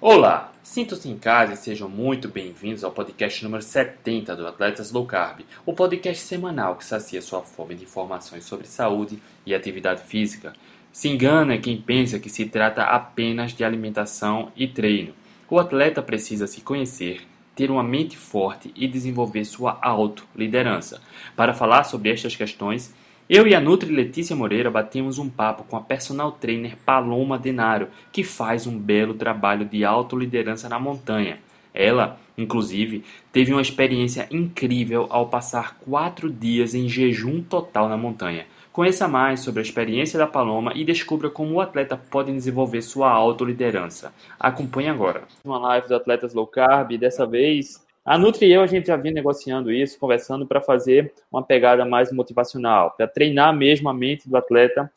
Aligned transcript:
Olá, 0.00 0.52
sintam-se 0.62 1.08
em 1.08 1.18
casa 1.18 1.54
e 1.54 1.56
sejam 1.56 1.88
muito 1.88 2.28
bem-vindos 2.28 2.84
ao 2.84 2.92
podcast 2.92 3.42
número 3.42 3.64
70 3.64 4.36
do 4.36 4.46
Atletas 4.46 4.92
Low 4.92 5.04
Carb, 5.04 5.40
o 5.66 5.72
podcast 5.72 6.22
semanal 6.22 6.76
que 6.76 6.84
sacia 6.84 7.20
sua 7.20 7.42
fome 7.42 7.74
de 7.74 7.82
informações 7.82 8.44
sobre 8.44 8.68
saúde 8.68 9.20
e 9.44 9.52
atividade 9.52 10.04
física. 10.04 10.52
Se 10.92 11.08
engana 11.08 11.58
quem 11.58 11.82
pensa 11.82 12.20
que 12.20 12.30
se 12.30 12.46
trata 12.46 12.84
apenas 12.84 13.52
de 13.52 13.64
alimentação 13.64 14.52
e 14.54 14.68
treino. 14.68 15.14
O 15.50 15.58
atleta 15.58 16.00
precisa 16.00 16.46
se 16.46 16.60
conhecer, 16.60 17.22
ter 17.56 17.68
uma 17.68 17.82
mente 17.82 18.16
forte 18.16 18.72
e 18.76 18.86
desenvolver 18.86 19.44
sua 19.44 19.80
auto-liderança. 19.82 21.02
Para 21.34 21.52
falar 21.52 21.82
sobre 21.82 22.12
estas 22.12 22.36
questões, 22.36 22.94
eu 23.28 23.46
e 23.46 23.54
a 23.54 23.60
Nutri 23.60 23.92
Letícia 23.94 24.34
Moreira 24.34 24.70
batemos 24.70 25.18
um 25.18 25.28
papo 25.28 25.64
com 25.64 25.76
a 25.76 25.82
personal 25.82 26.32
trainer 26.32 26.76
Paloma 26.78 27.38
Denaro, 27.38 27.88
que 28.10 28.24
faz 28.24 28.66
um 28.66 28.78
belo 28.78 29.12
trabalho 29.12 29.66
de 29.66 29.84
autoliderança 29.84 30.66
na 30.68 30.78
montanha. 30.78 31.38
Ela, 31.74 32.18
inclusive, 32.38 33.04
teve 33.30 33.52
uma 33.52 33.60
experiência 33.60 34.26
incrível 34.30 35.06
ao 35.10 35.28
passar 35.28 35.76
quatro 35.78 36.30
dias 36.30 36.74
em 36.74 36.88
jejum 36.88 37.42
total 37.42 37.88
na 37.88 37.98
montanha. 37.98 38.46
Conheça 38.72 39.06
mais 39.06 39.40
sobre 39.40 39.60
a 39.60 39.62
experiência 39.62 40.18
da 40.18 40.26
Paloma 40.26 40.72
e 40.74 40.84
descubra 40.84 41.28
como 41.28 41.54
o 41.54 41.60
atleta 41.60 41.96
pode 41.96 42.32
desenvolver 42.32 42.80
sua 42.80 43.10
autoliderança. 43.10 44.14
Acompanhe 44.40 44.88
agora. 44.88 45.24
Uma 45.44 45.58
live 45.58 45.88
do 45.88 45.96
Atletas 45.96 46.32
Low 46.32 46.46
Carb, 46.46 46.96
dessa 46.96 47.26
vez 47.26 47.86
a 48.08 48.16
Nutri 48.16 48.46
e 48.46 48.52
eu, 48.52 48.62
a 48.62 48.66
gente 48.66 48.86
já 48.86 48.96
vinha 48.96 49.12
negociando 49.12 49.70
isso, 49.70 49.98
conversando 49.98 50.46
para 50.46 50.62
fazer 50.62 51.12
uma 51.30 51.42
pegada 51.42 51.84
mais 51.84 52.10
motivacional, 52.10 52.92
para 52.92 53.06
treinar 53.06 53.54
mesmo 53.54 53.86
a 53.90 53.92
mente 53.92 54.26
do 54.26 54.34
atleta. 54.34 54.90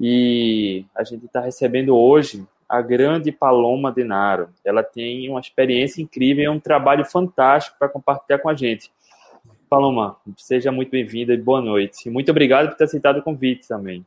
E 0.00 0.86
a 0.94 1.04
gente 1.04 1.26
está 1.26 1.40
recebendo 1.40 1.94
hoje 1.94 2.46
a 2.66 2.80
grande 2.80 3.30
Paloma 3.30 3.92
Denaro. 3.92 4.48
Ela 4.64 4.82
tem 4.82 5.28
uma 5.28 5.38
experiência 5.38 6.00
incrível 6.00 6.44
e 6.44 6.48
um 6.48 6.58
trabalho 6.58 7.04
fantástico 7.04 7.76
para 7.78 7.90
compartilhar 7.90 8.38
com 8.38 8.48
a 8.48 8.54
gente. 8.54 8.90
Paloma, 9.68 10.16
seja 10.38 10.72
muito 10.72 10.90
bem-vinda 10.90 11.34
e 11.34 11.38
boa 11.38 11.60
noite. 11.60 12.08
muito 12.08 12.30
obrigado 12.30 12.70
por 12.70 12.76
ter 12.78 12.84
aceitado 12.84 13.18
o 13.18 13.22
convite 13.22 13.68
também. 13.68 14.02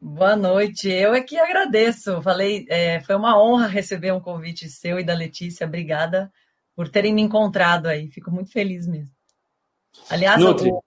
Boa 0.00 0.36
noite, 0.36 0.88
eu 0.88 1.14
é 1.14 1.20
que 1.20 1.36
agradeço. 1.36 2.22
Falei, 2.22 2.64
é, 2.68 3.00
foi 3.00 3.16
uma 3.16 3.42
honra 3.42 3.66
receber 3.66 4.12
um 4.12 4.20
convite 4.20 4.68
seu 4.68 5.00
e 5.00 5.04
da 5.04 5.14
Letícia. 5.14 5.66
Obrigada 5.66 6.30
por 6.74 6.88
terem 6.88 7.14
me 7.14 7.22
encontrado 7.22 7.86
aí. 7.86 8.08
Fico 8.08 8.30
muito 8.30 8.50
feliz 8.50 8.86
mesmo. 8.86 9.14
Aliás, 10.08 10.42
o, 10.42 10.82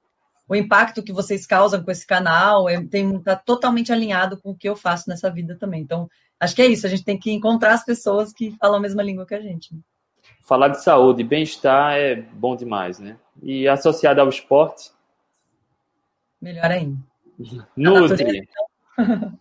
o, 0.47 0.55
impacto 0.55 1.03
que 1.03 1.13
vocês 1.13 1.45
causam 1.45 1.83
com 1.83 1.91
esse 1.91 2.05
canal 2.05 2.67
está 2.69 3.33
é, 3.33 3.35
totalmente 3.35 3.91
alinhado 3.91 4.37
com 4.37 4.51
o 4.51 4.55
que 4.55 4.67
eu 4.67 4.75
faço 4.75 5.09
nessa 5.09 5.29
vida 5.29 5.55
também. 5.55 5.81
Então, 5.81 6.09
acho 6.39 6.55
que 6.55 6.61
é 6.61 6.67
isso. 6.67 6.87
A 6.87 6.89
gente 6.89 7.03
tem 7.03 7.17
que 7.17 7.31
encontrar 7.31 7.73
as 7.73 7.85
pessoas 7.85 8.33
que 8.33 8.51
falam 8.59 8.77
a 8.77 8.81
mesma 8.81 9.03
língua 9.03 9.25
que 9.25 9.35
a 9.35 9.41
gente. 9.41 9.73
Né? 9.73 9.79
Falar 10.41 10.69
de 10.69 10.83
saúde 10.83 11.21
e 11.21 11.25
bem-estar 11.25 11.95
é 11.97 12.15
bom 12.15 12.55
demais, 12.55 12.99
né? 12.99 13.17
E 13.41 13.67
associado 13.67 14.21
ao 14.21 14.29
esporte. 14.29 14.91
Melhor 16.41 16.71
ainda. 16.71 16.99
Nutri. 17.75 18.47
Então. 18.97 19.39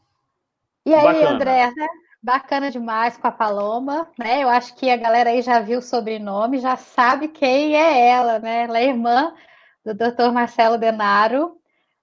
e 0.85 0.95
aí, 0.95 1.05
Bacana. 1.05 1.31
André, 1.31 1.67
né? 1.75 1.87
Bacana 2.25 2.71
demais 2.71 3.19
com 3.19 3.27
a 3.27 3.31
Paloma, 3.31 4.09
né? 4.19 4.43
Eu 4.43 4.49
acho 4.49 4.75
que 4.77 4.89
a 4.89 4.97
galera 4.97 5.29
aí 5.29 5.43
já 5.43 5.61
viu 5.61 5.81
o 5.81 5.83
sobrenome, 5.83 6.59
já 6.59 6.75
sabe 6.75 7.29
quem 7.29 7.77
é 7.77 8.09
ela, 8.09 8.39
né? 8.39 8.63
Ela 8.63 8.79
é 8.79 8.85
irmã 8.87 9.35
do 9.85 9.93
Dr. 9.93 10.33
Marcelo 10.33 10.79
Denaro, 10.79 11.59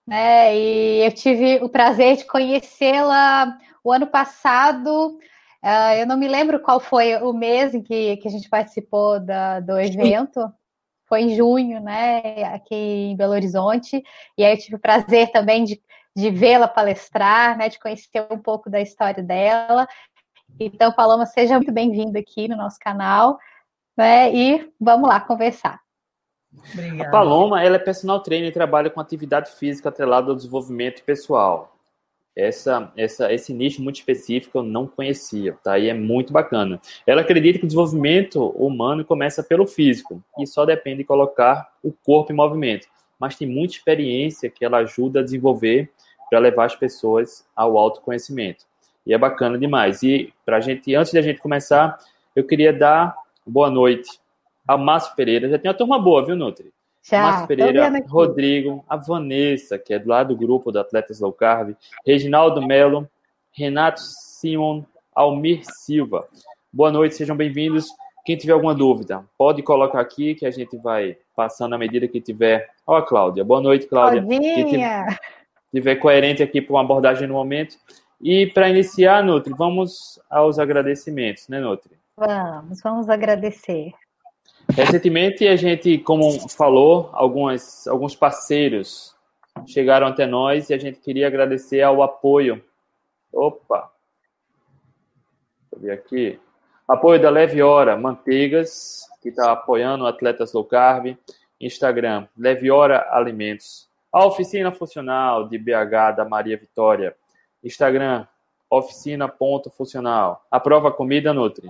né? 0.06 0.56
E 0.56 1.04
eu 1.04 1.12
tive 1.12 1.56
o 1.64 1.70
prazer 1.70 2.18
de 2.18 2.26
conhecê-la 2.26 3.58
o 3.84 3.92
ano 3.92 4.06
passado. 4.06 5.18
Uh, 5.64 5.94
eu 6.00 6.06
não 6.06 6.18
me 6.18 6.28
lembro 6.28 6.60
qual 6.60 6.80
foi 6.80 7.16
o 7.16 7.34
mês 7.34 7.74
em 7.74 7.82
que, 7.82 8.18
que 8.18 8.28
a 8.28 8.32
gente 8.32 8.48
participou 8.48 9.20
da, 9.20 9.60
do 9.60 9.80
evento. 9.80 10.54
Foi 11.08 11.22
em 11.22 11.36
junho, 11.36 11.80
né? 11.82 12.44
Aqui 12.54 12.76
em 12.76 13.16
Belo 13.18 13.34
Horizonte. 13.34 14.04
E 14.38 14.46
aí 14.46 14.54
eu 14.54 14.60
tive 14.60 14.76
o 14.76 14.80
prazer 14.80 15.32
também 15.32 15.64
de 15.64 15.82
de 16.16 16.30
vê-la 16.30 16.68
palestrar, 16.68 17.58
né, 17.58 17.70
de 17.70 17.80
conhecer 17.80 18.26
um 18.30 18.38
pouco 18.38 18.70
da 18.70 18.82
história 18.82 19.24
dela. 19.24 19.88
Então, 20.60 20.92
Paloma, 20.92 21.26
seja 21.26 21.56
muito 21.56 21.72
bem-vinda 21.72 22.20
aqui 22.20 22.48
no 22.48 22.56
nosso 22.56 22.78
canal, 22.80 23.40
né? 23.98 24.34
E 24.34 24.72
vamos 24.80 25.10
lá 25.10 25.20
conversar. 25.20 25.80
Obrigada. 26.74 27.08
A 27.08 27.12
Paloma, 27.12 27.64
ela 27.64 27.78
é 27.78 27.80
personal 27.80 28.22
trainer 28.22 28.50
e 28.50 28.54
trabalha 28.54 28.90
com 28.90 29.00
atividade 29.00 29.52
física 29.52 29.90
atrelada 29.90 30.30
ao 30.30 30.36
desenvolvimento 30.36 31.04
pessoal. 31.04 31.76
Essa, 32.36 32.92
essa, 32.96 33.32
esse 33.34 33.54
nicho 33.54 33.82
muito 33.82 33.98
específico 33.98 34.58
eu 34.58 34.64
não 34.64 34.88
conhecia, 34.88 35.58
tá? 35.64 35.78
E 35.78 35.90
é 35.90 35.94
muito 35.94 36.32
bacana. 36.32 36.80
Ela 37.06 37.22
acredita 37.22 37.60
que 37.60 37.66
o 37.66 37.68
desenvolvimento 37.68 38.48
humano 38.52 39.04
começa 39.04 39.44
pelo 39.44 39.68
físico 39.68 40.24
e 40.40 40.48
só 40.48 40.66
depende 40.66 41.00
de 41.00 41.04
colocar 41.04 41.74
o 41.84 41.92
corpo 41.92 42.32
em 42.32 42.36
movimento. 42.36 42.88
Mas 43.20 43.36
tem 43.36 43.48
muita 43.48 43.76
experiência 43.76 44.50
que 44.50 44.64
ela 44.64 44.78
ajuda 44.78 45.20
a 45.20 45.24
desenvolver 45.24 45.92
para 46.30 46.40
levar 46.40 46.66
as 46.66 46.76
pessoas 46.76 47.46
ao 47.54 47.78
autoconhecimento. 47.78 48.66
E 49.12 49.14
é 49.14 49.18
bacana 49.18 49.58
demais. 49.58 50.02
E 50.04 50.34
para 50.46 50.56
a 50.56 50.60
gente, 50.62 50.96
antes 50.96 51.12
da 51.12 51.22
gente 51.22 51.42
começar, 51.42 52.00
eu 52.34 52.48
queria 52.48 52.72
dar 52.72 53.14
boa 53.46 53.70
noite 53.70 54.10
ao 54.66 54.78
Márcio 54.78 55.14
Pereira. 55.18 55.50
Já 55.50 55.60
tem 55.60 55.70
uma 55.70 55.78
turma 55.78 56.00
boa, 56.00 56.26
viu, 56.26 56.34
Nutri? 56.34 56.72
Já, 57.04 57.24
Márcio 57.24 57.48
Pereira, 57.48 57.92
Rodrigo, 58.08 58.86
a 58.88 58.96
Vanessa, 58.96 59.78
que 59.78 59.94
é 59.94 60.00
do 60.00 60.08
lado 60.08 60.30
do 60.30 60.38
grupo 60.38 60.72
do 60.72 60.80
Atletas 60.80 61.20
Low 61.20 61.34
Carb, 61.34 61.76
Reginaldo 62.06 62.66
Melo, 62.66 63.06
Renato 63.52 64.00
Simon, 64.00 64.86
Almir 65.14 65.60
Silva. 65.66 66.26
Boa 66.72 66.90
noite, 66.90 67.16
sejam 67.16 67.36
bem-vindos. 67.36 67.88
Quem 68.24 68.38
tiver 68.38 68.54
alguma 68.54 68.74
dúvida, 68.74 69.26
pode 69.38 69.62
colocar 69.62 70.00
aqui 70.00 70.36
que 70.36 70.46
a 70.46 70.52
gente 70.52 70.78
vai 70.78 71.18
passando 71.36 71.76
à 71.76 71.78
medida 71.78 72.08
que 72.08 72.22
tiver. 72.22 72.70
Ó, 72.88 72.96
a 72.96 73.02
Cláudia. 73.06 73.44
Boa 73.44 73.60
noite, 73.60 73.88
Cláudia. 73.88 74.24
Quem 74.26 74.82
tiver 75.74 75.96
coerente 75.96 76.42
aqui 76.42 76.62
para 76.62 76.76
uma 76.76 76.82
abordagem 76.82 77.28
no 77.28 77.34
momento. 77.34 77.76
E 78.22 78.46
para 78.48 78.70
iniciar, 78.70 79.24
Nutri, 79.24 79.52
vamos 79.58 80.20
aos 80.30 80.60
agradecimentos, 80.60 81.48
né, 81.48 81.60
Nutri? 81.60 81.98
Vamos, 82.16 82.80
vamos 82.82 83.10
agradecer. 83.10 83.92
Recentemente, 84.70 85.48
a 85.48 85.56
gente, 85.56 85.98
como 85.98 86.48
falou, 86.50 87.10
algumas, 87.14 87.88
alguns 87.88 88.16
parceiros 88.16 89.16
chegaram 89.66 90.08
até 90.08 90.28
nós 90.28 90.70
e 90.70 90.74
a 90.74 90.78
gente 90.78 91.00
queria 91.00 91.28
agradecer 91.28 91.82
ao 91.82 92.04
apoio. 92.04 92.64
Opa! 93.34 93.92
Deixa 95.72 95.76
eu 95.76 95.80
ver 95.80 95.92
aqui. 95.92 96.40
Apoio 96.88 97.20
da 97.22 97.30
Leve 97.30 97.62
Hora 97.62 97.98
Manteigas, 97.98 99.10
que 99.22 99.30
está 99.30 99.52
apoiando 99.52 100.06
Atletas 100.06 100.54
Low 100.54 100.66
Carb. 100.66 101.18
Instagram, 101.60 102.28
Leve 102.38 102.72
Hora 102.72 103.08
Alimentos. 103.12 103.90
A 104.12 104.26
oficina 104.26 104.72
funcional 104.72 105.48
de 105.48 105.58
BH 105.58 106.16
da 106.18 106.26
Maria 106.26 106.58
Vitória 106.58 107.16
Instagram, 107.64 108.26
oficina.funcional. 108.70 110.46
Aprova 110.50 110.92
comida 110.92 111.34
Nutri. 111.34 111.70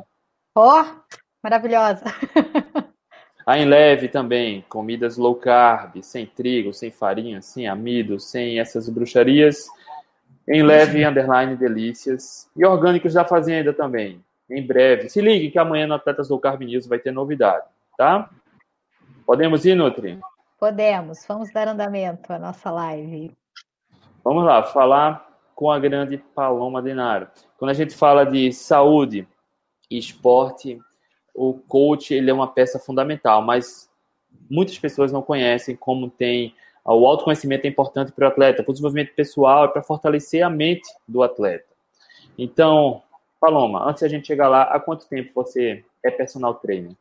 Ó, 0.55 0.81
oh, 0.81 0.85
maravilhosa. 1.43 2.05
A 3.45 3.57
Enleve 3.57 4.07
também, 4.07 4.63
comidas 4.69 5.17
low 5.17 5.35
carb, 5.35 6.01
sem 6.03 6.27
trigo, 6.27 6.73
sem 6.73 6.91
farinha, 6.91 7.41
sem 7.41 7.67
amido, 7.67 8.19
sem 8.19 8.59
essas 8.59 8.87
bruxarias. 8.87 9.65
Enleve, 10.47 11.03
underline, 11.03 11.55
delícias. 11.55 12.47
E 12.55 12.63
orgânicos 12.63 13.13
da 13.13 13.25
fazenda 13.25 13.73
também, 13.73 14.23
em 14.49 14.65
breve. 14.65 15.09
Se 15.09 15.21
ligue 15.21 15.49
que 15.49 15.57
amanhã 15.57 15.87
no 15.87 15.95
Atletas 15.95 16.29
Low 16.29 16.39
Carb 16.39 16.61
News 16.61 16.85
vai 16.85 16.99
ter 16.99 17.11
novidade, 17.11 17.65
tá? 17.97 18.29
Podemos 19.25 19.65
ir, 19.65 19.75
Nutri? 19.75 20.19
Podemos. 20.59 21.25
Vamos 21.27 21.51
dar 21.51 21.67
andamento 21.67 22.31
à 22.31 22.37
nossa 22.37 22.69
live. 22.69 23.35
Vamos 24.23 24.45
lá, 24.45 24.61
falar 24.61 25.30
com 25.61 25.69
a 25.69 25.77
grande 25.77 26.17
Paloma 26.17 26.81
Denaro. 26.81 27.27
Quando 27.55 27.69
a 27.69 27.75
gente 27.75 27.93
fala 27.93 28.25
de 28.25 28.51
saúde 28.51 29.27
e 29.91 29.99
esporte, 29.99 30.79
o 31.35 31.53
coach 31.53 32.15
ele 32.15 32.31
é 32.31 32.33
uma 32.33 32.47
peça 32.47 32.79
fundamental, 32.79 33.43
mas 33.43 33.87
muitas 34.49 34.79
pessoas 34.79 35.11
não 35.11 35.21
conhecem 35.21 35.75
como 35.75 36.09
tem 36.09 36.55
o 36.83 37.05
autoconhecimento 37.05 37.65
é 37.65 37.69
importante 37.69 38.11
para 38.11 38.25
o 38.25 38.27
atleta, 38.29 38.63
para 38.63 38.71
o 38.71 38.73
desenvolvimento 38.73 39.13
pessoal 39.13 39.65
e 39.65 39.67
para 39.67 39.83
fortalecer 39.83 40.43
a 40.43 40.49
mente 40.49 40.89
do 41.07 41.21
atleta. 41.21 41.67
Então, 42.35 43.03
Paloma, 43.39 43.87
antes 43.87 44.01
a 44.01 44.07
gente 44.07 44.25
chegar 44.25 44.49
lá, 44.49 44.63
há 44.63 44.79
quanto 44.79 45.07
tempo 45.07 45.29
você 45.31 45.85
é 46.03 46.09
personal 46.09 46.55
trainer? 46.55 46.93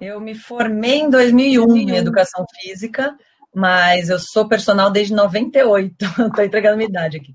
Eu 0.00 0.18
me 0.18 0.34
formei 0.34 1.00
em 1.00 1.10
2001 1.10 1.76
em 1.76 1.96
educação 1.96 2.46
física 2.58 3.14
mas 3.54 4.08
eu 4.08 4.18
sou 4.18 4.48
personal 4.48 4.90
desde 4.90 5.14
98. 5.14 5.94
Estou 6.04 6.44
entregando 6.44 6.76
minha 6.76 6.88
idade 6.88 7.18
aqui. 7.18 7.34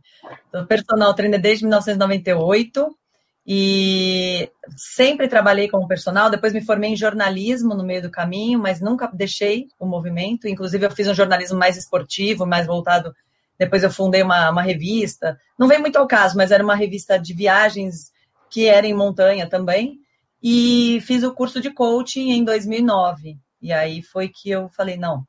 Sou 0.51 0.66
personal 0.66 1.13
trainer 1.13 1.42
desde 1.42 1.63
1998 1.63 2.95
e 3.48 4.51
sempre 4.75 5.27
trabalhei 5.27 5.69
como 5.69 5.88
personal. 5.88 6.30
Depois 6.30 6.54
me 6.54 6.62
formei 6.62 6.92
em 6.92 6.95
jornalismo 6.95 7.74
no 7.74 7.83
meio 7.83 8.01
do 8.01 8.12
caminho, 8.12 8.60
mas 8.60 8.81
nunca 8.81 9.10
deixei 9.13 9.68
o 9.80 9.86
movimento. 9.86 10.48
Inclusive, 10.48 10.86
eu 10.86 10.92
fiz 10.92 11.07
um 11.07 11.16
jornalismo 11.16 11.57
mais 11.57 11.77
esportivo, 11.77 12.45
mais 12.45 12.68
voltado. 12.68 13.16
Depois, 13.57 13.81
eu 13.81 13.89
fundei 13.89 14.21
uma, 14.21 14.50
uma 14.50 14.62
revista. 14.62 15.39
Não 15.57 15.68
vem 15.68 15.80
muito 15.80 15.98
ao 15.98 16.07
caso, 16.07 16.36
mas 16.36 16.51
era 16.51 16.63
uma 16.63 16.75
revista 16.75 17.18
de 17.18 17.33
viagens 17.33 18.12
que 18.50 18.68
era 18.68 18.86
em 18.86 18.94
montanha 18.94 19.48
também. 19.50 20.00
e 20.42 21.01
fiz 21.01 21.24
o 21.24 21.33
curso 21.33 21.60
de 21.62 21.71
coaching 21.71 22.31
em 22.31 22.44
2009. 22.44 23.38
E 23.62 23.74
aí 23.74 24.01
foi 24.01 24.30
que 24.30 24.50
eu 24.50 24.69
falei, 24.69 24.95
não, 24.95 25.25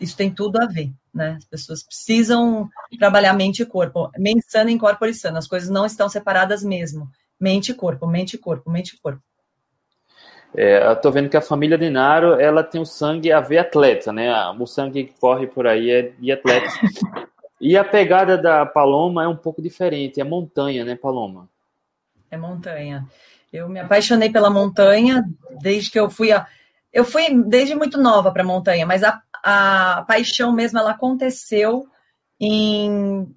isso 0.00 0.16
tem 0.16 0.30
tudo 0.30 0.60
a 0.60 0.66
ver, 0.66 0.90
né? 1.12 1.34
As 1.36 1.44
pessoas 1.44 1.82
precisam 1.82 2.68
trabalhar 2.98 3.32
mente 3.34 3.62
e 3.62 3.66
corpo. 3.66 4.10
Mente 4.16 4.44
sana 4.48 4.70
em 4.70 4.78
corpo 4.78 5.04
e 5.06 5.14
sana. 5.14 5.38
As 5.38 5.46
coisas 5.46 5.68
não 5.68 5.84
estão 5.84 6.08
separadas 6.08 6.64
mesmo. 6.64 7.08
Mente 7.38 7.72
e 7.72 7.74
corpo, 7.74 8.06
mente 8.06 8.34
e 8.34 8.38
corpo, 8.38 8.70
mente 8.70 8.94
e 8.94 8.98
corpo. 8.98 9.22
É, 10.54 10.84
eu 10.90 10.96
tô 10.96 11.10
vendo 11.10 11.28
que 11.28 11.36
a 11.36 11.42
família 11.42 11.78
de 11.78 11.88
Naro, 11.88 12.40
ela 12.40 12.64
tem 12.64 12.80
o 12.80 12.86
sangue 12.86 13.30
a 13.30 13.40
ver 13.40 13.58
atleta, 13.58 14.12
né? 14.12 14.32
O 14.58 14.66
sangue 14.66 15.04
que 15.04 15.14
corre 15.20 15.46
por 15.46 15.66
aí 15.66 15.90
é 15.90 16.02
de 16.18 16.32
atletas. 16.32 16.72
E 17.60 17.76
a 17.76 17.84
pegada 17.84 18.38
da 18.38 18.64
Paloma 18.64 19.22
é 19.22 19.28
um 19.28 19.36
pouco 19.36 19.60
diferente, 19.60 20.18
é 20.18 20.24
montanha, 20.24 20.82
né, 20.82 20.96
Paloma? 20.96 21.46
É 22.30 22.36
montanha. 22.36 23.06
Eu 23.52 23.68
me 23.68 23.78
apaixonei 23.78 24.30
pela 24.30 24.48
montanha 24.48 25.22
desde 25.60 25.90
que 25.90 26.00
eu 26.00 26.08
fui 26.08 26.32
a... 26.32 26.46
Eu 26.90 27.04
fui 27.04 27.28
desde 27.44 27.74
muito 27.74 28.00
nova 28.00 28.32
para 28.32 28.42
montanha, 28.42 28.86
mas 28.86 29.04
a, 29.04 29.20
a 29.42 30.04
paixão 30.06 30.52
mesmo 30.52 30.78
ela 30.78 30.92
aconteceu 30.92 31.86
em 32.38 33.34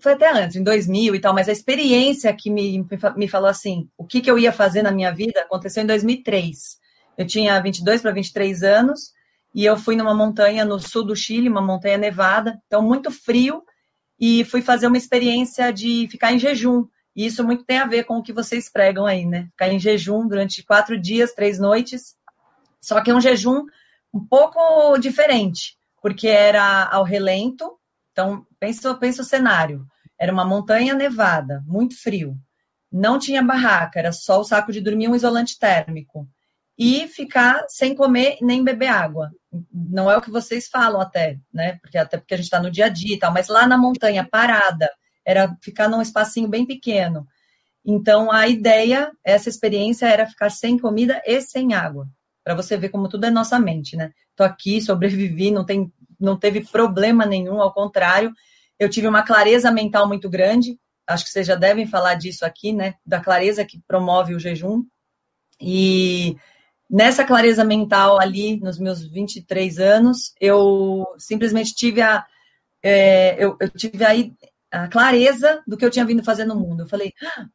foi 0.00 0.12
até 0.12 0.32
antes, 0.32 0.56
em 0.56 0.62
2000 0.62 1.14
e 1.14 1.20
tal, 1.20 1.34
mas 1.34 1.48
a 1.48 1.52
experiência 1.52 2.32
que 2.32 2.50
me, 2.50 2.86
me 3.16 3.28
falou 3.28 3.50
assim, 3.50 3.88
o 3.98 4.06
que, 4.06 4.22
que 4.22 4.30
eu 4.30 4.38
ia 4.38 4.50
fazer 4.50 4.82
na 4.82 4.90
minha 4.90 5.12
vida, 5.12 5.42
aconteceu 5.42 5.82
em 5.82 5.86
2003. 5.86 6.78
Eu 7.18 7.26
tinha 7.26 7.60
22 7.60 8.00
para 8.00 8.12
23 8.12 8.62
anos 8.62 9.12
e 9.54 9.64
eu 9.64 9.76
fui 9.76 9.94
numa 9.94 10.14
montanha 10.14 10.64
no 10.64 10.78
sul 10.78 11.04
do 11.04 11.14
Chile, 11.14 11.50
uma 11.50 11.60
montanha 11.60 11.98
nevada, 11.98 12.58
então 12.66 12.80
muito 12.80 13.10
frio, 13.10 13.62
e 14.18 14.44
fui 14.44 14.62
fazer 14.62 14.86
uma 14.86 14.96
experiência 14.96 15.70
de 15.70 16.08
ficar 16.10 16.32
em 16.32 16.38
jejum. 16.38 16.86
E 17.14 17.26
isso 17.26 17.44
muito 17.44 17.64
tem 17.64 17.78
a 17.78 17.86
ver 17.86 18.04
com 18.04 18.16
o 18.16 18.22
que 18.22 18.32
vocês 18.32 18.70
pregam 18.70 19.04
aí, 19.04 19.26
né? 19.26 19.48
Ficar 19.50 19.68
em 19.68 19.78
jejum 19.78 20.26
durante 20.26 20.62
quatro 20.62 20.98
dias, 20.98 21.34
três 21.34 21.58
noites. 21.58 22.16
Só 22.80 23.02
que 23.02 23.10
é 23.10 23.14
um 23.14 23.20
jejum 23.20 23.66
um 24.12 24.24
pouco 24.24 24.98
diferente, 24.98 25.76
porque 26.00 26.28
era 26.28 26.84
ao 26.84 27.04
relento, 27.04 27.78
então, 28.12 28.46
pensa, 28.60 28.94
pensa 28.94 29.22
o 29.22 29.24
cenário. 29.24 29.86
Era 30.18 30.32
uma 30.32 30.44
montanha 30.44 30.94
nevada, 30.94 31.62
muito 31.66 32.00
frio. 32.00 32.36
Não 32.90 33.18
tinha 33.18 33.42
barraca, 33.42 33.98
era 33.98 34.12
só 34.12 34.40
o 34.40 34.44
saco 34.44 34.70
de 34.70 34.80
dormir 34.80 35.08
um 35.08 35.16
isolante 35.16 35.58
térmico. 35.58 36.28
E 36.78 37.08
ficar 37.08 37.64
sem 37.68 37.94
comer 37.94 38.38
nem 38.40 38.62
beber 38.62 38.88
água. 38.88 39.30
Não 39.72 40.10
é 40.10 40.16
o 40.16 40.20
que 40.22 40.30
vocês 40.30 40.68
falam 40.68 41.00
até, 41.00 41.38
né? 41.52 41.78
Porque 41.80 41.96
até 41.98 42.18
porque 42.18 42.34
a 42.34 42.36
gente 42.36 42.46
está 42.46 42.60
no 42.60 42.70
dia 42.70 42.86
a 42.86 42.88
dia 42.88 43.14
e 43.14 43.18
tal, 43.18 43.32
mas 43.32 43.48
lá 43.48 43.66
na 43.66 43.78
montanha, 43.78 44.26
parada, 44.30 44.90
era 45.24 45.56
ficar 45.62 45.88
num 45.88 46.02
espacinho 46.02 46.48
bem 46.48 46.66
pequeno. 46.66 47.26
Então, 47.84 48.30
a 48.30 48.46
ideia, 48.46 49.10
essa 49.24 49.48
experiência 49.48 50.06
era 50.06 50.26
ficar 50.26 50.50
sem 50.50 50.78
comida 50.78 51.20
e 51.26 51.40
sem 51.40 51.74
água. 51.74 52.06
Para 52.44 52.54
você 52.54 52.76
ver 52.76 52.88
como 52.88 53.08
tudo 53.08 53.24
é 53.24 53.30
nossa 53.30 53.58
mente, 53.58 53.96
né? 53.96 54.12
Tô 54.34 54.42
aqui, 54.42 54.80
sobrevivi, 54.80 55.50
não 55.50 55.64
tem 55.64 55.92
não 56.22 56.38
teve 56.38 56.64
problema 56.64 57.26
nenhum, 57.26 57.60
ao 57.60 57.74
contrário, 57.74 58.32
eu 58.78 58.88
tive 58.88 59.08
uma 59.08 59.22
clareza 59.22 59.70
mental 59.70 60.06
muito 60.06 60.30
grande. 60.30 60.78
Acho 61.06 61.24
que 61.24 61.30
vocês 61.30 61.46
já 61.46 61.56
devem 61.56 61.86
falar 61.86 62.14
disso 62.14 62.44
aqui, 62.44 62.72
né? 62.72 62.94
Da 63.04 63.20
clareza 63.20 63.64
que 63.64 63.80
promove 63.86 64.34
o 64.34 64.40
jejum. 64.40 64.84
E 65.60 66.36
nessa 66.88 67.24
clareza 67.24 67.64
mental 67.64 68.20
ali, 68.20 68.58
nos 68.60 68.78
meus 68.78 69.04
23 69.04 69.78
anos, 69.78 70.32
eu 70.40 71.04
simplesmente 71.18 71.74
tive 71.74 72.02
a. 72.02 72.24
É, 72.82 73.36
eu, 73.42 73.56
eu, 73.60 73.68
tive 73.68 74.04
aí 74.04 74.32
a 74.70 74.88
clareza 74.88 75.62
do 75.66 75.76
que 75.76 75.84
eu 75.84 75.90
tinha 75.90 76.04
vindo 76.04 76.24
fazer 76.24 76.44
no 76.44 76.56
mundo. 76.56 76.82
Eu 76.82 76.88
falei, 76.88 77.12
ah, 77.22 77.46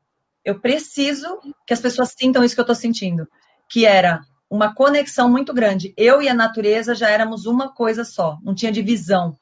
eu 0.45 0.59
preciso 0.59 1.39
que 1.65 1.73
as 1.73 1.81
pessoas 1.81 2.13
sintam 2.17 2.43
isso 2.43 2.55
que 2.55 2.61
eu 2.61 2.63
estou 2.63 2.75
sentindo, 2.75 3.27
que 3.69 3.85
era 3.85 4.21
uma 4.49 4.73
conexão 4.73 5.29
muito 5.29 5.53
grande. 5.53 5.94
Eu 5.97 6.21
e 6.21 6.29
a 6.29 6.33
natureza 6.33 6.95
já 6.95 7.09
éramos 7.09 7.45
uma 7.45 7.73
coisa 7.73 8.03
só, 8.03 8.38
não 8.44 8.55
tinha 8.55 8.71
divisão. 8.71 9.38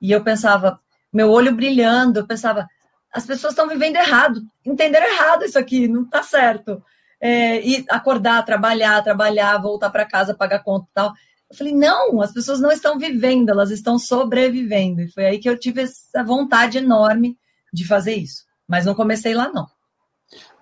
E 0.00 0.12
eu 0.12 0.22
pensava, 0.22 0.80
meu 1.12 1.30
olho 1.30 1.54
brilhando, 1.54 2.20
eu 2.20 2.26
pensava, 2.26 2.66
as 3.12 3.26
pessoas 3.26 3.52
estão 3.52 3.68
vivendo 3.68 3.96
errado, 3.96 4.40
entenderam 4.64 5.06
errado 5.06 5.44
isso 5.44 5.58
aqui, 5.58 5.88
não 5.88 6.02
está 6.02 6.22
certo. 6.22 6.82
É, 7.20 7.60
e 7.60 7.84
acordar, 7.90 8.44
trabalhar, 8.44 9.02
trabalhar, 9.02 9.58
voltar 9.58 9.90
para 9.90 10.06
casa, 10.06 10.34
pagar 10.34 10.62
conta 10.62 10.86
e 10.90 10.94
tal. 10.94 11.12
Eu 11.50 11.56
falei, 11.56 11.74
não, 11.74 12.22
as 12.22 12.32
pessoas 12.32 12.60
não 12.60 12.70
estão 12.70 12.98
vivendo, 12.98 13.50
elas 13.50 13.70
estão 13.70 13.98
sobrevivendo. 13.98 15.02
E 15.02 15.12
foi 15.12 15.26
aí 15.26 15.38
que 15.38 15.48
eu 15.48 15.58
tive 15.58 15.82
essa 15.82 16.22
vontade 16.22 16.78
enorme 16.78 17.36
de 17.72 17.86
fazer 17.86 18.14
isso. 18.14 18.44
Mas 18.66 18.86
não 18.86 18.94
comecei 18.94 19.34
lá, 19.34 19.50
não. 19.52 19.66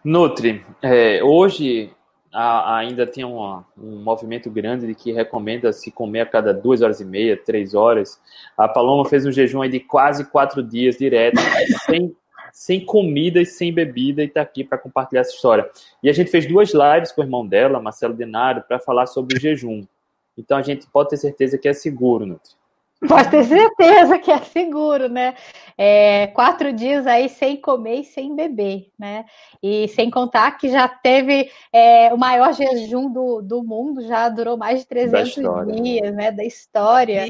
Nutri, 0.02 0.64
é, 0.80 1.22
hoje 1.22 1.92
ainda 2.40 3.04
tem 3.04 3.24
um 3.24 3.62
movimento 3.76 4.48
grande 4.48 4.86
de 4.86 4.94
que 4.94 5.10
recomenda 5.10 5.72
se 5.72 5.90
comer 5.90 6.20
a 6.20 6.26
cada 6.26 6.54
duas 6.54 6.82
horas 6.82 7.00
e 7.00 7.04
meia, 7.04 7.36
três 7.36 7.74
horas. 7.74 8.20
A 8.56 8.68
Paloma 8.68 9.08
fez 9.08 9.26
um 9.26 9.32
jejum 9.32 9.68
de 9.68 9.80
quase 9.80 10.24
quatro 10.24 10.62
dias 10.62 10.96
direto, 10.96 11.40
sem, 11.84 12.14
sem 12.52 12.84
comida 12.84 13.40
e 13.40 13.46
sem 13.46 13.72
bebida, 13.72 14.22
e 14.22 14.26
está 14.26 14.40
aqui 14.40 14.62
para 14.62 14.78
compartilhar 14.78 15.22
essa 15.22 15.34
história. 15.34 15.68
E 16.00 16.08
a 16.08 16.12
gente 16.12 16.30
fez 16.30 16.46
duas 16.46 16.72
lives 16.72 17.10
com 17.10 17.22
o 17.22 17.24
irmão 17.24 17.44
dela, 17.44 17.80
Marcelo 17.80 18.14
Denário, 18.14 18.62
para 18.68 18.78
falar 18.78 19.06
sobre 19.06 19.36
o 19.36 19.40
jejum. 19.40 19.84
Então 20.36 20.56
a 20.56 20.62
gente 20.62 20.86
pode 20.86 21.10
ter 21.10 21.16
certeza 21.16 21.58
que 21.58 21.68
é 21.68 21.72
seguro, 21.72 22.24
Nutri. 22.24 22.52
Pode 23.06 23.30
ter 23.30 23.44
certeza 23.44 24.18
que 24.18 24.30
é 24.30 24.38
seguro, 24.38 25.08
né? 25.08 25.34
É, 25.76 26.26
quatro 26.28 26.72
dias 26.72 27.06
aí 27.06 27.28
sem 27.28 27.56
comer 27.56 28.00
e 28.00 28.04
sem 28.04 28.34
beber, 28.34 28.90
né? 28.98 29.24
E 29.62 29.86
sem 29.88 30.10
contar 30.10 30.52
que 30.58 30.68
já 30.68 30.88
teve 30.88 31.48
é, 31.72 32.12
o 32.12 32.18
maior 32.18 32.52
jejum 32.52 33.12
do, 33.12 33.40
do 33.40 33.62
mundo, 33.62 34.04
já 34.06 34.28
durou 34.28 34.56
mais 34.56 34.80
de 34.80 34.86
300 34.88 35.28
história, 35.28 35.74
né? 35.74 35.80
dias, 35.80 36.14
né? 36.14 36.32
Da 36.32 36.44
história. 36.44 37.26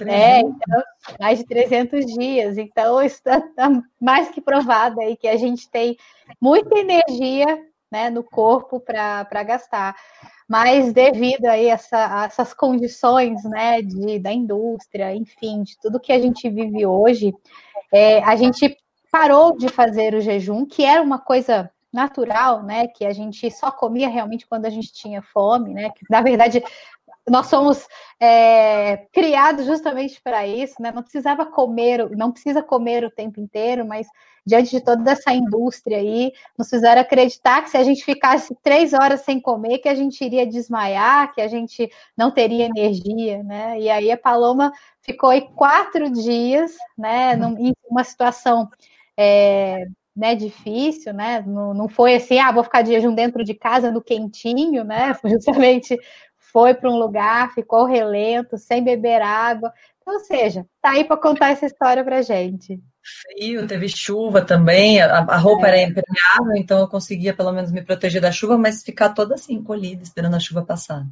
É, 0.00 0.40
então, 0.40 0.82
mais 1.20 1.38
de 1.38 1.46
300 1.46 2.04
dias. 2.06 2.58
Então, 2.58 3.00
está 3.00 3.40
tá 3.40 3.70
mais 4.00 4.28
que 4.28 4.40
provado 4.40 5.00
aí 5.00 5.16
que 5.16 5.28
a 5.28 5.36
gente 5.36 5.70
tem 5.70 5.96
muita 6.40 6.78
energia 6.78 7.46
né, 7.90 8.10
no 8.10 8.24
corpo 8.24 8.80
para 8.80 9.42
gastar 9.44 9.94
mas 10.48 10.92
devido 10.92 11.46
aí 11.46 11.66
essa, 11.66 12.22
a 12.22 12.24
essas 12.24 12.54
condições 12.54 13.42
né, 13.44 13.82
de, 13.82 14.18
da 14.18 14.32
indústria, 14.32 15.14
enfim, 15.14 15.62
de 15.62 15.76
tudo 15.80 16.00
que 16.00 16.12
a 16.12 16.20
gente 16.20 16.48
vive 16.48 16.86
hoje, 16.86 17.34
é, 17.92 18.22
a 18.22 18.36
gente 18.36 18.76
parou 19.10 19.56
de 19.56 19.68
fazer 19.68 20.14
o 20.14 20.20
jejum, 20.20 20.64
que 20.66 20.84
era 20.84 21.02
uma 21.02 21.18
coisa 21.18 21.70
natural, 21.92 22.62
né? 22.62 22.86
Que 22.88 23.06
a 23.06 23.12
gente 23.12 23.50
só 23.50 23.70
comia 23.70 24.08
realmente 24.08 24.46
quando 24.46 24.66
a 24.66 24.70
gente 24.70 24.92
tinha 24.92 25.22
fome, 25.22 25.72
né? 25.72 25.90
Que 25.90 26.04
na 26.10 26.20
verdade 26.20 26.62
nós 27.28 27.46
somos 27.46 27.86
é, 28.20 28.98
criados 29.12 29.66
justamente 29.66 30.20
para 30.22 30.46
isso, 30.46 30.80
né? 30.80 30.92
Não 30.92 31.02
precisava 31.02 31.44
comer, 31.44 32.08
não 32.16 32.30
precisa 32.30 32.62
comer 32.62 33.04
o 33.04 33.10
tempo 33.10 33.40
inteiro, 33.40 33.84
mas 33.84 34.06
diante 34.46 34.70
de 34.70 34.80
toda 34.80 35.10
essa 35.10 35.32
indústria 35.32 35.98
aí, 35.98 36.32
nos 36.56 36.70
fizeram 36.70 37.02
acreditar 37.02 37.62
que 37.62 37.70
se 37.70 37.76
a 37.76 37.82
gente 37.82 38.04
ficasse 38.04 38.56
três 38.62 38.92
horas 38.92 39.22
sem 39.22 39.40
comer, 39.40 39.78
que 39.78 39.88
a 39.88 39.94
gente 39.94 40.24
iria 40.24 40.46
desmaiar, 40.46 41.34
que 41.34 41.40
a 41.40 41.48
gente 41.48 41.90
não 42.16 42.30
teria 42.30 42.66
energia, 42.66 43.42
né? 43.42 43.80
E 43.80 43.90
aí 43.90 44.10
a 44.10 44.16
Paloma 44.16 44.72
ficou 45.02 45.30
aí 45.30 45.48
quatro 45.56 46.08
dias, 46.10 46.72
né? 46.96 47.34
Em 47.58 47.74
uma 47.90 48.04
situação 48.04 48.68
é, 49.16 49.86
né, 50.14 50.36
difícil, 50.36 51.12
né? 51.12 51.42
Não, 51.44 51.74
não 51.74 51.88
foi 51.88 52.14
assim, 52.14 52.38
ah, 52.38 52.52
vou 52.52 52.62
ficar 52.62 52.82
de 52.82 52.92
jejum 52.92 53.14
dentro 53.14 53.42
de 53.44 53.52
casa 53.54 53.90
no 53.90 54.00
quentinho, 54.00 54.84
né? 54.84 55.16
Justamente 55.24 55.98
foi 56.52 56.74
para 56.74 56.90
um 56.90 56.98
lugar, 56.98 57.52
ficou 57.54 57.84
relento, 57.84 58.58
sem 58.58 58.82
beber 58.82 59.20
água. 59.22 59.72
Ou 60.04 60.20
seja, 60.20 60.64
tá 60.80 60.90
aí 60.90 61.04
para 61.04 61.16
contar 61.16 61.50
essa 61.50 61.66
história 61.66 62.04
para 62.04 62.22
gente. 62.22 62.80
Frio, 63.02 63.66
teve 63.66 63.88
chuva 63.88 64.42
também, 64.42 65.00
a, 65.00 65.18
a 65.18 65.36
roupa 65.36 65.66
é. 65.66 65.70
era 65.70 65.82
impermeável, 65.82 66.56
então 66.56 66.78
eu 66.80 66.88
conseguia 66.88 67.34
pelo 67.34 67.52
menos 67.52 67.70
me 67.70 67.82
proteger 67.82 68.20
da 68.20 68.32
chuva, 68.32 68.58
mas 68.58 68.82
ficar 68.82 69.10
toda 69.10 69.34
assim, 69.34 69.54
encolhida, 69.54 70.02
esperando 70.02 70.34
a 70.34 70.40
chuva 70.40 70.62
passar. 70.62 71.04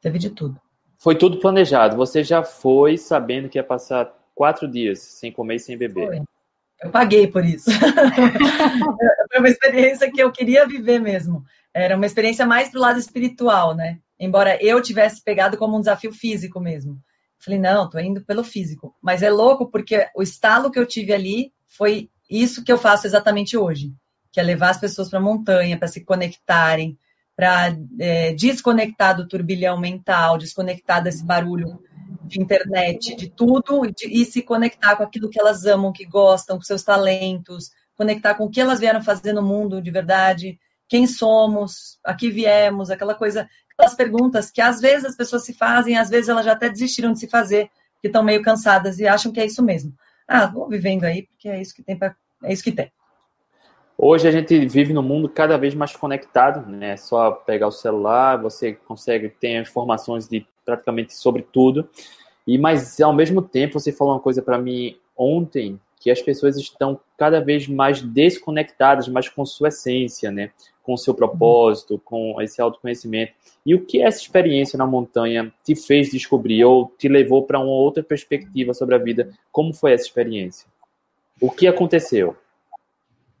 Teve 0.00 0.18
de 0.18 0.30
tudo. 0.30 0.60
Foi 0.98 1.14
tudo 1.14 1.38
planejado. 1.38 1.96
Você 1.96 2.22
já 2.22 2.42
foi 2.42 2.98
sabendo 2.98 3.48
que 3.48 3.58
ia 3.58 3.64
passar 3.64 4.12
quatro 4.34 4.68
dias 4.68 4.98
sem 4.98 5.32
comer 5.32 5.56
e 5.56 5.60
sem 5.60 5.76
beber. 5.76 6.06
Foi. 6.06 6.22
Eu 6.82 6.90
paguei 6.90 7.26
por 7.26 7.44
isso. 7.44 7.70
Foi 9.32 9.38
uma 9.38 9.48
experiência 9.48 10.10
que 10.10 10.22
eu 10.22 10.30
queria 10.30 10.66
viver 10.66 10.98
mesmo. 10.98 11.44
Era 11.72 11.96
uma 11.96 12.06
experiência 12.06 12.46
mais 12.46 12.70
do 12.70 12.78
lado 12.78 12.98
espiritual, 12.98 13.74
né? 13.74 13.98
Embora 14.18 14.58
eu 14.62 14.80
tivesse 14.80 15.22
pegado 15.22 15.56
como 15.56 15.76
um 15.76 15.80
desafio 15.80 16.12
físico 16.12 16.60
mesmo. 16.60 17.00
Falei, 17.38 17.58
não, 17.58 17.88
tô 17.88 17.98
indo 17.98 18.24
pelo 18.24 18.42
físico. 18.42 18.94
Mas 19.02 19.22
é 19.22 19.30
louco 19.30 19.70
porque 19.70 20.08
o 20.14 20.22
estalo 20.22 20.70
que 20.70 20.78
eu 20.78 20.86
tive 20.86 21.12
ali 21.12 21.52
foi 21.66 22.10
isso 22.28 22.64
que 22.64 22.72
eu 22.72 22.78
faço 22.78 23.06
exatamente 23.06 23.56
hoje, 23.56 23.92
que 24.32 24.40
é 24.40 24.42
levar 24.42 24.70
as 24.70 24.80
pessoas 24.80 25.08
para 25.08 25.18
a 25.18 25.22
montanha, 25.22 25.78
para 25.78 25.88
se 25.88 26.04
conectarem, 26.04 26.98
para 27.36 27.76
é, 28.00 28.32
desconectar 28.32 29.14
do 29.14 29.28
turbilhão 29.28 29.78
mental, 29.78 30.38
desconectar 30.38 31.02
desse 31.02 31.24
barulho 31.24 31.78
de 32.24 32.40
internet, 32.40 33.14
de 33.14 33.28
tudo, 33.28 33.84
e, 33.84 33.92
de, 33.92 34.22
e 34.22 34.24
se 34.24 34.42
conectar 34.42 34.96
com 34.96 35.02
aquilo 35.02 35.28
que 35.28 35.38
elas 35.38 35.64
amam, 35.66 35.92
que 35.92 36.04
gostam, 36.04 36.56
com 36.56 36.62
seus 36.62 36.82
talentos, 36.82 37.70
conectar 37.94 38.34
com 38.34 38.44
o 38.44 38.50
que 38.50 38.60
elas 38.60 38.80
vieram 38.80 39.02
fazer 39.02 39.32
no 39.32 39.42
mundo 39.42 39.80
de 39.80 39.90
verdade, 39.90 40.58
quem 40.88 41.06
somos, 41.06 41.98
aqui 42.04 42.30
viemos, 42.30 42.90
aquela 42.90 43.14
coisa, 43.14 43.48
aquelas 43.76 43.94
perguntas 43.94 44.50
que 44.50 44.60
às 44.60 44.80
vezes 44.80 45.04
as 45.04 45.16
pessoas 45.16 45.44
se 45.44 45.52
fazem, 45.52 45.98
às 45.98 46.08
vezes 46.08 46.28
elas 46.28 46.44
já 46.44 46.52
até 46.52 46.68
desistiram 46.68 47.12
de 47.12 47.20
se 47.20 47.28
fazer, 47.28 47.70
que 48.00 48.06
estão 48.06 48.22
meio 48.22 48.42
cansadas 48.42 48.98
e 48.98 49.06
acham 49.06 49.30
que 49.30 49.40
é 49.40 49.46
isso 49.46 49.62
mesmo. 49.62 49.92
Ah, 50.26 50.46
vou 50.46 50.68
vivendo 50.68 51.04
aí, 51.04 51.24
porque 51.24 51.48
é 51.48 51.60
isso 51.60 51.74
que 51.74 51.82
tem, 51.82 51.96
pra, 51.96 52.16
é 52.42 52.52
isso 52.52 52.64
que 52.64 52.72
tem. 52.72 52.90
Hoje 53.98 54.28
a 54.28 54.30
gente 54.30 54.66
vive 54.66 54.92
num 54.92 55.02
mundo 55.02 55.28
cada 55.28 55.56
vez 55.56 55.74
mais 55.74 55.94
conectado, 55.94 56.68
né? 56.70 56.92
É 56.92 56.96
só 56.96 57.30
pegar 57.30 57.68
o 57.68 57.72
celular, 57.72 58.36
você 58.36 58.74
consegue 58.74 59.28
ter 59.28 59.60
informações 59.60 60.28
de 60.28 60.46
praticamente 60.64 61.16
sobre 61.16 61.42
tudo. 61.42 61.88
E 62.46 62.58
mas 62.58 63.00
ao 63.00 63.12
mesmo 63.12 63.40
tempo 63.40 63.80
você 63.80 63.92
falou 63.92 64.14
uma 64.14 64.20
coisa 64.20 64.42
para 64.42 64.58
mim 64.58 64.98
ontem 65.16 65.80
que 66.06 66.10
as 66.12 66.22
pessoas 66.22 66.56
estão 66.56 67.00
cada 67.18 67.40
vez 67.40 67.66
mais 67.66 68.00
desconectadas, 68.00 69.08
mais 69.08 69.28
com 69.28 69.44
sua 69.44 69.70
essência, 69.70 70.30
né? 70.30 70.52
Com 70.84 70.94
o 70.94 70.96
seu 70.96 71.12
propósito, 71.12 72.00
com 72.04 72.40
esse 72.40 72.60
autoconhecimento. 72.60 73.32
E 73.66 73.74
o 73.74 73.84
que 73.84 74.00
essa 74.00 74.20
experiência 74.20 74.76
na 74.78 74.86
montanha 74.86 75.52
te 75.64 75.74
fez 75.74 76.08
descobrir 76.08 76.64
ou 76.64 76.94
te 76.96 77.08
levou 77.08 77.42
para 77.42 77.58
uma 77.58 77.72
outra 77.72 78.04
perspectiva 78.04 78.72
sobre 78.72 78.94
a 78.94 78.98
vida? 78.98 79.32
Como 79.50 79.74
foi 79.74 79.94
essa 79.94 80.04
experiência? 80.04 80.68
O 81.40 81.50
que 81.50 81.66
aconteceu? 81.66 82.36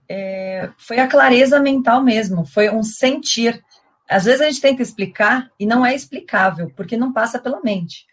É, 0.08 0.68
foi 0.76 0.98
a 0.98 1.06
clareza 1.06 1.60
mental 1.60 2.02
mesmo, 2.02 2.44
foi 2.44 2.68
um 2.68 2.82
sentir. 2.82 3.64
Às 4.08 4.24
vezes 4.24 4.40
a 4.40 4.46
gente 4.46 4.60
tenta 4.60 4.82
explicar 4.82 5.52
e 5.56 5.64
não 5.64 5.86
é 5.86 5.94
explicável, 5.94 6.72
porque 6.74 6.96
não 6.96 7.12
passa 7.12 7.38
pela 7.38 7.60
mente. 7.62 8.04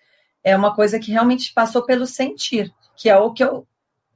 É 0.43 0.55
uma 0.55 0.75
coisa 0.75 0.99
que 0.99 1.11
realmente 1.11 1.51
passou 1.55 1.81
pelo 1.87 2.05
sentir, 2.05 2.71
que 2.95 3.09
é 3.09 3.17
o 3.17 3.33
que 3.33 3.43
eu 3.43 3.65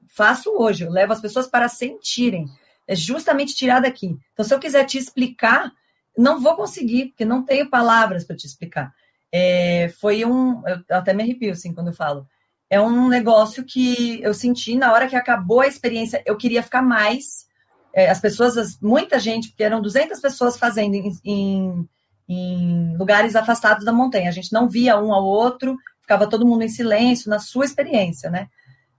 faço 0.10 0.52
hoje. 0.52 0.84
Eu 0.84 0.92
levo 0.92 1.14
as 1.14 1.22
pessoas 1.22 1.48
para 1.48 1.70
sentirem. 1.70 2.48
É 2.88 2.96
justamente 2.96 3.56
tirar 3.56 3.82
daqui. 3.82 4.18
Então, 4.34 4.46
se 4.46 4.54
eu 4.54 4.60
quiser 4.60 4.86
te 4.86 4.98
explicar, 4.98 5.72
não 6.18 6.40
vou 6.40 6.56
conseguir, 6.56 7.08
porque 7.08 7.26
não 7.26 7.44
tenho 7.44 7.70
palavras 7.70 8.24
para 8.24 8.36
te 8.36 8.48
explicar. 8.48 8.94
É, 9.32 9.90
foi 10.00 10.26
um. 10.26 10.64
Eu 10.68 10.98
até 10.98 11.14
me 11.14 11.24
arrepio 11.24 11.52
assim 11.52 11.74
quando 11.74 11.88
eu 11.88 11.94
falo. 11.94 12.28
É 12.70 12.82
um 12.82 13.08
negócio 13.08 13.64
que 13.64 14.22
eu 14.22 14.34
senti 14.34 14.76
na 14.76 14.92
hora 14.92 15.08
que 15.08 15.16
acabou 15.16 15.62
a 15.62 15.68
experiência. 15.68 16.22
Eu 16.26 16.36
queria 16.36 16.64
ficar 16.64 16.82
mais 16.82 17.48
é, 17.94 18.10
as 18.10 18.20
pessoas, 18.20 18.78
muita 18.82 19.20
gente, 19.20 19.50
porque 19.50 19.64
eram 19.64 19.82
200 19.82 20.20
pessoas 20.20 20.58
fazendo 20.58 20.94
em, 20.96 21.20
em, 21.24 21.90
em, 22.28 22.98
lugares 22.98 23.36
afastados 23.36 23.86
da 23.86 23.94
montanha. 23.94 24.30
A 24.30 24.34
gente 24.34 24.52
não 24.52 24.68
via 24.68 25.00
um 25.00 25.14
ao 25.14 25.26
outro, 25.26 25.78
ficava 26.02 26.28
todo 26.28 26.46
mundo 26.46 26.64
em 26.64 26.70
silêncio, 26.70 27.30
na 27.30 27.40
sua 27.40 27.66
experiência, 27.66 28.30
né? 28.30 28.50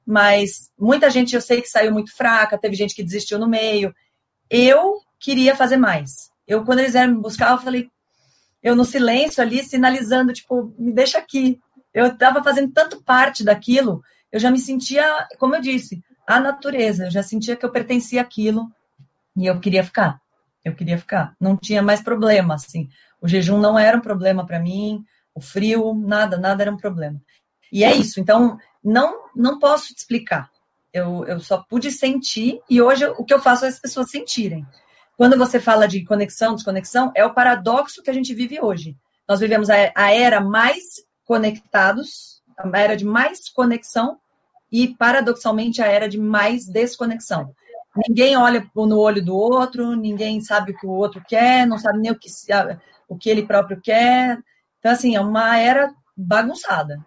Mas 0.08 0.70
muita 0.78 1.10
gente 1.10 1.34
eu 1.34 1.40
sei 1.42 1.60
que 1.60 1.68
saiu 1.68 1.92
muito 1.92 2.16
fraca, 2.16 2.56
teve 2.56 2.74
gente 2.74 2.94
que 2.94 3.02
desistiu 3.02 3.38
no 3.38 3.46
meio. 3.46 3.94
Eu 4.48 4.94
queria 5.20 5.54
fazer 5.54 5.76
mais. 5.76 6.30
Eu, 6.46 6.64
quando 6.64 6.78
eles 6.78 6.92
vieram 6.92 7.14
me 7.14 7.20
buscar, 7.20 7.50
eu 7.50 7.58
falei, 7.58 7.90
eu 8.62 8.74
no 8.74 8.86
silêncio 8.86 9.42
ali, 9.42 9.62
sinalizando, 9.62 10.32
tipo, 10.32 10.74
me 10.78 10.94
deixa 10.94 11.18
aqui. 11.18 11.60
Eu 11.92 12.06
estava 12.06 12.42
fazendo 12.42 12.72
tanto 12.72 13.04
parte 13.04 13.44
daquilo, 13.44 14.02
eu 14.32 14.40
já 14.40 14.50
me 14.50 14.58
sentia, 14.58 15.28
como 15.38 15.54
eu 15.54 15.60
disse, 15.60 16.02
a 16.26 16.40
natureza, 16.40 17.08
eu 17.08 17.10
já 17.10 17.22
sentia 17.22 17.54
que 17.54 17.66
eu 17.66 17.70
pertencia 17.70 18.22
àquilo, 18.22 18.66
e 19.36 19.44
eu 19.44 19.60
queria 19.60 19.84
ficar. 19.84 20.22
Eu 20.64 20.74
queria 20.74 20.96
ficar. 20.96 21.34
Não 21.38 21.54
tinha 21.54 21.82
mais 21.82 22.00
problema, 22.00 22.54
assim. 22.54 22.88
O 23.20 23.28
jejum 23.28 23.58
não 23.58 23.78
era 23.78 23.98
um 23.98 24.00
problema 24.00 24.46
para 24.46 24.58
mim, 24.58 25.04
o 25.34 25.40
frio, 25.42 25.92
nada, 25.94 26.38
nada 26.38 26.62
era 26.62 26.72
um 26.72 26.78
problema. 26.78 27.20
E 27.70 27.84
é 27.84 27.94
isso. 27.94 28.20
Então, 28.20 28.58
não, 28.82 29.24
não 29.34 29.58
posso 29.58 29.94
te 29.94 29.98
explicar. 29.98 30.50
Eu, 30.92 31.24
eu 31.26 31.40
só 31.40 31.58
pude 31.58 31.90
sentir, 31.90 32.60
e 32.68 32.80
hoje 32.80 33.06
o 33.06 33.24
que 33.24 33.34
eu 33.34 33.40
faço 33.40 33.64
é 33.64 33.68
as 33.68 33.78
pessoas 33.78 34.10
sentirem. 34.10 34.66
Quando 35.16 35.36
você 35.36 35.60
fala 35.60 35.86
de 35.86 36.04
conexão, 36.04 36.54
desconexão, 36.54 37.12
é 37.14 37.24
o 37.24 37.34
paradoxo 37.34 38.02
que 38.02 38.10
a 38.10 38.14
gente 38.14 38.34
vive 38.34 38.60
hoje. 38.60 38.96
Nós 39.28 39.40
vivemos 39.40 39.68
a, 39.68 39.74
a 39.94 40.12
era 40.12 40.40
mais 40.40 40.84
conectados, 41.24 42.42
a 42.56 42.78
era 42.78 42.96
de 42.96 43.04
mais 43.04 43.48
conexão, 43.48 44.18
e 44.70 44.88
paradoxalmente 44.88 45.82
a 45.82 45.86
era 45.86 46.08
de 46.08 46.18
mais 46.18 46.66
desconexão 46.66 47.54
ninguém 48.06 48.36
olha 48.36 48.68
no 48.74 48.98
olho 48.98 49.24
do 49.24 49.36
outro, 49.36 49.96
ninguém 49.96 50.40
sabe 50.40 50.72
o 50.72 50.76
que 50.76 50.86
o 50.86 50.90
outro 50.90 51.22
quer, 51.26 51.66
não 51.66 51.78
sabe 51.78 51.98
nem 51.98 52.12
o 52.12 52.18
que, 52.18 52.28
o 53.08 53.16
que 53.16 53.30
ele 53.30 53.46
próprio 53.46 53.80
quer. 53.80 54.38
Então, 54.78 54.92
assim, 54.92 55.16
é 55.16 55.20
uma 55.20 55.58
era 55.58 55.92
bagunçada. 56.16 57.04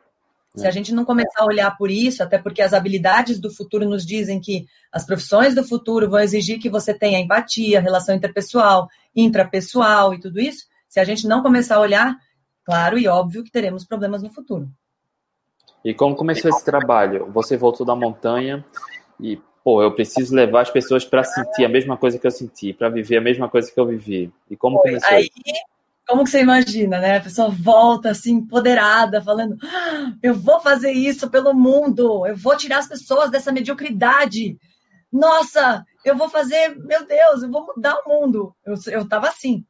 Se 0.56 0.66
a 0.66 0.70
é. 0.70 0.72
gente 0.72 0.94
não 0.94 1.06
começar 1.06 1.44
a 1.44 1.46
olhar 1.46 1.78
por 1.78 1.90
isso, 1.90 2.22
até 2.22 2.38
porque 2.38 2.62
as 2.62 2.74
habilidades 2.74 3.40
do 3.40 3.50
futuro 3.50 3.88
nos 3.88 4.06
dizem 4.06 4.40
que 4.40 4.68
as 4.92 5.06
profissões 5.06 5.56
do 5.56 5.64
futuro 5.64 6.10
vão 6.10 6.20
exigir 6.20 6.60
que 6.60 6.70
você 6.70 6.94
tenha 6.94 7.20
empatia, 7.20 7.80
relação 7.80 8.14
interpessoal, 8.14 8.90
intrapessoal 9.16 10.14
e 10.14 10.20
tudo 10.20 10.40
isso, 10.40 10.66
se 10.90 11.00
a 11.00 11.06
gente 11.06 11.26
não 11.26 11.42
começar 11.42 11.78
a 11.78 11.82
olhar, 11.82 12.18
claro 12.66 12.98
e 12.98 13.08
óbvio 13.08 13.44
que 13.44 13.52
teremos 13.52 13.86
problemas 13.86 14.22
no 14.22 14.30
futuro. 14.30 14.70
E 15.86 15.94
como 15.94 16.16
começou 16.16 16.50
esse 16.52 16.66
trabalho? 16.66 17.32
Você 17.32 17.56
voltou 17.56 17.86
da 17.86 17.96
montanha 17.96 18.64
e 19.20 19.40
pô, 19.64 19.82
eu 19.82 19.94
preciso 19.94 20.36
levar 20.36 20.62
as 20.62 20.70
pessoas 20.70 21.06
para 21.06 21.24
sentir 21.24 21.64
a 21.64 21.70
mesma 21.70 21.96
coisa 21.96 22.20
que 22.20 22.28
eu 22.28 22.32
senti, 22.32 22.74
para 22.74 22.90
viver 22.90 23.18
a 23.18 23.22
mesma 23.22 23.48
coisa 23.48 23.72
que 23.72 23.80
eu 23.80 23.86
vivi. 23.86 24.32
E 24.50 24.58
como 24.58 24.80
Foi. 24.80 24.90
começou? 24.90 25.18
Aí, 25.18 25.30
como 26.08 26.24
que 26.24 26.30
você 26.30 26.42
imagina, 26.42 27.00
né? 27.00 27.18
A 27.18 27.22
pessoa 27.22 27.50
volta 27.50 28.10
assim, 28.10 28.34
empoderada, 28.34 29.22
falando: 29.22 29.58
ah, 29.64 30.14
eu 30.22 30.34
vou 30.34 30.60
fazer 30.60 30.92
isso 30.92 31.30
pelo 31.30 31.54
mundo, 31.54 32.26
eu 32.26 32.36
vou 32.36 32.58
tirar 32.58 32.80
as 32.80 32.88
pessoas 32.88 33.30
dessa 33.30 33.52
mediocridade. 33.52 34.58
Nossa, 35.12 35.86
eu 36.06 36.16
vou 36.16 36.30
fazer, 36.30 36.76
meu 36.78 37.06
Deus, 37.06 37.44
eu 37.44 37.52
vou 37.52 37.66
mudar 37.66 37.96
o 38.00 38.10
mundo. 38.10 38.56
Eu, 38.66 38.76
eu 38.88 39.08
tava 39.08 39.28
assim. 39.28 39.66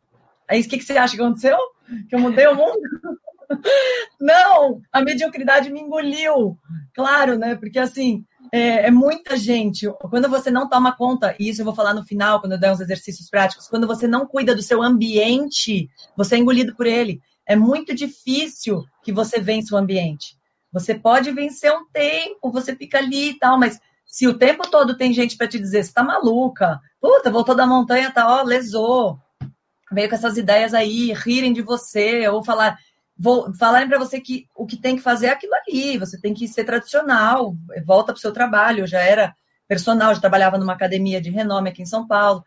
Aí 0.48 0.62
o 0.62 0.68
que, 0.68 0.78
que 0.78 0.84
você 0.84 0.98
acha 0.98 1.16
que 1.16 1.22
aconteceu? 1.22 1.58
Que 2.10 2.16
eu 2.16 2.20
mudei 2.20 2.48
o 2.48 2.56
mundo? 2.56 2.80
Não, 4.20 4.82
a 4.92 5.02
mediocridade 5.02 5.70
me 5.70 5.80
engoliu. 5.80 6.58
Claro, 6.94 7.38
né? 7.38 7.56
Porque 7.56 7.80
assim, 7.80 8.26
é, 8.52 8.88
é, 8.88 8.92
muita 8.92 9.38
gente. 9.38 9.88
Quando 10.10 10.28
você 10.28 10.52
não 10.52 10.68
toma 10.68 10.96
conta, 10.96 11.36
e 11.40 11.50
isso 11.50 11.62
eu 11.62 11.66
vou 11.66 11.74
falar 11.74 11.94
no 11.94 12.04
final, 12.04 12.40
quando 12.40 12.54
eu 12.54 12.60
der 12.60 12.74
uns 12.74 12.82
exercícios 12.82 13.30
práticos, 13.30 13.68
quando 13.68 13.88
você 13.88 14.08
não 14.08 14.26
cuida 14.26 14.54
do 14.54 14.62
seu 14.62 14.82
ambiente, 14.84 15.90
você 16.18 16.36
é 16.36 16.40
engolido 16.40 16.76
por 16.76 16.86
ele. 16.86 17.22
É 17.46 17.56
muito 17.56 17.96
difícil 17.96 18.84
que 19.04 19.12
você 19.12 19.40
vença 19.40 19.74
o 19.74 19.78
ambiente. 19.78 20.38
Você 20.72 20.96
pode 20.96 21.32
vencer 21.32 21.72
um 21.72 21.86
tempo, 21.92 22.52
você 22.52 22.76
fica 22.76 22.98
ali 22.98 23.32
e 23.32 23.40
tal, 23.40 23.58
mas 23.58 23.80
se 24.06 24.28
o 24.28 24.38
tempo 24.38 24.70
todo 24.70 24.98
tem 24.98 25.14
gente 25.14 25.38
para 25.38 25.48
te 25.48 25.58
dizer, 25.58 25.84
você 25.84 25.94
tá 25.94 26.04
maluca, 26.04 26.80
puta, 27.00 27.32
voltou 27.32 27.56
da 27.56 27.66
montanha, 27.66 28.12
tá, 28.12 28.28
ó, 28.28 28.44
lesou, 28.44 29.18
veio 29.92 30.10
com 30.10 30.16
essas 30.16 30.38
ideias 30.38 30.74
aí, 30.74 31.14
rirem 31.14 31.54
de 31.54 31.62
você, 31.62 32.28
ou 32.28 32.44
falar, 32.44 32.78
vou, 33.22 33.54
falarem 33.54 33.88
para 33.88 34.00
você 34.00 34.20
que 34.20 34.48
o 34.56 34.66
que 34.66 34.76
tem 34.76 34.96
que 34.96 35.04
fazer 35.04 35.28
é 35.28 35.30
aquilo 35.30 35.54
ali, 35.54 35.96
você 36.00 36.20
tem 36.20 36.34
que 36.34 36.48
ser 36.48 36.64
tradicional, 36.64 37.56
volta 37.86 38.12
para 38.12 38.18
o 38.18 38.22
seu 38.22 38.34
trabalho. 38.34 38.82
Eu 38.82 38.88
já 38.88 39.00
era 39.00 39.36
personal, 39.68 40.14
já 40.16 40.20
trabalhava 40.20 40.58
numa 40.58 40.74
academia 40.74 41.22
de 41.22 41.30
renome 41.30 41.70
aqui 41.70 41.84
em 41.84 41.86
São 41.86 42.08
Paulo. 42.08 42.44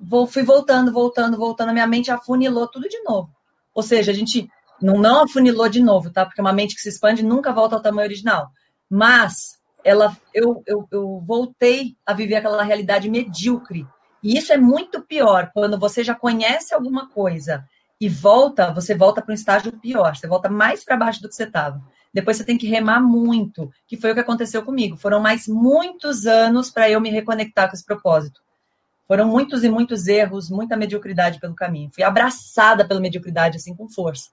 Vou, 0.00 0.24
fui 0.24 0.44
voltando, 0.44 0.92
voltando, 0.92 1.36
voltando, 1.36 1.70
a 1.70 1.72
minha 1.72 1.86
mente 1.86 2.12
afunilou 2.12 2.68
tudo 2.68 2.88
de 2.88 3.02
novo. 3.02 3.28
Ou 3.74 3.82
seja, 3.82 4.12
a 4.12 4.14
gente 4.14 4.48
não, 4.80 4.98
não 4.98 5.24
afunilou 5.24 5.68
de 5.68 5.82
novo, 5.82 6.10
tá? 6.10 6.24
Porque 6.24 6.40
uma 6.40 6.52
mente 6.52 6.76
que 6.76 6.80
se 6.80 6.88
expande 6.88 7.24
nunca 7.24 7.52
volta 7.52 7.74
ao 7.74 7.82
tamanho 7.82 8.06
original. 8.06 8.50
Mas 8.88 9.58
ela, 9.82 10.16
eu, 10.32 10.62
eu, 10.64 10.86
eu 10.92 11.24
voltei 11.26 11.96
a 12.06 12.14
viver 12.14 12.36
aquela 12.36 12.62
realidade 12.62 13.10
medíocre. 13.10 13.84
E 14.22 14.38
isso 14.38 14.52
é 14.52 14.56
muito 14.56 15.02
pior 15.02 15.50
quando 15.52 15.76
você 15.76 16.04
já 16.04 16.14
conhece 16.14 16.72
alguma 16.72 17.08
coisa 17.08 17.64
e 18.02 18.08
volta, 18.08 18.72
você 18.72 18.96
volta 18.96 19.22
para 19.22 19.30
um 19.30 19.34
estágio 19.34 19.70
pior, 19.78 20.16
você 20.16 20.26
volta 20.26 20.48
mais 20.48 20.82
para 20.82 20.96
baixo 20.96 21.22
do 21.22 21.28
que 21.28 21.36
você 21.36 21.44
estava. 21.44 21.80
Depois 22.12 22.36
você 22.36 22.42
tem 22.42 22.58
que 22.58 22.66
remar 22.66 23.00
muito, 23.00 23.72
que 23.86 23.96
foi 23.96 24.10
o 24.10 24.14
que 24.14 24.18
aconteceu 24.18 24.64
comigo. 24.64 24.96
Foram 24.96 25.20
mais 25.20 25.46
muitos 25.46 26.26
anos 26.26 26.68
para 26.68 26.90
eu 26.90 27.00
me 27.00 27.10
reconectar 27.10 27.68
com 27.68 27.76
esse 27.76 27.84
propósito. 27.84 28.42
Foram 29.06 29.28
muitos 29.28 29.62
e 29.62 29.68
muitos 29.68 30.08
erros, 30.08 30.50
muita 30.50 30.76
mediocridade 30.76 31.38
pelo 31.38 31.54
caminho. 31.54 31.92
Fui 31.94 32.02
abraçada 32.02 32.84
pela 32.84 32.98
mediocridade, 32.98 33.58
assim, 33.58 33.72
com 33.72 33.88
força. 33.88 34.30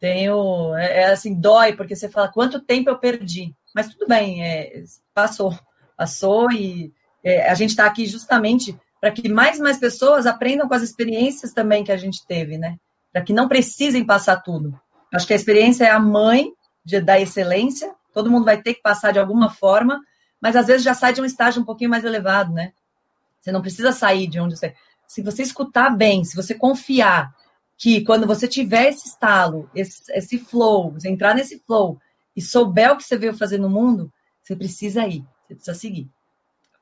Tenho, 0.00 0.74
é, 0.76 1.02
é 1.02 1.06
assim, 1.10 1.38
dói, 1.38 1.76
porque 1.76 1.94
você 1.94 2.08
fala, 2.08 2.32
quanto 2.32 2.58
tempo 2.58 2.88
eu 2.88 2.98
perdi? 2.98 3.54
Mas 3.74 3.90
tudo 3.90 4.08
bem, 4.08 4.42
é, 4.42 4.82
passou, 5.12 5.54
passou 5.94 6.50
e 6.50 6.90
é, 7.22 7.50
a 7.50 7.54
gente 7.54 7.70
está 7.70 7.84
aqui 7.84 8.06
justamente 8.06 8.74
para 9.00 9.10
que 9.10 9.28
mais 9.28 9.58
e 9.58 9.62
mais 9.62 9.78
pessoas 9.78 10.26
aprendam 10.26 10.68
com 10.68 10.74
as 10.74 10.82
experiências 10.82 11.52
também 11.52 11.84
que 11.84 11.92
a 11.92 11.96
gente 11.96 12.26
teve, 12.26 12.58
né? 12.58 12.76
Para 13.12 13.22
que 13.22 13.32
não 13.32 13.48
precisem 13.48 14.04
passar 14.04 14.36
tudo. 14.36 14.78
Acho 15.12 15.26
que 15.26 15.32
a 15.32 15.36
experiência 15.36 15.84
é 15.84 15.90
a 15.90 16.00
mãe 16.00 16.52
de, 16.84 17.00
da 17.00 17.20
excelência, 17.20 17.94
todo 18.12 18.30
mundo 18.30 18.44
vai 18.44 18.60
ter 18.60 18.74
que 18.74 18.82
passar 18.82 19.12
de 19.12 19.18
alguma 19.18 19.50
forma, 19.50 20.00
mas 20.40 20.56
às 20.56 20.66
vezes 20.66 20.82
já 20.82 20.94
sai 20.94 21.12
de 21.12 21.20
um 21.20 21.24
estágio 21.24 21.62
um 21.62 21.64
pouquinho 21.64 21.90
mais 21.90 22.04
elevado, 22.04 22.52
né? 22.52 22.72
Você 23.40 23.52
não 23.52 23.62
precisa 23.62 23.92
sair 23.92 24.26
de 24.26 24.40
onde 24.40 24.56
você. 24.56 24.74
Se 25.06 25.22
você 25.22 25.42
escutar 25.42 25.90
bem, 25.90 26.24
se 26.24 26.34
você 26.34 26.54
confiar 26.54 27.32
que 27.78 28.02
quando 28.04 28.26
você 28.26 28.48
tiver 28.48 28.88
esse 28.88 29.06
estalo, 29.06 29.70
esse, 29.74 30.10
esse 30.12 30.38
flow, 30.38 30.92
você 30.92 31.08
entrar 31.08 31.34
nesse 31.34 31.60
flow 31.60 32.00
e 32.34 32.40
souber 32.40 32.92
o 32.92 32.96
que 32.96 33.04
você 33.04 33.16
veio 33.16 33.36
fazer 33.36 33.58
no 33.58 33.70
mundo, 33.70 34.12
você 34.42 34.56
precisa 34.56 35.06
ir, 35.06 35.24
você 35.46 35.54
precisa 35.54 35.78
seguir. 35.78 36.08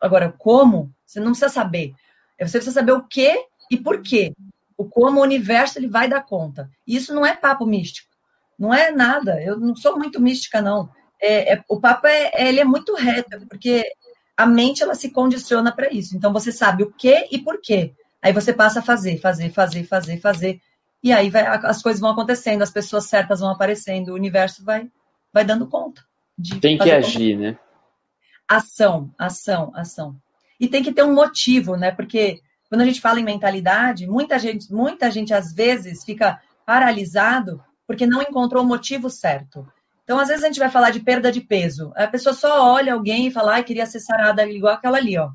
Agora, 0.01 0.33
como? 0.39 0.93
Você 1.05 1.19
não 1.19 1.33
precisa 1.33 1.49
saber. 1.49 1.95
Você 2.39 2.59
precisa 2.59 2.73
saber 2.73 2.93
o 2.93 3.07
que 3.07 3.35
e 3.71 3.77
por 3.77 4.03
quê. 4.03 4.33
O 4.77 4.85
como 4.85 5.21
o 5.21 5.23
universo 5.23 5.79
ele 5.79 5.89
vai 5.89 6.09
dar 6.09 6.23
conta. 6.23 6.71
E 6.87 6.97
isso 6.97 7.15
não 7.15 7.25
é 7.25 7.37
papo 7.37 7.65
místico. 7.65 8.13
Não 8.59 8.73
é 8.73 8.91
nada. 8.91 9.41
Eu 9.43 9.59
não 9.59 9.75
sou 9.77 9.97
muito 9.97 10.21
mística, 10.21 10.61
não. 10.61 10.89
É, 11.21 11.55
é, 11.55 11.65
o 11.69 11.81
papo 11.81 12.07
é, 12.07 12.31
ele 12.49 12.61
é 12.61 12.65
muito 12.65 12.95
reto, 12.95 13.47
porque 13.49 13.85
a 14.37 14.47
mente 14.47 14.83
ela 14.83 14.95
se 14.95 15.11
condiciona 15.11 15.73
para 15.73 15.93
isso. 15.93 16.17
Então 16.17 16.33
você 16.33 16.51
sabe 16.51 16.83
o 16.83 16.93
que 16.93 17.29
e 17.31 17.39
por 17.39 17.61
quê. 17.61 17.95
Aí 18.21 18.33
você 18.33 18.53
passa 18.53 18.81
a 18.81 18.83
fazer, 18.83 19.19
fazer, 19.21 19.51
fazer, 19.51 19.85
fazer, 19.85 20.21
fazer. 20.21 20.61
E 21.03 21.13
aí 21.13 21.31
vai, 21.31 21.47
as 21.47 21.83
coisas 21.83 22.01
vão 22.01 22.11
acontecendo, 22.11 22.63
as 22.63 22.71
pessoas 22.71 23.07
certas 23.07 23.41
vão 23.41 23.51
aparecendo, 23.51 24.09
o 24.09 24.15
universo 24.15 24.65
vai, 24.65 24.91
vai 25.33 25.45
dando 25.45 25.69
conta. 25.69 26.03
tem 26.61 26.79
que 26.79 26.91
agir, 26.91 27.37
conta. 27.37 27.51
né? 27.51 27.59
Ação, 28.49 29.11
ação, 29.19 29.73
ação. 29.75 30.17
E 30.59 30.69
tem 30.69 30.83
que 30.83 30.93
ter 30.93 31.03
um 31.03 31.15
motivo, 31.15 31.77
né? 31.77 31.91
Porque 31.91 32.41
quando 32.69 32.83
a 32.83 32.85
gente 32.85 33.01
fala 33.01 33.21
em 33.21 33.25
mentalidade, 33.25 34.07
muita 34.07 34.39
gente, 34.39 34.73
muita 34.73 35.11
gente 35.11 35.33
às 35.33 35.53
vezes 35.53 36.05
fica 36.05 36.41
paralisado 36.67 37.63
porque 37.87 38.07
não 38.07 38.23
encontrou 38.23 38.63
o 38.63 38.67
motivo 38.67 39.11
certo. 39.11 39.67
Então, 40.03 40.19
às 40.19 40.29
vezes 40.29 40.45
a 40.45 40.47
gente 40.49 40.59
vai 40.59 40.71
falar 40.71 40.91
de 40.91 41.01
perda 41.01 41.33
de 41.33 41.41
peso. 41.41 41.93
A 41.97 42.07
pessoa 42.07 42.35
só 42.35 42.73
olha 42.73 42.93
alguém 42.93 43.27
e 43.27 43.31
fala, 43.31 43.57
ah, 43.57 43.63
queria 43.63 43.87
ser 43.87 44.01
sarada 44.01 44.47
igual 44.47 44.75
aquela 44.75 44.99
ali, 44.99 45.17
ó. 45.19 45.31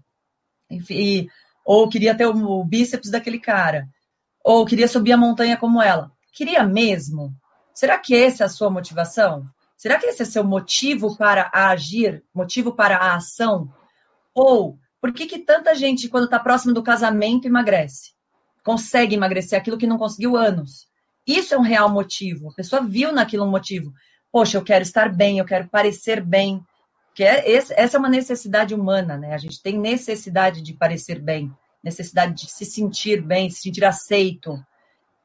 E, 0.90 1.28
ou 1.66 1.90
queria 1.90 2.16
ter 2.16 2.28
o 2.28 2.64
bíceps 2.64 3.10
daquele 3.10 3.40
cara. 3.40 3.88
Ou 4.44 4.66
queria 4.66 4.88
subir 4.88 5.12
a 5.12 5.18
montanha 5.18 5.58
como 5.58 5.82
ela. 5.82 6.12
Queria 6.34 6.64
mesmo? 6.64 7.34
Será 7.74 7.98
que 7.98 8.16
essa 8.16 8.44
é 8.44 8.46
a 8.46 8.50
sua 8.50 8.70
motivação? 8.70 9.48
Será 9.76 9.98
que 9.98 10.06
esse 10.06 10.22
é 10.22 10.26
seu 10.26 10.44
motivo 10.44 11.16
para 11.16 11.50
agir, 11.54 12.24
motivo 12.34 12.74
para 12.74 12.98
a 12.98 13.16
ação? 13.16 13.72
Ou 14.36 14.78
por 15.02 15.14
que, 15.14 15.26
que 15.26 15.40
tanta 15.40 15.74
gente, 15.76 16.10
quando 16.10 16.26
está 16.26 16.40
próximo 16.40 16.74
do 16.74 16.84
casamento, 16.84 17.48
emagrece? 17.48 18.12
Consegue 18.64 19.16
emagrecer 19.16 19.58
aquilo 19.58 19.78
que 19.78 19.88
não 19.88 19.98
conseguiu 19.98 20.36
anos. 20.36 20.88
Isso 21.26 21.54
é 21.54 21.58
um 21.58 21.62
real 21.62 21.90
motivo. 21.90 22.50
A 22.50 22.54
pessoa 22.54 22.84
viu 22.84 23.12
naquilo 23.12 23.46
um 23.46 23.52
motivo. 23.52 23.94
Poxa, 24.32 24.58
eu 24.58 24.64
quero 24.64 24.84
estar 24.84 25.10
bem, 25.14 25.40
eu 25.40 25.46
quero 25.46 25.68
parecer 25.70 26.22
bem. 26.22 26.62
Que 27.16 27.24
é, 27.24 27.50
essa 27.52 27.98
é 27.98 28.00
uma 28.00 28.10
necessidade 28.10 28.74
humana, 28.74 29.18
né? 29.18 29.34
A 29.34 29.38
gente 29.38 29.62
tem 29.62 29.78
necessidade 29.78 30.62
de 30.62 30.74
parecer 30.74 31.20
bem, 31.20 31.52
necessidade 31.84 32.34
de 32.34 32.52
se 32.52 32.66
sentir 32.66 33.22
bem, 33.22 33.50
se 33.50 33.62
sentir 33.62 33.86
aceito. 33.86 34.58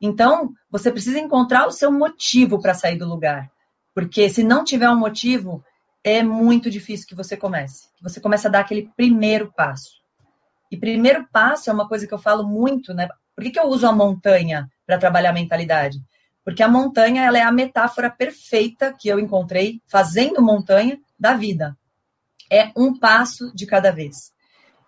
Então, 0.00 0.52
você 0.70 0.90
precisa 0.90 1.18
encontrar 1.18 1.66
o 1.66 1.72
seu 1.72 1.90
motivo 1.90 2.60
para 2.60 2.74
sair 2.74 2.96
do 2.96 3.08
lugar. 3.08 3.50
Porque 3.94 4.28
se 4.28 4.42
não 4.42 4.64
tiver 4.64 4.90
um 4.90 4.98
motivo, 4.98 5.64
é 6.04 6.22
muito 6.22 6.70
difícil 6.70 7.08
que 7.08 7.14
você 7.14 7.34
comece. 7.34 7.88
Que 7.96 8.02
você 8.02 8.20
comece 8.20 8.46
a 8.46 8.50
dar 8.50 8.60
aquele 8.60 8.90
primeiro 8.94 9.50
passo. 9.56 10.02
E 10.70 10.76
primeiro 10.76 11.26
passo 11.32 11.70
é 11.70 11.72
uma 11.72 11.88
coisa 11.88 12.06
que 12.06 12.12
eu 12.12 12.18
falo 12.18 12.46
muito, 12.46 12.92
né? 12.92 13.08
Por 13.34 13.42
que, 13.42 13.50
que 13.50 13.58
eu 13.58 13.66
uso 13.68 13.86
a 13.86 13.92
montanha 13.92 14.70
para 14.86 14.98
trabalhar 14.98 15.30
a 15.30 15.34
mentalidade? 15.34 15.98
Porque 16.44 16.62
a 16.62 16.68
montanha 16.68 17.24
ela 17.24 17.38
é 17.38 17.42
a 17.42 17.50
metáfora 17.50 18.10
perfeita 18.10 18.92
que 18.92 19.08
eu 19.08 19.18
encontrei 19.18 19.80
fazendo 19.86 20.42
montanha 20.42 20.98
da 21.18 21.34
vida. 21.34 21.76
É 22.52 22.70
um 22.76 22.98
passo 22.98 23.50
de 23.54 23.64
cada 23.64 23.90
vez. 23.90 24.32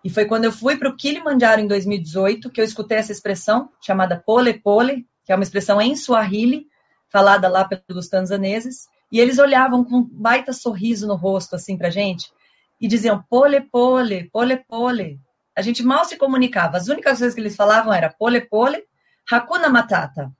E 0.03 0.09
foi 0.09 0.25
quando 0.25 0.45
eu 0.45 0.51
fui 0.51 0.77
para 0.77 0.89
o 0.89 0.95
Kilimanjaro 0.95 1.59
em 1.59 1.67
2018 1.67 2.51
que 2.51 2.61
eu 2.61 2.65
escutei 2.65 2.99
essa 2.99 3.11
expressão 3.11 3.71
chamada 3.81 4.21
pole 4.23 4.53
pole, 4.53 5.07
que 5.25 5.31
é 5.31 5.35
uma 5.35 5.43
expressão 5.43 5.81
em 5.81 5.95
Swahili, 5.95 6.67
falada 7.09 7.49
lá 7.49 7.65
pelos 7.65 8.07
tanzaneses, 8.07 8.87
e 9.11 9.19
eles 9.19 9.39
olhavam 9.39 9.83
com 9.83 9.97
um 9.97 10.03
baita 10.03 10.53
sorriso 10.53 11.07
no 11.07 11.15
rosto, 11.15 11.55
assim, 11.55 11.77
pra 11.77 11.89
gente, 11.89 12.31
e 12.79 12.87
diziam 12.87 13.23
pole, 13.29 13.61
pole, 13.61 14.29
pole, 14.31 14.57
pole. 14.67 15.19
A 15.55 15.61
gente 15.61 15.83
mal 15.83 16.05
se 16.05 16.17
comunicava. 16.17 16.77
As 16.77 16.87
únicas 16.87 17.17
coisas 17.17 17.33
que 17.33 17.41
eles 17.41 17.55
falavam 17.55 17.93
era 17.93 18.13
pole, 18.13 18.41
pole, 18.41 18.83
hakuna 19.31 19.69
matata. 19.69 20.31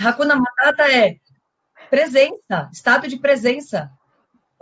Hakuna 0.00 0.36
matata 0.36 0.90
é 0.90 1.16
presença, 1.90 2.68
estado 2.72 3.06
de 3.06 3.18
presença. 3.18 3.90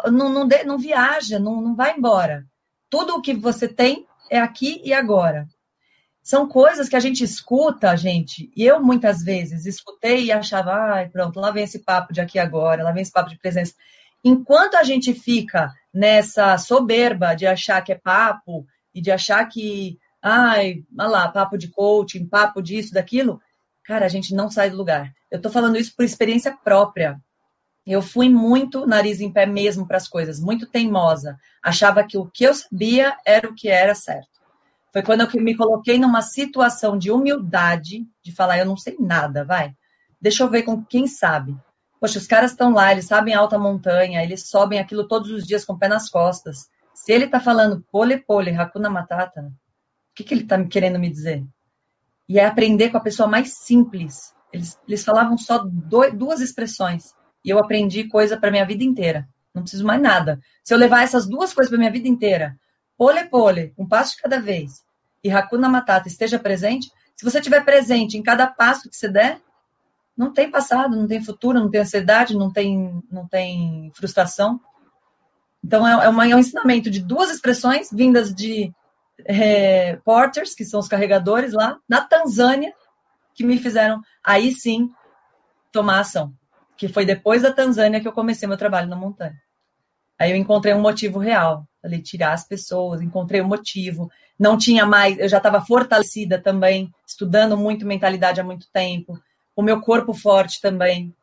Não, 0.06 0.28
não, 0.28 0.46
de, 0.46 0.64
não 0.64 0.78
viaja, 0.78 1.38
não, 1.38 1.60
não 1.60 1.74
vai 1.74 1.96
embora. 1.96 2.44
Tudo 2.90 3.14
o 3.14 3.22
que 3.22 3.32
você 3.32 3.68
tem 3.68 4.06
é 4.30 4.40
aqui 4.40 4.80
e 4.84 4.92
agora 4.92 5.48
são 6.24 6.48
coisas 6.48 6.88
que 6.88 6.96
a 6.96 7.00
gente 7.00 7.22
escuta, 7.22 7.94
gente, 7.98 8.50
e 8.56 8.64
eu 8.64 8.82
muitas 8.82 9.22
vezes 9.22 9.66
escutei 9.66 10.24
e 10.24 10.32
achava, 10.32 10.72
ai, 10.72 11.10
pronto, 11.10 11.38
lá 11.38 11.50
vem 11.50 11.64
esse 11.64 11.80
papo 11.80 12.14
de 12.14 12.20
aqui 12.22 12.38
agora, 12.38 12.82
lá 12.82 12.92
vem 12.92 13.02
esse 13.02 13.12
papo 13.12 13.28
de 13.28 13.38
presença. 13.38 13.74
Enquanto 14.24 14.76
a 14.76 14.82
gente 14.82 15.12
fica 15.12 15.70
nessa 15.92 16.56
soberba 16.56 17.34
de 17.34 17.46
achar 17.46 17.82
que 17.82 17.92
é 17.92 17.94
papo 17.94 18.66
e 18.94 19.02
de 19.02 19.10
achar 19.10 19.44
que, 19.46 19.98
ai, 20.22 20.82
olha 20.98 21.08
lá, 21.08 21.28
papo 21.28 21.58
de 21.58 21.68
coaching, 21.68 22.24
papo 22.26 22.62
disso, 22.62 22.94
daquilo, 22.94 23.38
cara, 23.84 24.06
a 24.06 24.08
gente 24.08 24.34
não 24.34 24.50
sai 24.50 24.70
do 24.70 24.78
lugar. 24.78 25.12
Eu 25.30 25.42
tô 25.42 25.50
falando 25.50 25.76
isso 25.76 25.94
por 25.94 26.06
experiência 26.06 26.56
própria. 26.64 27.20
Eu 27.86 28.00
fui 28.00 28.30
muito 28.30 28.86
nariz 28.86 29.20
em 29.20 29.30
pé 29.30 29.44
mesmo 29.44 29.86
para 29.86 29.98
as 29.98 30.08
coisas, 30.08 30.40
muito 30.40 30.66
teimosa. 30.66 31.36
Achava 31.62 32.02
que 32.02 32.16
o 32.16 32.24
que 32.24 32.44
eu 32.44 32.54
sabia 32.54 33.14
era 33.26 33.46
o 33.46 33.54
que 33.54 33.68
era 33.68 33.94
certo. 33.94 34.33
Foi 34.94 35.02
quando 35.02 35.22
eu 35.22 35.42
me 35.42 35.56
coloquei 35.56 35.98
numa 35.98 36.22
situação 36.22 36.96
de 36.96 37.10
humildade, 37.10 38.06
de 38.22 38.30
falar, 38.30 38.58
eu 38.58 38.64
não 38.64 38.76
sei 38.76 38.96
nada, 39.00 39.44
vai. 39.44 39.74
Deixa 40.20 40.44
eu 40.44 40.48
ver 40.48 40.62
com 40.62 40.84
quem 40.84 41.08
sabe. 41.08 41.52
Poxa, 42.00 42.20
os 42.20 42.28
caras 42.28 42.52
estão 42.52 42.72
lá, 42.72 42.92
eles 42.92 43.06
sabem 43.06 43.34
alta 43.34 43.58
montanha, 43.58 44.22
eles 44.22 44.48
sobem 44.48 44.78
aquilo 44.78 45.08
todos 45.08 45.32
os 45.32 45.44
dias 45.44 45.64
com 45.64 45.72
o 45.72 45.78
pé 45.78 45.88
nas 45.88 46.08
costas. 46.08 46.70
Se 46.94 47.12
ele 47.12 47.24
está 47.24 47.40
falando 47.40 47.84
pole 47.90 48.18
pole, 48.18 48.52
hakuna 48.52 48.88
matata, 48.88 49.40
o 49.40 50.14
que, 50.14 50.22
que 50.22 50.32
ele 50.32 50.42
está 50.44 50.64
querendo 50.64 51.00
me 51.00 51.10
dizer? 51.10 51.44
E 52.28 52.38
é 52.38 52.46
aprender 52.46 52.90
com 52.90 52.96
a 52.96 53.02
pessoa 53.02 53.28
mais 53.28 53.52
simples. 53.52 54.32
Eles, 54.52 54.78
eles 54.86 55.04
falavam 55.04 55.36
só 55.36 55.58
duas 55.58 56.40
expressões. 56.40 57.12
E 57.44 57.50
eu 57.50 57.58
aprendi 57.58 58.04
coisa 58.04 58.36
para 58.36 58.52
minha 58.52 58.64
vida 58.64 58.84
inteira. 58.84 59.28
Não 59.52 59.62
preciso 59.62 59.84
mais 59.84 60.00
nada. 60.00 60.38
Se 60.62 60.72
eu 60.72 60.78
levar 60.78 61.02
essas 61.02 61.26
duas 61.26 61.52
coisas 61.52 61.68
para 61.68 61.80
minha 61.80 61.90
vida 61.90 62.06
inteira, 62.06 62.56
pole 62.96 63.24
pole, 63.28 63.74
um 63.78 63.86
passo 63.86 64.16
de 64.16 64.22
cada 64.22 64.40
vez, 64.40 64.84
e 65.22 65.30
Hakuna 65.30 65.68
Matata 65.68 66.08
esteja 66.08 66.38
presente, 66.38 66.90
se 67.16 67.24
você 67.24 67.38
estiver 67.38 67.64
presente 67.64 68.18
em 68.18 68.22
cada 68.22 68.46
passo 68.46 68.90
que 68.90 68.96
você 68.96 69.08
der, 69.08 69.40
não 70.16 70.32
tem 70.32 70.50
passado, 70.50 70.96
não 70.96 71.06
tem 71.06 71.22
futuro, 71.22 71.58
não 71.58 71.70
tem 71.70 71.80
ansiedade, 71.80 72.36
não 72.36 72.52
tem, 72.52 73.02
não 73.10 73.26
tem 73.26 73.90
frustração. 73.94 74.60
Então, 75.62 75.86
é, 75.86 76.04
é, 76.04 76.08
uma, 76.08 76.28
é 76.28 76.36
um 76.36 76.38
ensinamento 76.38 76.90
de 76.90 77.00
duas 77.00 77.30
expressões 77.30 77.88
vindas 77.90 78.34
de 78.34 78.72
é, 79.24 79.96
porters, 80.04 80.54
que 80.54 80.64
são 80.64 80.78
os 80.78 80.88
carregadores 80.88 81.52
lá, 81.52 81.78
na 81.88 82.00
Tanzânia, 82.00 82.72
que 83.34 83.44
me 83.44 83.58
fizeram, 83.58 84.00
aí 84.22 84.52
sim, 84.52 84.90
tomar 85.72 86.00
ação. 86.00 86.32
Que 86.76 86.88
foi 86.88 87.04
depois 87.04 87.42
da 87.42 87.52
Tanzânia 87.52 88.00
que 88.00 88.06
eu 88.06 88.12
comecei 88.12 88.46
meu 88.46 88.58
trabalho 88.58 88.88
na 88.88 88.96
montanha. 88.96 89.40
Aí 90.18 90.30
eu 90.30 90.36
encontrei 90.36 90.72
um 90.74 90.80
motivo 90.80 91.18
real. 91.18 91.66
Falei, 91.82 92.00
tirar 92.00 92.32
as 92.32 92.46
pessoas, 92.46 93.02
encontrei 93.02 93.40
um 93.40 93.48
motivo. 93.48 94.10
Não 94.38 94.56
tinha 94.56 94.86
mais, 94.86 95.18
eu 95.18 95.28
já 95.28 95.36
estava 95.36 95.60
fortalecida 95.60 96.40
também, 96.40 96.92
estudando 97.06 97.56
muito 97.56 97.86
mentalidade 97.86 98.40
há 98.40 98.44
muito 98.44 98.66
tempo. 98.72 99.20
O 99.54 99.62
meu 99.62 99.80
corpo 99.80 100.14
forte 100.14 100.60
também. 100.60 101.14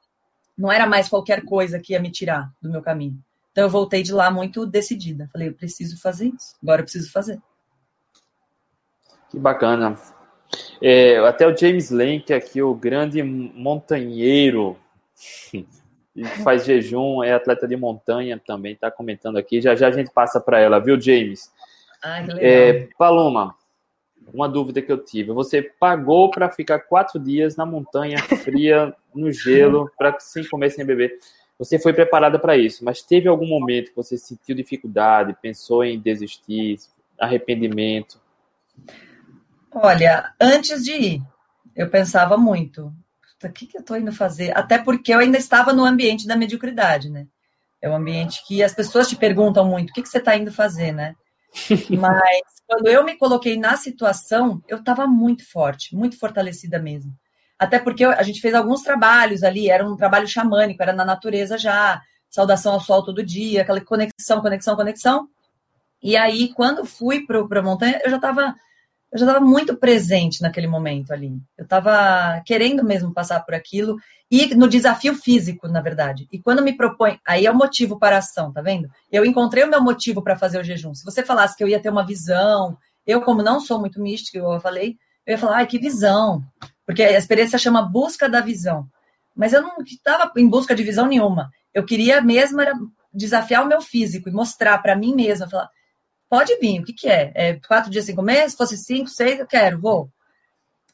Não 0.57 0.71
era 0.71 0.85
mais 0.85 1.09
qualquer 1.09 1.43
coisa 1.43 1.79
que 1.79 1.93
ia 1.93 1.99
me 1.99 2.11
tirar 2.11 2.51
do 2.61 2.69
meu 2.69 2.81
caminho. 2.81 3.17
Então 3.51 3.63
eu 3.63 3.69
voltei 3.69 4.03
de 4.03 4.13
lá 4.13 4.29
muito 4.29 4.65
decidida. 4.65 5.29
Falei, 5.31 5.47
eu 5.47 5.53
preciso 5.53 5.99
fazer 5.99 6.27
isso. 6.27 6.55
Agora 6.61 6.81
eu 6.81 6.85
preciso 6.85 7.11
fazer. 7.11 7.41
Que 9.29 9.39
bacana. 9.39 9.97
É, 10.81 11.17
até 11.19 11.47
o 11.47 11.55
James 11.55 11.89
Lane, 11.89 12.21
que 12.21 12.33
é 12.33 12.35
aqui 12.37 12.61
o 12.61 12.75
grande 12.75 13.23
montanheiro 13.23 14.77
e 16.15 16.25
faz 16.43 16.65
jejum, 16.65 17.23
é 17.23 17.33
atleta 17.33 17.67
de 17.67 17.75
montanha 17.75 18.39
também, 18.45 18.73
está 18.73 18.91
comentando 18.91 19.37
aqui. 19.37 19.61
Já 19.61 19.75
já 19.75 19.87
a 19.87 19.91
gente 19.91 20.11
passa 20.11 20.39
para 20.39 20.59
ela, 20.59 20.79
viu, 20.79 20.99
James? 20.99 21.51
Ai, 22.03 22.25
que 22.25 22.39
é, 22.39 22.89
Paloma, 22.97 23.55
uma 24.33 24.47
dúvida 24.47 24.81
que 24.81 24.91
eu 24.91 24.97
tive. 24.97 25.31
Você 25.31 25.61
pagou 25.61 26.29
para 26.29 26.49
ficar 26.49 26.79
quatro 26.79 27.19
dias 27.19 27.55
na 27.55 27.65
montanha 27.65 28.17
fria, 28.43 28.93
no 29.13 29.31
gelo, 29.31 29.89
para 29.97 30.19
sem 30.19 30.47
comer, 30.47 30.71
sem 30.71 30.85
beber. 30.85 31.17
Você 31.57 31.77
foi 31.77 31.93
preparada 31.93 32.39
para 32.39 32.57
isso, 32.57 32.83
mas 32.83 33.03
teve 33.03 33.27
algum 33.27 33.47
momento 33.47 33.89
que 33.89 33.95
você 33.95 34.17
sentiu 34.17 34.55
dificuldade, 34.55 35.37
pensou 35.41 35.83
em 35.83 35.99
desistir, 35.99 36.79
arrependimento? 37.19 38.19
Olha, 39.71 40.33
antes 40.41 40.83
de 40.83 40.91
ir, 40.91 41.21
eu 41.75 41.87
pensava 41.89 42.35
muito 42.35 42.91
o 43.49 43.53
que, 43.53 43.65
que 43.65 43.77
eu 43.77 43.81
estou 43.81 43.97
indo 43.97 44.11
fazer? 44.11 44.55
Até 44.57 44.77
porque 44.77 45.13
eu 45.13 45.19
ainda 45.19 45.37
estava 45.37 45.73
no 45.73 45.85
ambiente 45.85 46.27
da 46.27 46.35
mediocridade, 46.35 47.09
né? 47.09 47.27
É 47.81 47.89
um 47.89 47.95
ambiente 47.95 48.45
que 48.45 48.61
as 48.61 48.73
pessoas 48.73 49.07
te 49.07 49.15
perguntam 49.15 49.65
muito, 49.65 49.89
o 49.89 49.93
que, 49.93 50.03
que 50.03 50.09
você 50.09 50.19
está 50.19 50.35
indo 50.35 50.51
fazer, 50.51 50.91
né? 50.91 51.15
Mas 51.89 52.41
quando 52.67 52.87
eu 52.87 53.03
me 53.03 53.17
coloquei 53.17 53.57
na 53.57 53.75
situação, 53.75 54.61
eu 54.67 54.77
estava 54.77 55.07
muito 55.07 55.49
forte, 55.49 55.95
muito 55.95 56.17
fortalecida 56.17 56.79
mesmo. 56.79 57.11
Até 57.57 57.79
porque 57.79 58.03
a 58.03 58.23
gente 58.23 58.41
fez 58.41 58.53
alguns 58.53 58.81
trabalhos 58.81 59.43
ali, 59.43 59.69
era 59.69 59.87
um 59.87 59.95
trabalho 59.95 60.27
xamânico, 60.27 60.81
era 60.81 60.93
na 60.93 61.05
natureza 61.05 61.57
já, 61.57 62.01
saudação 62.29 62.73
ao 62.73 62.79
sol 62.79 63.03
todo 63.03 63.23
dia, 63.23 63.61
aquela 63.61 63.81
conexão, 63.81 64.41
conexão, 64.41 64.75
conexão. 64.75 65.27
E 66.01 66.17
aí, 66.17 66.51
quando 66.53 66.85
fui 66.85 67.25
para 67.25 67.59
a 67.59 67.63
montanha, 67.63 68.01
eu 68.03 68.09
já 68.09 68.15
estava 68.15 68.55
eu 69.11 69.19
já 69.19 69.25
estava 69.25 69.43
muito 69.45 69.75
presente 69.75 70.41
naquele 70.41 70.67
momento 70.67 71.11
ali. 71.11 71.33
Eu 71.57 71.63
estava 71.63 72.41
querendo 72.45 72.83
mesmo 72.83 73.13
passar 73.13 73.41
por 73.41 73.53
aquilo 73.53 73.97
e 74.29 74.55
no 74.55 74.69
desafio 74.69 75.13
físico, 75.13 75.67
na 75.67 75.81
verdade. 75.81 76.27
E 76.31 76.39
quando 76.39 76.63
me 76.63 76.77
propõe, 76.77 77.19
aí 77.27 77.45
é 77.45 77.51
o 77.51 77.55
motivo 77.55 77.99
para 77.99 78.15
a 78.15 78.19
ação, 78.19 78.53
tá 78.53 78.61
vendo? 78.61 78.89
Eu 79.11 79.25
encontrei 79.25 79.65
o 79.65 79.69
meu 79.69 79.81
motivo 79.81 80.21
para 80.21 80.37
fazer 80.37 80.59
o 80.59 80.63
jejum. 80.63 80.95
Se 80.95 81.03
você 81.03 81.23
falasse 81.23 81.57
que 81.57 81.63
eu 81.63 81.67
ia 81.67 81.81
ter 81.81 81.89
uma 81.89 82.05
visão, 82.05 82.77
eu, 83.05 83.21
como 83.21 83.43
não 83.43 83.59
sou 83.59 83.79
muito 83.79 84.01
mística, 84.01 84.37
eu 84.37 84.59
falei, 84.61 84.95
eu 85.25 85.33
ia 85.33 85.37
falar, 85.37 85.57
ai, 85.57 85.67
que 85.67 85.77
visão. 85.77 86.41
Porque 86.85 87.03
a 87.03 87.17
experiência 87.17 87.59
chama 87.59 87.81
busca 87.81 88.29
da 88.29 88.39
visão. 88.39 88.87
Mas 89.35 89.51
eu 89.51 89.61
não 89.61 89.75
estava 89.85 90.31
em 90.37 90.47
busca 90.47 90.73
de 90.73 90.83
visão 90.83 91.05
nenhuma. 91.05 91.51
Eu 91.73 91.83
queria 91.83 92.21
mesmo 92.21 92.61
era 92.61 92.73
desafiar 93.13 93.65
o 93.65 93.67
meu 93.67 93.81
físico 93.81 94.29
e 94.29 94.31
mostrar 94.31 94.77
para 94.77 94.95
mim 94.95 95.13
mesma, 95.13 95.49
falar, 95.49 95.69
pode 96.31 96.57
vir, 96.59 96.79
o 96.79 96.85
que, 96.85 96.93
que 96.93 97.09
é? 97.09 97.33
É 97.35 97.53
quatro 97.55 97.91
dias, 97.91 98.05
cinco 98.05 98.21
meses? 98.21 98.53
Se 98.53 98.57
fosse 98.57 98.77
cinco, 98.77 99.09
seis, 99.09 99.37
eu 99.37 99.45
quero, 99.45 99.81
vou. 99.81 100.09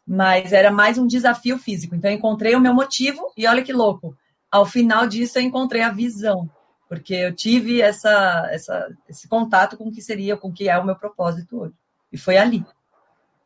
Mas 0.06 0.52
era 0.52 0.72
mais 0.72 0.98
um 0.98 1.06
desafio 1.06 1.60
físico. 1.60 1.94
Então, 1.94 2.10
eu 2.10 2.18
encontrei 2.18 2.56
o 2.56 2.60
meu 2.60 2.74
motivo 2.74 3.32
e 3.38 3.46
olha 3.46 3.62
que 3.62 3.72
louco. 3.72 4.18
Ao 4.52 4.66
final 4.66 5.06
disso, 5.06 5.38
eu 5.38 5.44
encontrei 5.44 5.84
a 5.84 5.92
visão, 5.92 6.50
porque 6.90 7.14
eu 7.14 7.36
tive 7.36 7.82
essa, 7.82 8.50
essa, 8.52 8.90
esse 9.08 9.28
contato 9.28 9.78
com 9.78 9.90
o 9.90 9.92
que 9.92 10.02
seria, 10.02 10.36
com 10.36 10.48
o 10.48 10.54
que 10.54 10.68
é 10.68 10.80
o 10.80 10.86
meu 10.86 10.96
propósito 10.96 11.60
hoje. 11.60 11.76
E 12.12 12.18
foi 12.18 12.38
ali. 12.38 12.66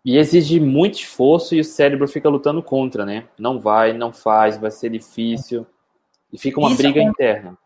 E 0.05 0.17
exige 0.17 0.61
muito 0.61 0.95
esforço 0.95 1.55
e 1.55 1.59
o 1.59 1.65
cérebro 1.65 2.07
fica 2.07 2.29
lutando 2.29 2.63
contra, 2.63 3.05
né? 3.05 3.27
Não 3.37 3.59
vai, 3.59 3.91
não 3.91 4.13
faz, 4.13 4.57
vai 4.57 4.71
ser 4.71 4.91
difícil. 4.91 5.67
E 6.31 6.37
fica 6.37 6.57
uma 6.59 6.69
isso 6.69 6.77
briga 6.77 7.01
acontece, 7.01 7.31
interna. 7.31 7.57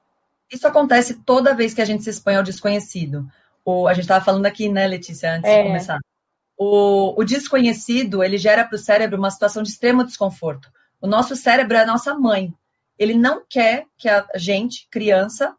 Isso 0.51 0.67
acontece 0.67 1.13
toda 1.23 1.53
vez 1.53 1.75
que 1.75 1.81
a 1.81 1.85
gente 1.85 2.03
se 2.03 2.09
expõe 2.09 2.35
ao 2.35 2.43
desconhecido. 2.43 3.27
O, 3.65 3.87
a 3.87 3.93
gente 3.93 4.03
estava 4.03 4.23
falando 4.23 4.45
aqui, 4.45 4.69
né, 4.69 4.87
Letícia, 4.87 5.33
antes 5.33 5.49
é. 5.49 5.63
de 5.63 5.67
começar. 5.67 5.99
O, 6.57 7.19
o 7.19 7.23
desconhecido, 7.25 8.23
ele 8.23 8.37
gera 8.37 8.63
para 8.63 8.75
o 8.75 8.79
cérebro 8.79 9.17
uma 9.17 9.31
situação 9.31 9.63
de 9.63 9.69
extremo 9.69 10.05
desconforto. 10.05 10.69
O 11.01 11.07
nosso 11.07 11.35
cérebro 11.35 11.75
é 11.75 11.81
a 11.81 11.85
nossa 11.85 12.13
mãe. 12.13 12.53
Ele 12.97 13.13
não 13.13 13.43
quer 13.49 13.85
que 13.97 14.07
a 14.07 14.25
gente, 14.35 14.87
criança, 14.89 15.55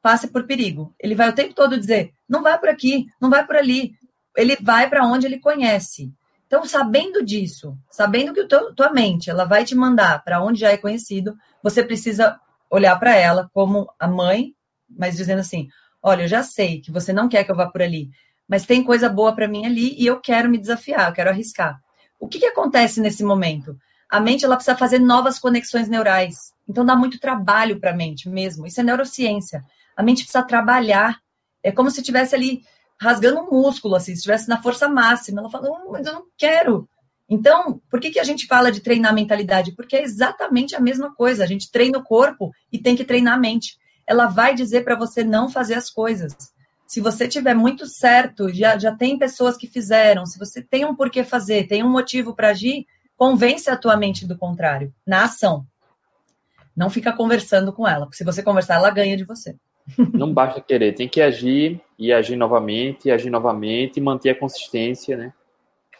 passe 0.00 0.26
por 0.28 0.44
perigo. 0.46 0.92
Ele 0.98 1.14
vai 1.14 1.28
o 1.28 1.34
tempo 1.34 1.54
todo 1.54 1.78
dizer: 1.78 2.12
não 2.28 2.42
vai 2.42 2.58
por 2.58 2.68
aqui, 2.68 3.06
não 3.20 3.30
vai 3.30 3.46
por 3.46 3.56
ali. 3.56 3.94
Ele 4.36 4.56
vai 4.60 4.90
para 4.90 5.06
onde 5.06 5.26
ele 5.26 5.38
conhece. 5.38 6.12
Então, 6.46 6.64
sabendo 6.64 7.24
disso, 7.24 7.78
sabendo 7.90 8.34
que 8.34 8.44
teu, 8.44 8.74
tua 8.74 8.92
mente 8.92 9.30
ela 9.30 9.44
vai 9.44 9.64
te 9.64 9.74
mandar 9.74 10.22
para 10.22 10.42
onde 10.42 10.60
já 10.60 10.70
é 10.70 10.76
conhecido, 10.76 11.34
você 11.62 11.82
precisa 11.82 12.38
olhar 12.68 12.98
para 12.98 13.16
ela 13.16 13.48
como 13.54 13.90
a 13.98 14.08
mãe, 14.08 14.54
mas 14.90 15.16
dizendo 15.16 15.40
assim: 15.40 15.68
olha, 16.02 16.22
eu 16.22 16.28
já 16.28 16.42
sei 16.42 16.80
que 16.80 16.90
você 16.90 17.12
não 17.12 17.28
quer 17.28 17.44
que 17.44 17.52
eu 17.52 17.56
vá 17.56 17.66
por 17.66 17.80
ali, 17.80 18.10
mas 18.48 18.66
tem 18.66 18.82
coisa 18.82 19.08
boa 19.08 19.34
para 19.34 19.48
mim 19.48 19.64
ali 19.64 19.94
e 19.98 20.06
eu 20.06 20.20
quero 20.20 20.50
me 20.50 20.58
desafiar, 20.58 21.08
eu 21.08 21.14
quero 21.14 21.30
arriscar. 21.30 21.80
O 22.18 22.28
que, 22.28 22.38
que 22.38 22.46
acontece 22.46 23.00
nesse 23.00 23.24
momento? 23.24 23.76
A 24.08 24.20
mente 24.20 24.44
ela 24.44 24.56
precisa 24.56 24.76
fazer 24.76 24.98
novas 24.98 25.38
conexões 25.38 25.88
neurais. 25.88 26.52
Então 26.68 26.84
dá 26.84 26.94
muito 26.94 27.18
trabalho 27.18 27.80
para 27.80 27.90
a 27.90 27.96
mente 27.96 28.28
mesmo. 28.28 28.66
Isso 28.66 28.80
é 28.80 28.84
neurociência. 28.84 29.64
A 29.96 30.02
mente 30.02 30.24
precisa 30.24 30.44
trabalhar. 30.44 31.18
É 31.62 31.72
como 31.72 31.90
se 31.90 32.00
estivesse 32.00 32.34
ali 32.34 32.62
rasgando 33.00 33.40
um 33.40 33.50
músculo, 33.50 33.96
assim, 33.96 34.12
se 34.12 34.18
estivesse 34.18 34.48
na 34.48 34.60
força 34.60 34.88
máxima. 34.88 35.40
Ela 35.40 35.50
fala, 35.50 35.68
não, 35.68 35.90
mas 35.90 36.06
eu 36.06 36.12
não 36.12 36.26
quero. 36.36 36.88
Então, 37.28 37.80
por 37.90 37.98
que, 37.98 38.10
que 38.10 38.20
a 38.20 38.24
gente 38.24 38.46
fala 38.46 38.70
de 38.70 38.80
treinar 38.80 39.12
a 39.12 39.14
mentalidade? 39.14 39.72
Porque 39.72 39.96
é 39.96 40.02
exatamente 40.02 40.76
a 40.76 40.80
mesma 40.80 41.14
coisa. 41.14 41.42
A 41.42 41.46
gente 41.46 41.70
treina 41.70 41.98
o 41.98 42.04
corpo 42.04 42.52
e 42.70 42.78
tem 42.78 42.94
que 42.94 43.04
treinar 43.04 43.34
a 43.34 43.40
mente 43.40 43.78
ela 44.06 44.26
vai 44.26 44.54
dizer 44.54 44.84
para 44.84 44.96
você 44.96 45.24
não 45.24 45.48
fazer 45.48 45.74
as 45.74 45.90
coisas. 45.90 46.34
Se 46.86 47.00
você 47.00 47.26
tiver 47.26 47.54
muito 47.54 47.86
certo, 47.86 48.48
já, 48.52 48.78
já 48.78 48.94
tem 48.94 49.18
pessoas 49.18 49.56
que 49.56 49.66
fizeram, 49.66 50.26
se 50.26 50.38
você 50.38 50.62
tem 50.62 50.84
um 50.84 50.94
porquê 50.94 51.24
fazer, 51.24 51.66
tem 51.66 51.82
um 51.82 51.90
motivo 51.90 52.34
para 52.34 52.50
agir, 52.50 52.86
convence 53.16 53.70
a 53.70 53.76
tua 53.76 53.96
mente 53.96 54.26
do 54.26 54.36
contrário, 54.36 54.92
na 55.06 55.24
ação. 55.24 55.66
Não 56.76 56.90
fica 56.90 57.12
conversando 57.12 57.72
com 57.72 57.86
ela, 57.86 58.06
porque 58.06 58.16
se 58.16 58.24
você 58.24 58.42
conversar, 58.42 58.74
ela 58.74 58.90
ganha 58.90 59.16
de 59.16 59.24
você. 59.24 59.56
Não 60.12 60.32
basta 60.32 60.60
querer, 60.60 60.94
tem 60.94 61.08
que 61.08 61.20
agir 61.20 61.80
e 61.98 62.12
agir 62.12 62.36
novamente, 62.36 63.08
e 63.08 63.10
agir 63.10 63.30
novamente 63.30 63.96
e 63.96 64.00
manter 64.00 64.30
a 64.30 64.38
consistência, 64.38 65.16
né? 65.16 65.32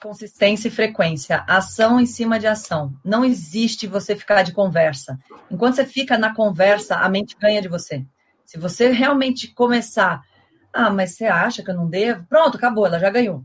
Consistência 0.03 0.67
e 0.67 0.71
frequência. 0.71 1.45
Ação 1.47 2.01
em 2.01 2.07
cima 2.07 2.39
de 2.39 2.47
ação. 2.47 2.93
Não 3.05 3.25
existe 3.25 3.87
você 3.87 4.17
ficar 4.17 4.43
de 4.43 4.53
conversa. 4.53 5.17
Enquanto 5.49 5.77
você 5.77 5.87
fica 5.87 6.19
na 6.19 6.35
conversa, 6.35 6.97
a 6.97 7.09
mente 7.09 7.37
ganha 7.39 7.63
de 7.63 7.69
você. 7.69 8.05
Se 8.45 8.59
você 8.59 8.91
realmente 8.91 9.55
começar, 9.55 10.23
ah, 10.73 10.91
mas 10.91 11.15
você 11.15 11.27
acha 11.27 11.63
que 11.63 11.71
eu 11.71 11.77
não 11.77 11.89
devo? 11.89 12.27
Pronto, 12.27 12.57
acabou, 12.57 12.85
ela 12.85 12.99
já 12.99 13.11
ganhou. 13.11 13.45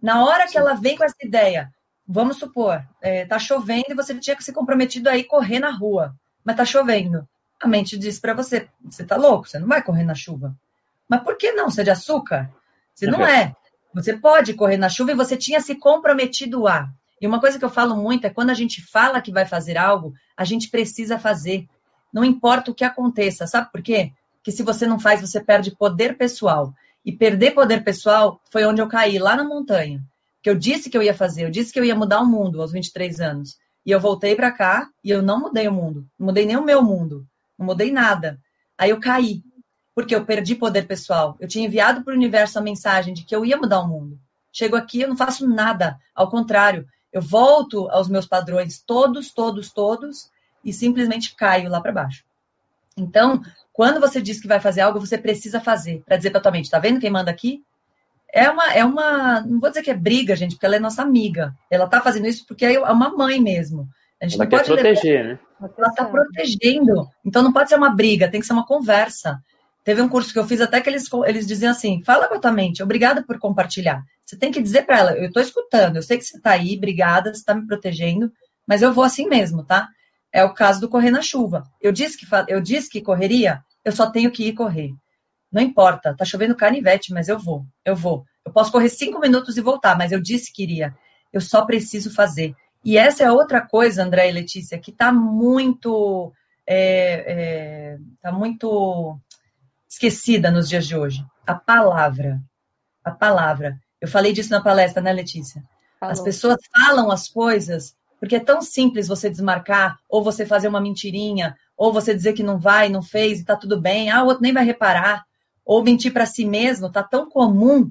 Na 0.00 0.24
hora 0.24 0.48
que 0.48 0.56
ela 0.56 0.74
vem 0.74 0.96
com 0.96 1.04
essa 1.04 1.16
ideia, 1.22 1.70
vamos 2.06 2.38
supor, 2.38 2.82
é, 3.00 3.26
tá 3.26 3.38
chovendo 3.38 3.86
e 3.90 3.94
você 3.94 4.14
tinha 4.14 4.36
que 4.36 4.44
se 4.44 4.52
comprometido 4.52 5.10
a 5.10 5.16
ir 5.16 5.24
correr 5.24 5.60
na 5.60 5.70
rua, 5.70 6.14
mas 6.42 6.56
tá 6.56 6.64
chovendo. 6.64 7.28
A 7.60 7.68
mente 7.68 7.98
diz 7.98 8.18
para 8.18 8.34
você, 8.34 8.68
você 8.82 9.04
tá 9.04 9.16
louco, 9.16 9.48
você 9.48 9.58
não 9.58 9.68
vai 9.68 9.82
correr 9.82 10.04
na 10.04 10.14
chuva. 10.14 10.54
Mas 11.08 11.22
por 11.22 11.36
que 11.36 11.52
não? 11.52 11.70
Você 11.70 11.82
é 11.82 11.84
de 11.84 11.90
açúcar? 11.90 12.50
Você 12.94 13.06
não 13.06 13.26
é. 13.26 13.54
Você 13.94 14.16
pode 14.16 14.54
correr 14.54 14.76
na 14.76 14.88
chuva 14.88 15.12
e 15.12 15.14
você 15.14 15.36
tinha 15.36 15.60
se 15.60 15.76
comprometido 15.76 16.66
a. 16.66 16.90
E 17.20 17.26
uma 17.26 17.40
coisa 17.40 17.58
que 17.58 17.64
eu 17.64 17.70
falo 17.70 17.96
muito 17.96 18.26
é 18.26 18.30
quando 18.30 18.50
a 18.50 18.54
gente 18.54 18.82
fala 18.82 19.20
que 19.20 19.32
vai 19.32 19.46
fazer 19.46 19.78
algo, 19.78 20.12
a 20.36 20.44
gente 20.44 20.68
precisa 20.68 21.18
fazer. 21.18 21.66
Não 22.12 22.24
importa 22.24 22.70
o 22.70 22.74
que 22.74 22.84
aconteça, 22.84 23.46
sabe 23.46 23.70
por 23.70 23.80
quê? 23.80 24.12
Porque 24.36 24.50
se 24.50 24.62
você 24.62 24.86
não 24.86 24.98
faz, 24.98 25.20
você 25.20 25.40
perde 25.40 25.74
poder 25.74 26.18
pessoal. 26.18 26.74
E 27.04 27.12
perder 27.12 27.52
poder 27.52 27.84
pessoal 27.84 28.40
foi 28.50 28.64
onde 28.66 28.82
eu 28.82 28.88
caí, 28.88 29.18
lá 29.18 29.36
na 29.36 29.44
montanha. 29.44 30.02
Que 30.42 30.50
eu 30.50 30.54
disse 30.54 30.90
que 30.90 30.98
eu 30.98 31.02
ia 31.02 31.14
fazer, 31.14 31.44
eu 31.44 31.50
disse 31.50 31.72
que 31.72 31.78
eu 31.78 31.84
ia 31.84 31.94
mudar 31.94 32.20
o 32.20 32.26
mundo 32.26 32.60
aos 32.60 32.72
23 32.72 33.20
anos. 33.20 33.56
E 33.86 33.90
eu 33.90 34.00
voltei 34.00 34.34
para 34.34 34.50
cá 34.50 34.88
e 35.02 35.10
eu 35.10 35.22
não 35.22 35.40
mudei 35.40 35.68
o 35.68 35.72
mundo. 35.72 36.06
Não 36.18 36.26
mudei 36.26 36.44
nem 36.44 36.56
o 36.56 36.64
meu 36.64 36.82
mundo. 36.82 37.26
Não 37.58 37.66
mudei 37.66 37.92
nada. 37.92 38.40
Aí 38.76 38.90
eu 38.90 38.98
caí 38.98 39.42
porque 39.94 40.14
eu 40.14 40.24
perdi 40.24 40.54
poder 40.54 40.86
pessoal. 40.86 41.36
Eu 41.38 41.46
tinha 41.46 41.66
enviado 41.66 42.02
para 42.02 42.12
o 42.12 42.16
universo 42.16 42.58
a 42.58 42.62
mensagem 42.62 43.14
de 43.14 43.24
que 43.24 43.34
eu 43.34 43.44
ia 43.44 43.56
mudar 43.56 43.80
o 43.80 43.88
mundo. 43.88 44.18
Chego 44.52 44.76
aqui, 44.76 45.00
eu 45.00 45.08
não 45.08 45.16
faço 45.16 45.48
nada. 45.48 45.98
Ao 46.14 46.28
contrário, 46.28 46.86
eu 47.12 47.22
volto 47.22 47.88
aos 47.90 48.08
meus 48.08 48.26
padrões 48.26 48.80
todos, 48.80 49.32
todos, 49.32 49.72
todos, 49.72 50.30
e 50.64 50.72
simplesmente 50.72 51.34
caio 51.36 51.70
lá 51.70 51.80
para 51.80 51.92
baixo. 51.92 52.24
Então, 52.96 53.42
quando 53.72 54.00
você 54.00 54.20
diz 54.20 54.40
que 54.40 54.48
vai 54.48 54.60
fazer 54.60 54.80
algo, 54.80 55.00
você 55.00 55.18
precisa 55.18 55.60
fazer, 55.60 56.02
para 56.06 56.16
dizer 56.16 56.30
para 56.30 56.40
tua 56.40 56.52
mente, 56.52 56.70
tá 56.70 56.78
vendo 56.78 57.00
quem 57.00 57.10
manda 57.10 57.30
aqui? 57.30 57.62
É 58.32 58.50
uma, 58.50 58.72
é 58.72 58.84
uma, 58.84 59.40
não 59.42 59.60
vou 59.60 59.68
dizer 59.68 59.82
que 59.82 59.90
é 59.90 59.94
briga, 59.94 60.34
gente, 60.34 60.54
porque 60.54 60.66
ela 60.66 60.76
é 60.76 60.80
nossa 60.80 61.02
amiga. 61.02 61.54
Ela 61.70 61.86
tá 61.86 62.00
fazendo 62.00 62.26
isso 62.26 62.44
porque 62.46 62.64
é 62.64 62.80
uma 62.80 63.10
mãe 63.10 63.40
mesmo. 63.40 63.88
A 64.20 64.24
gente 64.24 64.34
ela 64.34 64.44
não 64.44 64.50
pode 64.50 64.64
proteger, 64.64 65.22
levar... 65.22 65.28
né? 65.28 65.38
Ela 65.78 65.92
tá 65.92 66.04
protegendo. 66.04 67.08
Então 67.24 67.42
não 67.42 67.52
pode 67.52 67.68
ser 67.68 67.76
uma 67.76 67.90
briga, 67.90 68.28
tem 68.28 68.40
que 68.40 68.46
ser 68.46 68.52
uma 68.52 68.66
conversa. 68.66 69.40
Teve 69.84 70.00
um 70.00 70.08
curso 70.08 70.32
que 70.32 70.38
eu 70.38 70.46
fiz 70.46 70.60
até 70.62 70.80
que 70.80 70.88
eles, 70.88 71.04
eles 71.26 71.46
diziam 71.46 71.70
assim: 71.70 72.02
fala 72.02 72.26
com 72.26 72.34
a 72.34 72.40
tua 72.40 72.50
mente, 72.50 72.82
obrigada 72.82 73.22
por 73.22 73.38
compartilhar. 73.38 74.02
Você 74.24 74.36
tem 74.36 74.50
que 74.50 74.62
dizer 74.62 74.86
para 74.86 74.98
ela: 74.98 75.12
eu 75.12 75.26
estou 75.26 75.42
escutando, 75.42 75.96
eu 75.96 76.02
sei 76.02 76.16
que 76.16 76.24
você 76.24 76.38
está 76.38 76.52
aí, 76.52 76.76
obrigada, 76.76 77.32
você 77.32 77.40
está 77.40 77.54
me 77.54 77.66
protegendo, 77.66 78.32
mas 78.66 78.80
eu 78.80 78.92
vou 78.92 79.04
assim 79.04 79.28
mesmo, 79.28 79.62
tá? 79.62 79.88
É 80.32 80.42
o 80.42 80.54
caso 80.54 80.80
do 80.80 80.88
correr 80.88 81.10
na 81.10 81.22
chuva. 81.22 81.64
Eu 81.80 81.92
disse 81.92 82.18
que, 82.18 82.26
eu 82.48 82.60
disse 82.60 82.88
que 82.88 83.02
correria, 83.02 83.62
eu 83.84 83.92
só 83.92 84.10
tenho 84.10 84.30
que 84.30 84.48
ir 84.48 84.54
correr. 84.54 84.90
Não 85.52 85.62
importa, 85.62 86.16
tá 86.16 86.24
chovendo 86.24 86.56
canivete, 86.56 87.12
mas 87.12 87.28
eu 87.28 87.38
vou, 87.38 87.64
eu 87.84 87.94
vou. 87.94 88.24
Eu 88.44 88.52
posso 88.52 88.72
correr 88.72 88.88
cinco 88.88 89.20
minutos 89.20 89.56
e 89.56 89.60
voltar, 89.60 89.96
mas 89.96 90.10
eu 90.10 90.20
disse 90.20 90.52
que 90.52 90.62
iria. 90.62 90.94
Eu 91.32 91.40
só 91.40 91.64
preciso 91.64 92.12
fazer. 92.12 92.54
E 92.84 92.98
essa 92.98 93.24
é 93.24 93.30
outra 93.30 93.60
coisa, 93.60 94.02
André 94.02 94.28
e 94.28 94.32
Letícia, 94.32 94.78
que 94.78 94.90
está 94.90 95.12
muito. 95.12 96.32
É, 96.66 97.24
é, 97.26 97.98
tá 98.22 98.32
muito 98.32 99.18
esquecida 99.94 100.50
nos 100.50 100.68
dias 100.68 100.86
de 100.86 100.96
hoje. 100.96 101.24
A 101.46 101.54
palavra. 101.54 102.40
A 103.02 103.10
palavra. 103.10 103.78
Eu 104.00 104.08
falei 104.08 104.32
disso 104.32 104.50
na 104.50 104.60
palestra, 104.60 105.02
né, 105.02 105.12
Letícia? 105.12 105.62
Falou. 105.98 106.12
As 106.12 106.20
pessoas 106.20 106.58
falam 106.76 107.10
as 107.10 107.28
coisas 107.28 107.96
porque 108.18 108.36
é 108.36 108.40
tão 108.40 108.62
simples 108.62 109.06
você 109.06 109.28
desmarcar, 109.28 109.98
ou 110.08 110.24
você 110.24 110.46
fazer 110.46 110.66
uma 110.66 110.80
mentirinha, 110.80 111.54
ou 111.76 111.92
você 111.92 112.14
dizer 112.14 112.32
que 112.32 112.42
não 112.42 112.58
vai, 112.58 112.88
não 112.88 113.02
fez 113.02 113.40
e 113.40 113.44
tá 113.44 113.54
tudo 113.54 113.78
bem, 113.78 114.10
ah, 114.10 114.22
o 114.22 114.26
outro 114.26 114.42
nem 114.42 114.52
vai 114.52 114.64
reparar, 114.64 115.24
ou 115.62 115.84
mentir 115.84 116.10
para 116.10 116.24
si 116.24 116.46
mesmo, 116.46 116.90
tá 116.90 117.02
tão 117.02 117.28
comum 117.28 117.90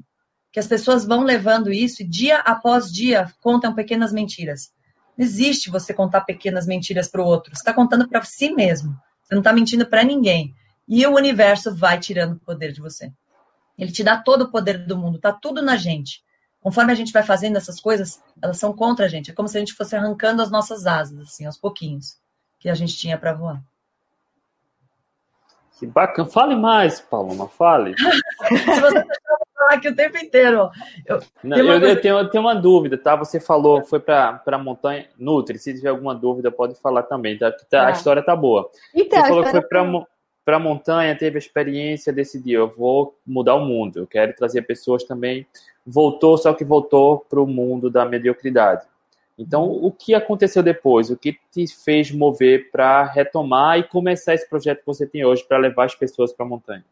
que 0.51 0.59
as 0.59 0.65
pessoas 0.65 1.05
vão 1.05 1.21
levando 1.21 1.71
isso 1.71 2.01
e 2.01 2.07
dia 2.07 2.37
após 2.39 2.91
dia 2.91 3.31
contam 3.41 3.75
pequenas 3.75 4.11
mentiras. 4.11 4.71
Não 5.15 5.23
existe 5.23 5.69
você 5.69 5.93
contar 5.93 6.21
pequenas 6.21 6.65
mentiras 6.65 7.07
para 7.07 7.21
o 7.21 7.25
outro, 7.25 7.55
você 7.55 7.61
está 7.61 7.73
contando 7.73 8.07
para 8.07 8.23
si 8.23 8.51
mesmo, 8.51 8.95
você 9.23 9.35
não 9.35 9.41
está 9.41 9.53
mentindo 9.53 9.85
para 9.85 10.03
ninguém. 10.03 10.55
E 10.87 11.05
o 11.05 11.15
universo 11.15 11.75
vai 11.75 11.99
tirando 11.99 12.33
o 12.33 12.39
poder 12.39 12.71
de 12.71 12.81
você. 12.81 13.11
Ele 13.77 13.91
te 13.91 14.03
dá 14.03 14.17
todo 14.17 14.43
o 14.43 14.51
poder 14.51 14.85
do 14.85 14.97
mundo, 14.97 15.19
tá 15.19 15.31
tudo 15.31 15.61
na 15.61 15.75
gente. 15.75 16.23
Conforme 16.61 16.91
a 16.91 16.95
gente 16.95 17.11
vai 17.11 17.23
fazendo 17.23 17.57
essas 17.57 17.79
coisas, 17.79 18.23
elas 18.41 18.57
são 18.57 18.73
contra 18.73 19.05
a 19.05 19.09
gente. 19.09 19.31
É 19.31 19.33
como 19.33 19.47
se 19.47 19.57
a 19.57 19.59
gente 19.59 19.73
fosse 19.73 19.95
arrancando 19.95 20.41
as 20.41 20.51
nossas 20.51 20.85
asas, 20.85 21.19
assim, 21.19 21.45
aos 21.45 21.57
pouquinhos, 21.57 22.17
que 22.59 22.69
a 22.69 22.75
gente 22.75 22.95
tinha 22.95 23.17
para 23.17 23.33
voar. 23.33 23.61
Que 25.77 25.87
bacana. 25.87 26.29
Fale 26.29 26.55
mais, 26.55 27.01
Paloma, 27.01 27.49
fale. 27.49 27.95
se 28.47 28.79
você 28.79 29.03
falar 29.63 29.73
aqui 29.73 29.89
o 29.89 29.95
tempo 29.95 30.17
inteiro. 30.17 30.69
Eu, 31.05 31.19
Não, 31.43 31.57
eu, 31.57 31.65
coisa... 31.65 31.87
eu, 31.87 32.01
tenho, 32.01 32.17
eu 32.19 32.29
tenho 32.29 32.43
uma 32.43 32.55
dúvida, 32.55 32.97
tá? 32.97 33.15
Você 33.15 33.39
falou, 33.39 33.83
foi 33.83 33.99
para 33.99 34.41
a 34.45 34.57
montanha. 34.57 35.07
Nutri, 35.17 35.57
se 35.57 35.73
tiver 35.73 35.89
alguma 35.89 36.13
dúvida, 36.13 36.51
pode 36.51 36.75
falar 36.75 37.03
também, 37.03 37.37
tá? 37.37 37.51
tá 37.51 37.87
A 37.87 37.91
história 37.91 38.23
tá 38.23 38.35
boa. 38.35 38.69
Então, 38.93 39.19
você 39.19 39.27
falou 39.27 39.43
que 39.43 39.51
foi 39.51 39.61
para 39.61 39.83
para 40.45 40.57
a 40.57 40.59
montanha, 40.59 41.17
teve 41.17 41.37
a 41.37 41.39
experiência, 41.39 42.11
decidiu, 42.11 42.61
eu 42.61 42.67
vou 42.67 43.17
mudar 43.25 43.55
o 43.55 43.65
mundo, 43.65 43.99
eu 43.99 44.07
quero 44.07 44.35
trazer 44.35 44.61
pessoas 44.63 45.03
também. 45.03 45.45
Voltou, 45.85 46.37
só 46.37 46.53
que 46.53 46.63
voltou 46.63 47.19
para 47.19 47.41
o 47.41 47.47
mundo 47.47 47.89
da 47.89 48.05
mediocridade. 48.05 48.85
Então, 49.37 49.63
o 49.67 49.91
que 49.91 50.13
aconteceu 50.13 50.61
depois? 50.61 51.09
O 51.09 51.17
que 51.17 51.37
te 51.51 51.65
fez 51.67 52.11
mover 52.11 52.69
para 52.71 53.03
retomar 53.03 53.79
e 53.79 53.83
começar 53.83 54.33
esse 54.33 54.47
projeto 54.47 54.79
que 54.79 54.85
você 54.85 55.07
tem 55.07 55.25
hoje 55.25 55.43
para 55.43 55.57
levar 55.57 55.85
as 55.85 55.95
pessoas 55.95 56.31
para 56.31 56.45
a 56.45 56.49
montanha? 56.49 56.85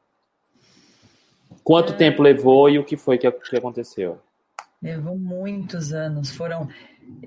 Quanto 1.64 1.94
é... 1.94 1.96
tempo 1.96 2.24
levou 2.24 2.70
e 2.70 2.80
o 2.80 2.84
que 2.84 2.98
foi 2.98 3.18
que, 3.18 3.28
aconteceu? 3.28 4.20
Levou 4.82 5.16
muitos 5.18 5.94
anos. 5.94 6.32
Foram 6.32 6.68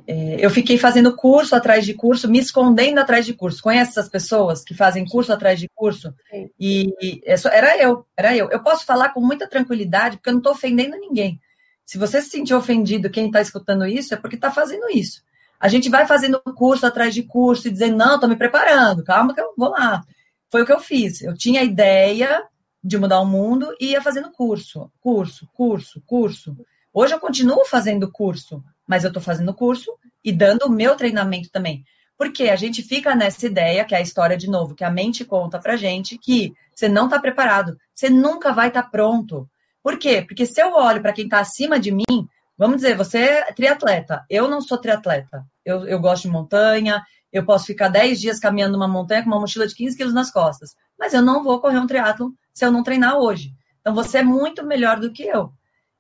eu 0.06 0.50
fiquei 0.50 0.76
fazendo 0.76 1.16
curso 1.16 1.54
atrás 1.56 1.84
de 1.84 1.94
curso, 1.94 2.30
me 2.30 2.38
escondendo 2.38 2.98
atrás 2.98 3.24
de 3.24 3.32
curso. 3.32 3.62
Conhece 3.62 3.92
essas 3.92 4.08
pessoas 4.08 4.62
que 4.62 4.74
fazem 4.74 5.06
curso 5.06 5.32
atrás 5.32 5.58
de 5.58 5.68
curso? 5.74 6.14
Sim. 6.30 6.50
E, 6.58 6.92
e 7.00 7.22
era 7.50 7.82
eu, 7.82 8.06
era 8.16 8.36
eu. 8.36 8.50
Eu 8.50 8.62
posso 8.62 8.84
falar 8.84 9.10
com 9.10 9.20
muita 9.20 9.48
tranquilidade, 9.48 10.16
porque 10.16 10.28
eu 10.28 10.34
não 10.34 10.40
estou 10.40 10.52
ofendendo 10.52 10.96
ninguém. 10.98 11.40
Se 11.84 11.98
você 11.98 12.20
se 12.20 12.30
sentir 12.30 12.54
ofendido, 12.54 13.10
quem 13.10 13.26
está 13.26 13.40
escutando 13.40 13.86
isso, 13.86 14.14
é 14.14 14.16
porque 14.16 14.36
está 14.36 14.50
fazendo 14.50 14.88
isso. 14.90 15.22
A 15.58 15.68
gente 15.68 15.88
vai 15.88 16.06
fazendo 16.06 16.40
curso 16.40 16.86
atrás 16.86 17.14
de 17.14 17.22
curso 17.22 17.68
e 17.68 17.70
dizendo, 17.70 17.96
não, 17.96 18.14
estou 18.14 18.28
me 18.28 18.36
preparando, 18.36 19.04
calma 19.04 19.34
que 19.34 19.40
eu 19.40 19.54
vou 19.56 19.70
lá. 19.70 20.02
Foi 20.50 20.62
o 20.62 20.66
que 20.66 20.72
eu 20.72 20.80
fiz. 20.80 21.22
Eu 21.22 21.34
tinha 21.34 21.60
a 21.60 21.64
ideia 21.64 22.44
de 22.82 22.98
mudar 22.98 23.20
o 23.20 23.26
mundo 23.26 23.74
e 23.80 23.92
ia 23.92 24.02
fazendo 24.02 24.30
curso, 24.30 24.90
curso, 25.00 25.48
curso, 25.54 26.02
curso. 26.06 26.56
Hoje 26.92 27.14
eu 27.14 27.18
continuo 27.18 27.64
fazendo 27.64 28.10
curso, 28.10 28.62
mas 28.86 29.04
eu 29.04 29.08
estou 29.08 29.22
fazendo 29.22 29.54
curso 29.54 29.90
e 30.22 30.32
dando 30.32 30.64
o 30.66 30.70
meu 30.70 30.96
treinamento 30.96 31.50
também. 31.50 31.84
Porque 32.16 32.44
a 32.44 32.56
gente 32.56 32.82
fica 32.82 33.14
nessa 33.14 33.46
ideia, 33.46 33.84
que 33.84 33.94
é 33.94 33.98
a 33.98 34.02
história 34.02 34.36
de 34.36 34.48
novo, 34.48 34.74
que 34.74 34.84
a 34.84 34.90
mente 34.90 35.24
conta 35.24 35.58
pra 35.58 35.76
gente, 35.76 36.16
que 36.18 36.52
você 36.74 36.88
não 36.88 37.06
está 37.06 37.18
preparado, 37.18 37.76
você 37.94 38.08
nunca 38.08 38.52
vai 38.52 38.68
estar 38.68 38.84
tá 38.84 38.88
pronto. 38.88 39.48
Por 39.82 39.98
quê? 39.98 40.22
Porque 40.26 40.46
se 40.46 40.60
eu 40.60 40.72
olho 40.72 41.02
para 41.02 41.12
quem 41.12 41.24
está 41.24 41.40
acima 41.40 41.78
de 41.78 41.90
mim, 41.90 42.28
vamos 42.56 42.76
dizer, 42.76 42.96
você 42.96 43.18
é 43.18 43.52
triatleta, 43.52 44.24
eu 44.30 44.48
não 44.48 44.60
sou 44.60 44.78
triatleta. 44.78 45.44
Eu, 45.64 45.86
eu 45.86 45.98
gosto 45.98 46.22
de 46.22 46.28
montanha, 46.28 47.02
eu 47.32 47.44
posso 47.44 47.66
ficar 47.66 47.88
10 47.88 48.20
dias 48.20 48.38
caminhando 48.38 48.74
numa 48.74 48.86
montanha 48.86 49.22
com 49.22 49.28
uma 49.28 49.40
mochila 49.40 49.66
de 49.66 49.74
15 49.74 49.96
quilos 49.96 50.14
nas 50.14 50.30
costas, 50.30 50.76
mas 50.98 51.12
eu 51.12 51.20
não 51.20 51.42
vou 51.42 51.60
correr 51.60 51.78
um 51.78 51.86
triatlo 51.86 52.32
se 52.52 52.64
eu 52.64 52.70
não 52.70 52.84
treinar 52.84 53.16
hoje. 53.16 53.52
Então 53.80 53.92
você 53.94 54.18
é 54.18 54.22
muito 54.22 54.64
melhor 54.64 55.00
do 55.00 55.12
que 55.12 55.24
eu. 55.24 55.52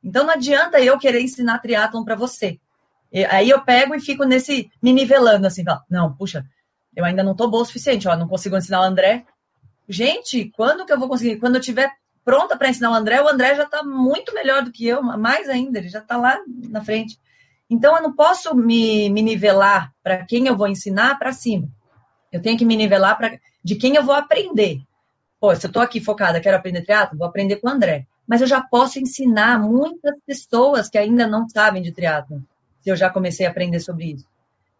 Então 0.02 0.24
não 0.24 0.32
adianta 0.32 0.80
eu 0.80 0.98
querer 0.98 1.20
ensinar 1.20 1.58
triatlon 1.58 2.04
para 2.04 2.14
você. 2.14 2.60
Aí 3.30 3.48
eu 3.48 3.62
pego 3.62 3.94
e 3.94 4.00
fico 4.00 4.24
nesse 4.24 4.68
me 4.82 4.92
nivelando 4.92 5.46
assim, 5.46 5.62
não, 5.88 6.12
puxa, 6.12 6.44
eu 6.96 7.04
ainda 7.04 7.22
não 7.22 7.32
estou 7.32 7.48
boa 7.48 7.62
o 7.62 7.66
suficiente, 7.66 8.08
ó, 8.08 8.16
não 8.16 8.26
consigo 8.26 8.56
ensinar 8.56 8.80
o 8.80 8.84
André. 8.84 9.24
Gente, 9.88 10.50
quando 10.56 10.84
que 10.84 10.92
eu 10.92 10.98
vou 10.98 11.08
conseguir? 11.08 11.36
Quando 11.36 11.56
eu 11.56 11.60
tiver 11.60 11.92
pronta 12.24 12.56
para 12.56 12.68
ensinar 12.68 12.90
o 12.90 12.94
André, 12.94 13.22
o 13.22 13.28
André 13.28 13.54
já 13.54 13.64
está 13.64 13.84
muito 13.84 14.34
melhor 14.34 14.62
do 14.62 14.72
que 14.72 14.86
eu, 14.86 15.02
mais 15.02 15.48
ainda, 15.48 15.78
ele 15.78 15.88
já 15.88 16.00
está 16.00 16.16
lá 16.16 16.40
na 16.46 16.82
frente. 16.82 17.18
Então 17.70 17.96
eu 17.96 18.02
não 18.02 18.12
posso 18.12 18.54
me, 18.54 19.08
me 19.10 19.22
nivelar 19.22 19.92
para 20.02 20.24
quem 20.24 20.46
eu 20.46 20.56
vou 20.56 20.66
ensinar 20.66 21.18
para 21.18 21.32
cima. 21.32 21.68
Eu 22.32 22.42
tenho 22.42 22.58
que 22.58 22.64
me 22.64 22.76
nivelar 22.76 23.16
de 23.62 23.76
quem 23.76 23.94
eu 23.94 24.02
vou 24.02 24.14
aprender. 24.14 24.80
Pô, 25.38 25.54
se 25.54 25.66
eu 25.66 25.68
estou 25.68 25.82
aqui 25.82 26.00
focada, 26.00 26.40
quero 26.40 26.56
aprender 26.56 26.82
teatro, 26.82 27.16
vou 27.16 27.28
aprender 27.28 27.56
com 27.56 27.68
o 27.68 27.70
André. 27.70 28.06
Mas 28.26 28.40
eu 28.40 28.46
já 28.46 28.60
posso 28.60 28.98
ensinar 28.98 29.60
muitas 29.60 30.16
pessoas 30.26 30.88
que 30.88 30.98
ainda 30.98 31.26
não 31.26 31.48
sabem 31.48 31.82
de 31.82 31.92
teatro 31.92 32.42
se 32.84 32.90
eu 32.90 32.96
já 32.96 33.08
comecei 33.08 33.46
a 33.46 33.50
aprender 33.50 33.80
sobre 33.80 34.12
isso. 34.12 34.26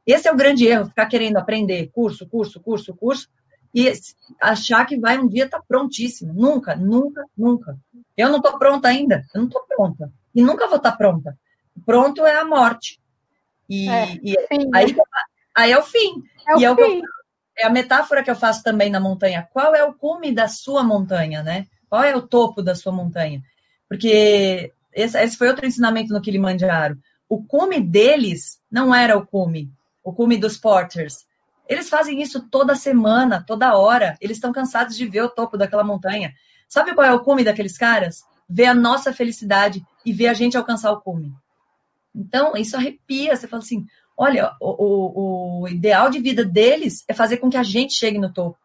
Esse 0.06 0.28
é 0.28 0.32
o 0.32 0.36
grande 0.36 0.66
erro, 0.66 0.86
ficar 0.86 1.06
querendo 1.06 1.38
aprender 1.38 1.90
curso, 1.90 2.28
curso, 2.28 2.60
curso, 2.60 2.94
curso, 2.94 3.30
e 3.74 3.90
achar 4.38 4.84
que 4.84 4.98
vai 4.98 5.18
um 5.18 5.26
dia 5.26 5.46
estar 5.46 5.58
tá 5.58 5.64
prontíssimo. 5.66 6.34
Nunca, 6.34 6.76
nunca, 6.76 7.24
nunca. 7.36 7.78
Eu 8.14 8.28
não 8.28 8.36
estou 8.36 8.58
pronta 8.58 8.88
ainda, 8.88 9.24
eu 9.34 9.40
não 9.40 9.48
estou 9.48 9.62
pronta. 9.66 10.12
E 10.34 10.42
nunca 10.42 10.66
vou 10.66 10.76
estar 10.76 10.92
tá 10.92 10.96
pronta. 10.96 11.36
Pronto 11.86 12.26
é 12.26 12.36
a 12.36 12.44
morte. 12.44 13.00
E, 13.68 13.88
é, 13.88 14.20
e 14.22 14.38
aí, 14.72 14.94
aí, 15.56 15.72
é 15.72 15.78
o 15.78 15.82
fim. 15.82 16.22
É, 16.46 16.54
o 16.54 16.60
e 16.60 16.64
é, 16.64 16.70
o 16.70 16.76
fim. 16.76 16.98
Eu, 16.98 17.02
é 17.56 17.66
a 17.66 17.70
metáfora 17.70 18.22
que 18.22 18.30
eu 18.30 18.36
faço 18.36 18.62
também 18.62 18.90
na 18.90 19.00
montanha. 19.00 19.48
Qual 19.50 19.74
é 19.74 19.82
o 19.82 19.94
cume 19.94 20.30
da 20.30 20.46
sua 20.46 20.84
montanha, 20.84 21.42
né? 21.42 21.66
Qual 21.88 22.02
é 22.02 22.14
o 22.14 22.22
topo 22.22 22.60
da 22.60 22.74
sua 22.74 22.92
montanha? 22.92 23.42
Porque 23.88 24.70
esse, 24.92 25.18
esse 25.18 25.38
foi 25.38 25.48
outro 25.48 25.66
ensinamento 25.66 26.12
no 26.12 26.20
Kilimanjaro 26.20 26.98
o 27.28 27.42
cume 27.42 27.80
deles 27.80 28.60
não 28.70 28.94
era 28.94 29.16
o 29.16 29.26
cume, 29.26 29.72
o 30.02 30.12
cume 30.12 30.36
dos 30.36 30.56
porters. 30.56 31.26
Eles 31.68 31.88
fazem 31.88 32.20
isso 32.20 32.48
toda 32.50 32.74
semana, 32.74 33.42
toda 33.46 33.76
hora. 33.76 34.16
Eles 34.20 34.36
estão 34.36 34.52
cansados 34.52 34.96
de 34.96 35.06
ver 35.06 35.22
o 35.22 35.30
topo 35.30 35.56
daquela 35.56 35.82
montanha. 35.82 36.34
Sabe 36.68 36.94
qual 36.94 37.06
é 37.06 37.12
o 37.12 37.20
cume 37.20 37.44
daqueles 37.44 37.78
caras? 37.78 38.22
Ver 38.48 38.66
a 38.66 38.74
nossa 38.74 39.12
felicidade 39.12 39.84
e 40.04 40.12
ver 40.12 40.28
a 40.28 40.34
gente 40.34 40.56
alcançar 40.56 40.92
o 40.92 41.00
cume. 41.00 41.32
Então, 42.14 42.54
isso 42.56 42.76
arrepia. 42.76 43.34
Você 43.34 43.48
fala 43.48 43.62
assim: 43.62 43.86
olha, 44.16 44.52
o, 44.60 44.84
o, 44.84 45.62
o 45.62 45.68
ideal 45.68 46.10
de 46.10 46.18
vida 46.18 46.44
deles 46.44 47.02
é 47.08 47.14
fazer 47.14 47.38
com 47.38 47.48
que 47.48 47.56
a 47.56 47.62
gente 47.62 47.94
chegue 47.94 48.18
no 48.18 48.32
topo. 48.32 48.58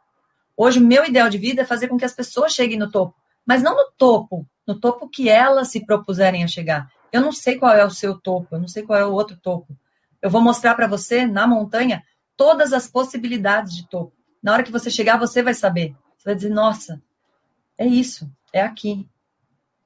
Hoje, 0.57 0.79
o 0.79 0.85
meu 0.85 1.05
ideal 1.05 1.29
de 1.29 1.37
vida 1.37 1.61
é 1.61 1.65
fazer 1.65 1.87
com 1.87 1.97
que 1.97 2.03
as 2.03 2.13
pessoas 2.13 2.53
cheguem 2.53 2.77
no 2.77 2.91
topo. 2.91 3.15
Mas 3.45 3.63
não 3.63 3.75
no 3.75 3.91
topo, 3.97 4.45
no 4.67 4.77
topo 4.77 5.07
que 5.07 5.29
elas 5.29 5.69
se 5.69 5.85
propuserem 5.85 6.43
a 6.43 6.47
chegar. 6.47 6.91
Eu 7.11 7.21
não 7.21 7.31
sei 7.31 7.57
qual 7.57 7.73
é 7.73 7.85
o 7.85 7.89
seu 7.89 8.19
topo, 8.19 8.55
eu 8.55 8.59
não 8.59 8.67
sei 8.67 8.83
qual 8.83 8.99
é 8.99 9.05
o 9.05 9.13
outro 9.13 9.37
topo. 9.37 9.77
Eu 10.21 10.29
vou 10.29 10.41
mostrar 10.41 10.75
para 10.75 10.87
você 10.87 11.25
na 11.25 11.47
montanha 11.47 12.03
todas 12.35 12.73
as 12.73 12.87
possibilidades 12.87 13.75
de 13.75 13.87
topo. 13.87 14.13
Na 14.41 14.53
hora 14.53 14.63
que 14.63 14.71
você 14.71 14.89
chegar, 14.89 15.17
você 15.17 15.43
vai 15.43 15.53
saber. 15.53 15.95
Você 16.17 16.25
vai 16.25 16.35
dizer, 16.35 16.49
nossa, 16.49 17.01
é 17.77 17.85
isso, 17.85 18.29
é 18.53 18.61
aqui. 18.61 19.07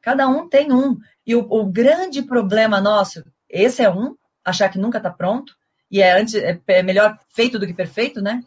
Cada 0.02 0.28
um 0.28 0.50
tem 0.50 0.72
um. 0.72 1.00
E 1.26 1.36
o, 1.36 1.48
o 1.50 1.66
grande 1.66 2.22
problema 2.22 2.82
nosso, 2.82 3.24
esse 3.50 3.82
é 3.82 3.90
um, 3.90 4.16
achar 4.44 4.70
que 4.70 4.78
nunca 4.78 4.98
está 4.98 5.10
pronto, 5.10 5.56
e 5.90 6.02
é, 6.02 6.20
antes, 6.20 6.34
é, 6.34 6.60
é 6.68 6.84
melhor 6.84 7.18
feito 7.30 7.60
do 7.60 7.68
que 7.68 7.74
perfeito, 7.74 8.20
né? 8.20 8.44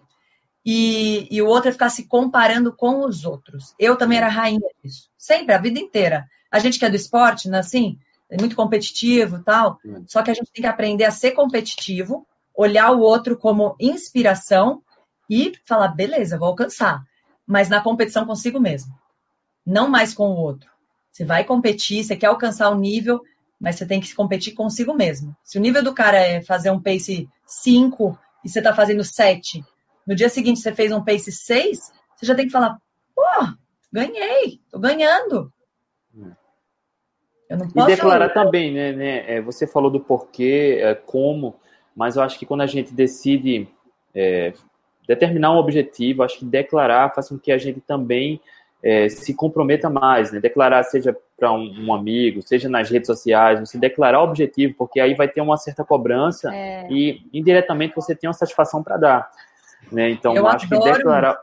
E, 0.65 1.29
e, 1.31 1.41
o 1.41 1.47
outro 1.47 1.69
é 1.69 1.73
ficar 1.73 1.91
se 1.91 2.09
comparando 2.09 2.73
com 2.73 3.05
os 3.05 3.25
outros. 3.25 3.73
Eu 3.79 3.95
também 3.95 4.19
era 4.19 4.29
rainha 4.29 4.69
disso. 4.83 5.09
Sempre, 5.17 5.55
a 5.55 5.59
vida 5.59 5.79
inteira. 5.79 6.27
A 6.51 6.59
gente 6.59 6.77
que 6.77 6.85
é 6.85 6.91
do 6.91 6.97
esporte, 6.97 7.49
né, 7.49 7.61
assim, 7.61 8.01
é 8.31 8.37
muito 8.39 8.57
competitivo 8.57 9.43
tal. 9.43 9.79
Hum. 9.85 10.05
Só 10.07 10.23
que 10.23 10.31
a 10.31 10.35
gente 10.35 10.51
tem 10.53 10.63
que 10.63 10.69
aprender 10.69 11.05
a 11.05 11.11
ser 11.11 11.33
competitivo, 11.33 12.27
olhar 12.55 12.91
o 12.93 13.01
outro 13.01 13.37
como 13.37 13.77
inspiração 13.79 14.83
e 15.29 15.53
falar, 15.65 15.89
beleza, 15.89 16.39
vou 16.39 16.49
alcançar. 16.49 17.03
Mas 17.47 17.69
na 17.69 17.81
competição 17.81 18.27
consigo 18.27 18.59
mesmo. 18.59 18.93
Não 19.65 19.89
mais 19.89 20.15
com 20.15 20.29
o 20.29 20.37
outro. 20.37 20.71
Você 21.13 21.25
vai 21.25 21.45
competir, 21.45 22.05
você 22.05 22.17
quer 22.17 22.27
alcançar 22.27 22.69
o 22.71 22.79
nível, 22.79 23.23
mas 23.59 23.77
você 23.77 23.87
tem 23.87 24.01
que 24.01 24.15
competir 24.15 24.55
consigo 24.55 24.95
mesmo. 24.95 25.35
Se 25.43 25.59
o 25.59 25.61
nível 25.61 25.83
do 25.83 25.95
cara 25.95 26.19
é 26.19 26.43
fazer 26.43 26.71
um 26.71 26.81
pace 26.81 27.29
5 27.47 28.19
e 28.45 28.49
você 28.49 28.59
está 28.59 28.75
fazendo 28.75 29.03
7, 29.03 29.65
no 30.07 30.15
dia 30.15 30.29
seguinte 30.29 30.61
você 30.61 30.73
fez 30.73 30.93
um 30.93 31.03
pace 31.03 31.33
6, 31.33 31.79
você 32.17 32.27
já 32.27 32.35
tem 32.35 32.47
que 32.47 32.53
falar, 32.53 32.79
pô, 33.15 33.23
ganhei, 33.93 34.61
tô 34.71 34.79
ganhando. 34.79 35.53
Hum. 37.51 37.59
e 37.77 37.87
declarar 37.87 38.31
também, 38.31 38.73
né, 38.73 38.93
né? 38.93 39.37
É, 39.37 39.41
você 39.41 39.67
falou 39.67 39.91
do 39.91 40.01
porquê, 40.01 40.79
é, 40.81 40.95
como, 40.95 41.55
mas 41.95 42.17
eu 42.17 42.23
acho 42.23 42.39
que 42.39 42.47
quando 42.47 42.63
a 42.63 42.67
gente 42.67 42.93
decide 42.93 43.69
é, 44.15 44.53
determinar 45.07 45.53
um 45.53 45.59
objetivo, 45.59 46.23
acho 46.23 46.39
que 46.39 46.45
declarar 46.45 47.15
faz 47.15 47.29
com 47.29 47.39
que 47.39 47.53
a 47.53 47.59
gente 47.59 47.81
também 47.81 48.41
é, 48.83 49.09
se 49.09 49.33
comprometa 49.35 49.89
mais, 49.89 50.33
né? 50.33 50.41
Declarar 50.41 50.83
seja 50.85 51.17
para 51.39 51.53
um, 51.53 51.87
um, 51.87 51.95
amigo, 51.95 52.43
seja 52.43 52.69
nas 52.69 52.91
redes 52.91 53.07
sociais, 53.07 53.61
você 53.61 53.79
declarar 53.79 54.21
o 54.21 54.25
objetivo, 54.25 54.75
porque 54.77 54.99
aí 54.99 55.15
vai 55.15 55.29
ter 55.29 55.41
uma 55.41 55.57
certa 55.57 55.85
cobrança 55.85 56.53
é. 56.55 56.87
e 56.91 57.21
indiretamente 57.33 57.95
você 57.95 58.15
tem 58.15 58.29
uma 58.29 58.35
satisfação 58.35 58.83
para 58.83 58.97
dar, 58.97 59.31
né? 59.93 60.11
Então 60.11 60.35
eu 60.35 60.47
acho 60.49 60.69
que 60.69 60.79
declarar 60.79 61.39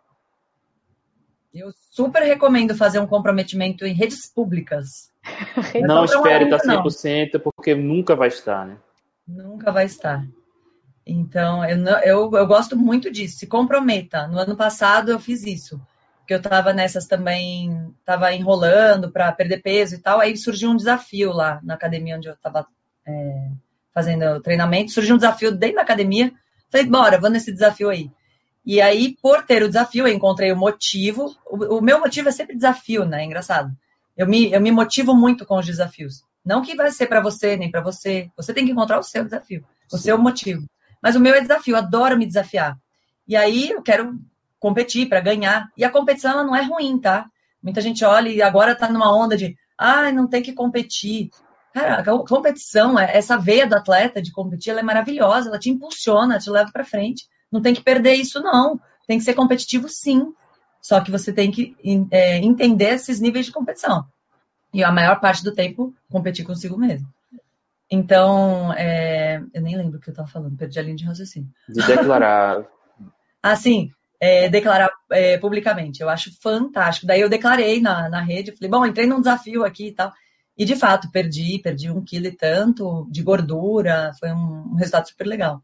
eu 1.54 1.72
super 1.92 2.24
recomendo 2.24 2.76
fazer 2.76 3.00
um 3.00 3.08
comprometimento 3.08 3.86
em 3.86 3.94
redes 3.94 4.28
públicas. 4.28 5.12
Não 5.82 6.04
espere 6.04 6.46
estar 6.46 6.60
100%, 6.60 7.34
não. 7.34 7.40
porque 7.40 7.76
nunca 7.76 8.16
vai 8.16 8.28
estar, 8.28 8.66
né? 8.66 8.78
Nunca 9.28 9.72
vai 9.72 9.86
estar. 9.86 10.26
Então, 11.06 11.64
eu, 11.66 11.86
eu, 12.04 12.32
eu 12.34 12.48
gosto 12.48 12.76
muito 12.76 13.12
disso. 13.12 13.38
Se 13.38 13.48
comprometa. 13.48 14.28
No 14.28 14.40
ano 14.40 14.56
passado 14.56 15.12
eu 15.12 15.20
fiz 15.20 15.44
isso. 15.44 15.80
Porque 16.20 16.34
eu 16.34 16.38
estava 16.38 16.74
nessas 16.74 17.06
também, 17.06 17.94
estava 18.00 18.34
enrolando 18.34 19.12
para 19.12 19.32
perder 19.32 19.62
peso 19.62 19.96
e 19.96 20.00
tal. 20.00 20.20
Aí 20.20 20.36
surgiu 20.38 20.70
um 20.70 20.76
desafio 20.76 21.32
lá 21.32 21.60
na 21.64 21.74
academia 21.74 22.16
onde 22.18 22.28
eu 22.28 22.34
estava 22.34 22.66
é, 23.06 23.48
fazendo 23.94 24.42
treinamento. 24.42 24.92
Surgiu 24.92 25.16
um 25.16 25.18
desafio 25.18 25.52
dentro 25.52 25.78
da 25.78 25.82
academia. 25.82 26.32
Falei, 26.70 26.88
bora, 26.88 27.20
vou 27.20 27.30
nesse 27.30 27.52
desafio 27.52 27.90
aí. 27.90 28.10
E 28.66 28.82
aí, 28.82 29.18
por 29.22 29.44
ter 29.44 29.62
o 29.64 29.68
desafio, 29.68 30.08
eu 30.08 30.14
encontrei 30.14 30.52
o 30.52 30.58
motivo. 30.58 31.36
O, 31.46 31.78
o 31.78 31.82
meu 31.82 32.00
motivo 32.00 32.30
é 32.30 32.32
sempre 32.32 32.56
desafio, 32.56 33.06
né? 33.06 33.22
É 33.22 33.26
engraçado. 33.26 33.72
Eu 34.16 34.28
me, 34.28 34.52
eu 34.52 34.62
me 34.62 34.72
motivo 34.72 35.16
muito 35.16 35.46
com 35.46 35.58
os 35.58 35.66
desafios. 35.66 36.24
Não 36.46 36.62
que 36.62 36.76
vai 36.76 36.92
ser 36.92 37.08
para 37.08 37.22
você, 37.22 37.58
nem 37.58 37.72
para 37.72 37.82
você. 37.82 38.30
Você 38.38 38.54
tem 38.54 38.66
que 38.66 38.72
encontrar 38.72 39.00
o 39.00 39.04
seu 39.04 39.24
desafio, 39.24 39.66
o 39.92 39.98
seu 39.98 40.18
motivo. 40.18 40.66
Mas 41.02 41.16
o 41.16 41.20
meu 41.20 41.34
é 41.34 41.42
desafio, 41.42 41.74
eu 41.74 41.80
adoro 41.80 42.18
me 42.18 42.26
desafiar. 42.26 42.78
E 43.28 43.36
aí 43.36 43.72
eu 43.72 43.82
quero 43.82 44.18
competir 44.60 45.10
para 45.10 45.20
ganhar. 45.20 45.70
E 45.78 45.84
a 45.84 45.90
competição 45.90 46.32
ela 46.32 46.44
não 46.44 46.56
é 46.56 46.62
ruim, 46.62 47.00
tá? 47.00 47.26
Muita 47.62 47.82
gente 47.82 48.04
olha 48.04 48.30
e 48.30 48.42
agora 48.42 48.76
tá 48.76 48.90
numa 48.90 49.14
onda 49.14 49.36
de, 49.36 49.56
ah, 49.78 50.12
não 50.12 50.28
tem 50.28 50.42
que 50.42 50.54
competir. 50.54 51.30
Cara, 51.74 52.00
a 52.00 52.04
competição, 52.28 53.00
é, 53.00 53.18
essa 53.18 53.38
veia 53.38 53.66
do 53.66 53.76
atleta 53.76 54.22
de 54.22 54.32
competir, 54.32 54.70
ela 54.70 54.82
é 54.82 54.84
maravilhosa, 54.84 55.50
ela 55.50 55.60
te 55.60 55.70
impulsiona, 55.70 56.40
te 56.40 56.50
leva 56.50 56.72
para 56.72 56.86
frente. 56.86 57.26
Não 57.54 57.62
tem 57.62 57.74
que 57.76 57.84
perder 57.84 58.16
isso, 58.16 58.42
não. 58.42 58.80
Tem 59.08 59.20
que 59.20 59.24
ser 59.24 59.36
competitivo, 59.36 59.88
sim. 59.88 60.34
Só 60.82 61.00
que 61.00 61.12
você 61.12 61.32
tem 61.32 61.52
que 61.52 61.78
é, 62.10 62.38
entender 62.40 62.96
esses 62.96 63.20
níveis 63.20 63.46
de 63.46 63.52
competição. 63.52 64.06
E 64.74 64.84
a 64.84 64.92
maior 64.92 65.20
parte 65.20 65.44
do 65.44 65.54
tempo, 65.54 65.94
competir 66.10 66.44
consigo 66.44 66.76
mesmo. 66.76 67.08
Então, 67.92 68.74
é, 68.74 69.40
eu 69.54 69.62
nem 69.62 69.78
lembro 69.78 70.00
o 70.00 70.02
que 70.02 70.10
eu 70.10 70.14
estava 70.14 70.28
falando, 70.28 70.58
perdi 70.58 70.80
a 70.80 70.82
linha 70.82 70.96
de 70.96 71.06
raciocínio. 71.06 71.48
De 71.70 71.86
declarar. 71.86 72.66
ah, 73.44 73.56
sim, 73.56 73.92
é, 74.20 74.50
declarar 74.50 74.90
é, 75.12 75.38
publicamente. 75.38 76.02
Eu 76.02 76.10
acho 76.10 76.36
fantástico. 76.42 77.06
Daí 77.06 77.22
eu 77.22 77.30
declarei 77.30 77.80
na, 77.80 78.10
na 78.10 78.22
rede, 78.22 78.52
falei, 78.54 78.72
bom, 78.72 78.84
entrei 78.84 79.06
num 79.06 79.20
desafio 79.20 79.64
aqui 79.64 79.90
e 79.90 79.92
tal. 79.92 80.12
E 80.58 80.66
de 80.66 80.76
fato, 80.76 81.12
perdi, 81.12 81.60
perdi 81.60 81.92
um 81.92 82.04
quilo 82.04 82.26
e 82.26 82.32
tanto 82.32 83.08
de 83.12 83.22
gordura, 83.22 84.12
foi 84.20 84.32
um, 84.32 84.72
um 84.72 84.76
resultado 84.76 85.08
super 85.08 85.28
legal. 85.28 85.62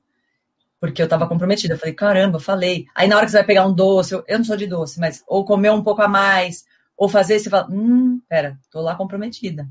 Porque 0.79 1.01
eu 1.01 1.05
estava 1.05 1.27
comprometida. 1.27 1.73
Eu 1.73 1.77
falei, 1.79 1.93
caramba, 1.93 2.39
falei. 2.39 2.85
Aí 2.95 3.07
na 3.07 3.17
hora 3.17 3.25
que 3.25 3.31
você 3.31 3.37
vai 3.37 3.45
pegar 3.45 3.65
um 3.65 3.73
doce, 3.73 4.13
eu, 4.13 4.23
eu 4.27 4.37
não 4.37 4.45
sou 4.45 4.55
de 4.55 4.67
doce, 4.67 4.99
mas 4.99 5.23
ou 5.27 5.43
comer 5.43 5.71
um 5.71 5.83
pouco 5.83 6.01
a 6.01 6.07
mais, 6.07 6.65
ou 6.95 7.09
fazer, 7.09 7.39
você 7.39 7.49
fala, 7.49 7.67
hum, 7.69 8.21
pera, 8.27 8.57
tô 8.71 8.81
lá 8.81 8.95
comprometida. 8.95 9.67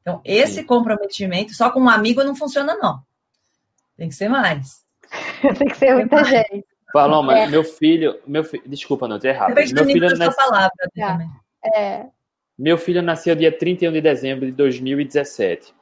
Então, 0.00 0.20
esse 0.24 0.60
Sim. 0.60 0.66
comprometimento, 0.66 1.54
só 1.54 1.70
com 1.70 1.80
um 1.80 1.88
amigo 1.88 2.24
não 2.24 2.34
funciona, 2.34 2.74
não. 2.76 3.02
Tem 3.96 4.08
que 4.08 4.14
ser 4.14 4.28
mais. 4.28 4.84
Tem 5.58 5.68
que 5.68 5.76
ser 5.76 5.94
muita 5.94 6.24
gente. 6.24 6.64
Paloma, 6.92 7.38
é. 7.38 7.46
meu 7.46 7.62
filho, 7.62 8.18
meu 8.26 8.42
filho, 8.42 8.62
desculpa, 8.66 9.06
não, 9.06 9.18
é 9.22 9.28
errado. 9.28 9.54
Meu 9.54 9.84
filho 9.84 10.16
nasce... 10.16 10.36
palavra 10.36 10.70
é. 11.64 11.80
é. 11.80 12.06
Meu 12.58 12.76
filho 12.76 13.00
nasceu 13.00 13.34
dia 13.34 13.56
31 13.56 13.92
de 13.92 14.00
dezembro 14.00 14.46
de 14.46 14.52
2017. 14.52 15.72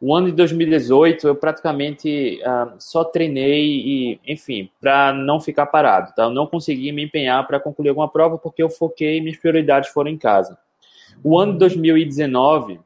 O 0.00 0.14
ano 0.14 0.26
de 0.26 0.32
2018 0.32 1.26
eu 1.26 1.34
praticamente 1.34 2.40
uh, 2.42 2.74
só 2.78 3.02
treinei 3.02 3.64
e, 3.64 4.20
enfim, 4.26 4.70
para 4.80 5.12
não 5.12 5.40
ficar 5.40 5.66
parado, 5.66 6.12
tá? 6.14 6.24
Eu 6.24 6.30
não 6.30 6.46
consegui 6.46 6.92
me 6.92 7.04
empenhar 7.04 7.46
para 7.46 7.58
concluir 7.58 7.88
alguma 7.88 8.08
prova 8.08 8.36
porque 8.36 8.62
eu 8.62 8.68
foquei 8.68 9.20
minhas 9.20 9.38
prioridades 9.38 9.90
foram 9.90 10.10
em 10.10 10.18
casa. 10.18 10.58
O 11.24 11.38
ano 11.38 11.54
de 11.54 11.58
2019 11.60 12.78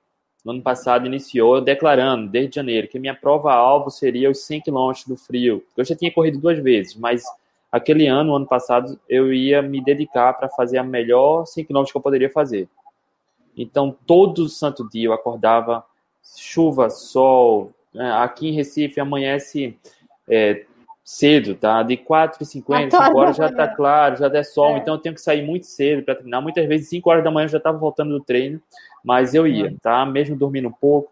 no 0.45 0.53
ano 0.53 0.63
passado, 0.63 1.07
iniciou 1.07 1.61
declarando, 1.61 2.29
desde 2.29 2.57
janeiro, 2.57 2.89
que 2.89 2.99
minha 2.99 3.15
prova-alvo 3.15 3.91
seria 3.91 4.31
os 4.31 4.45
100 4.45 4.63
km 4.63 4.93
do 5.07 5.17
frio. 5.17 5.63
Eu 5.77 5.85
já 5.85 5.95
tinha 5.95 6.13
corrido 6.13 6.39
duas 6.39 6.59
vezes, 6.59 6.97
mas 6.97 7.23
aquele 7.71 8.07
ano, 8.07 8.35
ano 8.35 8.47
passado, 8.47 8.99
eu 9.09 9.33
ia 9.33 9.61
me 9.61 9.83
dedicar 9.83 10.33
para 10.35 10.49
fazer 10.49 10.79
a 10.79 10.85
melhor 10.85 11.45
100 11.47 11.65
km 11.67 11.85
que 11.85 11.97
eu 11.97 12.01
poderia 12.01 12.31
fazer. 12.31 12.69
Então, 13.57 13.95
todo 14.07 14.49
santo 14.49 14.89
dia 14.89 15.07
eu 15.09 15.13
acordava, 15.13 15.85
chuva, 16.23 16.91
sol. 16.91 17.73
Né? 17.93 18.11
Aqui 18.13 18.49
em 18.49 18.53
Recife 18.53 19.01
amanhece 19.01 19.77
é, 20.29 20.65
cedo, 21.05 21.55
tá? 21.55 21.83
De 21.83 21.97
4h50, 21.97 22.91
5 22.91 23.19
horas 23.19 23.37
já 23.37 23.53
tá 23.53 23.69
claro, 23.69 24.17
já 24.17 24.29
der 24.29 24.45
sol, 24.45 24.77
é. 24.77 24.79
então 24.79 24.95
eu 24.95 25.01
tenho 25.01 25.15
que 25.15 25.21
sair 25.21 25.43
muito 25.43 25.67
cedo 25.67 26.03
para 26.03 26.15
treinar. 26.15 26.43
Muitas 26.43 26.67
vezes, 26.67 26.89
5 26.89 27.11
horas 27.11 27.25
da 27.25 27.31
manhã 27.31 27.47
eu 27.47 27.51
já 27.51 27.59
estava 27.59 27.79
voltando 27.79 28.11
do 28.11 28.25
treino 28.25 28.61
mas 29.03 29.35
eu 29.35 29.47
ia, 29.47 29.75
tá? 29.83 30.05
Mesmo 30.05 30.37
dormindo 30.37 30.69
um 30.69 30.73
pouco. 30.73 31.11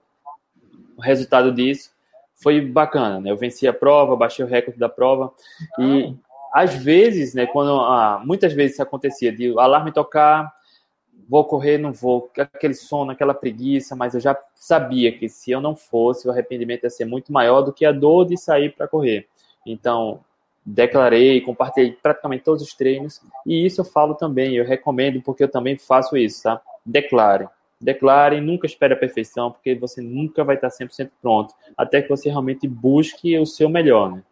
O 0.97 1.01
resultado 1.01 1.53
disso 1.53 1.91
foi 2.35 2.61
bacana, 2.61 3.21
né? 3.21 3.31
Eu 3.31 3.37
venci 3.37 3.67
a 3.67 3.73
prova, 3.73 4.17
baixei 4.17 4.45
o 4.45 4.49
recorde 4.49 4.79
da 4.79 4.89
prova 4.89 5.33
e 5.79 6.15
às 6.53 6.75
vezes, 6.75 7.35
né, 7.35 7.47
quando 7.47 7.79
ah, 7.79 8.23
muitas 8.25 8.53
vezes 8.55 8.73
isso 8.73 8.83
acontecia 8.83 9.31
de 9.31 9.51
o 9.51 9.61
alarme 9.61 9.93
tocar, 9.93 10.51
vou 11.29 11.45
correr, 11.45 11.79
não 11.79 11.93
vou, 11.93 12.31
aquele 12.39 12.75
sono, 12.75 13.11
aquela 13.11 13.35
preguiça, 13.35 13.95
mas 13.95 14.15
eu 14.15 14.21
já 14.21 14.37
sabia 14.55 15.17
que 15.17 15.29
se 15.29 15.51
eu 15.51 15.61
não 15.61 15.77
fosse, 15.77 16.27
o 16.27 16.31
arrependimento 16.31 16.85
ia 16.85 16.91
ser 16.91 17.05
muito 17.05 17.33
maior 17.33 17.63
do 17.63 17.73
que 17.73 17.85
a 17.85 17.93
dor 17.93 18.27
de 18.27 18.37
sair 18.37 18.75
para 18.75 18.89
correr. 18.89 19.29
Então, 19.67 20.21
declarei, 20.65 21.41
compartilhei 21.41 21.93
praticamente 21.93 22.45
todos 22.45 22.63
os 22.63 22.75
treinos, 22.75 23.21
e 23.47 23.67
isso 23.67 23.81
eu 23.81 23.85
falo 23.85 24.15
também, 24.15 24.57
eu 24.57 24.65
recomendo 24.65 25.21
porque 25.21 25.45
eu 25.45 25.51
também 25.51 25.77
faço 25.77 26.17
isso, 26.17 26.43
tá? 26.45 26.61
Declare 26.85 27.49
declare, 27.81 28.41
nunca 28.41 28.67
espere 28.67 28.95
a 28.95 28.97
perfeição, 28.97 29.53
porque 29.53 29.75
você 29.75 30.01
nunca 30.01 30.43
vai 30.43 30.57
estar 30.57 30.69
100% 30.69 31.11
pronto, 31.23 31.55
até 31.77 32.03
que 32.03 32.09
você 32.09 32.29
realmente 32.29 32.67
busque 32.67 33.39
o 33.39 33.47
seu 33.47 33.69
melhor, 33.69 34.13
né? 34.13 34.23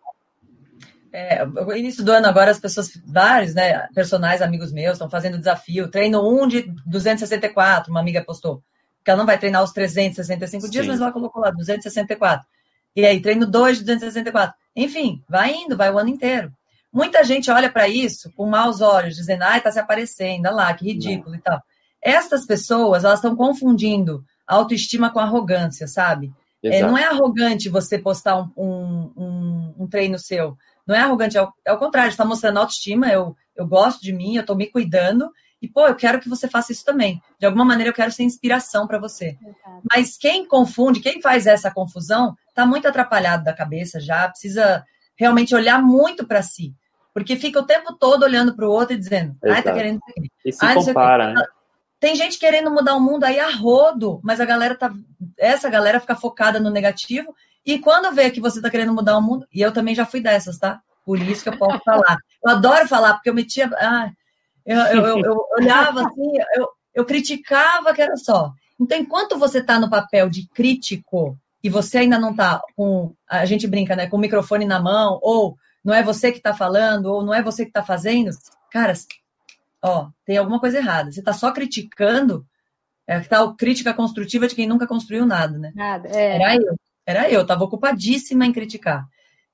É, 1.18 1.46
no 1.46 1.74
início 1.74 2.04
do 2.04 2.12
ano 2.12 2.26
agora 2.26 2.50
as 2.50 2.60
pessoas, 2.60 2.90
vários, 3.06 3.54
né, 3.54 3.88
personagens, 3.94 4.42
amigos 4.42 4.70
meus, 4.70 4.92
estão 4.92 5.08
fazendo 5.08 5.38
desafio, 5.38 5.90
treino 5.90 6.20
1 6.42 6.46
de 6.46 6.62
264, 6.84 7.90
uma 7.90 8.00
amiga 8.00 8.22
postou, 8.22 8.62
que 9.02 9.10
ela 9.10 9.16
não 9.16 9.24
vai 9.24 9.38
treinar 9.38 9.62
os 9.62 9.72
365 9.72 10.66
Sim. 10.66 10.70
dias, 10.70 10.86
mas 10.86 11.00
ela 11.00 11.10
colocou 11.10 11.40
lá 11.40 11.50
264. 11.50 12.46
E 12.94 13.06
aí, 13.06 13.18
treino 13.18 13.46
2 13.46 13.78
de 13.78 13.84
264. 13.84 14.54
Enfim, 14.76 15.24
vai 15.26 15.54
indo, 15.54 15.74
vai 15.74 15.90
o 15.90 15.98
ano 15.98 16.10
inteiro. 16.10 16.52
Muita 16.92 17.24
gente 17.24 17.50
olha 17.50 17.70
para 17.70 17.88
isso 17.88 18.30
com 18.36 18.46
maus 18.46 18.82
olhos, 18.82 19.16
dizendo, 19.16 19.44
ai, 19.44 19.62
tá 19.62 19.72
se 19.72 19.78
aparecendo, 19.78 20.44
olha 20.44 20.54
lá, 20.54 20.74
que 20.74 20.84
ridículo 20.84 21.30
não. 21.30 21.38
e 21.38 21.40
tal. 21.40 21.62
Estas 22.02 22.44
pessoas, 22.44 23.04
elas 23.04 23.20
estão 23.20 23.34
confundindo 23.34 24.22
autoestima 24.46 25.10
com 25.10 25.18
arrogância, 25.18 25.86
sabe? 25.86 26.30
É, 26.62 26.82
não 26.82 26.98
é 26.98 27.04
arrogante 27.04 27.70
você 27.70 27.98
postar 27.98 28.38
um, 28.38 28.50
um, 28.54 29.12
um, 29.16 29.74
um 29.78 29.88
treino 29.88 30.18
seu. 30.18 30.58
Não 30.86 30.94
é 30.94 31.00
arrogante, 31.00 31.36
é 31.36 31.42
o, 31.42 31.52
é 31.64 31.72
o 31.72 31.78
contrário, 31.78 32.10
está 32.10 32.24
mostrando 32.24 32.58
autoestima, 32.58 33.08
eu, 33.08 33.36
eu 33.56 33.66
gosto 33.66 34.02
de 34.02 34.12
mim, 34.12 34.36
eu 34.36 34.42
estou 34.42 34.56
me 34.56 34.66
cuidando, 34.66 35.30
e, 35.60 35.68
pô, 35.68 35.86
eu 35.86 35.94
quero 35.94 36.20
que 36.20 36.28
você 36.28 36.46
faça 36.48 36.70
isso 36.70 36.84
também. 36.84 37.20
De 37.38 37.46
alguma 37.46 37.64
maneira, 37.64 37.90
eu 37.90 37.94
quero 37.94 38.12
ser 38.12 38.22
inspiração 38.22 38.86
para 38.86 38.98
você. 38.98 39.36
Mas 39.90 40.16
quem 40.16 40.46
confunde, 40.46 41.00
quem 41.00 41.20
faz 41.20 41.46
essa 41.46 41.70
confusão, 41.70 42.36
está 42.48 42.66
muito 42.66 42.86
atrapalhado 42.86 43.44
da 43.44 43.54
cabeça 43.54 43.98
já, 43.98 44.28
precisa 44.28 44.84
realmente 45.16 45.54
olhar 45.54 45.82
muito 45.82 46.26
para 46.26 46.42
si. 46.42 46.74
Porque 47.12 47.34
fica 47.36 47.58
o 47.58 47.66
tempo 47.66 47.94
todo 47.94 48.24
olhando 48.24 48.54
para 48.54 48.68
o 48.68 48.70
outro 48.70 48.94
e 48.94 48.98
dizendo, 48.98 49.34
ai, 49.42 49.62
tá 49.62 49.72
querendo. 49.72 50.00
E 50.44 50.52
se 50.52 50.74
compara, 50.74 51.32
né? 51.32 51.42
Tem 51.98 52.14
gente 52.14 52.38
querendo 52.38 52.70
mudar 52.70 52.94
o 52.94 53.00
mundo 53.00 53.24
aí 53.24 53.40
a 53.40 53.50
rodo, 53.50 54.20
mas 54.22 54.38
a 54.38 54.44
galera 54.44 54.76
tá. 54.76 54.92
Essa 55.38 55.70
galera 55.70 55.98
fica 55.98 56.14
focada 56.14 56.60
no 56.60 56.70
negativo. 56.70 57.34
E 57.66 57.80
quando 57.80 58.14
vê 58.14 58.30
que 58.30 58.40
você 58.40 58.62
tá 58.62 58.70
querendo 58.70 58.94
mudar 58.94 59.18
o 59.18 59.22
mundo, 59.22 59.46
e 59.52 59.60
eu 59.60 59.72
também 59.72 59.94
já 59.94 60.06
fui 60.06 60.20
dessas, 60.20 60.56
tá? 60.56 60.80
Por 61.04 61.20
isso 61.20 61.42
que 61.42 61.48
eu 61.48 61.58
posso 61.58 61.82
falar. 61.84 62.16
Eu 62.44 62.52
adoro 62.52 62.86
falar, 62.86 63.14
porque 63.14 63.28
eu 63.28 63.34
metia. 63.34 63.68
Ah, 63.76 64.10
eu, 64.64 64.78
eu, 64.78 65.06
eu, 65.06 65.20
eu 65.20 65.46
olhava 65.58 66.06
assim, 66.06 66.32
eu, 66.54 66.68
eu 66.94 67.04
criticava 67.04 67.92
que 67.92 68.00
era 68.00 68.16
só. 68.16 68.52
Então, 68.78 68.96
enquanto 68.96 69.38
você 69.38 69.62
tá 69.62 69.80
no 69.80 69.90
papel 69.90 70.28
de 70.28 70.46
crítico 70.48 71.36
e 71.62 71.68
você 71.68 71.98
ainda 71.98 72.18
não 72.18 72.34
tá 72.34 72.62
com. 72.76 73.12
A 73.28 73.44
gente 73.44 73.66
brinca, 73.66 73.96
né? 73.96 74.06
Com 74.06 74.16
o 74.16 74.20
microfone 74.20 74.64
na 74.64 74.80
mão, 74.80 75.18
ou 75.20 75.56
não 75.84 75.92
é 75.92 76.02
você 76.02 76.30
que 76.30 76.40
tá 76.40 76.54
falando, 76.54 77.06
ou 77.06 77.24
não 77.24 77.34
é 77.34 77.42
você 77.42 77.64
que 77.64 77.72
tá 77.72 77.82
fazendo, 77.82 78.30
cara, 78.70 78.92
ó, 79.82 80.08
tem 80.24 80.36
alguma 80.36 80.60
coisa 80.60 80.78
errada. 80.78 81.10
Você 81.10 81.20
está 81.20 81.32
só 81.32 81.52
criticando, 81.52 82.46
é 83.06 83.20
que 83.20 83.28
tal 83.28 83.54
crítica 83.54 83.94
construtiva 83.94 84.48
de 84.48 84.54
quem 84.54 84.66
nunca 84.66 84.86
construiu 84.86 85.24
nada, 85.24 85.58
né? 85.58 85.72
Nada, 85.74 86.08
é. 86.08 86.34
Era 86.34 86.56
eu, 86.56 86.76
era 87.06 87.30
eu, 87.30 87.42
estava 87.42 87.64
ocupadíssima 87.64 88.44
em 88.44 88.52
criticar. 88.52 89.06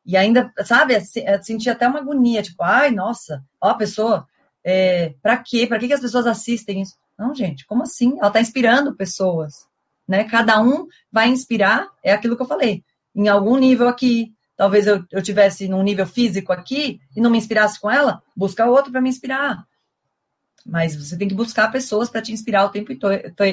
E 0.04 0.16
ainda, 0.16 0.52
sabe, 0.64 0.98
senti 1.42 1.70
até 1.70 1.86
uma 1.86 2.00
agonia, 2.00 2.42
tipo, 2.42 2.62
ai, 2.62 2.90
nossa, 2.90 3.44
ó, 3.60 3.68
a 3.68 3.74
pessoa, 3.74 4.26
é, 4.64 5.14
para 5.22 5.36
quê? 5.36 5.66
Para 5.66 5.78
que, 5.78 5.86
que 5.86 5.92
as 5.92 6.00
pessoas 6.00 6.26
assistem 6.26 6.82
isso? 6.82 6.96
Não, 7.16 7.34
gente, 7.34 7.66
como 7.66 7.82
assim? 7.82 8.18
Ela 8.18 8.28
está 8.28 8.40
inspirando 8.40 8.96
pessoas, 8.96 9.66
né? 10.08 10.24
Cada 10.24 10.61
um 10.61 10.88
vai 11.11 11.28
inspirar, 11.28 11.88
é 12.03 12.12
aquilo 12.12 12.34
que 12.34 12.42
eu 12.42 12.46
falei, 12.46 12.82
em 13.14 13.28
algum 13.28 13.57
nível 13.57 13.86
aqui. 13.86 14.32
Talvez 14.57 14.86
eu, 14.86 15.05
eu 15.11 15.22
tivesse 15.22 15.68
num 15.68 15.82
nível 15.82 16.07
físico 16.07 16.53
aqui 16.53 17.00
e 17.14 17.20
não 17.20 17.30
me 17.30 17.38
inspirasse 17.38 17.80
com 17.80 17.90
ela, 17.90 18.22
busca 18.36 18.66
outro 18.66 18.90
para 18.90 19.00
me 19.00 19.09
inspirar. 19.09 19.64
Mas 20.64 20.94
você 20.94 21.16
tem 21.18 21.28
que 21.28 21.34
buscar 21.34 21.70
pessoas 21.70 22.08
para 22.08 22.22
te 22.22 22.32
inspirar 22.32 22.64
o 22.64 22.70
tempo 22.70 22.92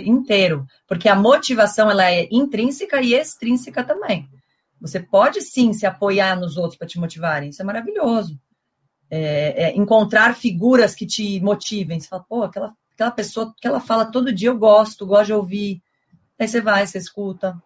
inteiro, 0.05 0.65
porque 0.87 1.09
a 1.09 1.15
motivação 1.15 1.89
ela 1.89 2.09
é 2.09 2.27
intrínseca 2.31 3.01
e 3.01 3.13
extrínseca 3.13 3.83
também. 3.83 4.29
Você 4.79 4.99
pode 4.99 5.41
sim 5.41 5.73
se 5.73 5.85
apoiar 5.85 6.39
nos 6.39 6.55
outros 6.55 6.77
para 6.77 6.87
te 6.87 6.99
motivarem, 6.99 7.49
isso 7.49 7.61
é 7.61 7.65
maravilhoso. 7.65 8.39
É, 9.11 9.63
é, 9.63 9.75
encontrar 9.75 10.35
figuras 10.35 10.93
que 10.93 11.05
te 11.05 11.39
motivem. 11.41 11.99
Você 11.99 12.07
fala, 12.07 12.23
pô, 12.29 12.43
aquela, 12.43 12.73
aquela 12.93 13.11
pessoa 13.11 13.53
que 13.59 13.67
ela 13.67 13.79
fala 13.79 14.05
todo 14.05 14.33
dia, 14.33 14.49
eu 14.49 14.57
gosto, 14.57 15.05
gosto 15.05 15.25
de 15.27 15.33
ouvir. 15.33 15.81
Aí 16.37 16.47
você 16.47 16.61
vai, 16.61 16.85
você 16.85 16.99
escuta, 16.99 17.61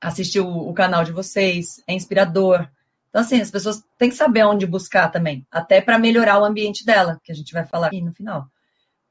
assiste 0.00 0.38
o, 0.38 0.46
o 0.46 0.74
canal 0.74 1.02
de 1.02 1.12
vocês, 1.12 1.82
é 1.86 1.94
inspirador. 1.94 2.68
Então, 3.10 3.20
assim, 3.20 3.40
as 3.40 3.50
pessoas 3.50 3.84
têm 3.98 4.08
que 4.08 4.14
saber 4.14 4.44
onde 4.44 4.66
buscar 4.66 5.10
também, 5.10 5.46
até 5.50 5.80
para 5.80 5.98
melhorar 5.98 6.40
o 6.40 6.44
ambiente 6.44 6.86
dela, 6.86 7.20
que 7.22 7.30
a 7.30 7.34
gente 7.34 7.52
vai 7.52 7.66
falar 7.66 7.88
aqui 7.88 8.00
no 8.00 8.14
final. 8.14 8.46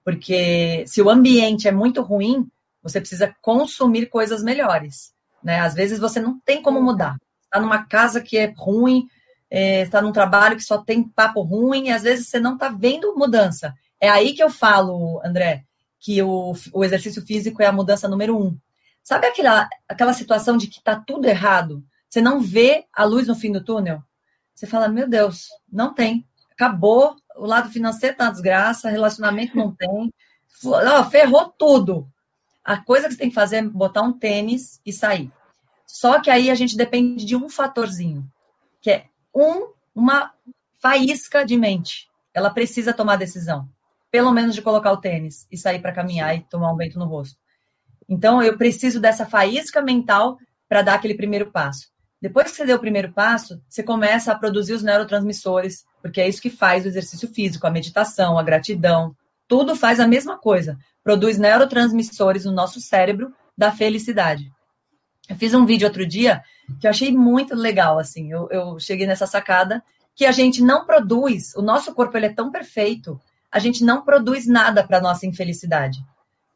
Porque 0.04 0.84
se 0.88 1.02
o 1.02 1.10
ambiente 1.10 1.68
é 1.68 1.72
muito 1.72 2.02
ruim, 2.02 2.50
Você 2.82 3.00
precisa 3.00 3.36
consumir 3.42 4.08
coisas 4.08 4.42
melhores. 4.42 5.14
Né? 5.44 5.60
Às 5.60 5.74
vezes 5.74 6.00
você 6.00 6.20
não 6.20 6.40
tem 6.40 6.62
como 6.62 6.82
mudar. 6.82 7.18
Está 7.44 7.60
numa 7.60 7.86
casa 7.86 8.22
que 8.22 8.38
é 8.38 8.54
ruim, 8.56 9.08
está 9.52 10.00
é, 10.00 10.02
num 10.02 10.12
trabalho 10.12 10.56
que 10.56 10.64
só 10.64 10.78
tem 10.78 11.04
papo 11.04 11.42
ruim, 11.42 11.88
e 11.88 11.92
às 11.92 12.04
vezes 12.04 12.28
você 12.28 12.40
não 12.40 12.54
está 12.54 12.70
vendo 12.70 13.16
mudança. 13.16 13.74
É 14.00 14.10
aí 14.10 14.34
que 14.34 14.44
eu 14.44 14.50
falo, 14.50 15.22
André, 15.26 15.66
que 16.00 16.22
o, 16.22 16.54
o 16.72 16.84
exercício 16.84 17.22
físico 17.26 17.62
é 17.62 17.66
a 17.66 17.72
mudança 17.72 18.08
número 18.08 18.38
um. 18.38 18.58
Sabe 19.04 19.28
aquela, 19.28 19.68
aquela 19.88 20.14
situação 20.14 20.56
de 20.56 20.68
que 20.68 20.78
está 20.78 20.96
tudo 20.96 21.26
errado? 21.28 21.84
Você 22.10 22.22
não 22.22 22.42
vê 22.42 22.86
a 22.92 23.04
luz 23.04 23.28
no 23.28 23.36
fim 23.36 23.52
do 23.52 23.64
túnel? 23.64 24.04
Você 24.56 24.66
fala, 24.66 24.88
meu 24.88 25.08
Deus, 25.08 25.48
não 25.72 25.94
tem. 25.94 26.28
Acabou, 26.52 27.16
o 27.38 27.46
lado 27.46 27.70
financeiro 27.70 28.18
tá 28.18 28.26
uma 28.26 28.32
desgraça, 28.32 28.90
relacionamento 28.90 29.56
não 29.56 29.74
tem. 29.74 30.12
ferrou 31.10 31.48
tudo. 31.50 32.12
A 32.64 32.78
coisa 32.78 33.08
que 33.08 33.14
você 33.14 33.20
tem 33.20 33.30
que 33.30 33.36
fazer 33.36 33.58
é 33.58 33.62
botar 33.62 34.02
um 34.02 34.12
tênis 34.12 34.82
e 34.86 34.92
sair. 34.92 35.32
Só 35.86 36.20
que 36.20 36.30
aí 36.30 36.52
a 36.52 36.56
gente 36.56 36.76
depende 36.76 37.26
de 37.26 37.36
um 37.36 37.48
fatorzinho, 37.48 38.30
que 38.82 38.92
é 38.92 39.06
um, 39.34 39.72
uma 39.96 40.34
faísca 40.80 41.46
de 41.46 41.58
mente. 41.58 42.10
Ela 42.34 42.50
precisa 42.50 42.94
tomar 42.94 43.16
decisão. 43.16 43.68
Pelo 44.12 44.32
menos 44.32 44.56
de 44.56 44.62
colocar 44.62 44.92
o 44.92 44.98
tênis 44.98 45.48
e 45.52 45.58
sair 45.58 45.80
para 45.80 45.94
caminhar 45.94 46.36
e 46.36 46.42
tomar 46.42 46.72
um 46.74 46.76
vento 46.76 46.98
no 46.98 47.06
rosto. 47.06 47.40
Então, 48.08 48.42
eu 48.42 48.58
preciso 48.58 49.00
dessa 49.00 49.26
faísca 49.26 49.82
mental 49.82 50.38
para 50.68 50.82
dar 50.82 50.96
aquele 50.96 51.14
primeiro 51.14 51.52
passo. 51.52 51.92
Depois 52.22 52.52
que 52.52 52.58
você 52.58 52.66
deu 52.66 52.78
o 52.78 52.82
primeiro 52.82 53.14
passo, 53.14 53.62
você 53.68 53.82
começa 53.82 54.32
a 54.32 54.38
produzir 54.38 54.74
os 54.74 54.84
neurotransmissores, 54.84 55.86
porque 56.02 56.20
é 56.20 56.28
isso 56.28 56.42
que 56.42 56.50
faz 56.50 56.84
o 56.84 56.90
exercício 56.90 57.30
físico, 57.30 57.66
a 57.66 57.72
meditação, 57.72 58.38
a 58.38 58.44
gratidão, 58.44 59.16
tudo 59.48 59.76
faz 59.76 60.00
a 60.00 60.08
mesma 60.08 60.38
coisa. 60.38 60.78
Produz 61.04 61.38
neurotransmissores 61.38 62.46
no 62.46 62.52
nosso 62.52 62.82
cérebro 62.82 63.34
da 63.58 63.72
felicidade. 63.72 64.52
Eu 65.30 65.36
fiz 65.36 65.54
um 65.54 65.66
vídeo 65.66 65.88
outro 65.88 66.06
dia 66.06 66.44
que 66.80 66.88
eu 66.88 66.92
achei 66.92 67.12
muito 67.12 67.56
legal, 67.56 67.98
assim. 67.98 68.32
Eu, 68.32 68.48
eu 68.52 68.80
cheguei 68.80 69.08
nessa 69.08 69.26
sacada 69.26 69.84
que 70.14 70.26
a 70.26 70.32
gente 70.32 70.62
não 70.62 70.86
produz, 70.86 71.56
o 71.56 71.62
nosso 71.62 71.94
corpo 71.94 72.18
ele 72.18 72.26
é 72.26 72.34
tão 72.34 72.52
perfeito, 72.52 73.20
a 73.50 73.58
gente 73.58 73.84
não 73.84 74.04
produz 74.04 74.46
nada 74.46 74.86
para 74.86 75.00
nossa 75.00 75.26
infelicidade. 75.26 76.04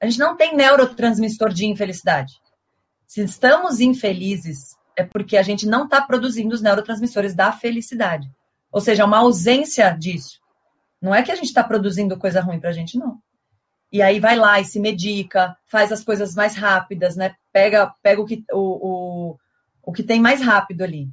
A 0.01 0.05
gente 0.05 0.19
não 0.19 0.35
tem 0.35 0.55
neurotransmissor 0.55 1.49
de 1.49 1.65
infelicidade. 1.65 2.33
Se 3.07 3.21
estamos 3.21 3.79
infelizes, 3.79 4.75
é 4.95 5.03
porque 5.03 5.37
a 5.37 5.41
gente 5.41 5.65
não 5.65 5.85
está 5.85 6.01
produzindo 6.01 6.53
os 6.53 6.61
neurotransmissores 6.61 7.33
da 7.33 7.51
felicidade. 7.51 8.29
Ou 8.71 8.81
seja, 8.81 9.05
uma 9.05 9.19
ausência 9.19 9.89
disso. 9.91 10.39
Não 11.01 11.13
é 11.13 11.21
que 11.21 11.31
a 11.31 11.35
gente 11.35 11.47
está 11.47 11.63
produzindo 11.63 12.17
coisa 12.17 12.41
ruim 12.41 12.59
para 12.59 12.69
a 12.69 12.73
gente, 12.73 12.97
não. 12.97 13.19
E 13.91 14.01
aí 14.01 14.19
vai 14.19 14.35
lá 14.35 14.59
e 14.59 14.65
se 14.65 14.79
medica, 14.79 15.55
faz 15.67 15.91
as 15.91 16.03
coisas 16.03 16.33
mais 16.33 16.55
rápidas, 16.55 17.15
né? 17.15 17.35
Pega, 17.51 17.93
pega 18.01 18.21
o, 18.21 18.25
que, 18.25 18.43
o, 18.51 18.57
o, 18.57 19.37
o 19.83 19.93
que 19.93 20.01
tem 20.01 20.19
mais 20.19 20.41
rápido 20.41 20.83
ali. 20.83 21.07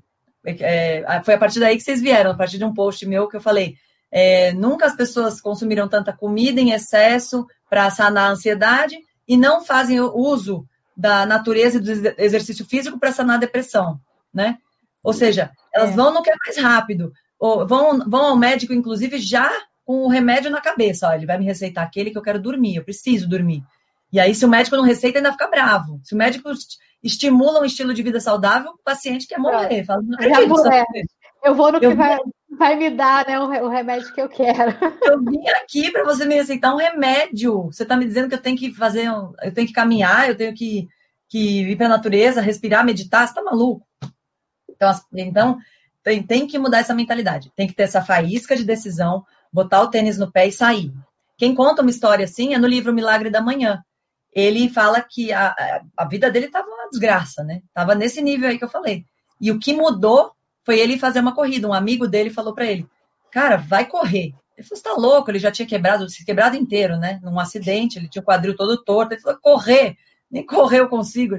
É, 0.44 1.04
é, 1.06 1.22
foi 1.22 1.34
a 1.34 1.38
partir 1.38 1.60
daí 1.60 1.76
que 1.76 1.82
vocês 1.82 2.00
vieram, 2.00 2.30
a 2.30 2.36
partir 2.36 2.56
de 2.56 2.64
um 2.64 2.72
post 2.72 3.04
meu 3.06 3.28
que 3.28 3.36
eu 3.36 3.40
falei. 3.40 3.74
É, 4.10 4.52
nunca 4.54 4.86
as 4.86 4.96
pessoas 4.96 5.40
consumiram 5.40 5.88
tanta 5.88 6.12
comida 6.12 6.60
em 6.60 6.72
excesso 6.72 7.46
para 7.68 7.90
sanar 7.90 8.28
a 8.28 8.32
ansiedade 8.32 8.96
e 9.28 9.36
não 9.36 9.64
fazem 9.64 10.00
uso 10.00 10.66
da 11.00 11.24
natureza 11.24 11.78
e 11.78 11.80
do 11.80 11.90
exercício 12.18 12.64
físico 12.66 12.98
para 12.98 13.12
sanar 13.12 13.36
a 13.36 13.40
depressão, 13.40 13.98
né? 14.32 14.58
Ou 15.02 15.14
seja, 15.14 15.50
elas 15.74 15.90
é. 15.90 15.92
vão 15.94 16.12
no 16.12 16.22
que 16.22 16.30
é 16.30 16.34
mais 16.44 16.58
rápido, 16.58 17.10
ou 17.38 17.66
vão, 17.66 17.98
vão 18.08 18.26
ao 18.26 18.36
médico, 18.36 18.74
inclusive, 18.74 19.18
já 19.18 19.50
com 19.82 20.04
o 20.04 20.08
remédio 20.08 20.50
na 20.50 20.60
cabeça. 20.60 21.08
Ó, 21.08 21.12
ele 21.12 21.24
vai 21.24 21.38
me 21.38 21.46
receitar 21.46 21.84
aquele 21.84 22.10
que 22.10 22.18
eu 22.18 22.22
quero 22.22 22.38
dormir, 22.38 22.76
eu 22.76 22.84
preciso 22.84 23.26
dormir. 23.26 23.64
E 24.12 24.20
aí, 24.20 24.34
se 24.34 24.44
o 24.44 24.48
médico 24.48 24.76
não 24.76 24.84
receita, 24.84 25.18
ainda 25.18 25.32
fica 25.32 25.48
bravo. 25.48 26.00
Se 26.04 26.14
o 26.14 26.18
médico 26.18 26.50
estimula 27.02 27.60
um 27.60 27.64
estilo 27.64 27.94
de 27.94 28.02
vida 28.02 28.20
saudável, 28.20 28.72
o 28.72 28.82
paciente 28.84 29.26
quer 29.26 29.38
morrer. 29.38 29.84
Fala, 29.84 30.02
não 30.02 30.14
acredito, 30.14 30.42
eu 31.42 31.54
vou 31.54 31.72
no 31.72 31.78
eu 31.78 31.90
que 31.90 31.96
vai, 31.96 32.18
vai, 32.50 32.76
me 32.76 32.90
dar 32.90 33.26
né, 33.26 33.38
o, 33.38 33.68
remédio 33.68 34.12
que 34.12 34.20
eu 34.20 34.28
quero. 34.28 34.72
Eu 35.02 35.22
vim 35.22 35.46
aqui 35.48 35.90
para 35.90 36.04
você 36.04 36.24
me 36.24 36.34
receitar 36.34 36.74
um 36.74 36.78
remédio. 36.78 37.64
Você 37.64 37.82
está 37.82 37.96
me 37.96 38.04
dizendo 38.04 38.28
que 38.28 38.34
eu 38.34 38.42
tenho 38.42 38.56
que 38.56 38.74
fazer, 38.74 39.06
eu 39.06 39.54
tenho 39.54 39.66
que 39.66 39.72
caminhar, 39.72 40.28
eu 40.28 40.36
tenho 40.36 40.54
que, 40.54 40.88
que 41.28 41.62
ir 41.62 41.76
para 41.76 41.86
a 41.86 41.90
natureza, 41.90 42.40
respirar, 42.40 42.84
meditar. 42.84 43.26
Você 43.26 43.32
está 43.32 43.42
maluco? 43.42 43.86
Então, 44.68 44.90
então 45.12 45.58
tem, 46.02 46.22
tem 46.22 46.46
que 46.46 46.58
mudar 46.58 46.78
essa 46.78 46.94
mentalidade. 46.94 47.52
Tem 47.54 47.66
que 47.66 47.74
ter 47.74 47.84
essa 47.84 48.02
faísca 48.02 48.56
de 48.56 48.64
decisão, 48.64 49.24
botar 49.52 49.82
o 49.82 49.88
tênis 49.88 50.18
no 50.18 50.30
pé 50.30 50.46
e 50.46 50.52
sair. 50.52 50.92
Quem 51.36 51.54
conta 51.54 51.82
uma 51.82 51.90
história 51.90 52.24
assim 52.24 52.54
é 52.54 52.58
no 52.58 52.66
livro 52.66 52.92
Milagre 52.92 53.30
da 53.30 53.40
Manhã. 53.40 53.82
Ele 54.32 54.68
fala 54.68 55.00
que 55.00 55.32
a, 55.32 55.82
a 55.96 56.04
vida 56.04 56.30
dele 56.30 56.46
estava 56.46 56.68
uma 56.68 56.88
desgraça, 56.88 57.42
né? 57.42 57.62
Tava 57.74 57.94
nesse 57.94 58.22
nível 58.22 58.48
aí 58.48 58.58
que 58.58 58.64
eu 58.64 58.68
falei. 58.68 59.04
E 59.40 59.50
o 59.50 59.58
que 59.58 59.72
mudou 59.72 60.32
foi 60.64 60.78
ele 60.78 60.98
fazer 60.98 61.20
uma 61.20 61.34
corrida. 61.34 61.68
Um 61.68 61.72
amigo 61.72 62.06
dele 62.06 62.30
falou 62.30 62.54
para 62.54 62.66
ele: 62.66 62.86
Cara, 63.30 63.56
vai 63.56 63.86
correr. 63.86 64.34
Ele 64.56 64.66
falou: 64.66 64.76
Você 64.76 64.82
tá 64.82 64.92
louco? 64.94 65.30
Ele 65.30 65.38
já 65.38 65.50
tinha 65.50 65.66
quebrado, 65.66 66.08
se 66.08 66.24
quebrado 66.24 66.56
inteiro, 66.56 66.96
né? 66.96 67.20
Num 67.22 67.38
acidente, 67.38 67.98
ele 67.98 68.08
tinha 68.08 68.22
o 68.22 68.24
quadril 68.24 68.56
todo 68.56 68.82
torto. 68.82 69.14
Ele 69.14 69.20
falou: 69.20 69.38
Correr, 69.40 69.96
nem 70.30 70.44
correr 70.44 70.80
eu 70.80 70.88
consigo. 70.88 71.36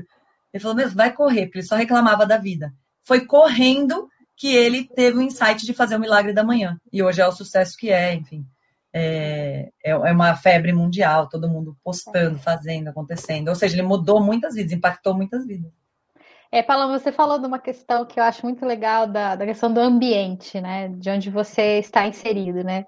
Ele 0.53 0.61
falou: 0.61 0.75
Mesmo, 0.75 0.95
vai 0.95 1.13
correr, 1.13 1.45
porque 1.45 1.59
ele 1.59 1.67
só 1.67 1.75
reclamava 1.75 2.25
da 2.25 2.37
vida. 2.37 2.73
Foi 3.03 3.25
correndo 3.25 4.07
que 4.35 4.55
ele 4.55 4.85
teve 4.85 5.17
o 5.17 5.21
insight 5.21 5.65
de 5.65 5.73
fazer 5.73 5.95
o 5.95 5.99
milagre 5.99 6.33
da 6.33 6.43
manhã. 6.43 6.79
E 6.91 7.03
hoje 7.03 7.21
é 7.21 7.27
o 7.27 7.31
sucesso 7.31 7.77
que 7.77 7.91
é, 7.91 8.13
enfim. 8.13 8.45
É, 8.93 9.71
é, 9.83 9.91
é 9.91 10.11
uma 10.11 10.35
febre 10.35 10.73
mundial, 10.73 11.29
todo 11.29 11.49
mundo 11.49 11.77
postando, 11.83 12.39
fazendo, 12.39 12.89
acontecendo. 12.89 13.49
Ou 13.49 13.55
seja, 13.55 13.75
ele 13.75 13.83
mudou 13.83 14.21
muitas 14.21 14.55
vidas, 14.55 14.71
impactou 14.71 15.13
muitas 15.13 15.45
vidas. 15.45 15.71
É, 16.51 16.61
Paloma, 16.61 16.99
você 16.99 17.13
falou 17.13 17.39
de 17.39 17.47
uma 17.47 17.59
questão 17.59 18.05
que 18.05 18.19
eu 18.19 18.23
acho 18.25 18.45
muito 18.45 18.65
legal 18.65 19.07
da, 19.07 19.37
da 19.37 19.45
questão 19.45 19.73
do 19.73 19.79
ambiente, 19.79 20.59
né? 20.59 20.89
De 20.89 21.09
onde 21.09 21.29
você 21.29 21.79
está 21.79 22.05
inserido, 22.05 22.61
né? 22.61 22.85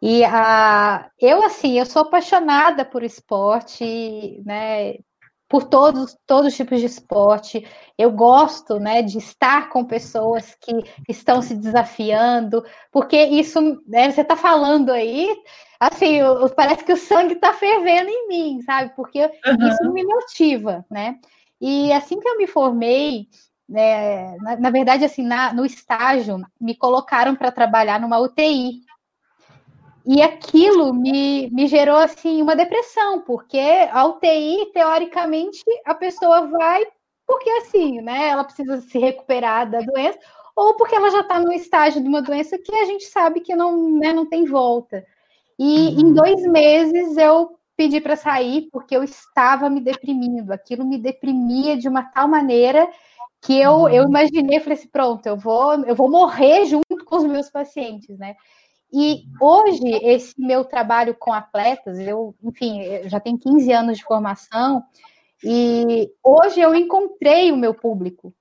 E 0.00 0.22
a, 0.24 1.10
eu, 1.18 1.42
assim, 1.42 1.78
eu 1.78 1.86
sou 1.86 2.02
apaixonada 2.02 2.84
por 2.84 3.02
esporte, 3.02 4.42
né? 4.44 4.96
Por 5.48 5.64
todos, 5.64 6.14
todos 6.26 6.48
os 6.48 6.56
tipos 6.56 6.80
de 6.80 6.86
esporte. 6.86 7.66
Eu 7.96 8.10
gosto, 8.10 8.78
né, 8.78 9.00
de 9.00 9.16
estar 9.16 9.70
com 9.70 9.82
pessoas 9.82 10.54
que 10.60 10.72
estão 11.08 11.40
se 11.40 11.56
desafiando, 11.56 12.62
porque 12.92 13.16
isso, 13.16 13.58
né, 13.86 14.10
você 14.10 14.20
está 14.20 14.36
falando 14.36 14.92
aí, 14.92 15.26
assim, 15.80 16.18
parece 16.54 16.84
que 16.84 16.92
o 16.92 16.96
sangue 16.98 17.32
está 17.34 17.54
fervendo 17.54 18.10
em 18.10 18.28
mim, 18.28 18.60
sabe? 18.60 18.92
Porque 18.94 19.22
uhum. 19.24 19.68
isso 19.68 19.90
me 19.90 20.04
motiva, 20.04 20.84
né? 20.90 21.18
E 21.60 21.92
assim 21.92 22.20
que 22.20 22.28
eu 22.28 22.38
me 22.38 22.46
formei, 22.46 23.28
né, 23.68 24.36
na, 24.38 24.56
na 24.56 24.70
verdade, 24.70 25.04
assim, 25.04 25.22
na, 25.22 25.52
no 25.52 25.64
estágio, 25.64 26.40
me 26.60 26.74
colocaram 26.74 27.34
para 27.34 27.52
trabalhar 27.52 28.00
numa 28.00 28.18
UTI. 28.20 28.80
E 30.06 30.22
aquilo 30.22 30.94
me, 30.94 31.50
me 31.50 31.66
gerou 31.66 31.98
assim 31.98 32.40
uma 32.40 32.56
depressão, 32.56 33.20
porque 33.20 33.60
a 33.92 34.06
UTI, 34.06 34.70
teoricamente, 34.72 35.62
a 35.84 35.94
pessoa 35.94 36.46
vai 36.46 36.86
porque 37.28 37.50
assim, 37.50 38.00
né? 38.00 38.28
Ela 38.28 38.42
precisa 38.42 38.80
se 38.80 38.98
recuperar 38.98 39.70
da 39.70 39.80
doença, 39.80 40.18
ou 40.56 40.74
porque 40.74 40.94
ela 40.94 41.10
já 41.10 41.20
está 41.20 41.38
no 41.38 41.52
estágio 41.52 42.00
de 42.00 42.08
uma 42.08 42.22
doença 42.22 42.58
que 42.58 42.74
a 42.74 42.86
gente 42.86 43.04
sabe 43.04 43.40
que 43.40 43.54
não, 43.54 43.98
né, 43.98 44.14
não 44.14 44.24
tem 44.24 44.46
volta. 44.46 45.04
E 45.58 45.88
uhum. 45.88 46.00
em 46.00 46.14
dois 46.14 46.42
meses 46.46 47.18
eu 47.18 47.57
pedi 47.78 48.00
para 48.00 48.16
sair 48.16 48.68
porque 48.72 48.96
eu 48.96 49.04
estava 49.04 49.70
me 49.70 49.80
deprimindo. 49.80 50.52
Aquilo 50.52 50.84
me 50.84 50.98
deprimia 50.98 51.76
de 51.76 51.88
uma 51.88 52.02
tal 52.02 52.26
maneira 52.26 52.88
que 53.40 53.56
eu, 53.56 53.72
uhum. 53.82 53.88
eu 53.88 54.02
imaginei, 54.02 54.58
falei 54.58 54.76
assim, 54.76 54.88
pronto, 54.88 55.24
eu 55.24 55.36
vou, 55.36 55.84
eu 55.84 55.94
vou 55.94 56.10
morrer 56.10 56.66
junto 56.66 57.04
com 57.04 57.16
os 57.16 57.24
meus 57.24 57.48
pacientes, 57.48 58.18
né? 58.18 58.34
E 58.92 59.22
hoje, 59.40 59.86
esse 60.02 60.34
meu 60.36 60.64
trabalho 60.64 61.14
com 61.16 61.32
atletas, 61.32 62.00
eu, 62.00 62.34
enfim, 62.42 62.80
eu 62.82 63.08
já 63.08 63.20
tenho 63.20 63.38
15 63.38 63.70
anos 63.70 63.98
de 63.98 64.04
formação, 64.04 64.82
e 65.44 66.10
hoje 66.24 66.60
eu 66.60 66.74
encontrei 66.74 67.52
o 67.52 67.56
meu 67.56 67.74
público, 67.74 68.34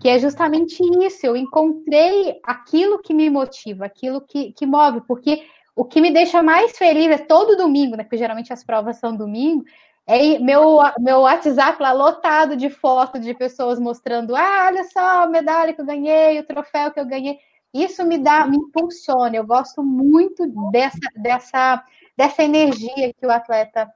que 0.00 0.08
é 0.08 0.18
justamente 0.18 0.80
isso, 1.04 1.26
eu 1.26 1.36
encontrei 1.36 2.40
aquilo 2.44 3.02
que 3.02 3.12
me 3.12 3.28
motiva, 3.28 3.84
aquilo 3.84 4.22
que, 4.22 4.52
que 4.52 4.64
move, 4.64 5.02
porque 5.06 5.44
o 5.74 5.84
que 5.84 6.00
me 6.00 6.12
deixa 6.12 6.42
mais 6.42 6.76
feliz 6.76 7.10
é 7.10 7.18
todo 7.18 7.56
domingo, 7.56 7.96
né? 7.96 8.04
Porque 8.04 8.18
geralmente 8.18 8.52
as 8.52 8.64
provas 8.64 8.96
são 8.98 9.16
domingo. 9.16 9.64
É 10.06 10.38
meu, 10.38 10.78
meu 10.98 11.20
WhatsApp 11.20 11.80
lá 11.80 11.92
lotado 11.92 12.56
de 12.56 12.68
fotos 12.68 13.20
de 13.20 13.34
pessoas 13.34 13.78
mostrando: 13.78 14.34
ah, 14.34 14.66
olha 14.66 14.84
só 14.84 15.22
a 15.22 15.26
medalha 15.26 15.72
que 15.72 15.80
eu 15.80 15.86
ganhei, 15.86 16.40
o 16.40 16.46
troféu 16.46 16.90
que 16.90 17.00
eu 17.00 17.06
ganhei. 17.06 17.38
Isso 17.72 18.04
me 18.04 18.18
dá, 18.18 18.46
me 18.46 18.56
impulsiona. 18.56 19.36
Eu 19.36 19.46
gosto 19.46 19.82
muito 19.82 20.46
dessa, 20.72 20.98
dessa, 21.16 21.84
dessa 22.16 22.42
energia 22.42 23.12
que 23.12 23.24
o 23.24 23.30
atleta 23.30 23.88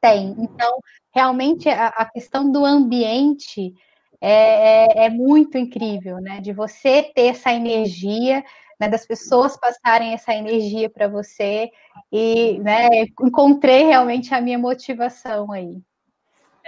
tem. 0.00 0.36
Então, 0.38 0.78
realmente, 1.12 1.68
a, 1.68 1.88
a 1.88 2.04
questão 2.04 2.50
do 2.50 2.64
ambiente 2.64 3.74
é, 4.20 5.02
é, 5.02 5.06
é 5.06 5.10
muito 5.10 5.58
incrível, 5.58 6.18
né? 6.18 6.40
De 6.40 6.52
você 6.52 7.02
ter 7.02 7.28
essa 7.28 7.52
energia 7.52 8.44
né, 8.78 8.88
das 8.88 9.06
pessoas 9.06 9.56
passarem 9.56 10.12
essa 10.12 10.34
energia 10.34 10.88
para 10.88 11.08
você 11.08 11.70
e 12.12 12.58
né, 12.60 12.88
encontrei 13.20 13.84
realmente 13.84 14.34
a 14.34 14.40
minha 14.40 14.58
motivação 14.58 15.50
aí. 15.52 15.76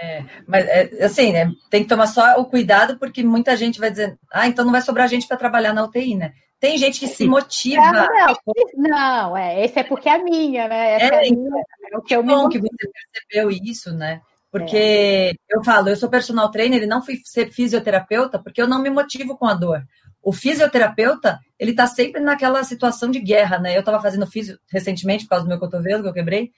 É, 0.02 0.24
mas 0.46 0.66
é, 0.66 1.04
assim, 1.04 1.32
né, 1.32 1.52
tem 1.68 1.82
que 1.82 1.88
tomar 1.88 2.06
só 2.06 2.40
o 2.40 2.46
cuidado, 2.46 2.98
porque 2.98 3.22
muita 3.22 3.56
gente 3.56 3.78
vai 3.78 3.90
dizer, 3.90 4.18
ah, 4.32 4.46
então 4.46 4.64
não 4.64 4.72
vai 4.72 4.80
sobrar 4.80 5.08
gente 5.08 5.28
para 5.28 5.36
trabalhar 5.36 5.74
na 5.74 5.84
UTI, 5.84 6.14
né? 6.16 6.32
Tem 6.58 6.76
gente 6.76 7.00
que 7.00 7.08
se 7.08 7.26
motiva. 7.26 7.80
Não, 7.80 8.06
não, 8.06 8.36
não, 8.76 9.36
é, 9.36 9.64
esse 9.64 9.78
é 9.78 9.82
porque 9.82 10.08
é 10.08 10.18
minha, 10.22 10.68
né? 10.68 10.92
Essa 10.92 11.14
é, 11.16 11.28
é, 11.28 11.30
minha, 11.30 11.62
é 11.92 11.96
o 11.96 12.02
que 12.02 12.14
eu 12.14 12.22
bom 12.22 12.48
que 12.48 12.58
você 12.58 12.68
percebeu 13.12 13.50
isso, 13.50 13.92
né? 13.94 14.20
Porque 14.50 14.76
é. 14.76 15.32
eu 15.48 15.62
falo, 15.64 15.88
eu 15.88 15.96
sou 15.96 16.10
personal 16.10 16.50
trainer 16.50 16.82
e 16.82 16.86
não 16.86 17.02
fui 17.02 17.20
ser 17.24 17.50
fisioterapeuta 17.50 18.38
porque 18.38 18.60
eu 18.60 18.68
não 18.68 18.82
me 18.82 18.90
motivo 18.90 19.38
com 19.38 19.46
a 19.46 19.54
dor. 19.54 19.82
O 20.22 20.32
fisioterapeuta, 20.32 21.38
ele 21.58 21.74
tá 21.74 21.86
sempre 21.86 22.20
naquela 22.20 22.62
situação 22.64 23.10
de 23.10 23.20
guerra, 23.20 23.58
né? 23.58 23.76
Eu 23.76 23.82
tava 23.82 24.00
fazendo 24.00 24.26
físio 24.26 24.58
recentemente 24.70 25.24
por 25.24 25.30
causa 25.30 25.44
do 25.44 25.48
meu 25.48 25.58
cotovelo 25.58 26.02
que 26.02 26.08
eu 26.08 26.14
quebrei, 26.14 26.50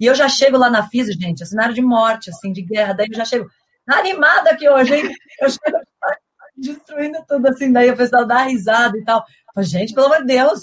e 0.00 0.06
eu 0.06 0.14
já 0.14 0.28
chego 0.28 0.56
lá 0.56 0.70
na 0.70 0.88
físio, 0.88 1.12
gente, 1.20 1.42
é 1.42 1.46
cenário 1.46 1.74
de 1.74 1.82
morte, 1.82 2.30
assim, 2.30 2.52
de 2.52 2.62
guerra, 2.62 2.92
daí 2.92 3.08
eu 3.10 3.16
já 3.16 3.24
chego 3.24 3.48
animada 3.86 4.50
aqui 4.50 4.68
hoje, 4.68 4.94
hein? 4.94 5.14
Eu 5.40 5.50
chego 5.50 5.78
destruindo 6.56 7.18
tudo, 7.26 7.48
assim, 7.48 7.72
daí 7.72 7.90
o 7.90 7.96
pessoal 7.96 8.24
dá 8.24 8.44
risada 8.44 8.96
e 8.96 9.04
tal. 9.04 9.24
Gente, 9.58 9.92
pelo 9.92 10.06
amor 10.06 10.18
de 10.18 10.26
Deus, 10.26 10.62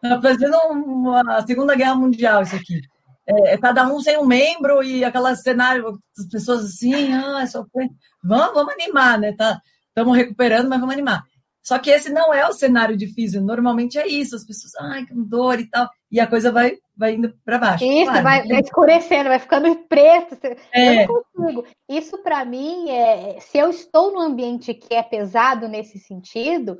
tá 0.00 0.20
fazendo 0.22 0.56
uma 0.68 1.44
Segunda 1.46 1.74
Guerra 1.74 1.96
Mundial 1.96 2.42
isso 2.42 2.54
aqui 2.54 2.80
é, 3.26 3.54
é, 3.54 3.58
cada 3.58 3.86
um 3.88 4.00
sem 4.00 4.16
um 4.16 4.24
membro 4.24 4.82
e 4.82 5.04
aquele 5.04 5.34
cenário, 5.36 5.98
as 6.16 6.26
pessoas 6.26 6.64
assim, 6.64 7.12
ah, 7.12 7.42
é 7.42 7.46
só 7.46 7.66
vamos, 8.22 8.54
vamos 8.54 8.72
animar, 8.74 9.18
né? 9.18 9.32
Tá, 9.32 9.60
estamos 9.88 10.16
recuperando, 10.16 10.68
mas 10.68 10.78
vamos 10.78 10.94
animar. 10.94 11.24
Só 11.66 11.78
que 11.78 11.90
esse 11.90 12.12
não 12.12 12.32
é 12.32 12.46
o 12.46 12.52
cenário 12.52 12.96
difícil. 12.96 13.42
Normalmente 13.42 13.98
é 13.98 14.06
isso, 14.06 14.36
as 14.36 14.44
pessoas, 14.44 14.72
ai, 14.78 15.04
que 15.04 15.12
dor 15.14 15.58
e 15.58 15.68
tal, 15.68 15.88
e 16.10 16.20
a 16.20 16.26
coisa 16.26 16.52
vai, 16.52 16.78
vai 16.96 17.14
indo 17.14 17.34
para 17.44 17.58
baixo. 17.58 17.84
Isso, 17.84 18.04
claro, 18.04 18.22
vai, 18.22 18.46
vai, 18.46 18.60
escurecendo, 18.60 19.28
vai 19.28 19.38
ficando 19.40 19.74
preto. 19.88 20.36
É. 20.72 21.04
Eu 21.04 21.08
não 21.08 21.24
consigo. 21.34 21.64
Isso 21.88 22.18
para 22.18 22.44
mim 22.44 22.88
é, 22.90 23.38
se 23.40 23.58
eu 23.58 23.68
estou 23.68 24.12
num 24.12 24.20
ambiente 24.20 24.74
que 24.74 24.94
é 24.94 25.02
pesado 25.02 25.66
nesse 25.66 25.98
sentido, 25.98 26.78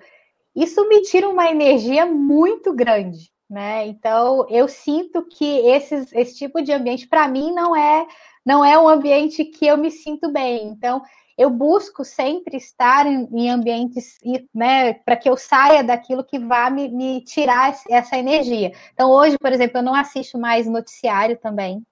isso 0.55 0.89
me 0.89 1.03
tira 1.03 1.28
uma 1.28 1.51
energia 1.51 2.07
muito 2.07 2.72
grande 2.72 3.34
né? 3.49 3.87
Então 3.87 4.47
eu 4.51 4.68
sinto 4.68 5.24
que 5.24 5.45
esses, 5.45 6.12
esse 6.12 6.37
tipo 6.37 6.61
de 6.61 6.72
ambiente 6.72 7.07
para 7.09 7.28
mim 7.28 7.53
não 7.53 7.74
é 7.76 8.07
não 8.45 8.64
é 8.64 8.78
um 8.78 8.89
ambiente 8.89 9.45
que 9.45 9.66
eu 9.66 9.76
me 9.76 9.91
sinto 9.91 10.30
bem. 10.30 10.68
Então 10.68 11.03
eu 11.37 11.51
busco 11.51 12.05
sempre 12.05 12.57
estar 12.57 13.07
em, 13.07 13.28
em 13.32 13.51
ambientes, 13.51 14.18
né, 14.55 14.95
para 14.95 15.16
que 15.16 15.28
eu 15.28 15.37
saia 15.37 15.84
daquilo 15.84 16.24
que 16.24 16.39
vá 16.39 16.70
me, 16.70 16.89
me 16.89 17.20
tirar 17.22 17.76
essa 17.91 18.16
energia. 18.16 18.72
Então 18.93 19.11
hoje, 19.11 19.37
por 19.39 19.53
exemplo, 19.53 19.78
eu 19.78 19.82
não 19.82 19.95
assisto 19.95 20.39
mais 20.39 20.66
noticiário 20.66 21.37
também. 21.37 21.84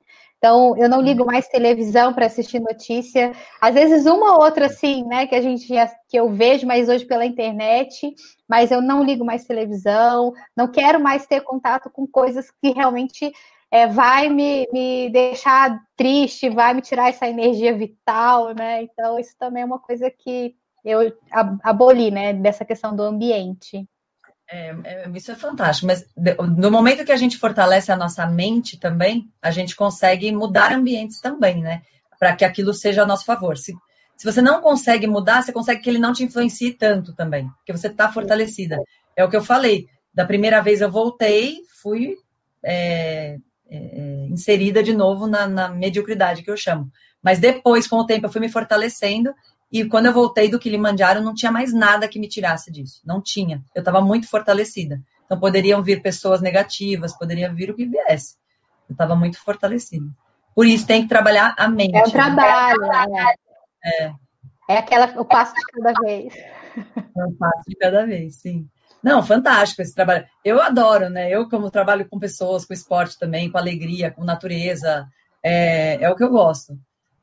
Então, 0.44 0.76
eu 0.76 0.90
não 0.90 1.00
ligo 1.00 1.24
mais 1.24 1.48
televisão 1.48 2.12
para 2.12 2.26
assistir 2.26 2.60
notícia. 2.60 3.32
Às 3.58 3.74
vezes, 3.74 4.04
uma 4.04 4.34
ou 4.34 4.42
outra, 4.42 4.66
assim, 4.66 5.02
né, 5.04 5.26
que 5.26 5.34
a 5.34 5.40
gente 5.40 5.66
que 6.06 6.18
eu 6.18 6.28
vejo, 6.28 6.66
mas 6.66 6.86
hoje 6.86 7.06
pela 7.06 7.24
internet, 7.24 8.14
mas 8.46 8.70
eu 8.70 8.82
não 8.82 9.02
ligo 9.02 9.24
mais 9.24 9.46
televisão, 9.46 10.34
não 10.54 10.68
quero 10.68 11.00
mais 11.00 11.26
ter 11.26 11.40
contato 11.40 11.88
com 11.88 12.06
coisas 12.06 12.50
que 12.50 12.72
realmente 12.72 13.32
é, 13.74 13.88
vai 13.88 14.28
me, 14.28 14.68
me 14.72 15.10
deixar 15.10 15.82
triste, 15.96 16.48
vai 16.48 16.72
me 16.74 16.80
tirar 16.80 17.08
essa 17.08 17.26
energia 17.26 17.76
vital, 17.76 18.54
né? 18.54 18.84
Então, 18.84 19.18
isso 19.18 19.34
também 19.36 19.64
é 19.64 19.66
uma 19.66 19.80
coisa 19.80 20.08
que 20.08 20.54
eu 20.84 21.12
aboli, 21.60 22.08
né, 22.08 22.32
dessa 22.32 22.64
questão 22.64 22.94
do 22.94 23.02
ambiente. 23.02 23.84
É, 24.48 24.76
é, 24.84 25.10
isso 25.12 25.32
é 25.32 25.34
fantástico, 25.34 25.88
mas 25.88 26.06
no 26.56 26.70
momento 26.70 27.04
que 27.04 27.10
a 27.10 27.16
gente 27.16 27.36
fortalece 27.36 27.90
a 27.90 27.96
nossa 27.96 28.24
mente 28.28 28.78
também, 28.78 29.28
a 29.42 29.50
gente 29.50 29.74
consegue 29.74 30.30
mudar 30.30 30.72
ambientes 30.72 31.18
também, 31.18 31.60
né? 31.60 31.82
Para 32.16 32.36
que 32.36 32.44
aquilo 32.44 32.72
seja 32.72 33.02
a 33.02 33.06
nosso 33.06 33.24
favor. 33.24 33.56
Se, 33.56 33.74
se 34.16 34.24
você 34.24 34.40
não 34.40 34.60
consegue 34.60 35.08
mudar, 35.08 35.42
você 35.42 35.52
consegue 35.52 35.80
que 35.80 35.90
ele 35.90 35.98
não 35.98 36.12
te 36.12 36.22
influencie 36.22 36.74
tanto 36.74 37.12
também, 37.12 37.48
porque 37.56 37.72
você 37.72 37.88
está 37.88 38.12
fortalecida. 38.12 38.78
É 39.16 39.24
o 39.24 39.28
que 39.28 39.36
eu 39.36 39.42
falei. 39.42 39.88
Da 40.14 40.24
primeira 40.24 40.62
vez 40.62 40.80
eu 40.80 40.92
voltei, 40.92 41.62
fui 41.82 42.16
é, 42.62 43.36
é, 43.74 43.90
é, 43.92 44.26
inserida 44.26 44.82
de 44.82 44.92
novo 44.92 45.26
na, 45.26 45.46
na 45.46 45.68
mediocridade 45.68 46.42
que 46.42 46.50
eu 46.50 46.56
chamo. 46.56 46.90
Mas 47.22 47.38
depois, 47.38 47.86
com 47.86 47.96
o 47.96 48.06
tempo, 48.06 48.26
eu 48.26 48.30
fui 48.30 48.40
me 48.40 48.48
fortalecendo 48.48 49.34
e 49.72 49.84
quando 49.84 50.06
eu 50.06 50.12
voltei 50.12 50.48
do 50.48 50.58
Kilimanjaro, 50.58 51.20
não 51.20 51.34
tinha 51.34 51.50
mais 51.50 51.72
nada 51.72 52.06
que 52.06 52.18
me 52.18 52.28
tirasse 52.28 52.70
disso. 52.70 53.00
Não 53.04 53.20
tinha. 53.20 53.64
Eu 53.74 53.80
estava 53.80 54.00
muito 54.00 54.28
fortalecida. 54.28 55.00
Então, 55.24 55.40
poderiam 55.40 55.82
vir 55.82 56.02
pessoas 56.02 56.40
negativas, 56.40 57.16
poderia 57.16 57.52
vir 57.52 57.70
o 57.70 57.74
que 57.74 57.86
viesse. 57.86 58.36
Eu 58.88 58.92
estava 58.92 59.16
muito 59.16 59.38
fortalecida. 59.42 60.06
Por 60.54 60.66
isso, 60.66 60.86
tem 60.86 61.02
que 61.02 61.08
trabalhar 61.08 61.54
a 61.58 61.66
mente. 61.66 61.96
É 61.96 62.04
um 62.04 62.10
trabalho. 62.10 62.80
Né? 62.80 63.34
É. 63.84 64.12
É 64.68 64.78
aquela, 64.78 65.06
o 65.20 65.24
passo 65.24 65.54
de 65.54 65.62
cada 65.72 65.92
vez. 66.00 66.34
É 66.36 67.24
um 67.24 67.34
passo 67.34 67.62
de 67.66 67.76
cada 67.76 68.06
vez, 68.06 68.36
sim. 68.36 68.68
Não, 69.04 69.22
fantástico 69.22 69.82
esse 69.82 69.94
trabalho. 69.94 70.24
Eu 70.42 70.62
adoro, 70.62 71.10
né? 71.10 71.30
Eu, 71.30 71.46
como 71.46 71.70
trabalho 71.70 72.08
com 72.08 72.18
pessoas, 72.18 72.64
com 72.64 72.72
esporte 72.72 73.18
também, 73.18 73.50
com 73.50 73.58
alegria, 73.58 74.10
com 74.10 74.24
natureza, 74.24 75.06
é, 75.42 76.02
é 76.02 76.10
o 76.10 76.16
que 76.16 76.24
eu 76.24 76.30
gosto. 76.30 76.78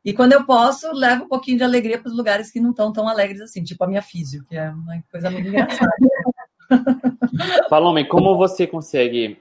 E 0.05 0.13
quando 0.13 0.33
eu 0.33 0.45
posso, 0.45 0.93
levo 0.93 1.23
um 1.23 1.27
pouquinho 1.27 1.57
de 1.57 1.63
alegria 1.63 1.97
para 1.97 2.09
os 2.09 2.15
lugares 2.15 2.51
que 2.51 2.59
não 2.59 2.69
estão 2.69 2.93
tão 2.93 3.07
alegres 3.07 3.41
assim, 3.41 3.63
tipo 3.63 3.83
a 3.83 3.87
minha 3.87 4.01
físio, 4.03 4.45
que 4.47 4.55
é 4.55 4.69
uma 4.69 5.03
coisa 5.11 5.31
muito 5.31 5.47
engraçada. 5.47 5.91
Palome, 7.67 8.07
como 8.07 8.37
você 8.37 8.67
consegue 8.67 9.39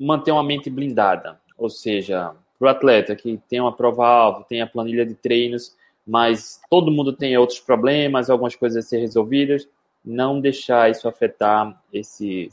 manter 0.00 0.32
uma 0.32 0.42
mente 0.42 0.70
blindada? 0.70 1.38
Ou 1.58 1.68
seja, 1.68 2.32
para 2.58 2.66
o 2.66 2.70
atleta 2.70 3.14
que 3.14 3.38
tem 3.50 3.60
uma 3.60 3.76
prova-alvo, 3.76 4.46
tem 4.48 4.62
a 4.62 4.66
planilha 4.66 5.04
de 5.04 5.14
treinos, 5.14 5.76
mas 6.06 6.58
todo 6.70 6.90
mundo 6.90 7.12
tem 7.12 7.36
outros 7.36 7.60
problemas, 7.60 8.30
algumas 8.30 8.56
coisas 8.56 8.82
a 8.82 8.88
ser 8.88 8.98
resolvidas, 8.98 9.68
não 10.04 10.40
deixar 10.40 10.90
isso 10.90 11.08
afetar 11.08 11.80
esse, 11.92 12.50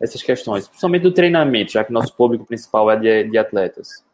essas 0.00 0.22
questões, 0.22 0.68
principalmente 0.68 1.02
do 1.02 1.12
treinamento, 1.12 1.72
já 1.72 1.84
que 1.84 1.92
nosso 1.92 2.14
público 2.14 2.44
principal 2.44 2.90
é 2.90 2.96
de, 2.96 3.30
de 3.30 3.38
atletas. 3.38 4.04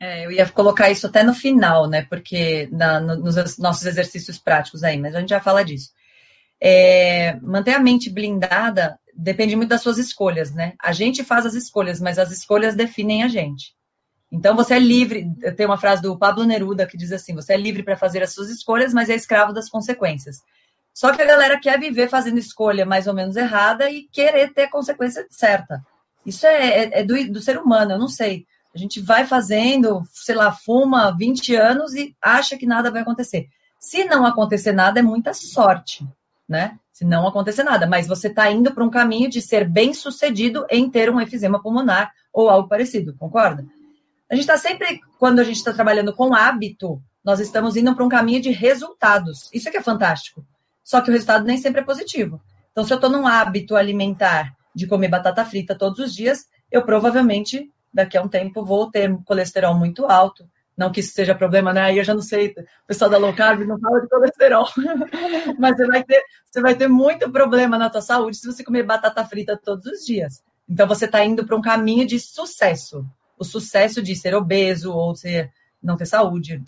É, 0.00 0.26
eu 0.26 0.32
ia 0.32 0.48
colocar 0.48 0.90
isso 0.90 1.06
até 1.06 1.22
no 1.22 1.32
final, 1.32 1.88
né? 1.88 2.06
Porque 2.08 2.68
na, 2.70 3.00
no, 3.00 3.16
nos 3.16 3.58
nossos 3.58 3.86
exercícios 3.86 4.38
práticos 4.38 4.82
aí, 4.82 4.98
mas 4.98 5.14
a 5.14 5.20
gente 5.20 5.30
já 5.30 5.40
fala 5.40 5.64
disso. 5.64 5.92
É, 6.60 7.38
manter 7.42 7.72
a 7.72 7.80
mente 7.80 8.10
blindada 8.10 8.98
depende 9.14 9.54
muito 9.54 9.68
das 9.68 9.82
suas 9.82 9.98
escolhas, 9.98 10.52
né? 10.52 10.74
A 10.82 10.92
gente 10.92 11.22
faz 11.22 11.46
as 11.46 11.54
escolhas, 11.54 12.00
mas 12.00 12.18
as 12.18 12.30
escolhas 12.30 12.74
definem 12.74 13.22
a 13.22 13.28
gente. 13.28 13.74
Então 14.30 14.56
você 14.56 14.74
é 14.74 14.78
livre. 14.78 15.26
Tem 15.56 15.64
uma 15.64 15.78
frase 15.78 16.02
do 16.02 16.18
Pablo 16.18 16.44
Neruda 16.44 16.86
que 16.86 16.96
diz 16.96 17.12
assim: 17.12 17.34
você 17.34 17.54
é 17.54 17.56
livre 17.56 17.82
para 17.82 17.96
fazer 17.96 18.22
as 18.22 18.32
suas 18.34 18.50
escolhas, 18.50 18.92
mas 18.92 19.08
é 19.08 19.14
escravo 19.14 19.52
das 19.52 19.68
consequências. 19.68 20.42
Só 20.94 21.12
que 21.12 21.20
a 21.20 21.26
galera 21.26 21.58
quer 21.58 21.78
viver 21.78 22.08
fazendo 22.08 22.38
escolha 22.38 22.86
mais 22.86 23.08
ou 23.08 23.14
menos 23.14 23.34
errada 23.34 23.90
e 23.90 24.04
querer 24.04 24.54
ter 24.54 24.62
a 24.62 24.70
consequência 24.70 25.26
certa. 25.28 25.84
Isso 26.24 26.46
é, 26.46 26.84
é, 26.84 27.00
é 27.00 27.02
do, 27.02 27.32
do 27.32 27.40
ser 27.40 27.58
humano, 27.58 27.92
eu 27.92 27.98
não 27.98 28.06
sei. 28.06 28.46
A 28.72 28.78
gente 28.78 29.00
vai 29.00 29.26
fazendo, 29.26 30.02
sei 30.12 30.36
lá, 30.36 30.52
fuma 30.52 31.10
20 31.16 31.54
anos 31.56 31.94
e 31.94 32.14
acha 32.22 32.56
que 32.56 32.64
nada 32.64 32.92
vai 32.92 33.02
acontecer. 33.02 33.48
Se 33.78 34.04
não 34.04 34.24
acontecer 34.24 34.72
nada, 34.72 35.00
é 35.00 35.02
muita 35.02 35.34
sorte, 35.34 36.06
né? 36.48 36.78
Se 36.92 37.04
não 37.04 37.26
acontecer 37.26 37.64
nada, 37.64 37.86
mas 37.88 38.06
você 38.06 38.28
está 38.28 38.50
indo 38.50 38.72
para 38.72 38.84
um 38.84 38.90
caminho 38.90 39.28
de 39.28 39.42
ser 39.42 39.68
bem 39.68 39.92
sucedido 39.92 40.64
em 40.70 40.88
ter 40.88 41.10
um 41.10 41.20
efizema 41.20 41.60
pulmonar 41.60 42.12
ou 42.32 42.48
algo 42.48 42.68
parecido, 42.68 43.16
concorda? 43.18 43.66
A 44.30 44.34
gente 44.34 44.44
está 44.44 44.56
sempre, 44.56 45.00
quando 45.18 45.40
a 45.40 45.44
gente 45.44 45.56
está 45.56 45.72
trabalhando 45.72 46.14
com 46.14 46.34
hábito, 46.34 47.02
nós 47.24 47.40
estamos 47.40 47.76
indo 47.76 47.94
para 47.94 48.04
um 48.04 48.08
caminho 48.08 48.40
de 48.40 48.50
resultados. 48.50 49.50
Isso 49.52 49.68
é 49.68 49.72
que 49.72 49.78
é 49.78 49.82
fantástico. 49.82 50.44
Só 50.84 51.00
que 51.00 51.10
o 51.10 51.12
resultado 51.12 51.44
nem 51.44 51.56
sempre 51.56 51.80
é 51.80 51.84
positivo. 51.84 52.40
Então, 52.70 52.84
se 52.84 52.92
eu 52.92 52.96
estou 52.96 53.10
num 53.10 53.26
hábito 53.26 53.74
alimentar 53.74 54.54
de 54.74 54.86
comer 54.86 55.08
batata 55.08 55.44
frita 55.44 55.74
todos 55.74 55.98
os 55.98 56.14
dias, 56.14 56.46
eu 56.70 56.84
provavelmente 56.84 57.72
daqui 57.92 58.18
a 58.18 58.22
um 58.22 58.28
tempo 58.28 58.64
vou 58.64 58.90
ter 58.90 59.16
colesterol 59.24 59.74
muito 59.74 60.04
alto. 60.06 60.44
Não 60.76 60.90
que 60.90 60.98
isso 60.98 61.14
seja 61.14 61.34
problema, 61.36 61.72
né? 61.72 61.82
Aí 61.82 61.98
eu 61.98 62.04
já 62.04 62.12
não 62.12 62.20
sei, 62.20 62.48
o 62.48 62.86
pessoal 62.86 63.08
da 63.08 63.16
low 63.16 63.32
carb 63.32 63.60
não 63.60 63.78
fala 63.78 64.00
de 64.00 64.08
colesterol. 64.08 64.66
Mas 65.56 65.76
você 65.76 65.86
vai, 65.86 66.02
ter, 66.02 66.24
você 66.44 66.60
vai 66.60 66.74
ter 66.74 66.88
muito 66.88 67.30
problema 67.30 67.78
na 67.78 67.88
tua 67.88 68.00
saúde 68.00 68.36
se 68.36 68.46
você 68.46 68.64
comer 68.64 68.82
batata 68.82 69.24
frita 69.24 69.56
todos 69.56 69.86
os 69.86 70.04
dias. 70.04 70.42
Então 70.68 70.88
você 70.88 71.04
está 71.04 71.24
indo 71.24 71.46
para 71.46 71.56
um 71.56 71.62
caminho 71.62 72.04
de 72.04 72.18
sucesso. 72.18 73.06
O 73.38 73.44
sucesso 73.44 74.02
de 74.02 74.16
ser 74.16 74.34
obeso 74.34 74.92
ou 74.92 75.14
ser, 75.14 75.52
não 75.80 75.96
ter 75.96 76.06
saúde. 76.06 76.60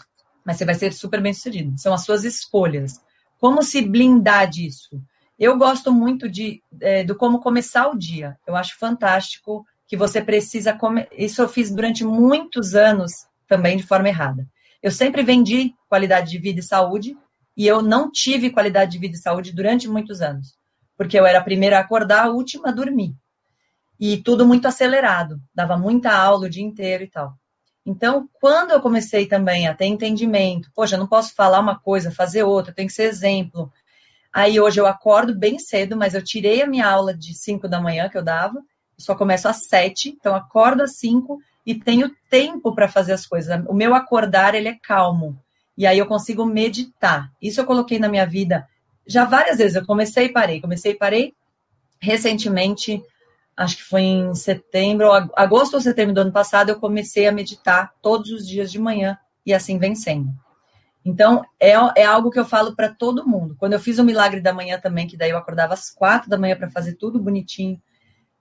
Mas 0.44 0.56
você 0.56 0.64
vai 0.64 0.74
ser 0.76 0.92
super 0.92 1.20
bem 1.20 1.34
sucedido. 1.34 1.76
São 1.76 1.92
as 1.92 2.04
suas 2.04 2.24
escolhas. 2.24 3.00
Como 3.46 3.62
se 3.62 3.80
blindar 3.80 4.50
disso? 4.50 5.00
Eu 5.38 5.56
gosto 5.56 5.92
muito 5.92 6.28
de, 6.28 6.60
é, 6.80 7.04
do 7.04 7.14
como 7.14 7.38
começar 7.38 7.86
o 7.86 7.96
dia. 7.96 8.36
Eu 8.44 8.56
acho 8.56 8.76
fantástico 8.76 9.64
que 9.86 9.96
você 9.96 10.20
precisa 10.20 10.72
comer. 10.72 11.08
Isso 11.12 11.40
eu 11.40 11.48
fiz 11.48 11.70
durante 11.70 12.04
muitos 12.04 12.74
anos 12.74 13.12
também 13.46 13.76
de 13.76 13.84
forma 13.84 14.08
errada. 14.08 14.48
Eu 14.82 14.90
sempre 14.90 15.22
vendi 15.22 15.72
qualidade 15.88 16.28
de 16.28 16.38
vida 16.38 16.58
e 16.58 16.62
saúde 16.64 17.16
e 17.56 17.68
eu 17.68 17.80
não 17.82 18.10
tive 18.10 18.50
qualidade 18.50 18.90
de 18.90 18.98
vida 18.98 19.14
e 19.14 19.20
saúde 19.20 19.52
durante 19.52 19.86
muitos 19.86 20.20
anos, 20.20 20.58
porque 20.98 21.16
eu 21.16 21.24
era 21.24 21.38
a 21.38 21.44
primeira 21.44 21.78
a 21.78 21.82
acordar, 21.82 22.24
a 22.24 22.30
última 22.30 22.70
a 22.70 22.72
dormir. 22.72 23.14
E 24.00 24.16
tudo 24.16 24.44
muito 24.44 24.66
acelerado, 24.66 25.40
dava 25.54 25.78
muita 25.78 26.12
aula 26.12 26.46
o 26.46 26.50
dia 26.50 26.64
inteiro 26.64 27.04
e 27.04 27.08
tal. 27.08 27.32
Então, 27.86 28.28
quando 28.40 28.72
eu 28.72 28.80
comecei 28.80 29.26
também 29.26 29.68
a 29.68 29.74
ter 29.74 29.86
entendimento, 29.86 30.68
poxa, 30.74 30.96
eu 30.96 30.98
não 30.98 31.06
posso 31.06 31.32
falar 31.36 31.60
uma 31.60 31.78
coisa, 31.78 32.10
fazer 32.10 32.42
outra, 32.42 32.74
tem 32.74 32.88
que 32.88 32.92
ser 32.92 33.04
exemplo. 33.04 33.72
Aí 34.32 34.60
hoje 34.60 34.80
eu 34.80 34.88
acordo 34.88 35.34
bem 35.34 35.56
cedo, 35.58 35.96
mas 35.96 36.12
eu 36.12 36.22
tirei 36.22 36.60
a 36.60 36.66
minha 36.66 36.88
aula 36.88 37.14
de 37.14 37.32
5 37.32 37.68
da 37.68 37.80
manhã 37.80 38.08
que 38.08 38.18
eu 38.18 38.24
dava, 38.24 38.60
só 38.98 39.14
começo 39.14 39.46
às 39.46 39.68
7, 39.68 40.08
então 40.08 40.34
acordo 40.34 40.82
às 40.82 40.96
5 40.96 41.38
e 41.64 41.76
tenho 41.76 42.10
tempo 42.28 42.74
para 42.74 42.88
fazer 42.88 43.12
as 43.12 43.24
coisas. 43.24 43.64
O 43.68 43.72
meu 43.72 43.94
acordar, 43.94 44.54
ele 44.54 44.68
é 44.68 44.76
calmo. 44.82 45.38
E 45.78 45.86
aí 45.86 45.98
eu 45.98 46.06
consigo 46.06 46.44
meditar. 46.44 47.30
Isso 47.40 47.60
eu 47.60 47.66
coloquei 47.66 47.98
na 47.98 48.08
minha 48.08 48.26
vida 48.26 48.66
já 49.06 49.24
várias 49.24 49.58
vezes. 49.58 49.76
Eu 49.76 49.86
comecei 49.86 50.26
e 50.26 50.32
parei, 50.32 50.60
comecei 50.60 50.92
e 50.92 50.96
parei. 50.96 51.34
Recentemente, 52.00 53.02
acho 53.56 53.78
que 53.78 53.84
foi 53.84 54.02
em 54.02 54.34
setembro, 54.34 55.10
agosto 55.34 55.74
ou 55.74 55.80
setembro 55.80 56.14
do 56.14 56.20
ano 56.20 56.32
passado, 56.32 56.68
eu 56.68 56.78
comecei 56.78 57.26
a 57.26 57.32
meditar 57.32 57.92
todos 58.02 58.30
os 58.30 58.46
dias 58.46 58.70
de 58.70 58.78
manhã 58.78 59.18
e 59.44 59.54
assim 59.54 59.78
vencendo. 59.78 60.30
Então, 61.04 61.44
é, 61.58 61.70
é 61.96 62.04
algo 62.04 62.30
que 62.30 62.38
eu 62.38 62.44
falo 62.44 62.74
para 62.74 62.92
todo 62.92 63.26
mundo. 63.26 63.54
Quando 63.56 63.74
eu 63.74 63.80
fiz 63.80 63.98
o 63.98 64.04
milagre 64.04 64.40
da 64.40 64.52
manhã 64.52 64.78
também, 64.78 65.06
que 65.06 65.16
daí 65.16 65.30
eu 65.30 65.38
acordava 65.38 65.72
às 65.72 65.88
quatro 65.88 66.28
da 66.28 66.36
manhã 66.36 66.56
para 66.56 66.68
fazer 66.68 66.94
tudo 66.94 67.20
bonitinho. 67.20 67.80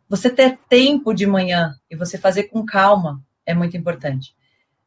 Você 0.09 0.29
ter 0.29 0.57
tempo 0.67 1.13
de 1.13 1.27
manhã 1.27 1.75
e 1.89 1.95
você 1.95 2.17
fazer 2.17 2.45
com 2.45 2.65
calma 2.65 3.23
é 3.45 3.53
muito 3.53 3.77
importante. 3.77 4.35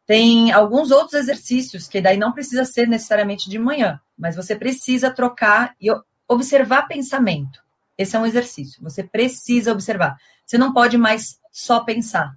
Tem 0.04 0.50
alguns 0.50 0.90
outros 0.90 1.14
exercícios 1.14 1.86
que 1.86 2.00
daí 2.00 2.16
não 2.16 2.32
precisa 2.32 2.64
ser 2.64 2.88
necessariamente 2.88 3.48
de 3.48 3.58
manhã, 3.58 4.00
mas 4.16 4.34
você 4.34 4.56
precisa 4.56 5.10
trocar 5.10 5.74
e 5.80 5.88
observar 6.26 6.88
pensamento. 6.88 7.60
Esse 7.98 8.16
é 8.16 8.18
um 8.18 8.26
exercício. 8.26 8.82
Você 8.82 9.02
precisa 9.02 9.72
observar. 9.72 10.16
Você 10.46 10.56
não 10.56 10.72
pode 10.72 10.96
mais 10.96 11.38
só 11.52 11.80
pensar. 11.80 12.32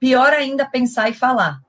Pior 0.00 0.32
ainda, 0.32 0.68
pensar 0.68 1.08
e 1.08 1.14
falar. 1.14 1.60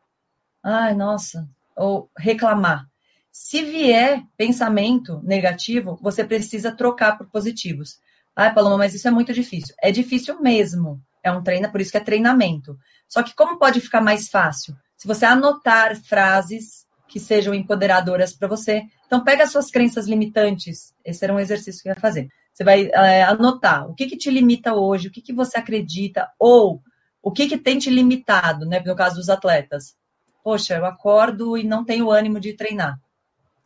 Ai, 0.63 0.95
nossa. 0.95 1.47
Ou 1.77 2.09
reclamar. 2.17 2.87
Se 3.31 3.63
vier 3.63 4.23
pensamento 4.35 5.21
negativo, 5.23 5.99
você 6.01 6.23
precisa 6.23 6.71
trocar 6.71 7.17
por 7.17 7.29
positivos. 7.29 7.99
Ai, 8.35 8.53
Paloma, 8.53 8.79
mas 8.79 8.95
isso 8.95 9.07
é 9.07 9.11
muito 9.11 9.31
difícil. 9.31 9.75
É 9.81 9.91
difícil 9.91 10.41
mesmo. 10.41 10.99
É 11.23 11.31
um 11.31 11.43
treino, 11.43 11.71
por 11.71 11.79
isso 11.79 11.91
que 11.91 11.97
é 11.97 12.03
treinamento. 12.03 12.75
Só 13.07 13.21
que 13.21 13.35
como 13.35 13.59
pode 13.59 13.79
ficar 13.79 14.01
mais 14.01 14.29
fácil? 14.29 14.75
Se 14.97 15.07
você 15.07 15.25
anotar 15.25 15.95
frases 16.03 16.87
que 17.13 17.19
sejam 17.19 17.53
empoderadoras 17.53 18.35
para 18.35 18.47
você. 18.47 18.81
Então, 19.05 19.23
pega 19.23 19.43
as 19.43 19.51
suas 19.51 19.69
crenças 19.69 20.07
limitantes. 20.07 20.95
Esse 21.05 21.23
era 21.23 21.31
um 21.31 21.39
exercício 21.39 21.83
que 21.83 21.87
eu 21.87 21.93
ia 21.93 21.99
fazer. 21.99 22.27
Você 22.53 22.63
vai 22.63 22.89
é, 22.93 23.23
anotar 23.23 23.89
o 23.89 23.95
que, 23.95 24.05
que 24.05 24.15
te 24.15 24.29
limita 24.29 24.75
hoje, 24.75 25.07
o 25.07 25.11
que, 25.11 25.21
que 25.21 25.33
você 25.33 25.57
acredita, 25.57 26.29
ou 26.37 26.81
o 27.21 27.31
que, 27.31 27.47
que 27.47 27.57
tem 27.57 27.79
te 27.79 27.89
limitado, 27.89 28.65
né? 28.65 28.79
No 28.85 28.95
caso 28.95 29.15
dos 29.15 29.29
atletas. 29.29 29.95
Poxa, 30.43 30.75
eu 30.75 30.85
acordo 30.85 31.57
e 31.57 31.63
não 31.63 31.83
tenho 31.83 32.11
ânimo 32.11 32.39
de 32.39 32.53
treinar. 32.53 32.99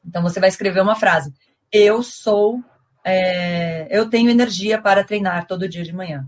Então 0.05 0.21
você 0.21 0.39
vai 0.39 0.47
escrever 0.47 0.79
uma 0.81 0.95
frase. 0.95 1.33
Eu 1.69 2.01
sou, 2.01 2.63
é, 3.03 3.88
eu 3.89 4.09
tenho 4.09 4.29
energia 4.29 4.81
para 4.81 5.03
treinar 5.03 5.47
todo 5.47 5.67
dia 5.67 5.83
de 5.83 5.93
manhã. 5.93 6.25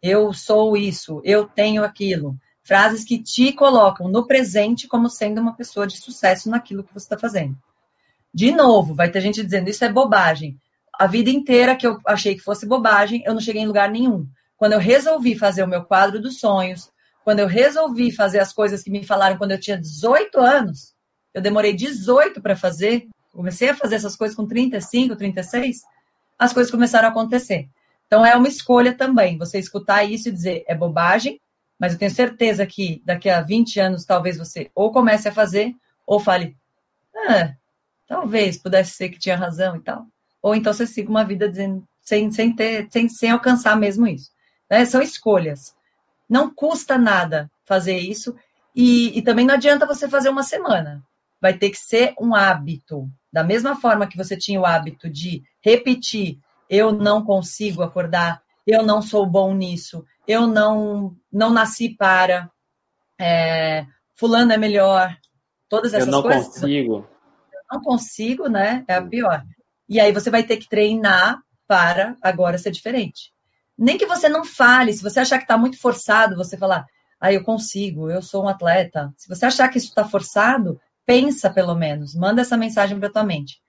Eu 0.00 0.32
sou 0.32 0.76
isso, 0.76 1.20
eu 1.24 1.46
tenho 1.46 1.82
aquilo. 1.82 2.38
Frases 2.62 3.04
que 3.04 3.20
te 3.20 3.52
colocam 3.52 4.08
no 4.08 4.26
presente 4.26 4.86
como 4.86 5.08
sendo 5.08 5.40
uma 5.40 5.56
pessoa 5.56 5.86
de 5.86 5.96
sucesso 5.96 6.48
naquilo 6.48 6.84
que 6.84 6.92
você 6.92 7.06
está 7.06 7.18
fazendo. 7.18 7.56
De 8.32 8.52
novo, 8.52 8.94
vai 8.94 9.10
ter 9.10 9.20
gente 9.22 9.42
dizendo 9.42 9.70
isso 9.70 9.84
é 9.84 9.90
bobagem 9.90 10.60
a 10.98 11.06
vida 11.06 11.30
inteira 11.30 11.76
que 11.76 11.86
eu 11.86 11.98
achei 12.06 12.34
que 12.34 12.40
fosse 12.40 12.66
bobagem, 12.66 13.22
eu 13.24 13.34
não 13.34 13.40
cheguei 13.40 13.62
em 13.62 13.66
lugar 13.66 13.90
nenhum. 13.90 14.26
Quando 14.56 14.72
eu 14.72 14.78
resolvi 14.78 15.36
fazer 15.36 15.62
o 15.62 15.68
meu 15.68 15.84
quadro 15.84 16.20
dos 16.20 16.40
sonhos, 16.40 16.90
quando 17.24 17.40
eu 17.40 17.46
resolvi 17.46 18.10
fazer 18.10 18.38
as 18.38 18.52
coisas 18.52 18.82
que 18.82 18.90
me 18.90 19.04
falaram 19.04 19.36
quando 19.36 19.50
eu 19.50 19.60
tinha 19.60 19.76
18 19.76 20.38
anos, 20.38 20.94
eu 21.34 21.42
demorei 21.42 21.74
18 21.74 22.40
para 22.40 22.56
fazer, 22.56 23.06
comecei 23.32 23.68
a 23.68 23.74
fazer 23.74 23.96
essas 23.96 24.16
coisas 24.16 24.36
com 24.36 24.46
35, 24.46 25.16
36, 25.16 25.82
as 26.38 26.52
coisas 26.52 26.70
começaram 26.70 27.08
a 27.08 27.10
acontecer. 27.10 27.68
Então 28.06 28.24
é 28.24 28.34
uma 28.36 28.48
escolha 28.48 28.94
também, 28.94 29.36
você 29.36 29.58
escutar 29.58 30.04
isso 30.04 30.28
e 30.28 30.32
dizer 30.32 30.64
é 30.66 30.74
bobagem, 30.74 31.40
mas 31.78 31.92
eu 31.92 31.98
tenho 31.98 32.10
certeza 32.10 32.64
que 32.64 33.02
daqui 33.04 33.28
a 33.28 33.42
20 33.42 33.80
anos 33.80 34.04
talvez 34.06 34.38
você 34.38 34.70
ou 34.74 34.90
comece 34.92 35.28
a 35.28 35.32
fazer 35.32 35.74
ou 36.06 36.18
fale, 36.18 36.56
ah, 37.28 37.52
talvez 38.06 38.56
pudesse 38.56 38.92
ser 38.92 39.10
que 39.10 39.18
tinha 39.18 39.36
razão 39.36 39.76
e 39.76 39.80
tal 39.80 40.06
ou 40.46 40.54
então 40.54 40.72
você 40.72 40.86
siga 40.86 41.10
uma 41.10 41.24
vida 41.24 41.48
dizendo, 41.48 41.84
sem, 42.00 42.30
sem, 42.30 42.54
ter, 42.54 42.86
sem, 42.88 43.08
sem 43.08 43.30
alcançar 43.32 43.76
mesmo 43.76 44.06
isso. 44.06 44.30
Né? 44.70 44.84
São 44.84 45.02
escolhas. 45.02 45.74
Não 46.28 46.54
custa 46.54 46.96
nada 46.96 47.50
fazer 47.64 47.98
isso, 47.98 48.32
e, 48.72 49.18
e 49.18 49.22
também 49.22 49.44
não 49.44 49.54
adianta 49.54 49.84
você 49.84 50.08
fazer 50.08 50.28
uma 50.28 50.44
semana. 50.44 51.02
Vai 51.40 51.58
ter 51.58 51.70
que 51.70 51.76
ser 51.76 52.14
um 52.20 52.32
hábito. 52.32 53.10
Da 53.32 53.42
mesma 53.42 53.74
forma 53.74 54.06
que 54.06 54.16
você 54.16 54.36
tinha 54.36 54.60
o 54.60 54.64
hábito 54.64 55.10
de 55.10 55.42
repetir, 55.60 56.38
eu 56.70 56.92
não 56.92 57.24
consigo 57.24 57.82
acordar, 57.82 58.40
eu 58.64 58.84
não 58.84 59.02
sou 59.02 59.26
bom 59.26 59.52
nisso, 59.52 60.04
eu 60.28 60.46
não, 60.46 61.16
não 61.32 61.50
nasci 61.50 61.88
para, 61.88 62.48
é, 63.18 63.84
fulano 64.14 64.52
é 64.52 64.56
melhor, 64.56 65.18
todas 65.68 65.92
essas 65.92 66.08
coisas. 66.08 66.14
Eu 66.14 66.22
não 66.22 66.22
coisas, 66.22 66.60
consigo. 66.60 67.06
Eu 67.52 67.60
não 67.72 67.82
consigo, 67.82 68.48
né? 68.48 68.84
É 68.86 68.94
a 68.94 69.02
pior. 69.02 69.44
E 69.88 70.00
aí 70.00 70.12
você 70.12 70.30
vai 70.30 70.42
ter 70.42 70.56
que 70.56 70.68
treinar 70.68 71.40
para 71.66 72.16
agora 72.22 72.58
ser 72.58 72.70
diferente. 72.70 73.32
Nem 73.78 73.98
que 73.98 74.06
você 74.06 74.28
não 74.28 74.44
fale, 74.44 74.92
se 74.92 75.02
você 75.02 75.20
achar 75.20 75.38
que 75.38 75.44
está 75.44 75.58
muito 75.58 75.78
forçado, 75.78 76.36
você 76.36 76.56
falar, 76.56 76.86
ah, 77.20 77.32
eu 77.32 77.42
consigo, 77.44 78.10
eu 78.10 78.22
sou 78.22 78.44
um 78.44 78.48
atleta. 78.48 79.12
Se 79.16 79.28
você 79.28 79.46
achar 79.46 79.68
que 79.68 79.78
isso 79.78 79.88
está 79.88 80.04
forçado, 80.04 80.80
pensa 81.04 81.50
pelo 81.50 81.74
menos, 81.74 82.14
manda 82.14 82.42
essa 82.42 82.56
mensagem 82.56 82.98
para 82.98 83.10
tua 83.10 83.24
mente. 83.24 83.60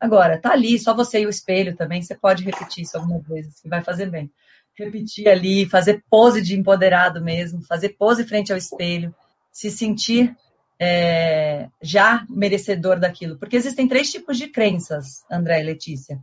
Agora, 0.00 0.38
tá 0.38 0.52
ali, 0.52 0.78
só 0.78 0.94
você 0.94 1.20
e 1.20 1.26
o 1.26 1.30
espelho 1.30 1.76
também, 1.76 2.02
você 2.02 2.14
pode 2.14 2.44
repetir 2.44 2.84
isso 2.84 2.96
algumas 2.96 3.26
vezes, 3.26 3.60
que 3.60 3.68
vai 3.68 3.82
fazer 3.82 4.10
bem. 4.10 4.30
Repetir 4.74 5.28
ali, 5.28 5.66
fazer 5.66 6.04
pose 6.10 6.42
de 6.42 6.58
empoderado 6.58 7.22
mesmo, 7.22 7.62
fazer 7.62 7.90
pose 7.90 8.24
frente 8.24 8.52
ao 8.52 8.58
espelho, 8.58 9.14
se 9.50 9.70
sentir 9.70 10.36
é, 10.78 11.68
já 11.80 12.24
merecedor 12.28 12.98
daquilo. 12.98 13.38
Porque 13.38 13.56
existem 13.56 13.88
três 13.88 14.10
tipos 14.10 14.36
de 14.36 14.48
crenças, 14.48 15.24
André 15.30 15.60
e 15.60 15.64
Letícia. 15.64 16.18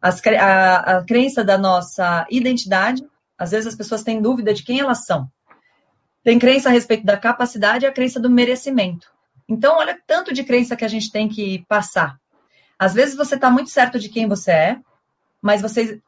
As, 0.00 0.20
a, 0.26 0.98
a 0.98 1.04
crença 1.04 1.44
da 1.44 1.56
nossa 1.56 2.26
identidade, 2.30 3.04
às 3.38 3.52
vezes 3.52 3.68
as 3.68 3.76
pessoas 3.76 4.02
têm 4.02 4.20
dúvida 4.20 4.52
de 4.52 4.64
quem 4.64 4.80
elas 4.80 5.04
são. 5.04 5.30
Tem 6.24 6.38
crença 6.38 6.68
a 6.68 6.72
respeito 6.72 7.04
da 7.04 7.16
capacidade 7.16 7.84
e 7.84 7.88
a 7.88 7.92
crença 7.92 8.20
do 8.20 8.30
merecimento. 8.30 9.10
Então, 9.48 9.76
olha 9.76 9.98
tanto 10.06 10.32
de 10.32 10.44
crença 10.44 10.76
que 10.76 10.84
a 10.84 10.88
gente 10.88 11.10
tem 11.10 11.28
que 11.28 11.64
passar. 11.68 12.18
Às 12.78 12.94
vezes 12.94 13.16
você 13.16 13.34
está 13.34 13.50
muito 13.50 13.70
certo 13.70 13.98
de 13.98 14.08
quem 14.08 14.28
você 14.28 14.50
é, 14.50 14.80
mas 15.40 15.60
você 15.60 16.00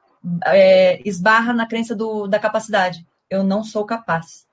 é, 0.46 1.00
esbarra 1.08 1.52
na 1.52 1.66
crença 1.66 1.94
do, 1.94 2.26
da 2.26 2.38
capacidade. 2.38 3.06
Eu 3.28 3.42
não 3.42 3.62
sou 3.62 3.84
capaz. 3.84 4.46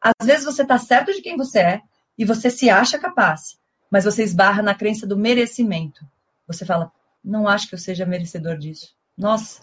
Às 0.00 0.26
vezes 0.26 0.44
você 0.44 0.62
está 0.62 0.78
certo 0.78 1.12
de 1.12 1.20
quem 1.20 1.36
você 1.36 1.58
é, 1.58 1.82
e 2.20 2.24
você 2.26 2.50
se 2.50 2.68
acha 2.68 2.98
capaz, 2.98 3.58
mas 3.90 4.04
você 4.04 4.22
esbarra 4.22 4.60
na 4.60 4.74
crença 4.74 5.06
do 5.06 5.16
merecimento. 5.16 6.04
Você 6.46 6.66
fala, 6.66 6.92
não 7.24 7.48
acho 7.48 7.66
que 7.66 7.74
eu 7.74 7.78
seja 7.78 8.04
merecedor 8.04 8.58
disso. 8.58 8.94
Nossa, 9.16 9.62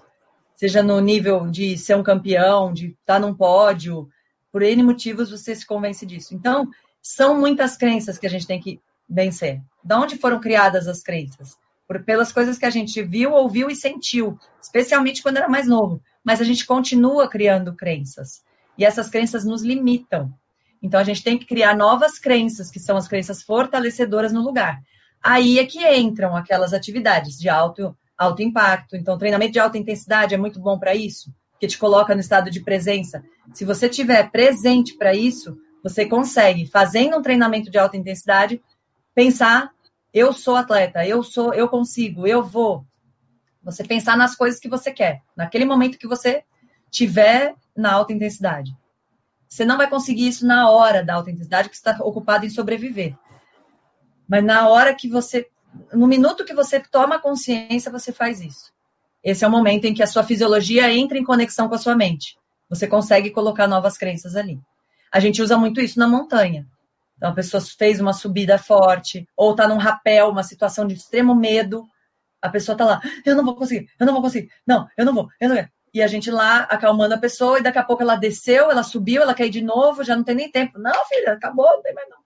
seja 0.55 0.81
no 0.81 0.99
nível 0.99 1.51
de 1.51 1.77
ser 1.77 1.95
um 1.95 2.01
campeão, 2.01 2.73
de 2.73 2.97
estar 2.99 3.19
num 3.19 3.35
pódio, 3.35 4.09
por 4.51 4.63
N 4.63 4.81
motivos 4.81 5.29
você 5.29 5.55
se 5.55 5.67
convence 5.67 6.03
disso. 6.03 6.33
Então, 6.33 6.67
são 6.99 7.39
muitas 7.39 7.77
crenças 7.77 8.17
que 8.17 8.25
a 8.25 8.29
gente 8.29 8.47
tem 8.47 8.59
que 8.59 8.81
vencer. 9.07 9.61
De 9.83 9.93
onde 9.93 10.17
foram 10.17 10.39
criadas 10.39 10.87
as 10.87 11.03
crenças? 11.03 11.55
Por, 11.87 12.03
pelas 12.03 12.31
coisas 12.31 12.57
que 12.57 12.65
a 12.65 12.71
gente 12.71 13.03
viu, 13.03 13.33
ouviu 13.33 13.69
e 13.69 13.75
sentiu, 13.75 14.35
especialmente 14.59 15.21
quando 15.21 15.37
era 15.37 15.47
mais 15.47 15.67
novo. 15.67 16.01
Mas 16.23 16.41
a 16.41 16.43
gente 16.43 16.65
continua 16.65 17.29
criando 17.29 17.75
crenças. 17.75 18.43
E 18.75 18.83
essas 18.83 19.11
crenças 19.11 19.45
nos 19.45 19.61
limitam. 19.61 20.33
Então 20.81 20.99
a 20.99 21.03
gente 21.03 21.23
tem 21.23 21.37
que 21.37 21.45
criar 21.45 21.75
novas 21.75 22.19
crenças, 22.19 22.69
que 22.69 22.79
são 22.79 22.97
as 22.97 23.07
crenças 23.07 23.41
fortalecedoras 23.41 24.31
no 24.31 24.41
lugar. 24.41 24.79
Aí 25.23 25.59
é 25.59 25.65
que 25.65 25.85
entram 25.95 26.35
aquelas 26.35 26.73
atividades 26.73 27.37
de 27.37 27.49
alto, 27.49 27.95
alto 28.17 28.41
impacto. 28.41 28.95
Então, 28.95 29.17
treinamento 29.17 29.53
de 29.53 29.59
alta 29.59 29.77
intensidade 29.77 30.33
é 30.33 30.37
muito 30.37 30.59
bom 30.59 30.77
para 30.77 30.95
isso, 30.95 31.33
que 31.59 31.67
te 31.67 31.77
coloca 31.77 32.13
no 32.13 32.21
estado 32.21 32.49
de 32.49 32.61
presença. 32.61 33.23
Se 33.53 33.65
você 33.65 33.89
tiver 33.89 34.31
presente 34.31 34.95
para 34.95 35.13
isso, 35.13 35.57
você 35.83 36.05
consegue, 36.05 36.65
fazendo 36.65 37.17
um 37.17 37.21
treinamento 37.21 37.69
de 37.69 37.77
alta 37.77 37.97
intensidade, 37.97 38.61
pensar: 39.13 39.71
eu 40.13 40.33
sou 40.33 40.55
atleta, 40.55 41.05
eu 41.05 41.23
sou, 41.23 41.53
eu 41.53 41.67
consigo, 41.67 42.25
eu 42.27 42.43
vou. 42.43 42.85
Você 43.63 43.83
pensar 43.83 44.17
nas 44.17 44.35
coisas 44.35 44.59
que 44.59 44.69
você 44.69 44.91
quer, 44.91 45.21
naquele 45.35 45.65
momento 45.65 45.97
que 45.97 46.07
você 46.07 46.43
tiver 46.89 47.53
na 47.75 47.93
alta 47.93 48.13
intensidade. 48.13 48.75
Você 49.47 49.65
não 49.65 49.77
vai 49.77 49.89
conseguir 49.89 50.27
isso 50.27 50.45
na 50.45 50.69
hora 50.69 51.03
da 51.03 51.15
alta 51.15 51.31
intensidade, 51.31 51.69
porque 51.69 51.77
você 51.77 51.89
está 51.89 52.03
ocupado 52.03 52.45
em 52.45 52.49
sobreviver. 52.49 53.15
Mas 54.27 54.43
na 54.43 54.67
hora 54.67 54.93
que 54.93 55.09
você. 55.09 55.47
No 55.93 56.07
minuto 56.07 56.43
que 56.43 56.53
você 56.53 56.79
toma 56.79 57.19
consciência, 57.19 57.91
você 57.91 58.11
faz 58.11 58.41
isso. 58.41 58.73
Esse 59.23 59.43
é 59.43 59.47
o 59.47 59.51
momento 59.51 59.85
em 59.85 59.93
que 59.93 60.03
a 60.03 60.07
sua 60.07 60.23
fisiologia 60.23 60.91
entra 60.93 61.17
em 61.17 61.23
conexão 61.23 61.67
com 61.67 61.75
a 61.75 61.77
sua 61.77 61.95
mente. 61.95 62.37
Você 62.69 62.87
consegue 62.87 63.29
colocar 63.31 63.67
novas 63.67 63.97
crenças 63.97 64.35
ali. 64.35 64.59
A 65.11 65.19
gente 65.19 65.41
usa 65.41 65.57
muito 65.57 65.79
isso 65.79 65.99
na 65.99 66.07
montanha. 66.07 66.67
Então, 67.15 67.29
a 67.29 67.33
pessoa 67.33 67.61
fez 67.61 67.99
uma 67.99 68.13
subida 68.13 68.57
forte, 68.57 69.27
ou 69.35 69.51
está 69.51 69.67
num 69.67 69.77
rapel, 69.77 70.29
uma 70.29 70.43
situação 70.43 70.85
de 70.85 70.93
extremo 70.93 71.35
medo, 71.35 71.87
a 72.41 72.49
pessoa 72.49 72.73
está 72.73 72.85
lá, 72.85 73.01
eu 73.25 73.35
não 73.35 73.43
vou 73.43 73.55
conseguir, 73.55 73.89
eu 73.99 74.05
não 74.05 74.13
vou 74.13 74.21
conseguir, 74.21 74.51
não, 74.65 74.87
eu 74.95 75.03
não 75.03 75.13
vou, 75.13 75.27
eu 75.39 75.49
não 75.49 75.55
vou. 75.55 75.65
E 75.93 76.01
a 76.01 76.07
gente 76.07 76.29
lá 76.29 76.61
acalmando 76.63 77.13
a 77.13 77.17
pessoa, 77.17 77.59
e 77.59 77.63
daqui 77.63 77.79
a 77.79 77.83
pouco 77.83 78.03
ela 78.03 78.15
desceu, 78.15 78.69
ela 78.69 78.83
subiu, 78.83 79.21
ela 79.21 79.33
caiu 79.33 79.49
de 79.49 79.61
novo, 79.61 80.03
já 80.03 80.15
não 80.15 80.23
tem 80.23 80.35
nem 80.35 80.51
tempo. 80.51 80.77
Não, 80.77 81.05
filha, 81.05 81.33
acabou, 81.33 81.65
não 81.65 81.81
tem 81.81 81.93
mais 81.93 82.09
não. 82.09 82.17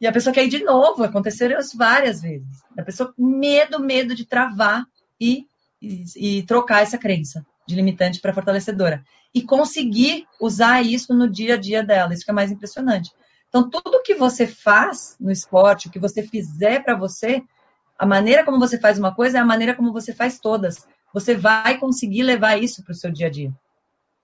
E 0.00 0.06
a 0.06 0.12
pessoa 0.12 0.38
ir 0.38 0.48
de 0.48 0.62
novo, 0.62 1.02
aconteceram 1.02 1.58
isso 1.58 1.76
várias 1.76 2.20
vezes. 2.20 2.46
A 2.76 2.82
pessoa 2.82 3.14
medo, 3.16 3.80
medo 3.80 4.14
de 4.14 4.26
travar 4.26 4.84
e, 5.18 5.46
e, 5.80 6.04
e 6.16 6.42
trocar 6.42 6.82
essa 6.82 6.98
crença 6.98 7.44
de 7.66 7.74
limitante 7.74 8.20
para 8.20 8.34
fortalecedora. 8.34 9.02
E 9.34 9.42
conseguir 9.42 10.26
usar 10.40 10.82
isso 10.82 11.14
no 11.14 11.28
dia 11.28 11.54
a 11.54 11.56
dia 11.56 11.82
dela, 11.82 12.12
isso 12.12 12.24
que 12.24 12.30
é 12.30 12.34
mais 12.34 12.52
impressionante. 12.52 13.10
Então, 13.48 13.70
tudo 13.70 14.02
que 14.02 14.14
você 14.14 14.46
faz 14.46 15.16
no 15.18 15.30
esporte, 15.30 15.88
o 15.88 15.90
que 15.90 15.98
você 15.98 16.22
fizer 16.22 16.84
para 16.84 16.94
você, 16.94 17.42
a 17.98 18.04
maneira 18.04 18.44
como 18.44 18.58
você 18.58 18.78
faz 18.78 18.98
uma 18.98 19.14
coisa 19.14 19.38
é 19.38 19.40
a 19.40 19.44
maneira 19.44 19.74
como 19.74 19.92
você 19.92 20.12
faz 20.12 20.38
todas. 20.38 20.86
Você 21.12 21.34
vai 21.34 21.78
conseguir 21.78 22.22
levar 22.22 22.62
isso 22.62 22.82
para 22.82 22.92
o 22.92 22.94
seu 22.94 23.10
dia 23.10 23.26
a 23.26 23.30
dia. 23.30 23.52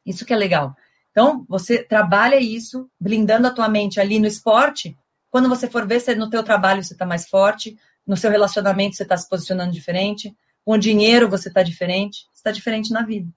Isso 0.05 0.25
que 0.25 0.33
é 0.33 0.37
legal. 0.37 0.77
Então, 1.11 1.45
você 1.49 1.83
trabalha 1.83 2.41
isso, 2.41 2.89
blindando 2.99 3.47
a 3.47 3.51
tua 3.51 3.69
mente 3.69 4.01
ali 4.01 4.19
no 4.19 4.27
esporte. 4.27 4.97
Quando 5.31 5.49
você 5.49 5.69
for 5.69 5.87
ver 5.87 6.01
se 6.01 6.15
no 6.15 6.31
teu 6.31 6.43
trabalho 6.43 6.83
você 6.83 6.95
está 6.95 7.07
mais 7.07 7.29
forte, 7.29 7.79
no 8.07 8.17
seu 8.17 8.31
relacionamento 8.31 8.97
você 8.97 9.03
está 9.03 9.17
se 9.17 9.29
posicionando 9.29 9.73
diferente, 9.73 10.35
com 10.65 10.73
o 10.73 10.79
dinheiro 10.79 11.29
você 11.29 11.49
está 11.49 11.63
diferente, 11.63 12.27
você 12.33 12.41
está 12.41 12.51
diferente 12.51 12.93
na 12.93 13.03
vida. 13.03 13.29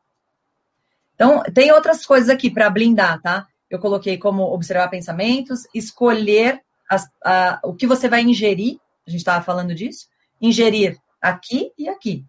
Então, 1.16 1.44
tem 1.54 1.72
outras 1.72 2.06
coisas 2.06 2.30
aqui 2.30 2.50
para 2.50 2.70
blindar, 2.70 3.22
tá? 3.22 3.48
Eu 3.70 3.80
coloquei 3.80 4.18
como 4.18 4.44
observar 4.44 4.90
pensamentos, 4.90 5.64
escolher 5.74 6.62
as, 6.90 7.10
a, 7.24 7.60
o 7.64 7.74
que 7.74 7.88
você 7.88 8.08
vai 8.08 8.22
ingerir, 8.22 8.78
a 9.08 9.10
gente 9.10 9.20
estava 9.20 9.44
falando 9.44 9.74
disso, 9.74 10.08
ingerir 10.42 10.98
aqui 11.22 11.72
e 11.78 11.88
aqui. 11.88 12.24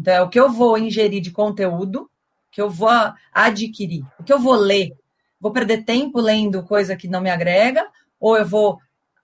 Então, 0.00 0.14
é 0.14 0.22
o 0.22 0.30
que 0.30 0.40
eu 0.40 0.50
vou 0.50 0.78
ingerir 0.78 1.20
de 1.20 1.30
conteúdo, 1.30 2.10
que 2.50 2.62
eu 2.62 2.70
vou 2.70 2.88
adquirir, 3.34 4.02
o 4.18 4.24
que 4.24 4.32
eu 4.32 4.38
vou 4.38 4.54
ler. 4.54 4.94
Vou 5.38 5.52
perder 5.52 5.84
tempo 5.84 6.18
lendo 6.18 6.62
coisa 6.62 6.96
que 6.96 7.06
não 7.06 7.20
me 7.20 7.28
agrega, 7.28 7.86
ou 8.18 8.34
eu 8.34 8.46
vou 8.46 8.78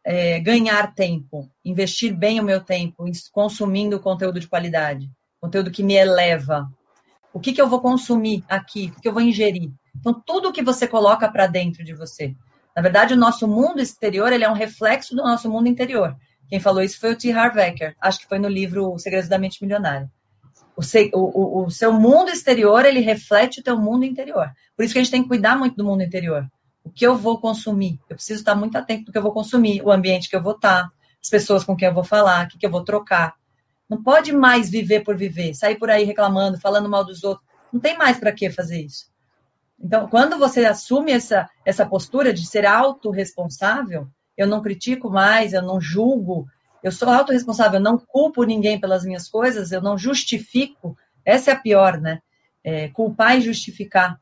é, 0.05 0.39
ganhar 0.39 0.95
tempo, 0.95 1.51
investir 1.64 2.14
bem 2.14 2.39
o 2.39 2.45
meu 2.45 2.61
tempo, 2.61 3.07
consumindo 3.33 3.99
conteúdo 3.99 4.39
de 4.39 4.47
qualidade, 4.47 5.11
conteúdo 5.41 5.70
que 5.70 5.83
me 5.83 5.95
eleva. 5.95 6.70
O 7.33 7.41
que, 7.41 7.55
que 7.55 7.61
eu 7.61 7.68
vou 7.68 7.81
consumir 7.81 8.45
aqui? 8.47 8.93
O 8.99 9.01
que 9.01 9.09
eu 9.09 9.14
vou 9.14 9.22
ingerir? 9.22 9.70
Então, 9.99 10.12
tudo 10.27 10.53
que 10.53 10.62
você 10.62 10.87
coloca 10.87 11.27
para 11.27 11.47
dentro 11.47 11.83
de 11.83 11.95
você. 11.95 12.37
Na 12.77 12.83
verdade, 12.83 13.14
o 13.14 13.16
nosso 13.16 13.49
mundo 13.49 13.81
exterior 13.81 14.31
ele 14.31 14.45
é 14.45 14.51
um 14.51 14.55
reflexo 14.55 15.16
do 15.16 15.22
nosso 15.22 15.51
mundo 15.51 15.68
interior. 15.68 16.14
Quem 16.51 16.61
falou 16.61 16.83
isso 16.83 17.01
foi 17.01 17.12
o 17.12 17.16
T. 17.16 17.33
Harv 17.33 17.57
Eker. 17.57 17.97
Acho 17.99 18.18
que 18.18 18.29
foi 18.29 18.39
no 18.39 18.49
livro 18.49 18.99
Segredos 18.99 19.31
da 19.31 19.39
Mente 19.39 19.62
Milionária. 19.62 20.11
O, 20.77 20.83
o, 21.14 21.64
o, 21.64 21.70
seu 21.70 21.93
mundo 21.93 22.31
exterior, 22.31 22.85
ele 22.85 23.01
reflete 23.01 23.61
o 23.61 23.62
teu 23.62 23.79
mundo 23.79 24.05
interior. 24.05 24.51
Por 24.77 24.85
isso 24.85 24.93
que 24.93 24.99
a 24.99 25.03
gente 25.03 25.11
tem 25.11 25.22
que 25.22 25.29
cuidar 25.29 25.57
muito 25.57 25.77
do 25.77 25.85
mundo 25.85 26.03
interior. 26.03 26.47
O 26.85 26.91
que 26.91 27.07
eu 27.07 27.16
vou 27.16 27.41
consumir? 27.41 27.99
Eu 28.11 28.16
preciso 28.16 28.41
estar 28.41 28.55
muito 28.55 28.77
atento 28.77 29.07
do 29.07 29.12
que 29.12 29.18
eu 29.18 29.22
vou 29.22 29.33
consumir, 29.33 29.83
o 29.83 29.91
ambiente 29.91 30.29
que 30.29 30.37
eu 30.37 30.43
vou 30.43 30.53
estar, 30.53 30.91
as 31.22 31.31
pessoas 31.31 31.64
com 31.64 31.74
quem 31.74 31.89
eu 31.89 31.95
vou 31.95 32.05
falar, 32.05 32.45
o 32.45 32.49
que, 32.49 32.59
que 32.59 32.66
eu 32.66 32.70
vou 32.70 32.85
trocar. 32.85 33.35
Não 33.89 34.03
pode 34.03 34.33
mais 34.33 34.68
viver 34.68 35.01
por 35.01 35.16
viver, 35.16 35.55
sair 35.55 35.77
por 35.77 35.89
aí 35.89 36.05
reclamando, 36.05 36.61
falando 36.61 36.89
mal 36.89 37.05
dos 37.05 37.24
outros. 37.24 37.47
Não 37.72 37.81
tem 37.81 37.97
mais 37.97 38.18
para 38.18 38.33
que 38.33 38.51
fazer 38.51 38.83
isso. 38.83 39.07
Então, 39.79 40.09
quando 40.09 40.39
você 40.39 40.64
assume 40.64 41.12
essa, 41.12 41.49
essa 41.64 41.87
postura 41.87 42.33
de 42.33 42.47
ser 42.47 42.66
autorresponsável, 42.66 44.09
eu 44.37 44.47
não 44.47 44.62
critico 44.62 45.11
mais, 45.11 45.53
eu 45.53 45.62
não 45.62 45.81
julgo, 45.81 46.47
eu 46.83 46.93
sou 46.93 47.09
autorresponsável, 47.09 47.79
eu 47.79 47.85
não 47.85 47.99
culpo 47.99 48.45
ninguém 48.45 48.79
pelas 48.79 49.05
minhas 49.05 49.29
coisas, 49.29 49.72
eu 49.72 49.81
não 49.81 49.99
justifico. 49.99 50.97
Essa 51.24 51.51
é 51.51 51.55
a 51.55 51.59
pior, 51.59 52.01
né? 52.01 52.20
É, 52.62 52.89
culpar 52.89 53.39
e 53.39 53.41
justificar. 53.41 54.20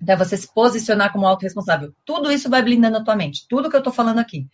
Então, 0.00 0.14
é 0.14 0.18
você 0.18 0.36
se 0.36 0.52
posicionar 0.52 1.12
como 1.12 1.26
autorresponsável. 1.26 1.94
Tudo 2.04 2.32
isso 2.32 2.48
vai 2.48 2.62
blindando 2.62 2.96
a 2.96 3.04
tua 3.04 3.16
mente, 3.16 3.46
tudo 3.48 3.68
que 3.68 3.76
eu 3.76 3.82
tô 3.82 3.92
falando 3.92 4.18
aqui. 4.18 4.46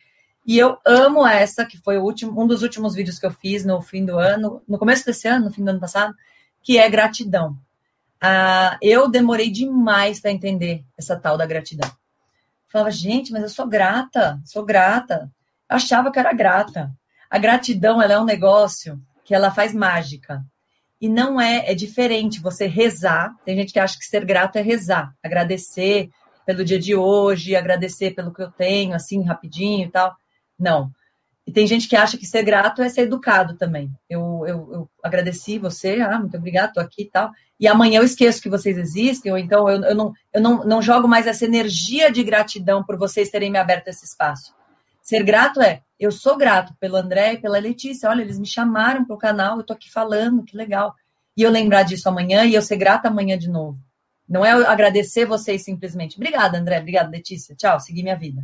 E 0.44 0.58
eu 0.58 0.78
amo 0.86 1.26
essa, 1.26 1.64
que 1.64 1.76
foi 1.78 1.98
último, 1.98 2.40
um 2.40 2.46
dos 2.46 2.62
últimos 2.62 2.94
vídeos 2.94 3.18
que 3.18 3.26
eu 3.26 3.32
fiz 3.32 3.64
no 3.64 3.80
fim 3.80 4.04
do 4.04 4.18
ano, 4.18 4.62
no 4.66 4.78
começo 4.78 5.04
desse 5.04 5.26
ano, 5.26 5.46
no 5.46 5.52
fim 5.52 5.64
do 5.64 5.70
ano 5.70 5.80
passado, 5.80 6.14
que 6.62 6.78
é 6.78 6.88
gratidão. 6.88 7.58
Ah, 8.20 8.78
eu 8.80 9.08
demorei 9.08 9.50
demais 9.50 10.20
para 10.20 10.30
entender 10.30 10.84
essa 10.96 11.16
tal 11.16 11.36
da 11.36 11.46
gratidão. 11.46 11.90
falava, 12.68 12.90
gente, 12.90 13.32
mas 13.32 13.42
eu 13.42 13.48
sou 13.48 13.66
grata, 13.66 14.40
sou 14.44 14.64
grata. 14.64 15.30
Eu 15.68 15.76
achava 15.76 16.10
que 16.12 16.18
era 16.18 16.32
grata. 16.32 16.92
A 17.30 17.38
gratidão, 17.38 18.00
ela 18.00 18.14
é 18.14 18.20
um 18.20 18.24
negócio 18.24 19.00
que 19.24 19.34
ela 19.34 19.50
faz 19.50 19.74
mágica. 19.74 20.44
E 21.00 21.08
não 21.08 21.40
é, 21.40 21.70
é 21.70 21.74
diferente 21.74 22.40
você 22.40 22.66
rezar. 22.66 23.34
Tem 23.44 23.56
gente 23.56 23.72
que 23.72 23.78
acha 23.78 23.98
que 23.98 24.04
ser 24.04 24.24
grato 24.24 24.56
é 24.56 24.62
rezar, 24.62 25.14
agradecer 25.22 26.08
pelo 26.46 26.64
dia 26.64 26.78
de 26.78 26.94
hoje, 26.94 27.56
agradecer 27.56 28.12
pelo 28.12 28.32
que 28.32 28.42
eu 28.42 28.50
tenho, 28.50 28.94
assim, 28.94 29.22
rapidinho 29.22 29.86
e 29.86 29.90
tal. 29.90 30.14
Não. 30.58 30.90
E 31.46 31.52
tem 31.52 31.66
gente 31.66 31.88
que 31.88 31.94
acha 31.94 32.16
que 32.16 32.26
ser 32.26 32.42
grato 32.42 32.82
é 32.82 32.88
ser 32.88 33.02
educado 33.02 33.56
também. 33.56 33.90
Eu, 34.08 34.44
eu, 34.46 34.72
eu 34.72 34.90
agradeci 35.02 35.58
você, 35.58 36.00
ah, 36.00 36.18
muito 36.18 36.36
obrigado, 36.36 36.68
estou 36.68 36.82
aqui 36.82 37.02
e 37.02 37.10
tal. 37.10 37.30
E 37.58 37.68
amanhã 37.68 38.00
eu 38.00 38.04
esqueço 38.04 38.42
que 38.42 38.48
vocês 38.48 38.76
existem, 38.76 39.30
ou 39.30 39.38
então 39.38 39.68
eu, 39.68 39.82
eu, 39.84 39.94
não, 39.94 40.12
eu 40.32 40.40
não, 40.40 40.64
não 40.64 40.82
jogo 40.82 41.06
mais 41.06 41.26
essa 41.26 41.44
energia 41.44 42.10
de 42.10 42.22
gratidão 42.24 42.82
por 42.82 42.96
vocês 42.98 43.30
terem 43.30 43.50
me 43.50 43.58
aberto 43.58 43.88
esse 43.88 44.04
espaço. 44.04 44.54
Ser 45.06 45.22
grato 45.22 45.62
é, 45.62 45.82
eu 46.00 46.10
sou 46.10 46.36
grato 46.36 46.74
pelo 46.80 46.96
André 46.96 47.34
e 47.34 47.38
pela 47.38 47.60
Letícia. 47.60 48.10
Olha, 48.10 48.22
eles 48.22 48.40
me 48.40 48.44
chamaram 48.44 49.04
para 49.04 49.14
o 49.14 49.18
canal, 49.18 49.54
eu 49.54 49.60
estou 49.60 49.76
aqui 49.76 49.88
falando, 49.88 50.42
que 50.42 50.56
legal. 50.56 50.96
E 51.36 51.42
eu 51.42 51.50
lembrar 51.50 51.84
disso 51.84 52.08
amanhã 52.08 52.44
e 52.44 52.54
eu 52.54 52.60
ser 52.60 52.76
grata 52.76 53.06
amanhã 53.06 53.38
de 53.38 53.48
novo. 53.48 53.78
Não 54.28 54.44
é 54.44 54.50
agradecer 54.50 55.24
vocês 55.24 55.62
simplesmente. 55.62 56.16
Obrigada, 56.16 56.58
André. 56.58 56.80
Obrigada, 56.80 57.08
Letícia. 57.08 57.54
Tchau, 57.54 57.78
segui 57.78 58.02
minha 58.02 58.16
vida. 58.16 58.42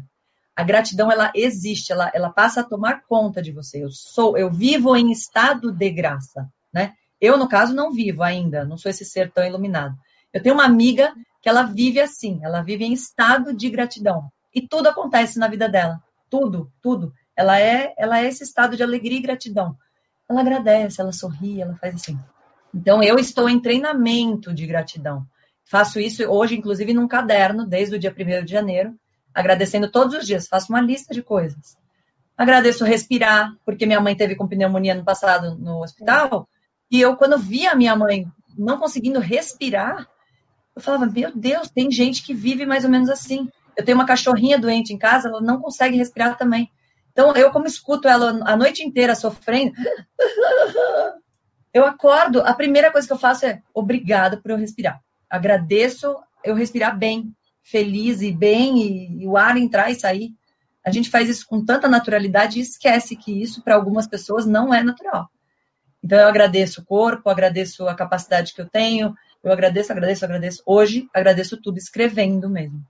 A 0.55 0.63
gratidão 0.63 1.11
ela 1.11 1.33
existe, 1.35 1.91
ela, 1.91 2.13
ela 2.15 2.31
passa 2.31 2.61
a 2.61 2.65
tomar 2.65 3.03
conta 3.09 3.43
de 3.43 3.51
você. 3.51 3.83
Eu 3.83 3.91
sou, 3.91 4.39
eu 4.39 4.49
vivo 4.49 4.97
em 4.97 5.11
estado 5.11 5.73
de 5.73 5.91
graça, 5.91 6.49
né? 6.73 6.95
Eu 7.21 7.37
no 7.37 7.49
caso 7.49 7.75
não 7.75 7.93
vivo 7.93 8.23
ainda, 8.23 8.65
não 8.65 8.79
sou 8.79 8.89
esse 8.89 9.05
ser 9.05 9.33
tão 9.33 9.45
iluminado. 9.45 9.97
Eu 10.33 10.41
tenho 10.41 10.55
uma 10.55 10.65
amiga 10.65 11.13
que 11.41 11.49
ela 11.49 11.65
vive 11.65 11.99
assim, 11.99 12.39
ela 12.45 12.63
vive 12.63 12.85
em 12.85 12.93
estado 12.93 13.53
de 13.53 13.69
gratidão 13.69 14.31
e 14.55 14.63
tudo 14.63 14.89
acontece 14.89 15.41
na 15.41 15.49
vida 15.49 15.69
dela, 15.69 16.01
tudo, 16.33 16.73
tudo. 16.81 17.13
Ela 17.37 17.61
é, 17.61 17.93
ela 17.99 18.21
é 18.21 18.27
esse 18.27 18.43
estado 18.43 18.75
de 18.75 18.83
alegria 18.83 19.19
e 19.19 19.23
gratidão. 19.23 19.77
Ela 20.27 20.41
agradece, 20.41 20.99
ela 20.99 21.13
sorri, 21.13 21.61
ela 21.61 21.77
faz 21.77 21.95
assim. 21.95 22.19
Então 22.75 23.03
eu 23.03 23.19
estou 23.19 23.51
em 23.51 23.61
treinamento 23.61 24.55
de 24.55 24.67
gratidão. 24.67 25.27
Faço 25.63 26.01
isso 26.01 26.25
hoje, 26.25 26.57
inclusive, 26.57 26.95
num 26.95 27.07
caderno, 27.07 27.67
desde 27.67 27.97
o 27.97 27.99
dia 27.99 28.15
1 28.19 28.45
de 28.47 28.51
janeiro 28.51 28.97
agradecendo 29.35 29.91
todos 29.91 30.15
os 30.15 30.27
dias, 30.27 30.49
faço 30.49 30.73
uma 30.73 30.81
lista 30.81 31.15
de 31.15 31.23
coisas. 31.23 31.77
Agradeço 32.37 32.85
respirar, 32.85 33.55
porque 33.65 33.87
minha 33.87 34.01
mãe 34.01 34.15
teve 34.17 34.35
com 34.35 34.49
pneumonia 34.49 34.95
no 34.95 35.05
passado 35.05 35.57
no 35.57 35.83
hospital, 35.83 36.49
e 36.91 37.01
eu, 37.01 37.17
quando 37.17 37.39
vi 37.39 37.67
a 37.67 37.75
minha 37.75 37.97
mãe 37.97 38.27
não 38.57 38.79
conseguindo 38.79 39.21
respirar, 39.21 40.07
eu 40.75 40.83
falava, 40.83 41.07
meu 41.07 41.35
Deus, 41.35 41.71
tem 41.71 41.91
gente 41.91 42.23
que 42.23 42.35
vive 42.35 42.67
mais 42.67 42.85
ou 42.85 42.91
menos 42.91 43.09
assim. 43.09 43.49
Eu 43.77 43.85
tenho 43.85 43.97
uma 43.97 44.07
cachorrinha 44.07 44.59
doente 44.59 44.93
em 44.93 44.99
casa, 44.99 45.29
ela 45.29 45.41
não 45.41 45.61
consegue 45.61 45.97
respirar 45.97 46.37
também. 46.37 46.71
Então, 47.13 47.35
eu, 47.37 47.51
como 47.51 47.67
escuto 47.67 48.09
ela 48.09 48.41
a 48.45 48.57
noite 48.57 48.83
inteira 48.83 49.15
sofrendo, 49.15 49.75
eu 51.73 51.85
acordo, 51.85 52.41
a 52.41 52.55
primeira 52.55 52.91
coisa 52.91 53.07
que 53.07 53.13
eu 53.13 53.19
faço 53.19 53.47
é 53.47 53.63
obrigada 53.75 54.37
por 54.37 54.51
eu 54.51 54.57
respirar. 54.57 55.01
Agradeço 55.29 56.17
eu 56.45 56.55
respirar 56.55 56.99
bem, 56.99 57.35
feliz 57.63 58.21
e 58.23 58.33
bem 58.33 58.79
e, 58.79 59.23
e 59.23 59.27
o 59.27 59.37
ar 59.37 59.57
entrar 59.57 59.91
e 59.91 59.95
sair. 59.95 60.35
A 60.85 60.91
gente 60.91 61.09
faz 61.09 61.29
isso 61.29 61.47
com 61.47 61.65
tanta 61.65 61.89
naturalidade 61.89 62.59
e 62.59 62.63
esquece 62.63 63.15
que 63.15 63.43
isso 63.43 63.63
para 63.63 63.75
algumas 63.75 64.07
pessoas 64.07 64.45
não 64.47 64.75
é 64.75 64.83
natural. 64.83 65.31
Então 66.03 66.19
eu 66.19 66.27
agradeço 66.27 66.81
o 66.81 66.85
corpo, 66.85 67.31
agradeço 67.31 67.87
a 67.87 67.95
capacidade 67.95 68.53
que 68.53 68.61
eu 68.61 68.69
tenho, 68.69 69.15
eu 69.43 69.53
agradeço, 69.53 69.93
agradeço, 69.93 70.25
agradeço. 70.25 70.63
Hoje 70.67 71.09
agradeço 71.15 71.57
tudo 71.57 71.79
escrevendo 71.79 72.51
mesmo. 72.51 72.85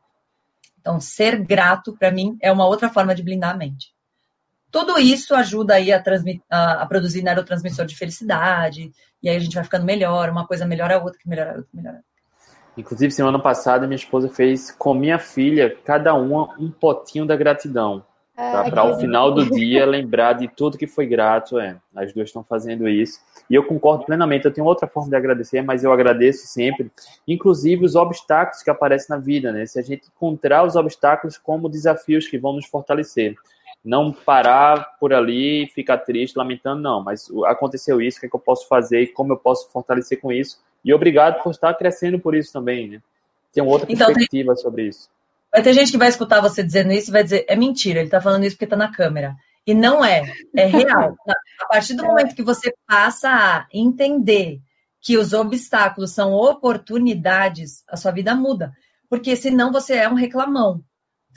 Então 0.83 0.99
ser 1.01 1.39
grato 1.39 1.97
para 1.97 2.11
mim 2.11 2.37
é 2.43 2.51
uma 2.51 2.67
outra 2.67 2.91
forma 2.91 3.15
de 3.15 3.23
blindar 3.23 3.55
a 3.55 3.57
mente. 3.57 3.95
Tudo 4.69 4.99
isso 4.99 5.35
ajuda 5.35 5.75
aí 5.75 5.93
a, 5.93 6.03
a, 6.51 6.73
a, 6.83 6.87
produzir 6.87 7.23
neurotransmissor 7.23 7.87
de 7.87 7.95
felicidade, 7.95 8.91
e 9.23 9.29
aí 9.29 9.37
a 9.37 9.39
gente 9.39 9.55
vai 9.55 9.63
ficando 9.63 9.85
melhor, 9.85 10.29
uma 10.31 10.47
coisa 10.47 10.67
melhora 10.67 10.97
a 10.97 10.99
outra, 10.99 11.19
que 11.19 11.29
melhora 11.29 11.53
a 11.53 11.57
outra, 11.57 11.71
melhora 11.73 11.97
a 11.97 11.99
outra. 11.99 12.13
Inclusive, 12.77 13.13
semana 13.13 13.39
passada, 13.39 13.87
minha 13.87 13.97
esposa 13.97 14.31
fez 14.31 14.71
com 14.71 14.95
minha 14.95 15.19
filha, 15.19 15.77
cada 15.85 16.15
uma, 16.15 16.59
um 16.59 16.71
potinho 16.71 17.27
da 17.27 17.37
gratidão. 17.37 18.03
Tá? 18.35 18.65
Para 18.71 18.81
ao 18.81 18.99
final 18.99 19.31
do 19.31 19.51
dia 19.51 19.85
lembrar 19.85 20.33
de 20.33 20.49
tudo 20.49 20.79
que 20.79 20.87
foi 20.87 21.07
grato. 21.07 21.59
É, 21.59 21.77
as 21.95 22.13
duas 22.13 22.29
estão 22.29 22.43
fazendo 22.43 22.89
isso. 22.89 23.21
E 23.49 23.55
eu 23.55 23.65
concordo 23.65 24.05
plenamente. 24.05 24.47
Eu 24.47 24.53
tenho 24.53 24.67
outra 24.67 24.89
forma 24.89 25.11
de 25.11 25.17
agradecer, 25.17 25.61
mas 25.63 25.85
eu 25.85 25.93
agradeço 25.93 26.47
sempre. 26.47 26.91
Inclusive 27.29 27.85
os 27.85 27.95
obstáculos 27.95 28.63
que 28.63 28.71
aparecem 28.71 29.15
na 29.15 29.23
vida, 29.23 29.53
né? 29.53 29.67
Se 29.67 29.79
a 29.79 29.83
gente 29.83 30.09
encontrar 30.09 30.65
os 30.65 30.77
obstáculos 30.77 31.37
como 31.37 31.69
desafios 31.69 32.27
que 32.27 32.39
vão 32.39 32.55
nos 32.55 32.67
fortalecer. 32.67 33.35
não 33.85 34.13
parar 34.13 34.97
por 34.99 35.13
ali 35.13 35.65
e 35.65 35.67
ficar 35.67 35.99
triste, 35.99 36.37
lamentando, 36.37 36.81
não, 36.81 37.03
mas 37.03 37.29
aconteceu 37.47 38.01
isso, 38.01 38.17
o 38.17 38.21
que, 38.21 38.27
é 38.27 38.29
que 38.29 38.37
eu 38.37 38.41
posso 38.41 38.69
fazer 38.69 39.03
e 39.03 39.07
como 39.09 39.33
eu 39.33 39.37
posso 39.37 39.69
fortalecer 39.71 40.21
com 40.21 40.31
isso. 40.31 40.61
E 40.85 40.95
obrigado 40.95 41.43
por 41.43 41.51
estar 41.51 41.75
crescendo 41.75 42.19
por 42.19 42.35
isso 42.35 42.53
também, 42.53 42.89
né? 42.89 43.03
Tem 43.53 43.63
outra 43.63 43.91
então, 43.91 44.07
perspectiva 44.07 44.55
tem... 44.55 44.63
sobre 44.63 44.85
isso. 44.85 45.11
Vai 45.53 45.63
ter 45.63 45.75
gente 45.75 45.93
que 45.93 45.99
vai 45.99 46.09
escutar 46.09 46.41
você 46.41 46.63
dizendo 46.63 46.93
isso 46.93 47.11
e 47.11 47.13
vai 47.13 47.23
dizer, 47.23 47.45
é 47.47 47.55
mentira, 47.55 47.99
ele 47.99 48.09
está 48.09 48.21
falando 48.21 48.45
isso 48.45 48.57
porque 48.57 48.65
está 48.65 48.77
na 48.77 48.91
câmera. 48.91 49.37
E 49.67 49.75
não 49.75 50.05
é, 50.05 50.25
é 50.57 50.67
real. 50.67 51.15
A 51.61 51.67
partir 51.67 51.95
do 51.95 52.05
momento 52.05 52.35
que 52.35 52.43
você 52.43 52.75
passa 52.87 53.29
a 53.29 53.67
entender 53.73 54.61
que 55.01 55.17
os 55.17 55.33
obstáculos 55.33 56.13
são 56.13 56.33
oportunidades, 56.33 57.85
a 57.89 57.97
sua 57.97 58.11
vida 58.11 58.35
muda. 58.35 58.73
Porque 59.09 59.37
senão 59.37 59.71
você 59.71 59.95
é 59.95 60.09
um 60.09 60.15
reclamão. 60.15 60.83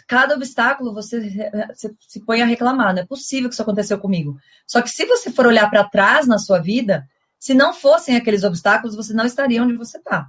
Cada 0.08 0.36
obstáculo 0.36 0.94
você, 0.94 1.50
você 1.74 1.92
se 2.08 2.24
põe 2.24 2.42
a 2.42 2.46
reclamar. 2.46 2.94
Não 2.94 3.02
é 3.02 3.06
possível 3.06 3.50
que 3.50 3.54
isso 3.54 3.62
aconteceu 3.62 4.00
comigo. 4.00 4.38
Só 4.68 4.82
que 4.82 4.90
se 4.90 5.06
você 5.06 5.32
for 5.32 5.48
olhar 5.48 5.70
para 5.70 5.84
trás 5.84 6.28
na 6.28 6.38
sua 6.38 6.60
vida, 6.60 7.08
se 7.40 7.54
não 7.54 7.74
fossem 7.74 8.16
aqueles 8.16 8.44
obstáculos, 8.44 8.96
você 8.96 9.14
não 9.14 9.26
estaria 9.26 9.62
onde 9.62 9.76
você 9.76 9.98
está. 9.98 10.28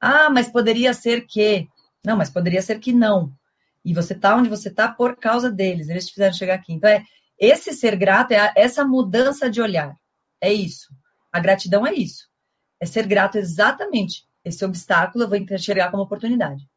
Ah, 0.00 0.28
mas 0.30 0.48
poderia 0.48 0.92
ser 0.92 1.22
que. 1.22 1.68
Não, 2.04 2.16
mas 2.16 2.30
poderia 2.30 2.62
ser 2.62 2.78
que 2.78 2.92
não. 2.92 3.32
E 3.84 3.94
você 3.94 4.12
está 4.12 4.36
onde 4.36 4.48
você 4.48 4.68
está 4.68 4.88
por 4.88 5.16
causa 5.16 5.50
deles. 5.50 5.88
Eles 5.88 6.06
te 6.06 6.14
fizeram 6.14 6.34
chegar 6.34 6.54
aqui. 6.54 6.72
Então, 6.72 6.90
é 6.90 7.04
esse 7.38 7.72
ser 7.72 7.96
grato 7.96 8.32
é 8.32 8.52
essa 8.56 8.84
mudança 8.84 9.50
de 9.50 9.60
olhar. 9.60 9.94
É 10.40 10.52
isso. 10.52 10.94
A 11.32 11.38
gratidão 11.38 11.86
é 11.86 11.92
isso. 11.92 12.28
É 12.80 12.86
ser 12.86 13.06
grato 13.06 13.36
exatamente. 13.36 14.26
Esse 14.44 14.64
obstáculo 14.64 15.24
eu 15.24 15.28
vou 15.28 15.38
enxergar 15.38 15.90
como 15.90 16.02
oportunidade. 16.02 16.68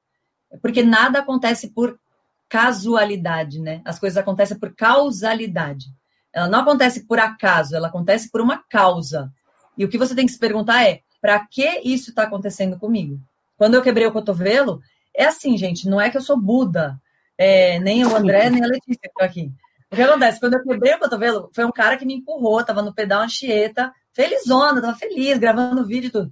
Porque 0.61 0.83
nada 0.83 1.19
acontece 1.19 1.69
por 1.69 1.99
casualidade, 2.47 3.59
né? 3.59 3.81
As 3.85 3.99
coisas 3.99 4.17
acontecem 4.17 4.57
por 4.57 4.73
causalidade. 4.75 5.85
Ela 6.33 6.47
não 6.47 6.61
acontece 6.61 7.05
por 7.05 7.19
acaso, 7.19 7.75
ela 7.75 7.87
acontece 7.87 8.29
por 8.29 8.41
uma 8.41 8.57
causa. 8.57 9.31
E 9.77 9.85
o 9.85 9.89
que 9.89 9.97
você 9.97 10.15
tem 10.15 10.25
que 10.25 10.31
se 10.31 10.39
perguntar 10.39 10.83
é: 10.83 11.01
para 11.21 11.39
que 11.45 11.81
isso 11.83 12.09
está 12.09 12.23
acontecendo 12.23 12.77
comigo? 12.77 13.19
Quando 13.57 13.75
eu 13.75 13.81
quebrei 13.81 14.07
o 14.07 14.11
cotovelo, 14.11 14.81
é 15.19 15.25
assim, 15.25 15.57
gente, 15.57 15.89
não 15.89 15.99
é 15.99 16.09
que 16.09 16.15
eu 16.15 16.21
sou 16.21 16.39
Buda, 16.39 16.97
é, 17.37 17.77
nem 17.79 18.05
o 18.05 18.15
André, 18.15 18.49
nem 18.49 18.63
a 18.63 18.67
Letícia 18.67 19.01
que 19.01 19.07
estão 19.07 19.25
aqui. 19.27 19.51
O 19.91 19.95
que 19.97 20.01
acontece? 20.01 20.39
Quando 20.39 20.53
eu 20.53 20.63
quebrei 20.63 20.93
o 20.93 20.99
cotovelo, 20.99 21.49
foi 21.53 21.65
um 21.65 21.71
cara 21.73 21.97
que 21.97 22.05
me 22.05 22.13
empurrou, 22.13 22.63
tava 22.63 22.81
no 22.81 22.93
pedal 22.93 23.23
Anchieta, 23.23 23.91
felizona, 24.13 24.81
tava 24.81 24.97
feliz, 24.97 25.37
gravando 25.37 25.85
vídeo 25.85 26.07
e 26.07 26.11
tudo. 26.11 26.31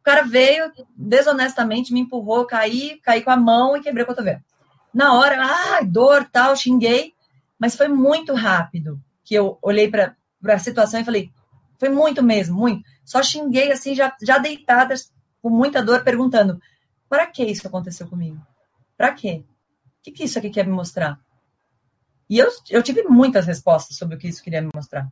O 0.00 0.02
cara 0.02 0.22
veio, 0.22 0.72
desonestamente, 0.96 1.92
me 1.92 2.00
empurrou, 2.00 2.44
caí, 2.44 2.98
caí 3.04 3.22
com 3.22 3.30
a 3.30 3.36
mão 3.36 3.76
e 3.76 3.80
quebrei 3.80 4.02
o 4.02 4.06
cotovelo. 4.06 4.40
Na 4.92 5.14
hora, 5.14 5.36
ah, 5.40 5.80
dor, 5.84 6.28
tal, 6.32 6.56
xinguei, 6.56 7.12
mas 7.56 7.76
foi 7.76 7.86
muito 7.86 8.34
rápido 8.34 9.00
que 9.22 9.34
eu 9.36 9.58
olhei 9.62 9.88
para 9.88 10.16
a 10.44 10.58
situação 10.58 10.98
e 10.98 11.04
falei, 11.04 11.30
foi 11.78 11.88
muito 11.88 12.20
mesmo, 12.20 12.58
muito. 12.58 12.82
Só 13.04 13.22
xinguei 13.22 13.70
assim, 13.70 13.94
já, 13.94 14.12
já 14.20 14.38
deitada, 14.38 14.92
com 15.40 15.50
muita 15.50 15.80
dor, 15.80 16.02
perguntando: 16.02 16.60
para 17.14 17.28
que 17.28 17.44
isso 17.44 17.68
aconteceu 17.68 18.08
comigo? 18.08 18.44
Para 18.96 19.12
quê? 19.12 19.44
O 20.00 20.02
que, 20.02 20.10
que 20.10 20.24
isso 20.24 20.36
aqui 20.36 20.50
quer 20.50 20.66
me 20.66 20.72
mostrar? 20.72 21.16
E 22.28 22.40
eu, 22.40 22.48
eu 22.68 22.82
tive 22.82 23.04
muitas 23.04 23.46
respostas 23.46 23.96
sobre 23.96 24.16
o 24.16 24.18
que 24.18 24.26
isso 24.26 24.42
queria 24.42 24.60
me 24.60 24.70
mostrar. 24.74 25.08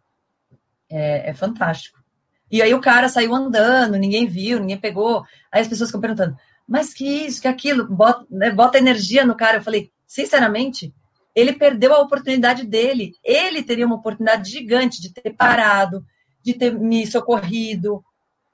É, 0.90 1.30
é 1.30 1.32
fantástico. 1.32 2.02
E 2.50 2.60
aí 2.60 2.74
o 2.74 2.80
cara 2.80 3.08
saiu 3.08 3.32
andando, 3.32 3.96
ninguém 3.96 4.26
viu, 4.26 4.58
ninguém 4.58 4.80
pegou. 4.80 5.24
Aí 5.52 5.62
as 5.62 5.68
pessoas 5.68 5.90
ficam 5.90 6.00
perguntando, 6.00 6.36
mas 6.66 6.92
que 6.92 7.06
isso, 7.06 7.40
que 7.40 7.46
aquilo, 7.46 7.86
bota, 7.86 8.26
né, 8.28 8.50
bota 8.50 8.78
energia 8.78 9.24
no 9.24 9.36
cara. 9.36 9.58
Eu 9.58 9.62
falei, 9.62 9.92
sinceramente, 10.04 10.92
ele 11.36 11.52
perdeu 11.52 11.94
a 11.94 12.00
oportunidade 12.00 12.66
dele. 12.66 13.12
Ele 13.22 13.62
teria 13.62 13.86
uma 13.86 13.94
oportunidade 13.94 14.50
gigante 14.50 15.00
de 15.00 15.12
ter 15.14 15.34
parado, 15.34 16.04
de 16.42 16.52
ter 16.52 16.74
me 16.76 17.06
socorrido, 17.06 18.04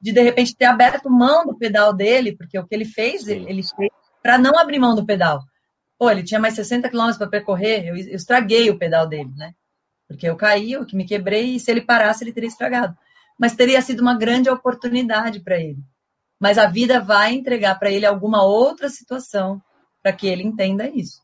de 0.01 0.13
de 0.13 0.23
repente 0.23 0.57
ter 0.57 0.67
aberto 0.67 1.11
mão 1.11 1.47
do 1.47 1.57
pedal 1.57 1.93
dele, 1.93 2.37
porque 2.37 2.59
o 2.59 2.67
que 2.67 2.75
ele 2.75 2.85
fez, 2.85 3.25
Sim. 3.25 3.47
ele 3.49 3.63
fez 3.63 3.91
para 4.23 4.39
não 4.39 4.59
abrir 4.59 4.79
mão 4.79 4.95
do 4.95 5.05
pedal. 5.07 5.43
Pô, 5.99 6.11
ele 6.11 6.23
tinha 6.23 6.39
mais 6.39 6.55
60 6.55 6.89
quilômetros 6.89 7.19
para 7.19 7.27
percorrer, 7.27 7.87
eu, 7.87 7.97
eu, 7.97 8.15
estraguei 8.15 8.71
o 8.71 8.79
pedal 8.79 9.07
dele, 9.07 9.33
né? 9.37 9.53
Porque 10.07 10.29
eu 10.29 10.37
caí, 10.37 10.73
eu 10.73 10.87
que 10.87 10.97
me 10.97 11.05
quebrei, 11.05 11.57
e 11.57 11.61
se 11.61 11.71
ele 11.71 11.81
parasse, 11.81 12.25
ele 12.25 12.33
teria 12.33 12.49
estragado. 12.49 12.97
Mas 13.39 13.55
teria 13.55 13.83
sido 13.83 14.01
uma 14.01 14.17
grande 14.17 14.49
oportunidade 14.49 15.41
para 15.41 15.59
ele. 15.59 15.83
Mas 16.41 16.57
a 16.57 16.67
vida 16.67 17.01
vai 17.01 17.35
entregar 17.35 17.79
para 17.79 17.91
ele 17.91 18.07
alguma 18.07 18.43
outra 18.43 18.89
situação 18.89 19.61
para 20.03 20.13
que 20.13 20.27
ele 20.27 20.45
entenda 20.45 20.89
isso. 20.89 21.21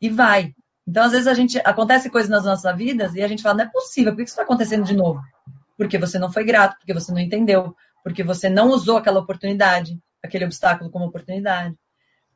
E 0.00 0.08
vai. 0.08 0.54
Então, 0.86 1.02
às 1.02 1.12
vezes, 1.12 1.26
a 1.26 1.34
gente 1.34 1.58
acontece 1.64 2.08
coisas 2.08 2.30
nas 2.30 2.44
nossas 2.44 2.76
vidas 2.76 3.14
e 3.14 3.22
a 3.22 3.28
gente 3.28 3.42
fala, 3.42 3.56
não 3.56 3.64
é 3.64 3.68
possível, 3.68 4.12
por 4.12 4.18
que 4.18 4.22
isso 4.24 4.32
está 4.32 4.42
acontecendo 4.42 4.84
de 4.84 4.94
novo? 4.94 5.20
Porque 5.76 5.98
você 5.98 6.18
não 6.18 6.32
foi 6.32 6.44
grato, 6.44 6.76
porque 6.78 6.94
você 6.94 7.12
não 7.12 7.20
entendeu, 7.20 7.74
porque 8.02 8.22
você 8.22 8.48
não 8.48 8.70
usou 8.70 8.96
aquela 8.96 9.20
oportunidade, 9.20 9.98
aquele 10.22 10.44
obstáculo 10.44 10.90
como 10.90 11.06
oportunidade. 11.06 11.74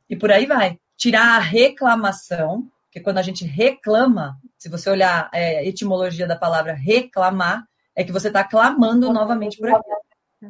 E 0.09 0.15
por 0.15 0.31
aí 0.31 0.45
vai 0.45 0.77
tirar 0.97 1.37
a 1.37 1.39
reclamação, 1.39 2.69
que 2.91 2.99
quando 2.99 3.17
a 3.17 3.21
gente 3.21 3.45
reclama, 3.45 4.37
se 4.57 4.69
você 4.69 4.89
olhar 4.89 5.29
é, 5.33 5.59
a 5.59 5.63
etimologia 5.63 6.27
da 6.27 6.35
palavra 6.35 6.73
reclamar, 6.73 7.65
é 7.95 8.03
que 8.03 8.11
você 8.11 8.27
está 8.27 8.43
clamando 8.43 9.11
novamente 9.11 9.57
por 9.57 9.69
aquilo. 9.69 10.01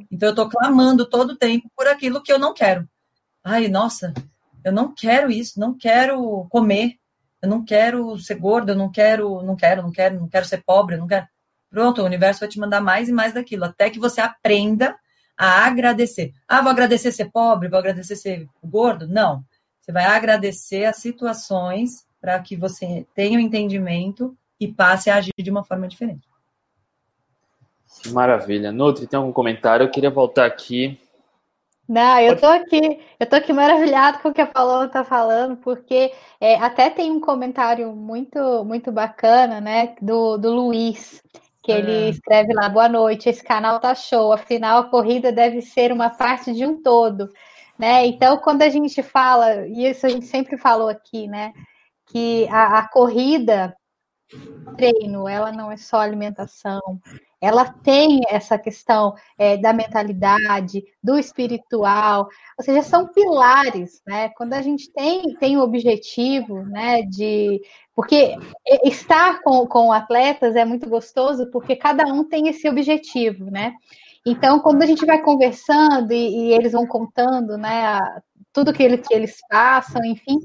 Então, 0.09 0.27
eu 0.27 0.31
estou 0.31 0.49
clamando 0.49 1.09
todo 1.09 1.31
o 1.31 1.37
tempo 1.37 1.69
por 1.75 1.87
aquilo 1.87 2.21
que 2.21 2.31
eu 2.31 2.39
não 2.39 2.53
quero. 2.53 2.87
Ai, 3.43 3.67
nossa, 3.67 4.13
eu 4.63 4.71
não 4.71 4.93
quero 4.93 5.31
isso, 5.31 5.59
não 5.59 5.77
quero 5.77 6.47
comer, 6.49 6.95
eu 7.41 7.49
não 7.49 7.63
quero 7.63 8.17
ser 8.19 8.35
gordo, 8.35 8.71
eu 8.71 8.75
não 8.75 8.91
quero, 8.91 9.41
não 9.41 9.55
quero, 9.55 9.81
não 9.81 9.91
quero, 9.91 10.19
não 10.19 10.29
quero 10.29 10.45
ser 10.45 10.63
pobre, 10.63 10.95
eu 10.95 10.99
não 10.99 11.07
quero. 11.07 11.27
Pronto, 11.71 12.01
o 12.01 12.05
universo 12.05 12.41
vai 12.41 12.49
te 12.49 12.59
mandar 12.59 12.81
mais 12.81 13.07
e 13.07 13.13
mais 13.13 13.33
daquilo, 13.33 13.63
até 13.63 13.89
que 13.89 13.97
você 13.97 14.19
aprenda 14.19 14.95
a 15.37 15.65
agradecer. 15.65 16.33
Ah, 16.47 16.61
vou 16.61 16.69
agradecer 16.69 17.11
ser 17.13 17.31
pobre, 17.31 17.69
vou 17.69 17.79
agradecer 17.79 18.17
ser 18.17 18.47
gordo? 18.61 19.07
Não. 19.07 19.43
Você 19.79 19.91
vai 19.91 20.03
agradecer 20.03 20.85
as 20.85 20.97
situações 20.97 22.05
para 22.19 22.37
que 22.39 22.55
você 22.55 23.07
tenha 23.15 23.39
o 23.39 23.41
um 23.41 23.43
entendimento 23.43 24.37
e 24.59 24.67
passe 24.67 25.09
a 25.09 25.15
agir 25.15 25.33
de 25.35 25.49
uma 25.49 25.63
forma 25.63 25.87
diferente. 25.87 26.27
Maravilha. 28.07 28.71
Nutri, 28.71 29.07
tem 29.07 29.17
algum 29.17 29.31
comentário? 29.31 29.85
Eu 29.85 29.91
queria 29.91 30.11
voltar 30.11 30.45
aqui. 30.45 30.99
Não, 31.87 32.19
eu 32.19 32.39
tô 32.39 32.45
aqui, 32.45 33.01
eu 33.19 33.27
tô 33.27 33.35
aqui 33.35 33.51
maravilhado 33.51 34.19
com 34.19 34.29
o 34.29 34.33
que 34.33 34.39
a 34.39 34.47
Paloma 34.47 34.87
tá 34.87 35.03
falando, 35.03 35.57
porque 35.57 36.13
é, 36.39 36.55
até 36.55 36.89
tem 36.89 37.11
um 37.11 37.19
comentário 37.19 37.93
muito, 37.93 38.63
muito 38.63 38.91
bacana, 38.93 39.59
né, 39.59 39.95
do, 40.01 40.37
do 40.37 40.53
Luiz, 40.53 41.21
que 41.61 41.71
ele 41.71 42.07
é. 42.07 42.09
escreve 42.09 42.53
lá, 42.53 42.67
boa 42.67 42.89
noite, 42.89 43.29
esse 43.29 43.43
canal 43.43 43.79
tá 43.79 43.93
show, 43.93 44.33
afinal 44.33 44.79
a 44.79 44.89
corrida 44.89 45.31
deve 45.31 45.61
ser 45.61 45.91
uma 45.91 46.09
parte 46.09 46.53
de 46.53 46.65
um 46.65 46.81
todo. 46.81 47.29
Né? 47.77 48.05
Então, 48.05 48.37
quando 48.37 48.61
a 48.61 48.69
gente 48.69 49.01
fala, 49.03 49.67
e 49.67 49.87
isso 49.87 50.05
a 50.05 50.09
gente 50.09 50.25
sempre 50.25 50.57
falou 50.57 50.89
aqui, 50.89 51.27
né? 51.27 51.51
Que 52.07 52.47
a, 52.49 52.79
a 52.79 52.87
corrida, 52.87 53.75
treino, 54.77 55.27
ela 55.27 55.51
não 55.51 55.71
é 55.71 55.77
só 55.77 55.97
alimentação, 55.99 56.79
ela 57.41 57.65
tem 57.65 58.21
essa 58.29 58.57
questão 58.57 59.15
é, 59.35 59.57
da 59.57 59.73
mentalidade, 59.73 60.83
do 61.03 61.17
espiritual, 61.17 62.27
ou 62.57 62.63
seja, 62.63 62.83
são 62.83 63.07
pilares, 63.07 63.99
né? 64.05 64.29
Quando 64.37 64.53
a 64.53 64.61
gente 64.61 64.91
tem, 64.93 65.35
tem 65.37 65.57
o 65.57 65.61
objetivo, 65.61 66.63
né, 66.65 67.01
de. 67.01 67.59
Porque 67.95 68.35
estar 68.83 69.41
com, 69.41 69.67
com 69.67 69.91
atletas 69.91 70.55
é 70.55 70.63
muito 70.63 70.89
gostoso, 70.89 71.49
porque 71.51 71.75
cada 71.75 72.05
um 72.05 72.23
tem 72.23 72.47
esse 72.47 72.67
objetivo, 72.69 73.51
né? 73.51 73.73
Então, 74.25 74.59
quando 74.59 74.83
a 74.83 74.85
gente 74.85 75.05
vai 75.05 75.21
conversando 75.21 76.11
e, 76.11 76.49
e 76.49 76.53
eles 76.53 76.73
vão 76.73 76.85
contando, 76.85 77.57
né, 77.57 77.99
tudo 78.53 78.73
que, 78.73 78.83
ele, 78.83 78.97
que 78.97 79.13
eles 79.13 79.37
passam, 79.49 80.03
enfim, 80.05 80.37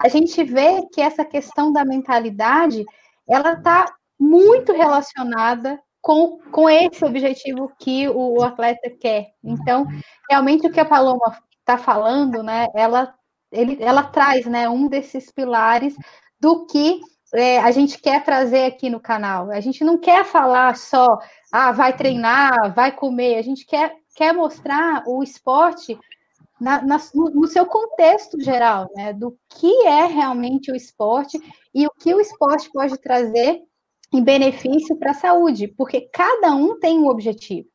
a 0.00 0.08
gente 0.08 0.42
vê 0.44 0.86
que 0.92 1.00
essa 1.00 1.24
questão 1.24 1.72
da 1.72 1.84
mentalidade, 1.84 2.84
ela 3.28 3.52
está 3.52 3.84
muito 4.18 4.72
relacionada 4.72 5.78
com, 6.00 6.38
com 6.50 6.70
esse 6.70 7.04
objetivo 7.04 7.70
que 7.78 8.08
o, 8.08 8.38
o 8.38 8.42
atleta 8.42 8.90
quer. 8.98 9.26
Então, 9.44 9.86
realmente 10.30 10.66
o 10.66 10.72
que 10.72 10.80
a 10.80 10.84
Paloma 10.84 11.36
está 11.60 11.76
falando, 11.76 12.42
né, 12.42 12.66
ela, 12.74 13.14
ele, 13.52 13.76
ela 13.80 14.04
traz, 14.04 14.46
né, 14.46 14.68
um 14.68 14.88
desses 14.88 15.30
pilares 15.30 15.94
do 16.40 16.66
que 16.66 17.00
é, 17.34 17.58
a 17.58 17.70
gente 17.70 17.98
quer 18.00 18.24
trazer 18.24 18.64
aqui 18.64 18.88
no 18.88 19.00
canal. 19.00 19.50
A 19.50 19.60
gente 19.60 19.84
não 19.84 19.98
quer 19.98 20.24
falar 20.24 20.76
só, 20.76 21.18
ah, 21.52 21.72
vai 21.72 21.96
treinar, 21.96 22.74
vai 22.74 22.92
comer. 22.92 23.36
A 23.36 23.42
gente 23.42 23.66
quer, 23.66 23.94
quer 24.14 24.32
mostrar 24.32 25.02
o 25.06 25.22
esporte 25.22 25.98
na, 26.60 26.82
na, 26.82 26.98
no, 27.14 27.46
seu 27.46 27.66
contexto 27.66 28.40
geral, 28.42 28.90
né? 28.94 29.12
Do 29.12 29.38
que 29.48 29.86
é 29.86 30.06
realmente 30.06 30.72
o 30.72 30.76
esporte 30.76 31.38
e 31.74 31.86
o 31.86 31.90
que 31.90 32.14
o 32.14 32.20
esporte 32.20 32.70
pode 32.72 32.98
trazer 32.98 33.60
em 34.12 34.22
benefício 34.22 34.96
para 34.96 35.10
a 35.10 35.14
saúde, 35.14 35.68
porque 35.68 36.08
cada 36.12 36.54
um 36.54 36.78
tem 36.78 36.98
um 36.98 37.08
objetivo. 37.08 37.68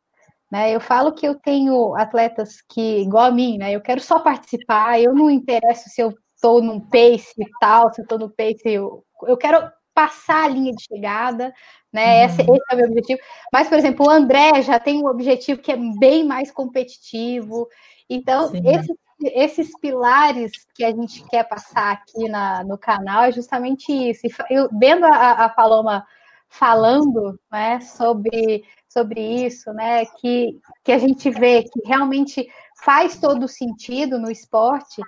Né? 0.52 0.76
Eu 0.76 0.80
falo 0.80 1.14
que 1.14 1.28
eu 1.28 1.36
tenho 1.36 1.96
atletas 1.96 2.62
que, 2.70 3.00
igual 3.00 3.26
a 3.26 3.32
mim, 3.32 3.58
né? 3.58 3.72
Eu 3.72 3.82
quero 3.82 4.02
só 4.02 4.20
participar, 4.20 5.00
eu 5.00 5.14
não 5.14 5.30
interesso 5.30 5.90
se 5.90 6.02
eu 6.02 6.14
estou 6.44 6.62
num 6.62 6.80
pace 6.80 7.34
tal, 7.62 7.94
se 7.94 8.02
eu 8.02 8.04
estou 8.04 8.20
no 8.20 8.30
pace 8.30 8.62
eu 8.66 9.06
eu 9.24 9.38
quero 9.38 9.72
passar 9.94 10.46
a 10.46 10.48
linha 10.48 10.74
de 10.74 10.84
chegada, 10.84 11.54
né? 11.92 12.20
Uhum. 12.20 12.26
Esse, 12.26 12.42
esse, 12.42 12.62
é 12.72 12.74
o 12.74 12.78
meu 12.78 12.88
objetivo. 12.88 13.20
Mas, 13.52 13.70
por 13.70 13.78
exemplo, 13.78 14.06
o 14.06 14.10
André 14.10 14.62
já 14.64 14.80
tem 14.80 15.02
um 15.02 15.08
objetivo 15.08 15.62
que 15.62 15.72
é 15.72 15.78
bem 16.00 16.26
mais 16.26 16.52
competitivo. 16.52 17.68
Então, 18.10 18.52
esses, 18.66 18.98
esses 19.22 19.80
pilares 19.80 20.52
que 20.74 20.84
a 20.84 20.92
gente 20.92 21.24
quer 21.30 21.48
passar 21.48 21.92
aqui 21.92 22.28
na, 22.28 22.64
no 22.64 22.78
canal 22.78 23.24
é 23.24 23.32
justamente 23.32 23.92
isso. 23.92 24.26
Eu, 24.50 24.68
vendo 24.74 25.06
a, 25.06 25.46
a 25.46 25.50
Paloma 25.50 26.06
falando 26.50 27.40
né, 27.52 27.80
sobre, 27.82 28.64
sobre 28.90 29.46
isso, 29.46 29.72
né? 29.74 30.06
Que, 30.20 30.60
que 30.84 30.92
a 30.92 30.98
gente 30.98 31.30
vê 31.30 31.64
que 31.64 31.88
realmente 31.88 32.48
faz 32.84 33.20
todo 33.20 33.48
sentido 33.48 34.20
no 34.20 34.30
esporte, 34.30 35.02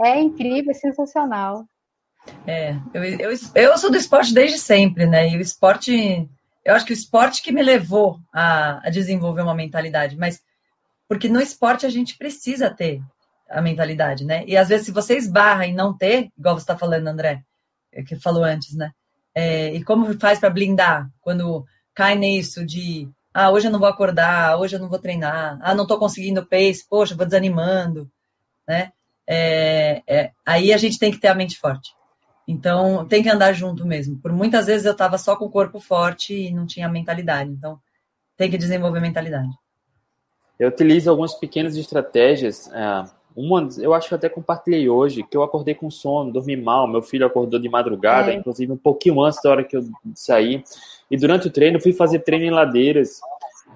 é 0.00 0.20
incrível, 0.20 0.70
é 0.70 0.74
sensacional. 0.74 1.66
É, 2.46 2.76
eu, 2.94 3.04
eu, 3.04 3.30
eu 3.54 3.78
sou 3.78 3.90
do 3.90 3.96
esporte 3.96 4.32
desde 4.32 4.58
sempre, 4.58 5.06
né? 5.06 5.28
E 5.28 5.36
o 5.36 5.40
esporte, 5.40 6.28
eu 6.64 6.74
acho 6.74 6.84
que 6.84 6.92
o 6.92 6.94
esporte 6.94 7.42
que 7.42 7.52
me 7.52 7.62
levou 7.62 8.20
a, 8.32 8.86
a 8.86 8.90
desenvolver 8.90 9.42
uma 9.42 9.54
mentalidade, 9.54 10.16
mas 10.16 10.40
porque 11.08 11.28
no 11.28 11.40
esporte 11.40 11.84
a 11.84 11.90
gente 11.90 12.16
precisa 12.16 12.70
ter 12.70 13.02
a 13.50 13.60
mentalidade, 13.60 14.24
né? 14.24 14.44
E 14.46 14.56
às 14.56 14.68
vezes, 14.68 14.86
se 14.86 14.92
você 14.92 15.16
esbarra 15.16 15.66
em 15.66 15.74
não 15.74 15.96
ter, 15.96 16.30
igual 16.38 16.54
você 16.54 16.62
está 16.62 16.78
falando, 16.78 17.06
André, 17.08 17.42
é 17.92 18.02
que 18.02 18.16
falou 18.16 18.44
antes, 18.44 18.74
né? 18.74 18.92
É, 19.34 19.74
e 19.74 19.82
como 19.84 20.18
faz 20.18 20.38
para 20.38 20.50
blindar 20.50 21.10
quando 21.20 21.64
cai 21.94 22.14
nisso 22.14 22.64
de 22.64 23.08
ah, 23.34 23.50
hoje 23.50 23.66
eu 23.66 23.70
não 23.72 23.78
vou 23.78 23.88
acordar, 23.88 24.58
hoje 24.58 24.76
eu 24.76 24.80
não 24.80 24.88
vou 24.88 24.98
treinar, 24.98 25.58
ah, 25.62 25.74
não 25.74 25.84
estou 25.84 25.98
conseguindo 25.98 26.46
pace, 26.46 26.86
poxa, 26.88 27.14
vou 27.14 27.24
desanimando, 27.24 28.10
né? 28.68 28.92
É, 29.26 30.02
é, 30.06 30.30
aí 30.44 30.72
a 30.72 30.76
gente 30.76 30.98
tem 30.98 31.10
que 31.10 31.18
ter 31.18 31.28
a 31.28 31.34
mente 31.34 31.58
forte. 31.58 31.94
Então, 32.46 33.06
tem 33.06 33.22
que 33.22 33.28
andar 33.28 33.52
junto 33.52 33.86
mesmo. 33.86 34.18
Por 34.18 34.32
muitas 34.32 34.66
vezes 34.66 34.84
eu 34.84 34.92
estava 34.92 35.16
só 35.16 35.36
com 35.36 35.44
o 35.44 35.50
corpo 35.50 35.78
forte 35.78 36.34
e 36.34 36.52
não 36.52 36.66
tinha 36.66 36.88
mentalidade. 36.88 37.50
Então, 37.50 37.78
tem 38.36 38.50
que 38.50 38.58
desenvolver 38.58 39.00
mentalidade. 39.00 39.50
Eu 40.58 40.68
utilizo 40.68 41.08
algumas 41.08 41.34
pequenas 41.34 41.76
estratégias. 41.76 42.68
É, 42.72 43.04
uma, 43.34 43.68
eu 43.78 43.94
acho 43.94 44.08
que 44.08 44.14
até 44.14 44.28
compartilhei 44.28 44.88
hoje, 44.88 45.22
que 45.22 45.36
eu 45.36 45.42
acordei 45.42 45.74
com 45.74 45.90
sono, 45.90 46.32
dormi 46.32 46.56
mal, 46.56 46.86
meu 46.86 47.02
filho 47.02 47.26
acordou 47.26 47.58
de 47.58 47.68
madrugada, 47.68 48.32
é. 48.32 48.34
inclusive 48.34 48.72
um 48.72 48.76
pouquinho 48.76 49.20
antes 49.22 49.40
da 49.42 49.50
hora 49.50 49.64
que 49.64 49.76
eu 49.76 49.84
saí. 50.14 50.62
E 51.10 51.16
durante 51.16 51.46
o 51.46 51.50
treino, 51.50 51.80
fui 51.80 51.92
fazer 51.92 52.20
treino 52.20 52.44
em 52.44 52.50
ladeiras, 52.50 53.20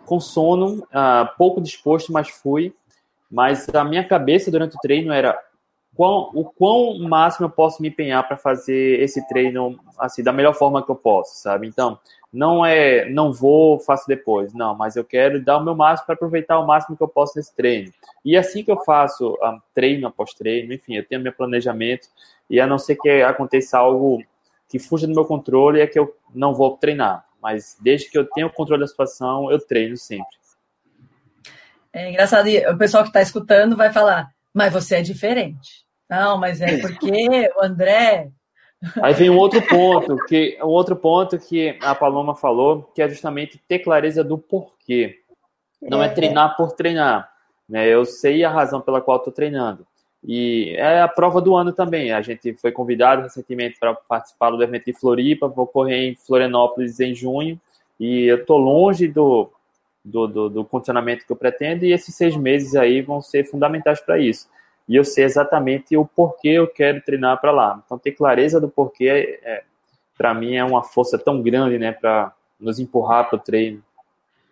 com 0.05 0.21
sono, 0.21 0.85
uh, 0.85 1.37
pouco 1.37 1.61
disposto, 1.61 2.13
mas 2.13 2.29
fui. 2.29 2.75
Mas 3.31 3.69
a 3.75 3.85
minha 3.85 4.07
cabeça 4.07 4.51
durante 4.51 4.77
o 4.77 4.81
treino 4.81 5.13
era 5.13 5.39
quão, 5.97 6.31
o 6.35 6.45
quão 6.45 6.99
máximo 7.01 7.47
eu 7.47 7.51
posso 7.51 7.81
me 7.81 7.89
empenhar 7.89 8.27
para 8.29 8.37
fazer 8.37 9.01
esse 9.01 9.27
treino 9.27 9.79
assim 9.99 10.23
da 10.23 10.33
melhor 10.33 10.55
forma 10.55 10.85
que 10.85 10.91
eu 10.91 10.97
posso, 10.97 11.41
sabe? 11.41 11.67
Então, 11.67 11.99
não 12.33 12.65
é 12.65 13.09
não 13.09 13.33
vou, 13.33 13.81
faço 13.81 14.07
depois, 14.07 14.53
não, 14.53 14.75
mas 14.75 14.95
eu 14.95 15.05
quero 15.05 15.43
dar 15.43 15.57
o 15.57 15.65
meu 15.65 15.75
máximo 15.75 16.07
para 16.07 16.15
aproveitar 16.15 16.59
o 16.59 16.67
máximo 16.67 16.97
que 16.97 17.03
eu 17.03 17.09
posso 17.09 17.37
nesse 17.37 17.55
treino. 17.57 17.91
E 18.25 18.37
assim 18.37 18.63
que 18.63 18.71
eu 18.71 18.79
faço 18.85 19.39
um, 19.43 19.59
treino 19.75 20.07
após 20.07 20.35
treino, 20.35 20.73
enfim, 20.73 20.97
eu 20.97 21.07
tenho 21.07 21.23
meu 21.23 21.33
planejamento 21.33 22.09
e 22.51 22.61
a 22.61 22.67
não 22.67 22.79
ser 22.79 22.97
que 22.97 23.09
aconteça 23.23 23.79
algo 23.79 24.23
que 24.69 24.79
fuja 24.79 25.07
do 25.07 25.15
meu 25.15 25.25
controle 25.25 25.81
é 25.81 25.87
que 25.87 25.99
eu 25.99 26.15
não 26.35 26.55
vou 26.55 26.77
treinar, 26.77 27.25
mas 27.41 27.77
desde 27.81 28.11
que 28.11 28.19
eu 28.19 28.27
tenha 28.27 28.47
o 28.47 28.53
controle 28.53 28.83
da 28.83 28.87
situação, 28.87 29.51
eu 29.51 29.59
treino 29.59 29.97
sempre. 29.97 30.27
É 31.97 32.11
engraçado, 32.11 32.47
o 32.47 32.77
pessoal 32.77 33.05
que 33.05 33.09
está 33.09 33.23
escutando 33.23 33.75
vai 33.75 33.91
falar, 33.91 34.29
mas 34.53 34.71
você 34.71 34.97
é 34.97 35.03
diferente. 35.03 35.87
Não, 36.11 36.37
mas 36.37 36.61
é 36.61 36.77
porque 36.77 37.51
o 37.57 37.65
André. 37.65 38.29
Aí 39.03 39.15
vem 39.15 39.31
um 39.31 39.39
outro 39.39 39.63
ponto, 39.67 40.15
que 40.27 40.59
um 40.63 40.67
outro 40.67 40.95
ponto 40.95 41.39
que 41.39 41.79
a 41.81 41.95
Paloma 41.95 42.37
falou, 42.37 42.83
que 42.95 43.01
é 43.01 43.09
justamente 43.09 43.59
ter 43.67 43.79
clareza 43.79 44.23
do 44.23 44.37
porquê. 44.37 45.21
Não 45.81 46.03
é, 46.03 46.07
é 46.07 46.09
treinar 46.11 46.55
por 46.55 46.73
treinar. 46.73 47.31
Né? 47.67 47.89
Eu 47.89 48.05
sei 48.05 48.45
a 48.45 48.51
razão 48.51 48.83
pela 48.83 49.01
qual 49.01 49.17
estou 49.17 49.33
treinando. 49.33 49.87
E 50.23 50.75
é 50.77 51.01
a 51.01 51.09
prova 51.09 51.41
do 51.41 51.57
ano 51.57 51.73
também. 51.73 52.13
A 52.13 52.21
gente 52.21 52.53
foi 52.57 52.73
convidado 52.73 53.23
recentemente 53.23 53.79
para 53.81 53.95
participar 53.95 54.51
do 54.51 54.63
evento 54.63 54.85
de 54.85 54.93
Floripa, 54.93 55.49
vou 55.49 55.67
correr 55.67 56.11
em 56.11 56.15
Florianópolis 56.15 57.01
em 57.01 57.15
junho. 57.15 57.59
E 57.99 58.25
eu 58.25 58.37
estou 58.37 58.59
longe 58.59 59.09
do, 59.09 59.51
do, 60.07 60.27
do, 60.27 60.49
do 60.49 60.65
condicionamento 60.65 61.27
que 61.27 61.33
eu 61.33 61.37
pretendo, 61.37 61.85
e 61.85 61.93
esses 61.93 62.15
seis 62.15 62.37
meses 62.37 62.75
aí 62.75 63.03
vão 63.03 63.21
ser 63.21 63.45
fundamentais 63.45 64.01
para 64.01 64.19
isso 64.19 64.49
e 64.89 64.95
eu 64.95 65.05
sei 65.05 65.25
exatamente 65.25 65.97
o 65.97 66.07
porquê 66.07 66.51
eu 66.51 66.69
quero 66.69 67.01
treinar 67.03 67.41
para 67.41 67.51
lá. 67.51 67.83
Então, 67.85 67.99
ter 67.99 68.13
clareza 68.13 68.61
do 68.61 68.69
porquê, 68.69 69.41
é, 69.43 69.65
para 70.17 70.33
mim, 70.33 70.55
é 70.55 70.65
uma 70.65 70.83
força 70.83 71.19
tão 71.19 71.43
grande, 71.43 71.79
né, 71.79 71.93
para 71.93 72.33
nos 72.59 72.79
empurrar 72.79 73.29
para 73.29 73.37
o 73.37 73.41
treino. 73.41 73.83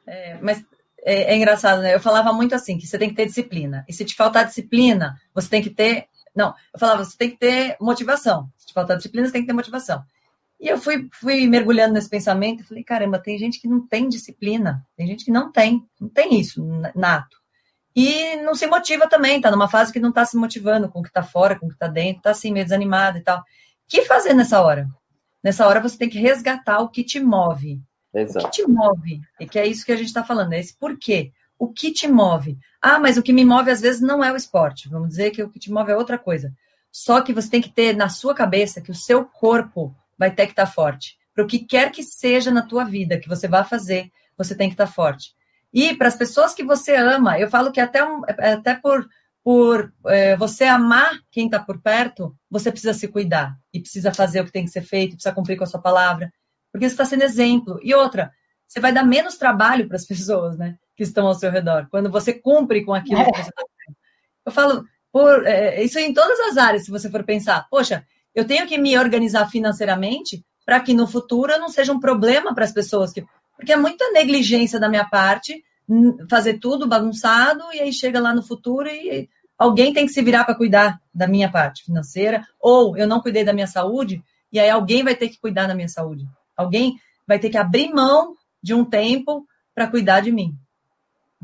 É, 0.06 0.36
mas 0.42 0.64
é, 1.02 1.32
é, 1.32 1.36
engraçado, 1.36 1.82
né? 1.82 1.94
Eu 1.94 2.00
falava 2.00 2.32
muito 2.32 2.54
assim, 2.54 2.76
que 2.76 2.86
você 2.86 2.98
tem 2.98 3.08
que 3.08 3.14
ter 3.14 3.26
disciplina. 3.26 3.84
E 3.88 3.92
se 3.92 4.04
te 4.04 4.14
faltar 4.14 4.44
disciplina, 4.44 5.20
você 5.32 5.48
tem 5.48 5.62
que 5.62 5.70
ter... 5.70 6.08
Não, 6.34 6.52
eu 6.72 6.80
falava, 6.80 7.04
você 7.04 7.16
tem 7.16 7.30
que 7.30 7.38
ter 7.38 7.76
motivação. 7.80 8.48
Se 8.58 8.66
te 8.66 8.74
faltar 8.74 8.96
disciplina, 8.96 9.26
você 9.26 9.32
tem 9.32 9.42
que 9.42 9.46
ter 9.46 9.52
motivação. 9.52 10.04
E 10.60 10.68
eu 10.68 10.78
fui, 10.78 11.08
fui 11.12 11.46
mergulhando 11.46 11.94
nesse 11.94 12.08
pensamento 12.08 12.60
e 12.60 12.66
falei, 12.66 12.84
caramba, 12.84 13.18
tem 13.18 13.36
gente 13.38 13.60
que 13.60 13.68
não 13.68 13.86
tem 13.86 14.08
disciplina. 14.08 14.86
Tem 14.96 15.06
gente 15.06 15.24
que 15.24 15.30
não 15.30 15.50
tem. 15.50 15.86
Não 16.00 16.08
tem 16.08 16.40
isso 16.40 16.64
nato. 16.94 17.36
E 17.96 18.36
não 18.36 18.54
se 18.54 18.66
motiva 18.66 19.08
também, 19.08 19.40
tá 19.40 19.50
numa 19.50 19.68
fase 19.68 19.92
que 19.92 20.00
não 20.00 20.10
tá 20.10 20.24
se 20.24 20.36
motivando 20.36 20.88
com 20.88 20.98
o 20.98 21.02
que 21.02 21.12
tá 21.12 21.22
fora, 21.22 21.56
com 21.56 21.66
o 21.66 21.68
que 21.68 21.78
tá 21.78 21.86
dentro, 21.86 22.22
tá 22.22 22.30
assim, 22.30 22.52
meio 22.52 22.64
desanimado 22.64 23.18
e 23.18 23.20
tal. 23.20 23.38
O 23.38 23.42
que 23.86 24.02
fazer 24.02 24.34
nessa 24.34 24.60
hora? 24.60 24.88
Nessa 25.42 25.66
hora 25.66 25.80
você 25.80 25.96
tem 25.96 26.08
que 26.08 26.18
resgatar 26.18 26.80
o 26.80 26.88
que 26.88 27.04
te 27.04 27.20
move. 27.20 27.80
Exato. 28.12 28.46
O 28.46 28.50
que 28.50 28.56
te 28.56 28.66
move? 28.66 29.20
E 29.38 29.46
que 29.46 29.58
é 29.58 29.66
isso 29.66 29.86
que 29.86 29.92
a 29.92 29.96
gente 29.96 30.08
está 30.08 30.24
falando, 30.24 30.54
é 30.54 30.58
esse 30.58 30.76
porquê. 30.76 31.32
O 31.56 31.68
que 31.68 31.92
te 31.92 32.08
move? 32.08 32.58
Ah, 32.82 32.98
mas 32.98 33.16
o 33.16 33.22
que 33.22 33.32
me 33.32 33.44
move 33.44 33.70
às 33.70 33.80
vezes 33.80 34.00
não 34.00 34.24
é 34.24 34.32
o 34.32 34.36
esporte. 34.36 34.88
Vamos 34.88 35.10
dizer 35.10 35.30
que 35.30 35.42
o 35.42 35.48
que 35.48 35.60
te 35.60 35.70
move 35.70 35.92
é 35.92 35.96
outra 35.96 36.18
coisa. 36.18 36.52
Só 36.90 37.20
que 37.20 37.32
você 37.32 37.48
tem 37.48 37.60
que 37.60 37.70
ter 37.70 37.94
na 37.94 38.08
sua 38.08 38.34
cabeça 38.34 38.80
que 38.80 38.90
o 38.90 38.94
seu 38.94 39.24
corpo 39.24 39.94
vai 40.18 40.30
ter 40.30 40.46
que 40.46 40.52
estar 40.52 40.66
tá 40.66 40.72
forte. 40.72 41.18
Para 41.34 41.44
o 41.44 41.46
que 41.46 41.58
quer 41.58 41.90
que 41.90 42.02
seja 42.02 42.50
na 42.50 42.62
tua 42.62 42.84
vida 42.84 43.18
que 43.18 43.28
você 43.28 43.48
vá 43.48 43.64
fazer, 43.64 44.10
você 44.36 44.54
tem 44.54 44.68
que 44.68 44.74
estar 44.74 44.86
tá 44.86 44.92
forte. 44.92 45.34
E 45.72 45.94
para 45.96 46.06
as 46.06 46.16
pessoas 46.16 46.54
que 46.54 46.62
você 46.62 46.94
ama, 46.94 47.38
eu 47.38 47.50
falo 47.50 47.72
que 47.72 47.80
até, 47.80 48.04
um, 48.04 48.22
até 48.26 48.76
por, 48.76 49.08
por 49.42 49.92
é, 50.06 50.36
você 50.36 50.64
amar 50.64 51.18
quem 51.32 51.46
está 51.46 51.58
por 51.58 51.80
perto, 51.80 52.36
você 52.48 52.70
precisa 52.70 52.94
se 52.94 53.08
cuidar 53.08 53.58
e 53.72 53.80
precisa 53.80 54.14
fazer 54.14 54.40
o 54.40 54.44
que 54.44 54.52
tem 54.52 54.64
que 54.64 54.70
ser 54.70 54.82
feito, 54.82 55.16
precisa 55.16 55.34
cumprir 55.34 55.56
com 55.56 55.64
a 55.64 55.66
sua 55.66 55.80
palavra, 55.80 56.32
porque 56.70 56.88
você 56.88 56.94
está 56.94 57.04
sendo 57.04 57.24
exemplo. 57.24 57.80
E 57.82 57.92
outra, 57.92 58.32
você 58.68 58.78
vai 58.78 58.92
dar 58.92 59.04
menos 59.04 59.36
trabalho 59.36 59.88
para 59.88 59.96
as 59.96 60.06
pessoas, 60.08 60.56
né, 60.56 60.78
que 60.96 61.02
estão 61.02 61.26
ao 61.26 61.34
seu 61.34 61.50
redor, 61.50 61.88
quando 61.90 62.08
você 62.08 62.32
cumpre 62.32 62.84
com 62.84 62.94
aquilo 62.94 63.20
é. 63.20 63.24
que 63.24 63.42
você 63.42 63.50
está 63.50 63.62
fazendo. 63.62 63.96
Eu 64.46 64.52
falo, 64.52 64.84
por, 65.12 65.44
é, 65.46 65.82
isso 65.82 65.98
em 65.98 66.14
todas 66.14 66.38
as 66.40 66.56
áreas, 66.56 66.84
se 66.84 66.90
você 66.90 67.10
for 67.10 67.24
pensar, 67.24 67.66
poxa, 67.68 68.06
eu 68.34 68.46
tenho 68.46 68.66
que 68.66 68.78
me 68.78 68.96
organizar 68.98 69.48
financeiramente 69.48 70.44
para 70.64 70.80
que 70.80 70.94
no 70.94 71.06
futuro 71.06 71.58
não 71.58 71.68
seja 71.68 71.92
um 71.92 72.00
problema 72.00 72.54
para 72.54 72.64
as 72.64 72.72
pessoas 72.72 73.12
que 73.12 73.24
porque 73.56 73.72
é 73.72 73.76
muita 73.76 74.10
negligência 74.10 74.80
da 74.80 74.88
minha 74.88 75.04
parte 75.04 75.62
fazer 76.28 76.58
tudo 76.58 76.88
bagunçado 76.88 77.62
e 77.72 77.80
aí 77.80 77.92
chega 77.92 78.20
lá 78.20 78.34
no 78.34 78.42
futuro 78.42 78.88
e 78.88 79.28
alguém 79.56 79.92
tem 79.92 80.06
que 80.06 80.12
se 80.12 80.22
virar 80.22 80.44
para 80.44 80.54
cuidar 80.54 81.00
da 81.14 81.26
minha 81.26 81.50
parte 81.50 81.84
financeira, 81.84 82.44
ou 82.60 82.96
eu 82.96 83.06
não 83.06 83.20
cuidei 83.20 83.44
da 83.44 83.52
minha 83.52 83.66
saúde 83.66 84.22
e 84.52 84.58
aí 84.58 84.70
alguém 84.70 85.02
vai 85.02 85.14
ter 85.14 85.28
que 85.28 85.38
cuidar 85.38 85.66
da 85.66 85.74
minha 85.74 85.88
saúde. 85.88 86.26
Alguém 86.56 86.98
vai 87.26 87.38
ter 87.38 87.50
que 87.50 87.58
abrir 87.58 87.92
mão 87.92 88.34
de 88.62 88.74
um 88.74 88.84
tempo 88.84 89.46
para 89.74 89.86
cuidar 89.86 90.20
de 90.20 90.32
mim. 90.32 90.54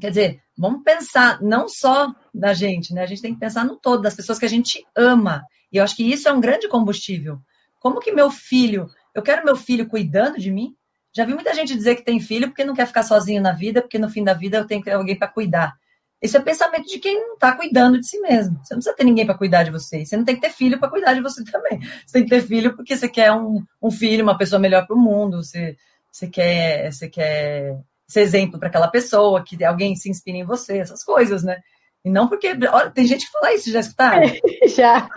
Quer 0.00 0.10
dizer, 0.10 0.42
vamos 0.56 0.82
pensar 0.82 1.40
não 1.42 1.68
só 1.68 2.14
da 2.32 2.54
gente, 2.54 2.94
né? 2.94 3.02
A 3.02 3.06
gente 3.06 3.20
tem 3.20 3.34
que 3.34 3.40
pensar 3.40 3.64
no 3.64 3.76
todo, 3.76 4.02
das 4.02 4.14
pessoas 4.14 4.38
que 4.38 4.46
a 4.46 4.48
gente 4.48 4.84
ama. 4.96 5.44
E 5.72 5.76
eu 5.76 5.84
acho 5.84 5.96
que 5.96 6.10
isso 6.10 6.28
é 6.28 6.32
um 6.32 6.40
grande 6.40 6.68
combustível. 6.68 7.38
Como 7.78 8.00
que 8.00 8.12
meu 8.12 8.30
filho, 8.30 8.88
eu 9.14 9.22
quero 9.22 9.44
meu 9.44 9.56
filho 9.56 9.88
cuidando 9.88 10.38
de 10.38 10.50
mim? 10.50 10.76
Já 11.12 11.24
vi 11.24 11.34
muita 11.34 11.54
gente 11.54 11.74
dizer 11.74 11.96
que 11.96 12.04
tem 12.04 12.20
filho 12.20 12.48
porque 12.48 12.64
não 12.64 12.74
quer 12.74 12.86
ficar 12.86 13.02
sozinho 13.02 13.42
na 13.42 13.52
vida, 13.52 13.80
porque 13.80 13.98
no 13.98 14.08
fim 14.08 14.22
da 14.22 14.34
vida 14.34 14.58
eu 14.58 14.66
tenho 14.66 14.80
que 14.80 14.90
ter 14.90 14.96
alguém 14.96 15.18
para 15.18 15.28
cuidar. 15.28 15.74
Esse 16.20 16.36
é 16.36 16.40
pensamento 16.40 16.86
de 16.86 16.98
quem 16.98 17.18
não 17.18 17.34
está 17.34 17.52
cuidando 17.52 17.98
de 17.98 18.06
si 18.06 18.20
mesmo. 18.20 18.58
Você 18.62 18.74
não 18.74 18.78
precisa 18.78 18.94
ter 18.94 19.04
ninguém 19.04 19.24
para 19.24 19.36
cuidar 19.36 19.62
de 19.62 19.70
você. 19.70 20.04
Você 20.04 20.16
não 20.16 20.24
tem 20.24 20.34
que 20.34 20.42
ter 20.42 20.50
filho 20.50 20.78
para 20.78 20.90
cuidar 20.90 21.14
de 21.14 21.22
você 21.22 21.42
também. 21.50 21.80
Você 22.06 22.12
tem 22.12 22.24
que 22.24 22.30
ter 22.30 22.42
filho 22.42 22.76
porque 22.76 22.94
você 22.94 23.08
quer 23.08 23.32
um, 23.32 23.64
um 23.82 23.90
filho, 23.90 24.22
uma 24.22 24.36
pessoa 24.36 24.60
melhor 24.60 24.86
para 24.86 24.94
o 24.94 25.00
mundo. 25.00 25.42
Você, 25.42 25.76
você, 26.12 26.28
quer, 26.28 26.92
você 26.92 27.08
quer 27.08 27.78
ser 28.06 28.20
exemplo 28.20 28.58
para 28.58 28.68
aquela 28.68 28.88
pessoa, 28.88 29.42
que 29.42 29.64
alguém 29.64 29.96
se 29.96 30.10
inspire 30.10 30.38
em 30.38 30.44
você, 30.44 30.78
essas 30.78 31.02
coisas, 31.02 31.42
né? 31.42 31.60
E 32.04 32.10
não 32.10 32.28
porque. 32.28 32.48
Olha, 32.70 32.90
tem 32.90 33.06
gente 33.06 33.24
que 33.24 33.32
fala 33.32 33.54
isso, 33.54 33.70
já 33.70 33.80
escutaram? 33.80 34.30
já. 34.76 35.08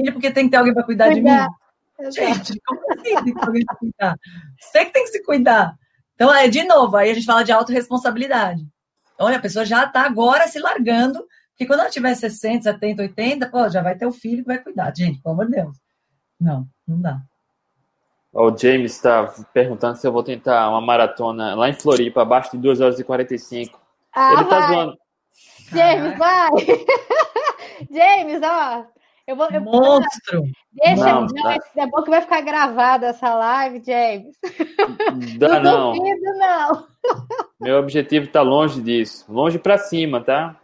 Filho 0.00 0.12
porque 0.12 0.30
tem 0.30 0.44
que 0.44 0.50
ter 0.50 0.56
alguém 0.56 0.74
para 0.74 0.84
cuidar 0.84 1.10
de 1.10 1.20
mim. 1.20 1.30
Gente, 2.10 2.60
como 2.66 2.80
assim 2.92 3.14
tem 3.24 3.34
que 3.34 3.60
se 3.60 3.66
cuidar? 3.78 4.16
Você 4.58 4.84
que 4.86 4.92
tem 4.92 5.04
que 5.04 5.10
se 5.10 5.22
cuidar. 5.22 5.74
Então, 6.14 6.32
é 6.34 6.48
de 6.48 6.64
novo, 6.64 6.96
aí 6.96 7.10
a 7.10 7.14
gente 7.14 7.26
fala 7.26 7.42
de 7.42 7.52
autorresponsabilidade. 7.52 8.62
Olha, 9.18 9.36
a 9.36 9.40
pessoa 9.40 9.64
já 9.64 9.84
está 9.84 10.02
agora 10.02 10.48
se 10.48 10.58
largando, 10.58 11.26
porque 11.50 11.66
quando 11.66 11.80
ela 11.80 11.90
tiver 11.90 12.14
60, 12.14 12.62
70, 12.62 13.02
80, 13.02 13.48
pô, 13.50 13.68
já 13.68 13.82
vai 13.82 13.96
ter 13.96 14.06
o 14.06 14.12
filho 14.12 14.42
que 14.42 14.48
vai 14.48 14.58
cuidar. 14.58 14.94
Gente, 14.96 15.20
pelo 15.22 15.34
amor 15.34 15.46
de 15.46 15.52
Deus. 15.52 15.76
Não, 16.40 16.66
não 16.86 17.00
dá. 17.00 17.20
O 18.32 18.56
James 18.56 18.92
está 18.92 19.26
perguntando 19.52 19.96
se 19.96 20.06
eu 20.06 20.12
vou 20.12 20.22
tentar 20.22 20.70
uma 20.70 20.80
maratona 20.80 21.54
lá 21.54 21.68
em 21.68 21.74
Floripa, 21.74 22.22
abaixo 22.22 22.52
de 22.52 22.58
2 22.58 22.80
horas 22.80 22.98
e 22.98 23.04
45. 23.04 23.78
Ah, 24.14 24.32
Ele 24.34 24.44
tá 24.44 24.66
zoando. 24.68 24.98
James, 25.70 26.18
vai! 26.18 26.50
James, 27.90 28.40
ó. 28.42 28.86
Eu 29.30 29.36
vou, 29.36 29.48
eu, 29.48 29.60
Monstro! 29.60 30.42
Deixa, 30.72 31.04
não, 31.04 31.26
tá. 31.28 31.56
é 31.76 31.86
bom 31.86 32.02
que 32.02 32.10
vai 32.10 32.20
ficar 32.20 32.40
gravada 32.40 33.06
essa 33.06 33.32
live, 33.32 33.80
James. 33.86 34.36
Dá, 35.38 35.60
não. 35.60 35.92
Duvido, 35.92 36.32
não. 36.36 36.86
Meu 37.60 37.78
objetivo 37.78 38.26
está 38.26 38.42
longe 38.42 38.82
disso. 38.82 39.24
Longe 39.32 39.56
para 39.56 39.78
cima, 39.78 40.20
tá? 40.20 40.60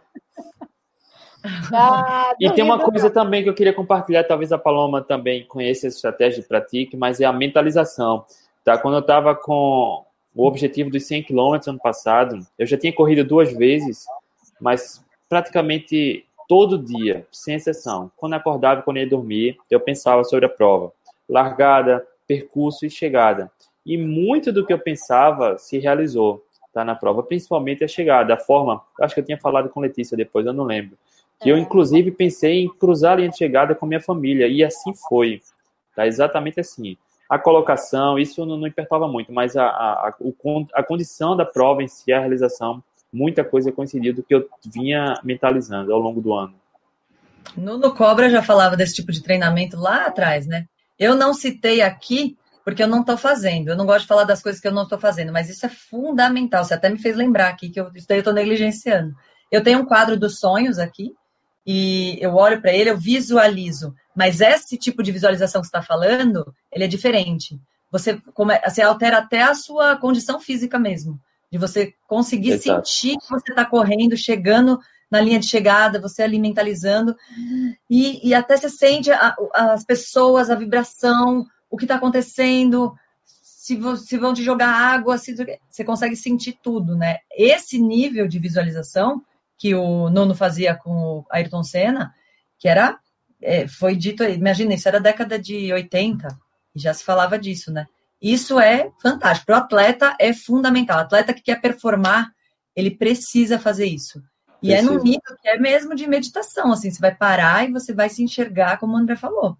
Ah, 1.73 2.33
e 2.41 2.51
tem 2.51 2.61
uma 2.61 2.77
coisa 2.77 3.05
não. 3.07 3.13
também 3.13 3.41
que 3.41 3.47
eu 3.47 3.53
queria 3.53 3.73
compartilhar, 3.73 4.25
talvez 4.25 4.51
a 4.51 4.57
Paloma 4.57 5.01
também 5.01 5.47
conheça 5.47 5.87
essa 5.87 5.95
estratégia 5.95 6.41
e 6.41 6.43
pratique, 6.43 6.97
mas 6.97 7.21
é 7.21 7.25
a 7.25 7.31
mentalização. 7.31 8.25
Tá? 8.65 8.77
Quando 8.77 8.95
eu 8.95 8.99
estava 8.99 9.33
com 9.33 10.03
o 10.35 10.45
objetivo 10.45 10.89
dos 10.89 11.07
100 11.07 11.23
km 11.23 11.57
ano 11.67 11.79
passado, 11.79 12.37
eu 12.59 12.65
já 12.65 12.77
tinha 12.77 12.91
corrido 12.91 13.23
duas 13.23 13.49
vezes, 13.53 14.03
mas 14.59 15.01
praticamente 15.29 16.26
todo 16.47 16.77
dia, 16.77 17.27
sem 17.31 17.55
exceção. 17.55 18.11
Quando 18.15 18.33
acordava 18.33 18.79
e 18.79 18.83
quando 18.83 18.97
ia 18.97 19.09
dormir, 19.09 19.57
eu 19.69 19.79
pensava 19.79 20.23
sobre 20.23 20.45
a 20.45 20.49
prova. 20.49 20.91
Largada, 21.27 22.05
percurso 22.25 22.85
e 22.85 22.89
chegada. 22.89 23.51
E 23.85 23.97
muito 23.97 24.51
do 24.51 24.65
que 24.65 24.73
eu 24.73 24.79
pensava 24.79 25.57
se 25.57 25.77
realizou 25.77 26.43
tá, 26.73 26.85
na 26.85 26.95
prova, 26.95 27.23
principalmente 27.23 27.83
a 27.83 27.87
chegada, 27.87 28.33
a 28.33 28.37
forma. 28.37 28.81
Acho 29.01 29.13
que 29.13 29.21
eu 29.21 29.25
tinha 29.25 29.37
falado 29.37 29.69
com 29.69 29.79
Letícia 29.79 30.15
depois, 30.15 30.45
eu 30.45 30.53
não 30.53 30.63
lembro. 30.63 30.97
Que 31.41 31.49
é. 31.49 31.53
eu, 31.53 31.57
inclusive, 31.57 32.11
pensei 32.11 32.61
em 32.61 32.69
cruzar 32.69 33.13
a 33.13 33.15
linha 33.17 33.29
de 33.29 33.37
chegada 33.37 33.75
com 33.75 33.85
minha 33.85 34.01
família, 34.01 34.47
e 34.47 34.63
assim 34.63 34.93
foi. 34.93 35.41
Tá, 35.95 36.05
exatamente 36.05 36.59
assim. 36.59 36.97
A 37.29 37.37
colocação, 37.37 38.17
isso 38.17 38.45
não, 38.45 38.57
não 38.57 38.67
importava 38.67 39.07
muito, 39.07 39.33
mas 39.33 39.57
a, 39.57 39.65
a, 39.65 40.07
a, 40.09 40.13
a 40.73 40.83
condição 40.83 41.35
da 41.35 41.45
prova 41.45 41.83
em 41.83 41.87
si, 41.87 42.13
a 42.13 42.19
realização, 42.19 42.81
muita 43.11 43.43
coisa 43.43 43.71
coincidiu 43.71 44.13
do 44.13 44.23
que 44.23 44.35
eu 44.35 44.47
vinha 44.65 45.19
mentalizando 45.23 45.93
ao 45.93 45.99
longo 45.99 46.21
do 46.21 46.33
ano. 46.33 46.53
No, 47.55 47.77
no 47.77 47.93
Cobra 47.93 48.29
já 48.29 48.43
falava 48.43 48.75
desse 48.75 48.95
tipo 48.95 49.11
de 49.11 49.23
treinamento 49.23 49.77
lá 49.77 50.05
atrás, 50.05 50.45
né? 50.45 50.65
Eu 50.99 51.15
não 51.15 51.33
citei 51.33 51.81
aqui 51.81 52.37
porque 52.63 52.83
eu 52.83 52.87
não 52.87 53.01
estou 53.01 53.17
fazendo. 53.17 53.69
Eu 53.69 53.77
não 53.77 53.85
gosto 53.85 54.01
de 54.01 54.07
falar 54.07 54.25
das 54.25 54.41
coisas 54.41 54.59
que 54.59 54.67
eu 54.67 54.73
não 54.73 54.83
estou 54.83 54.99
fazendo, 54.99 55.31
mas 55.31 55.49
isso 55.49 55.65
é 55.65 55.69
fundamental. 55.69 56.65
Você 56.65 56.73
até 56.73 56.89
me 56.89 56.97
fez 56.97 57.15
lembrar 57.15 57.47
aqui 57.47 57.69
que 57.69 57.79
eu, 57.79 57.89
estou 57.95 58.33
negligenciando. 58.33 59.15
Eu 59.49 59.63
tenho 59.63 59.79
um 59.79 59.85
quadro 59.85 60.19
dos 60.19 60.39
sonhos 60.39 60.77
aqui 60.77 61.15
e 61.65 62.17
eu 62.19 62.35
olho 62.35 62.61
para 62.61 62.73
ele, 62.73 62.89
eu 62.89 62.97
visualizo. 62.97 63.95
Mas 64.13 64.41
esse 64.41 64.77
tipo 64.77 65.01
de 65.01 65.11
visualização 65.11 65.61
que 65.61 65.67
está 65.67 65.81
falando, 65.81 66.53
ele 66.71 66.83
é 66.83 66.87
diferente. 66.87 67.57
Você, 67.89 68.21
você 68.65 68.81
altera 68.81 69.19
até 69.19 69.43
a 69.43 69.55
sua 69.55 69.95
condição 69.95 70.39
física 70.39 70.77
mesmo 70.77 71.19
de 71.51 71.57
você 71.57 71.93
conseguir 72.07 72.51
Exato. 72.51 72.87
sentir 72.87 73.17
que 73.17 73.29
você 73.29 73.51
está 73.51 73.65
correndo, 73.65 74.17
chegando 74.17 74.79
na 75.09 75.21
linha 75.21 75.39
de 75.39 75.47
chegada, 75.47 76.01
você 76.01 76.21
ali 76.21 76.37
mentalizando, 76.37 77.15
e, 77.89 78.27
e 78.27 78.33
até 78.33 78.57
você 78.57 78.69
sente 78.69 79.09
a, 79.09 79.35
as 79.53 79.85
pessoas, 79.85 80.49
a 80.49 80.55
vibração, 80.55 81.45
o 81.69 81.77
que 81.77 81.85
está 81.85 81.95
acontecendo, 81.95 82.93
se, 83.23 83.79
se, 83.97 84.17
vão 84.17 84.33
te 84.33 84.43
jogar 84.43 84.69
água, 84.69 85.17
se, 85.17 85.35
você 85.69 85.83
consegue 85.83 86.15
sentir 86.15 86.57
tudo, 86.61 86.95
né? 86.95 87.19
Esse 87.31 87.79
nível 87.79 88.27
de 88.27 88.39
visualização 88.39 89.21
que 89.57 89.73
o 89.73 90.09
Nono 90.09 90.35
fazia 90.35 90.75
com 90.75 90.91
o 90.91 91.25
Ayrton 91.31 91.63
Senna, 91.63 92.13
que 92.59 92.67
era, 92.67 92.99
é, 93.41 93.67
foi 93.67 93.95
dito, 93.95 94.23
imagina, 94.23 94.73
isso 94.73 94.87
era 94.87 94.99
década 94.99 95.39
de 95.39 95.71
80, 95.73 96.27
e 96.75 96.79
já 96.79 96.93
se 96.93 97.03
falava 97.03 97.39
disso, 97.39 97.71
né? 97.71 97.87
Isso 98.21 98.59
é 98.59 98.91
fantástico. 99.01 99.45
Para 99.47 99.55
o 99.55 99.59
atleta 99.59 100.15
é 100.19 100.33
fundamental. 100.33 100.97
O 100.97 101.01
atleta 101.01 101.33
que 101.33 101.41
quer 101.41 101.61
performar, 101.61 102.31
ele 102.75 102.91
precisa 102.91 103.59
fazer 103.59 103.85
isso. 103.85 104.21
E 104.61 104.69
precisa. 104.69 104.89
é 104.89 104.91
num 104.91 105.03
nível 105.03 105.37
que 105.41 105.47
é 105.47 105.59
mesmo 105.59 105.95
de 105.95 106.07
meditação, 106.07 106.71
assim, 106.71 106.89
você 106.89 106.99
vai 106.99 107.13
parar 107.13 107.67
e 107.67 107.71
você 107.71 107.93
vai 107.93 108.09
se 108.09 108.23
enxergar, 108.23 108.77
como 108.77 108.93
o 108.93 108.97
André 108.97 109.15
falou. 109.15 109.57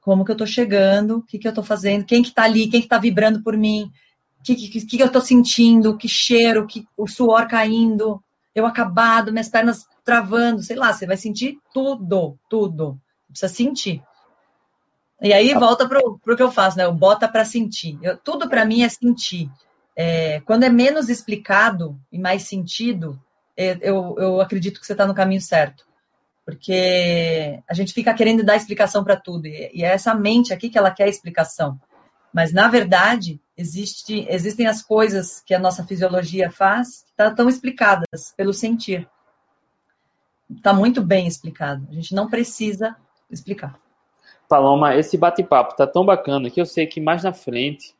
Como 0.00 0.24
que 0.24 0.30
eu 0.30 0.34
estou 0.34 0.46
chegando, 0.46 1.18
o 1.18 1.22
que, 1.22 1.38
que 1.38 1.46
eu 1.46 1.50
estou 1.50 1.64
fazendo, 1.64 2.04
quem 2.04 2.22
que 2.22 2.28
está 2.28 2.44
ali, 2.44 2.68
quem 2.68 2.80
que 2.80 2.86
está 2.86 2.98
vibrando 2.98 3.42
por 3.42 3.56
mim, 3.56 3.90
o 4.40 4.42
que, 4.44 4.54
que, 4.54 4.86
que, 4.86 5.02
eu 5.02 5.06
estou 5.06 5.20
sentindo, 5.20 5.96
que 5.96 6.08
cheiro, 6.08 6.66
que, 6.66 6.86
o 6.96 7.08
suor 7.08 7.48
caindo, 7.48 8.22
eu 8.54 8.64
acabado, 8.64 9.32
minhas 9.32 9.48
pernas 9.48 9.86
travando, 10.04 10.62
sei 10.62 10.76
lá, 10.76 10.92
você 10.92 11.06
vai 11.06 11.16
sentir 11.16 11.58
tudo, 11.74 12.38
tudo. 12.48 12.98
Precisa 13.28 13.52
sentir. 13.52 14.02
E 15.20 15.32
aí 15.32 15.52
tá. 15.52 15.58
volta 15.58 15.88
para 15.88 16.00
o 16.00 16.36
que 16.36 16.42
eu 16.42 16.50
faço, 16.50 16.78
né? 16.78 16.86
O 16.86 16.92
bota 16.92 17.26
para 17.28 17.44
sentir. 17.44 17.98
Eu, 18.02 18.16
tudo 18.16 18.48
para 18.48 18.64
mim 18.64 18.82
é 18.82 18.88
sentir. 18.88 19.50
É, 19.96 20.40
quando 20.40 20.62
é 20.62 20.68
menos 20.68 21.08
explicado 21.08 21.98
e 22.12 22.18
mais 22.18 22.44
sentido, 22.44 23.20
é, 23.56 23.76
eu, 23.80 24.14
eu 24.18 24.40
acredito 24.40 24.80
que 24.80 24.86
você 24.86 24.92
está 24.92 25.06
no 25.06 25.14
caminho 25.14 25.40
certo. 25.40 25.84
Porque 26.44 27.60
a 27.68 27.74
gente 27.74 27.92
fica 27.92 28.14
querendo 28.14 28.44
dar 28.44 28.56
explicação 28.56 29.02
para 29.02 29.16
tudo. 29.16 29.46
E, 29.46 29.70
e 29.74 29.84
é 29.84 29.88
essa 29.88 30.14
mente 30.14 30.52
aqui 30.52 30.70
que 30.70 30.78
ela 30.78 30.92
quer 30.92 31.08
explicação. 31.08 31.78
Mas, 32.32 32.52
na 32.52 32.68
verdade, 32.68 33.40
existe, 33.56 34.24
existem 34.30 34.66
as 34.66 34.82
coisas 34.82 35.42
que 35.44 35.52
a 35.52 35.58
nossa 35.58 35.84
fisiologia 35.84 36.50
faz 36.50 37.02
que 37.02 37.10
estão 37.10 37.34
tá, 37.34 37.50
explicadas 37.50 38.32
pelo 38.36 38.52
sentir. 38.52 39.08
Está 40.48 40.72
muito 40.72 41.02
bem 41.02 41.26
explicado. 41.26 41.86
A 41.90 41.94
gente 41.94 42.14
não 42.14 42.28
precisa 42.28 42.96
explicar. 43.28 43.76
Paloma, 44.48 44.96
esse 44.96 45.16
bate-papo 45.16 45.76
tá 45.76 45.86
tão 45.86 46.04
bacana 46.04 46.48
que 46.50 46.60
eu 46.60 46.66
sei 46.66 46.86
que 46.86 47.00
mais 47.00 47.22
na 47.22 47.32
frente 47.32 47.94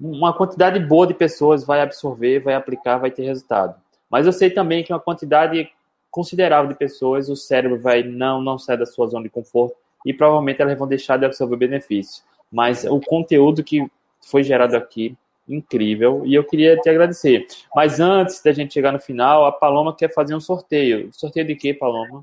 uma 0.00 0.32
quantidade 0.32 0.78
boa 0.80 1.06
de 1.06 1.14
pessoas 1.14 1.64
vai 1.64 1.80
absorver, 1.80 2.40
vai 2.40 2.54
aplicar, 2.54 2.98
vai 2.98 3.10
ter 3.10 3.22
resultado. 3.22 3.80
Mas 4.10 4.26
eu 4.26 4.32
sei 4.32 4.50
também 4.50 4.82
que 4.82 4.92
uma 4.92 5.00
quantidade 5.00 5.70
considerável 6.10 6.68
de 6.68 6.74
pessoas, 6.74 7.28
o 7.28 7.36
cérebro 7.36 7.80
vai 7.80 8.02
não 8.02 8.42
não 8.42 8.58
sair 8.58 8.76
da 8.76 8.84
sua 8.84 9.06
zona 9.06 9.24
de 9.24 9.30
conforto 9.30 9.76
e 10.04 10.12
provavelmente 10.12 10.60
elas 10.60 10.78
vão 10.78 10.88
deixar 10.88 11.16
de 11.16 11.24
absorver 11.24 11.54
o 11.54 11.58
benefício. 11.58 12.22
Mas 12.50 12.84
o 12.84 13.00
conteúdo 13.00 13.64
que 13.64 13.86
foi 14.20 14.42
gerado 14.42 14.76
aqui 14.76 15.16
incrível 15.48 16.22
e 16.24 16.34
eu 16.34 16.44
queria 16.44 16.76
te 16.76 16.88
agradecer. 16.90 17.46
Mas 17.74 18.00
antes 18.00 18.42
da 18.42 18.52
gente 18.52 18.74
chegar 18.74 18.92
no 18.92 19.00
final, 19.00 19.46
a 19.46 19.52
Paloma 19.52 19.94
quer 19.94 20.12
fazer 20.12 20.34
um 20.34 20.40
sorteio. 20.40 21.08
Sorteio 21.12 21.46
de 21.46 21.54
quê, 21.56 21.72
Paloma? 21.72 22.22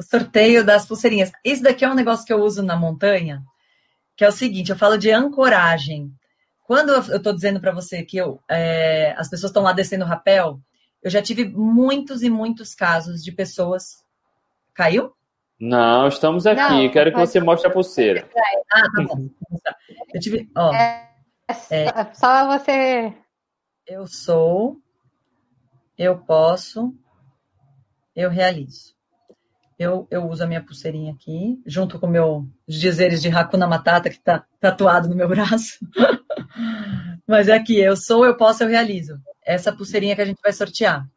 O 0.00 0.02
sorteio 0.02 0.64
das 0.64 0.86
pulseirinhas. 0.86 1.30
Esse 1.44 1.62
daqui 1.62 1.84
é 1.84 1.90
um 1.90 1.94
negócio 1.94 2.24
que 2.24 2.32
eu 2.32 2.40
uso 2.40 2.62
na 2.62 2.74
montanha, 2.74 3.44
que 4.16 4.24
é 4.24 4.28
o 4.28 4.32
seguinte: 4.32 4.70
eu 4.70 4.76
falo 4.76 4.96
de 4.96 5.10
ancoragem. 5.10 6.10
Quando 6.66 6.90
eu 6.90 7.16
estou 7.16 7.34
dizendo 7.34 7.60
para 7.60 7.70
você 7.70 8.02
que 8.02 8.16
eu, 8.16 8.40
é, 8.48 9.12
as 9.18 9.28
pessoas 9.28 9.50
estão 9.50 9.62
lá 9.62 9.72
descendo 9.72 10.04
o 10.04 10.08
rapel, 10.08 10.58
eu 11.02 11.10
já 11.10 11.20
tive 11.20 11.44
muitos 11.44 12.22
e 12.22 12.30
muitos 12.30 12.74
casos 12.74 13.22
de 13.22 13.30
pessoas. 13.30 14.02
Caiu? 14.72 15.12
Não, 15.60 16.08
estamos 16.08 16.46
aqui. 16.46 16.60
Não, 16.60 16.90
Quero 16.90 17.12
que 17.12 17.18
você 17.18 17.38
mostre 17.38 17.68
a 17.68 17.72
pulseira. 17.72 18.26
Ah, 18.72 18.82
tá 18.82 19.02
bom. 19.02 19.28
Eu 20.14 20.20
tive. 20.20 20.48
Ó, 20.56 20.72
é, 20.72 21.10
é, 21.70 22.14
só 22.14 22.46
você. 22.46 23.12
Eu 23.84 24.06
sou, 24.06 24.76
eu 25.98 26.18
posso, 26.18 26.94
eu 28.14 28.30
realizo. 28.30 28.94
Eu, 29.80 30.06
eu 30.10 30.28
uso 30.28 30.44
a 30.44 30.46
minha 30.46 30.62
pulseirinha 30.62 31.10
aqui, 31.10 31.58
junto 31.64 31.98
com 31.98 32.06
meu, 32.06 32.46
dizeres 32.68 33.22
de 33.22 33.30
Hakuna 33.30 33.66
Matata, 33.66 34.10
que 34.10 34.16
está 34.16 34.44
tatuado 34.60 35.08
no 35.08 35.16
meu 35.16 35.26
braço. 35.26 35.78
Mas 37.26 37.48
é 37.48 37.54
aqui, 37.54 37.80
eu 37.80 37.96
sou, 37.96 38.26
eu 38.26 38.36
posso, 38.36 38.62
eu 38.62 38.68
realizo. 38.68 39.18
Essa 39.42 39.72
pulseirinha 39.72 40.14
que 40.14 40.20
a 40.20 40.26
gente 40.26 40.42
vai 40.42 40.52
sortear. 40.52 41.08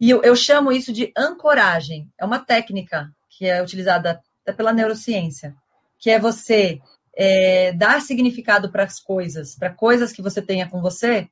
E 0.00 0.08
eu, 0.08 0.22
eu 0.22 0.34
chamo 0.34 0.72
isso 0.72 0.90
de 0.90 1.12
ancoragem. 1.14 2.10
É 2.16 2.24
uma 2.24 2.38
técnica 2.38 3.12
que 3.28 3.44
é 3.44 3.62
utilizada 3.62 4.22
pela 4.56 4.72
neurociência, 4.72 5.54
que 5.98 6.08
é 6.08 6.18
você 6.18 6.80
é, 7.14 7.74
dar 7.74 8.00
significado 8.00 8.72
para 8.72 8.84
as 8.84 8.98
coisas, 8.98 9.54
para 9.54 9.68
coisas 9.68 10.12
que 10.12 10.22
você 10.22 10.40
tenha 10.40 10.66
com 10.66 10.80
você. 10.80 11.28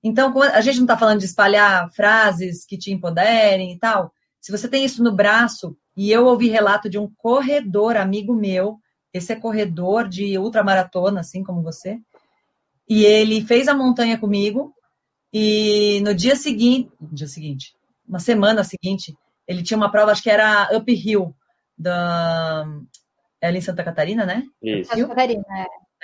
Então, 0.00 0.32
a 0.42 0.60
gente 0.60 0.76
não 0.76 0.84
está 0.84 0.96
falando 0.96 1.18
de 1.18 1.26
espalhar 1.26 1.90
frases 1.90 2.64
que 2.64 2.78
te 2.78 2.92
empoderem 2.92 3.72
e 3.72 3.78
tal, 3.80 4.14
se 4.40 4.50
você 4.50 4.68
tem 4.68 4.84
isso 4.84 5.02
no 5.02 5.12
braço, 5.12 5.76
e 5.96 6.10
eu 6.10 6.26
ouvi 6.26 6.48
relato 6.48 6.88
de 6.88 6.98
um 6.98 7.10
corredor 7.16 7.96
amigo 7.96 8.34
meu, 8.34 8.78
esse 9.12 9.32
é 9.32 9.36
corredor 9.36 10.08
de 10.08 10.38
ultramaratona, 10.38 11.20
assim 11.20 11.42
como 11.42 11.62
você, 11.62 11.98
e 12.88 13.04
ele 13.04 13.42
fez 13.42 13.68
a 13.68 13.74
montanha 13.74 14.18
comigo, 14.18 14.74
e 15.32 16.00
no 16.02 16.14
dia 16.14 16.34
seguinte, 16.34 16.90
dia 17.12 17.26
seguinte, 17.26 17.74
uma 18.08 18.18
semana 18.18 18.64
seguinte, 18.64 19.14
ele 19.46 19.62
tinha 19.62 19.76
uma 19.76 19.90
prova, 19.90 20.12
acho 20.12 20.22
que 20.22 20.30
era 20.30 20.70
uphill, 20.76 21.34
da, 21.76 22.66
é 23.40 23.48
ali 23.48 23.58
em 23.58 23.62
Santa 23.62 23.82
Catarina, 23.82 24.26
né? 24.26 24.44
Isso. 24.62 24.90
Santa 24.90 25.08
Catarina, 25.08 25.44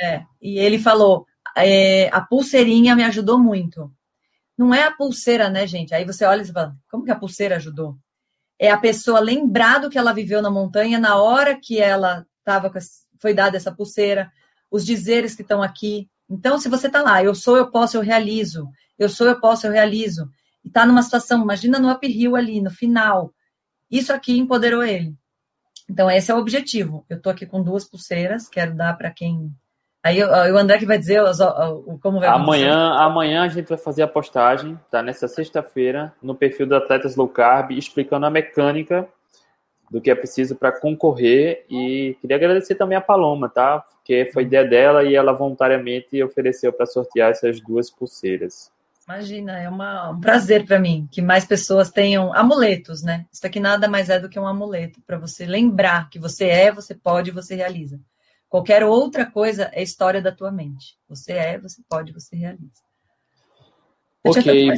é. 0.01 0.15
é. 0.15 0.25
E 0.41 0.59
ele 0.59 0.79
falou, 0.79 1.27
é, 1.57 2.09
a 2.13 2.21
pulseirinha 2.21 2.97
me 2.97 3.05
ajudou 3.05 3.39
muito. 3.39 3.93
Não 4.57 4.75
é 4.75 4.85
a 4.85 4.91
pulseira, 4.91 5.51
né, 5.51 5.67
gente? 5.67 5.95
Aí 5.95 6.05
você 6.05 6.25
olha 6.25 6.43
e 6.43 6.47
fala, 6.47 6.75
como 6.91 7.05
que 7.05 7.11
a 7.11 7.17
pulseira 7.17 7.57
ajudou? 7.57 7.97
É 8.59 8.71
a 8.71 8.79
pessoa 8.79 9.21
lembrar 9.21 9.79
do 9.79 9.91
que 9.91 9.99
ela 9.99 10.13
viveu 10.13 10.41
na 10.41 10.51
montanha 10.51 10.99
na 10.99 11.17
hora 11.17 11.59
que 11.61 11.81
ela 11.81 12.27
estava 12.39 12.73
foi 13.19 13.35
dada 13.35 13.57
essa 13.57 13.73
pulseira, 13.73 14.31
os 14.71 14.85
dizeres 14.85 15.35
que 15.35 15.43
estão 15.43 15.63
aqui. 15.63 16.09
Então, 16.29 16.59
se 16.59 16.69
você 16.69 16.87
está 16.87 17.03
lá, 17.03 17.23
eu 17.23 17.35
sou, 17.35 17.57
eu 17.57 17.71
posso, 17.71 17.97
eu 17.97 18.01
realizo. 18.01 18.69
Eu 18.99 19.09
sou, 19.09 19.27
eu 19.27 19.41
posso, 19.41 19.67
eu 19.67 19.73
realizo. 19.73 20.31
E 20.65 20.69
está 20.69 20.85
numa 20.87 21.03
situação, 21.03 21.43
imagina 21.43 21.79
no 21.79 21.91
uphill 21.91 22.37
ali, 22.37 22.61
no 22.61 22.71
final. 22.71 23.33
Isso 23.91 24.13
aqui 24.13 24.37
empoderou 24.37 24.83
ele. 24.83 25.15
Então, 25.89 26.11
esse 26.11 26.31
é 26.31 26.35
o 26.35 26.39
objetivo. 26.39 27.05
Eu 27.09 27.17
estou 27.17 27.31
aqui 27.31 27.47
com 27.47 27.63
duas 27.63 27.85
pulseiras, 27.85 28.49
quero 28.49 28.75
dar 28.75 28.97
para 28.97 29.11
quem. 29.11 29.55
Aí 30.07 30.23
o 30.23 30.57
André 30.57 30.79
que 30.79 30.87
vai 30.87 30.99
dizer 30.99 31.21
o, 31.21 31.99
como 31.99 32.21
vai 32.21 32.29
amanhã, 32.29 32.93
amanhã 32.95 33.43
a 33.43 33.49
gente 33.49 33.69
vai 33.69 33.77
fazer 33.77 34.03
a 34.03 34.07
postagem, 34.07 34.79
tá? 34.89 35.03
Nessa 35.03 35.27
sexta-feira, 35.27 36.13
no 36.23 36.33
perfil 36.33 36.65
do 36.65 36.77
Atletas 36.77 37.17
Low 37.17 37.29
Carb, 37.29 37.73
explicando 37.73 38.25
a 38.25 38.31
mecânica 38.31 39.09
do 39.91 40.01
que 40.01 40.09
é 40.09 40.15
preciso 40.15 40.55
para 40.55 40.71
concorrer. 40.71 41.65
E 41.69 42.17
queria 42.21 42.37
agradecer 42.37 42.77
também 42.77 42.97
a 42.97 43.01
Paloma, 43.01 43.49
tá? 43.49 43.81
Porque 43.81 44.31
foi 44.33 44.45
ideia 44.45 44.65
dela 44.65 45.03
e 45.03 45.17
ela 45.17 45.33
voluntariamente 45.33 46.23
ofereceu 46.23 46.73
para 46.73 46.87
sortear 46.87 47.33
essas 47.33 47.61
duas 47.61 47.91
pulseiras. 47.91 48.71
Imagina, 49.09 49.59
é 49.59 49.69
uma, 49.69 50.11
um 50.11 50.21
prazer 50.21 50.65
para 50.65 50.79
mim 50.79 51.09
que 51.11 51.21
mais 51.21 51.45
pessoas 51.45 51.91
tenham 51.91 52.33
amuletos, 52.33 53.03
né? 53.03 53.27
Isso 53.33 53.45
aqui 53.45 53.59
nada 53.59 53.89
mais 53.89 54.09
é 54.09 54.21
do 54.21 54.29
que 54.29 54.39
um 54.39 54.47
amuleto 54.47 55.01
para 55.05 55.19
você 55.19 55.47
lembrar 55.47 56.09
que 56.11 56.19
você 56.19 56.45
é, 56.45 56.71
você 56.71 56.95
pode, 56.95 57.33
você 57.33 57.57
realiza. 57.57 57.99
Qualquer 58.57 58.85
outra 58.85 59.27
coisa 59.27 59.71
é 59.75 59.83
história 59.83 60.23
da 60.23 60.33
tua 60.33 60.51
mente. 60.51 60.97
Você 61.11 61.33
é, 61.33 61.59
você 61.59 61.83
pode, 61.87 62.11
você 62.11 62.35
realiza. 62.35 62.81
Eu 64.25 64.31
ok. 64.31 64.73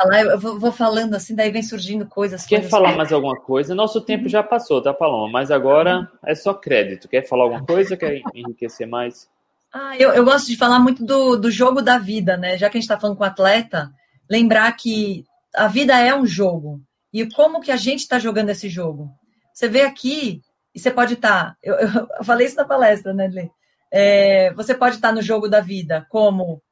Falar, 0.00 0.20
eu 0.22 0.40
vou, 0.40 0.58
vou, 0.58 0.72
falando 0.72 1.14
assim, 1.14 1.34
daí 1.34 1.50
vem 1.50 1.62
surgindo 1.62 2.06
coisas. 2.06 2.46
Quer 2.46 2.56
coisas 2.56 2.70
falar 2.70 2.96
mais 2.96 3.12
alguma 3.12 3.38
coisa? 3.38 3.74
Nosso 3.74 4.00
tempo 4.00 4.30
já 4.30 4.42
passou, 4.42 4.80
tá, 4.80 4.94
Paloma? 4.94 5.30
Mas 5.30 5.50
agora 5.50 6.10
é 6.24 6.34
só 6.34 6.54
crédito. 6.54 7.06
Quer 7.06 7.28
falar 7.28 7.44
alguma 7.44 7.66
coisa? 7.66 7.98
Quer 7.98 8.22
enriquecer 8.34 8.88
mais? 8.88 9.28
Ah, 9.70 9.94
eu, 9.98 10.10
eu 10.12 10.24
gosto 10.24 10.46
de 10.46 10.56
falar 10.56 10.80
muito 10.80 11.04
do, 11.04 11.36
do 11.36 11.50
jogo 11.50 11.82
da 11.82 11.98
vida, 11.98 12.34
né? 12.34 12.56
Já 12.56 12.70
que 12.70 12.78
a 12.78 12.80
gente 12.80 12.88
está 12.88 12.98
falando 12.98 13.18
com 13.18 13.24
atleta, 13.24 13.92
lembrar 14.30 14.72
que 14.72 15.26
a 15.54 15.68
vida 15.68 15.94
é 16.00 16.14
um 16.14 16.24
jogo. 16.24 16.80
E 17.12 17.28
como 17.28 17.60
que 17.60 17.70
a 17.70 17.76
gente 17.76 18.00
está 18.00 18.18
jogando 18.18 18.48
esse 18.48 18.70
jogo? 18.70 19.10
Você 19.52 19.68
vê 19.68 19.82
aqui, 19.82 20.40
e 20.74 20.78
você 20.78 20.90
pode 20.90 21.14
estar. 21.14 21.50
Tá, 21.50 21.56
eu, 21.62 21.74
eu, 21.74 22.24
falei 22.24 22.46
isso 22.46 22.56
na 22.56 22.64
palestra, 22.64 23.12
né, 23.12 23.28
Lê? 23.28 23.50
É, 23.90 24.52
você 24.54 24.74
pode 24.74 24.96
estar 24.96 25.08
tá 25.08 25.14
no 25.14 25.22
jogo 25.22 25.48
da 25.48 25.60
vida 25.60 26.06
como 26.08 26.62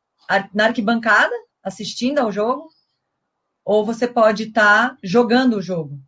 na 0.52 0.66
arquibancada, 0.66 1.34
assistindo 1.62 2.18
ao 2.18 2.30
jogo, 2.32 2.68
ou 3.64 3.84
você 3.84 4.06
pode 4.06 4.44
estar 4.44 4.90
tá 4.90 4.98
jogando 5.02 5.56
o 5.56 5.62
jogo. 5.62 5.98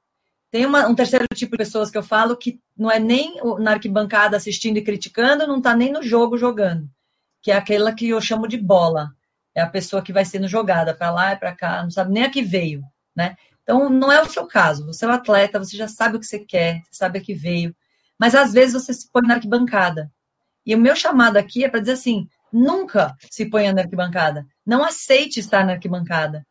Tem 0.50 0.64
uma, 0.64 0.86
um 0.86 0.94
terceiro 0.94 1.26
tipo 1.34 1.52
de 1.52 1.58
pessoas 1.58 1.90
que 1.90 1.98
eu 1.98 2.02
falo 2.02 2.36
que 2.36 2.60
não 2.76 2.90
é 2.90 2.98
nem 2.98 3.36
na 3.58 3.72
arquibancada 3.72 4.36
assistindo 4.36 4.78
e 4.78 4.84
criticando, 4.84 5.46
não 5.46 5.58
está 5.58 5.74
nem 5.74 5.92
no 5.92 6.02
jogo 6.02 6.38
jogando, 6.38 6.88
que 7.42 7.50
é 7.50 7.56
aquela 7.56 7.92
que 7.92 8.08
eu 8.08 8.20
chamo 8.20 8.48
de 8.48 8.56
bola. 8.56 9.10
É 9.54 9.60
a 9.60 9.68
pessoa 9.68 10.02
que 10.02 10.12
vai 10.12 10.24
sendo 10.24 10.46
jogada 10.46 10.94
para 10.94 11.10
lá 11.10 11.32
e 11.32 11.36
para 11.36 11.54
cá, 11.54 11.82
não 11.82 11.90
sabe 11.90 12.12
nem 12.12 12.22
a 12.22 12.30
que 12.30 12.42
veio, 12.42 12.82
né? 13.14 13.36
Então, 13.68 13.90
não 13.90 14.10
é 14.10 14.22
o 14.22 14.30
seu 14.30 14.46
caso. 14.46 14.86
Você 14.86 15.04
é 15.04 15.08
um 15.08 15.12
atleta, 15.12 15.58
você 15.58 15.76
já 15.76 15.86
sabe 15.86 16.16
o 16.16 16.20
que 16.20 16.24
você 16.24 16.38
quer, 16.38 16.80
sabe 16.90 17.18
a 17.18 17.22
que 17.22 17.34
veio. 17.34 17.76
Mas 18.18 18.34
às 18.34 18.50
vezes 18.50 18.72
você 18.72 18.94
se 18.94 19.12
põe 19.12 19.26
na 19.26 19.34
arquibancada. 19.34 20.10
E 20.64 20.74
o 20.74 20.78
meu 20.78 20.96
chamado 20.96 21.36
aqui 21.36 21.62
é 21.64 21.68
para 21.68 21.80
dizer 21.80 21.92
assim: 21.92 22.26
nunca 22.50 23.14
se 23.30 23.44
ponha 23.44 23.70
na 23.74 23.82
arquibancada. 23.82 24.46
Não 24.64 24.82
aceite 24.82 25.38
estar 25.38 25.66
na 25.66 25.72
arquibancada. 25.72 26.46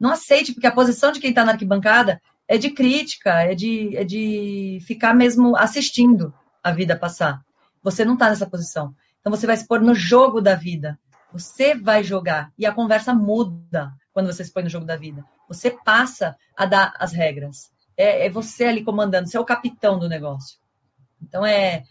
Não 0.00 0.12
aceite, 0.12 0.54
porque 0.54 0.66
a 0.66 0.72
posição 0.72 1.12
de 1.12 1.20
quem 1.20 1.28
está 1.28 1.44
na 1.44 1.52
arquibancada 1.52 2.18
é 2.48 2.56
de 2.56 2.70
crítica, 2.70 3.42
é 3.42 3.54
de, 3.54 3.94
é 3.94 4.02
de 4.02 4.78
ficar 4.86 5.14
mesmo 5.14 5.54
assistindo 5.54 6.32
a 6.64 6.72
vida 6.72 6.96
passar. 6.96 7.42
Você 7.82 8.02
não 8.02 8.14
está 8.14 8.30
nessa 8.30 8.48
posição. 8.48 8.94
Então 9.20 9.30
você 9.30 9.46
vai 9.46 9.58
se 9.58 9.68
pôr 9.68 9.82
no 9.82 9.94
jogo 9.94 10.40
da 10.40 10.54
vida. 10.54 10.98
Você 11.34 11.74
vai 11.74 12.02
jogar. 12.02 12.50
E 12.56 12.64
a 12.64 12.72
conversa 12.72 13.12
muda 13.12 13.92
quando 14.12 14.26
você 14.26 14.44
se 14.44 14.52
põe 14.52 14.62
no 14.62 14.68
jogo 14.68 14.84
da 14.84 14.96
vida. 14.96 15.24
Você 15.48 15.70
passa 15.70 16.36
a 16.56 16.66
dar 16.66 16.94
as 16.98 17.12
regras. 17.12 17.70
É, 17.96 18.26
é 18.26 18.30
você 18.30 18.64
ali 18.64 18.84
comandando, 18.84 19.28
você 19.28 19.36
é 19.36 19.40
o 19.40 19.44
capitão 19.44 19.98
do 19.98 20.08
negócio. 20.08 20.58
Então 21.22 21.44
é. 21.44 21.84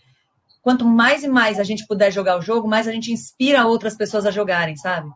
Quanto 0.62 0.86
mais 0.86 1.24
e 1.24 1.28
mais 1.28 1.60
a 1.60 1.64
gente 1.64 1.88
puder 1.88 2.12
jogar 2.12 2.38
o 2.38 2.42
jogo, 2.42 2.68
mais 2.68 2.88
a 2.88 2.92
gente 2.92 3.12
inspira 3.12 3.66
outras 3.66 3.96
pessoas 3.96 4.28
a 4.28 4.32
jogarem, 4.32 4.76
sabe? 4.76 5.10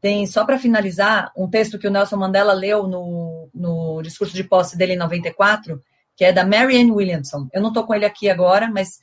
Tem, 0.00 0.26
só 0.26 0.46
para 0.46 0.58
finalizar, 0.58 1.30
um 1.36 1.48
texto 1.48 1.78
que 1.78 1.86
o 1.86 1.90
Nelson 1.90 2.16
Mandela 2.16 2.54
leu 2.54 2.88
no, 2.88 3.50
no 3.54 4.00
discurso 4.02 4.34
de 4.34 4.42
posse 4.42 4.76
dele 4.76 4.94
em 4.94 4.98
94, 4.98 5.78
que 6.16 6.24
é 6.24 6.32
da 6.32 6.44
Marianne 6.44 6.90
Williamson. 6.90 7.48
Eu 7.52 7.60
não 7.60 7.68
estou 7.68 7.84
com 7.84 7.94
ele 7.94 8.06
aqui 8.06 8.30
agora, 8.30 8.70
mas 8.70 9.00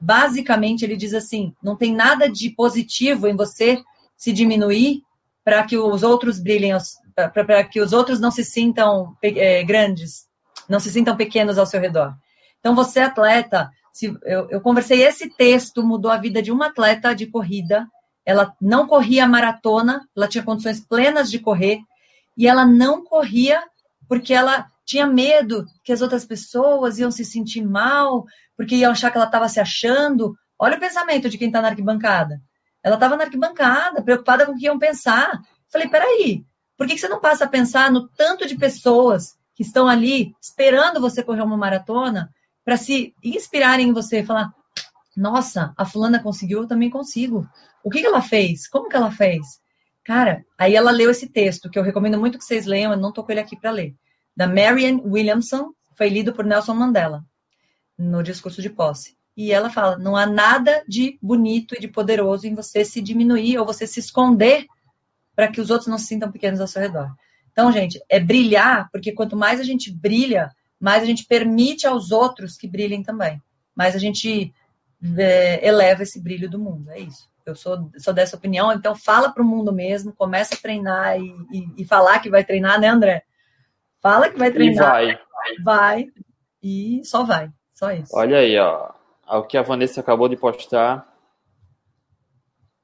basicamente 0.00 0.84
ele 0.84 0.96
diz 0.96 1.14
assim: 1.14 1.54
não 1.62 1.76
tem 1.76 1.94
nada 1.94 2.28
de 2.28 2.50
positivo 2.50 3.28
em 3.28 3.36
você 3.36 3.80
se 4.16 4.32
diminuir 4.32 5.02
para 5.44 5.62
que 5.64 5.76
os 5.76 6.02
outros 6.02 6.38
brilhem, 6.38 6.72
para 7.14 7.64
que 7.64 7.80
os 7.80 7.92
outros 7.92 8.20
não 8.20 8.30
se 8.30 8.44
sintam 8.44 9.16
é, 9.22 9.62
grandes, 9.64 10.26
não 10.68 10.78
se 10.78 10.90
sintam 10.90 11.16
pequenos 11.16 11.58
ao 11.58 11.66
seu 11.66 11.80
redor. 11.80 12.14
Então, 12.60 12.74
você, 12.74 13.00
atleta, 13.00 13.70
se, 13.92 14.06
eu, 14.24 14.48
eu 14.50 14.60
conversei, 14.60 15.02
esse 15.02 15.28
texto 15.28 15.82
mudou 15.82 16.10
a 16.10 16.16
vida 16.16 16.40
de 16.40 16.52
uma 16.52 16.66
atleta 16.66 17.14
de 17.14 17.26
corrida 17.26 17.86
ela 18.24 18.54
não 18.60 18.86
corria 18.86 19.26
maratona, 19.26 20.06
ela 20.16 20.28
tinha 20.28 20.44
condições 20.44 20.80
plenas 20.80 21.30
de 21.30 21.38
correr, 21.38 21.80
e 22.36 22.46
ela 22.46 22.64
não 22.64 23.04
corria 23.04 23.62
porque 24.08 24.32
ela 24.32 24.66
tinha 24.84 25.06
medo 25.06 25.64
que 25.84 25.92
as 25.92 26.02
outras 26.02 26.24
pessoas 26.24 26.98
iam 26.98 27.10
se 27.10 27.24
sentir 27.24 27.62
mal, 27.62 28.24
porque 28.56 28.76
iam 28.76 28.92
achar 28.92 29.10
que 29.10 29.16
ela 29.16 29.26
estava 29.26 29.48
se 29.48 29.60
achando. 29.60 30.34
Olha 30.58 30.76
o 30.76 30.80
pensamento 30.80 31.28
de 31.28 31.38
quem 31.38 31.48
está 31.48 31.60
na 31.60 31.68
arquibancada. 31.68 32.40
Ela 32.82 32.96
estava 32.96 33.16
na 33.16 33.24
arquibancada, 33.24 34.02
preocupada 34.02 34.44
com 34.44 34.52
o 34.52 34.56
que 34.56 34.66
iam 34.66 34.78
pensar. 34.78 35.40
Falei, 35.68 35.88
peraí, 35.88 36.44
por 36.76 36.86
que 36.86 36.98
você 36.98 37.08
não 37.08 37.20
passa 37.20 37.44
a 37.44 37.48
pensar 37.48 37.90
no 37.90 38.08
tanto 38.08 38.46
de 38.46 38.56
pessoas 38.56 39.36
que 39.54 39.62
estão 39.62 39.86
ali 39.86 40.34
esperando 40.40 41.00
você 41.00 41.22
correr 41.22 41.42
uma 41.42 41.56
maratona 41.56 42.32
para 42.64 42.76
se 42.76 43.14
inspirarem 43.22 43.88
em 43.88 43.92
você, 43.92 44.24
falar, 44.24 44.52
nossa, 45.16 45.72
a 45.76 45.84
fulana 45.84 46.22
conseguiu, 46.22 46.62
eu 46.62 46.66
também 46.66 46.90
consigo. 46.90 47.48
O 47.84 47.90
que, 47.90 48.04
ela 48.04 48.22
fez? 48.22 48.68
Como 48.68 48.88
que 48.88 48.96
ela 48.96 49.10
fez? 49.10 49.60
Cara, 50.04 50.44
aí 50.58 50.74
ela 50.74 50.90
leu 50.90 51.10
esse 51.10 51.28
texto, 51.28 51.70
que 51.70 51.78
eu 51.78 51.82
recomendo 51.82 52.18
muito 52.18 52.38
que 52.38 52.44
vocês 52.44 52.66
leiam, 52.66 52.92
eu 52.92 52.98
não 52.98 53.10
estou 53.10 53.24
com 53.24 53.30
ele 53.30 53.40
aqui 53.40 53.56
para 53.56 53.70
ler, 53.70 53.94
da 54.36 54.46
Marianne 54.46 55.02
Williamson, 55.04 55.72
foi 55.94 56.08
lido 56.08 56.32
por 56.32 56.44
Nelson 56.44 56.74
Mandela, 56.74 57.24
no 57.96 58.22
discurso 58.22 58.60
de 58.60 58.70
posse. 58.70 59.16
E 59.36 59.52
ela 59.52 59.70
fala: 59.70 59.96
não 59.98 60.16
há 60.16 60.26
nada 60.26 60.82
de 60.86 61.18
bonito 61.22 61.74
e 61.74 61.80
de 61.80 61.88
poderoso 61.88 62.46
em 62.46 62.54
você 62.54 62.84
se 62.84 63.00
diminuir 63.00 63.58
ou 63.58 63.66
você 63.66 63.86
se 63.86 64.00
esconder 64.00 64.66
para 65.34 65.48
que 65.48 65.60
os 65.60 65.70
outros 65.70 65.88
não 65.88 65.98
se 65.98 66.06
sintam 66.06 66.30
pequenos 66.30 66.60
ao 66.60 66.66
seu 66.66 66.82
redor. 66.82 67.10
Então, 67.50 67.70
gente, 67.72 68.02
é 68.08 68.18
brilhar, 68.18 68.88
porque 68.90 69.12
quanto 69.12 69.36
mais 69.36 69.60
a 69.60 69.62
gente 69.62 69.90
brilha, 69.92 70.50
mais 70.80 71.02
a 71.02 71.06
gente 71.06 71.24
permite 71.26 71.86
aos 71.86 72.10
outros 72.10 72.56
que 72.56 72.68
brilhem 72.68 73.02
também. 73.02 73.40
Mais 73.74 73.94
a 73.94 73.98
gente 73.98 74.52
é, 75.16 75.66
eleva 75.66 76.02
esse 76.02 76.20
brilho 76.20 76.48
do 76.48 76.58
mundo. 76.58 76.90
É 76.90 77.00
isso. 77.00 77.30
Eu 77.44 77.56
sou, 77.56 77.90
sou 77.98 78.14
dessa 78.14 78.36
opinião, 78.36 78.72
então 78.72 78.94
fala 78.94 79.30
para 79.30 79.42
o 79.42 79.46
mundo 79.46 79.72
mesmo, 79.72 80.12
começa 80.12 80.54
a 80.54 80.58
treinar 80.58 81.18
e, 81.18 81.34
e, 81.52 81.82
e, 81.82 81.84
falar 81.84 82.20
que 82.20 82.30
vai 82.30 82.44
treinar, 82.44 82.80
né, 82.80 82.88
André? 82.88 83.24
Fala 84.00 84.30
que 84.30 84.38
vai 84.38 84.52
treinar. 84.52 85.02
E 85.02 85.06
vai. 85.06 85.18
Vai. 85.64 86.06
E 86.62 87.00
só 87.04 87.24
vai. 87.24 87.50
Só 87.72 87.90
isso. 87.90 88.16
Olha 88.16 88.38
aí, 88.38 88.56
ó. 88.58 88.90
O 89.28 89.42
que 89.42 89.56
a 89.56 89.62
Vanessa 89.62 90.00
acabou 90.00 90.28
de 90.28 90.36
postar. 90.36 91.10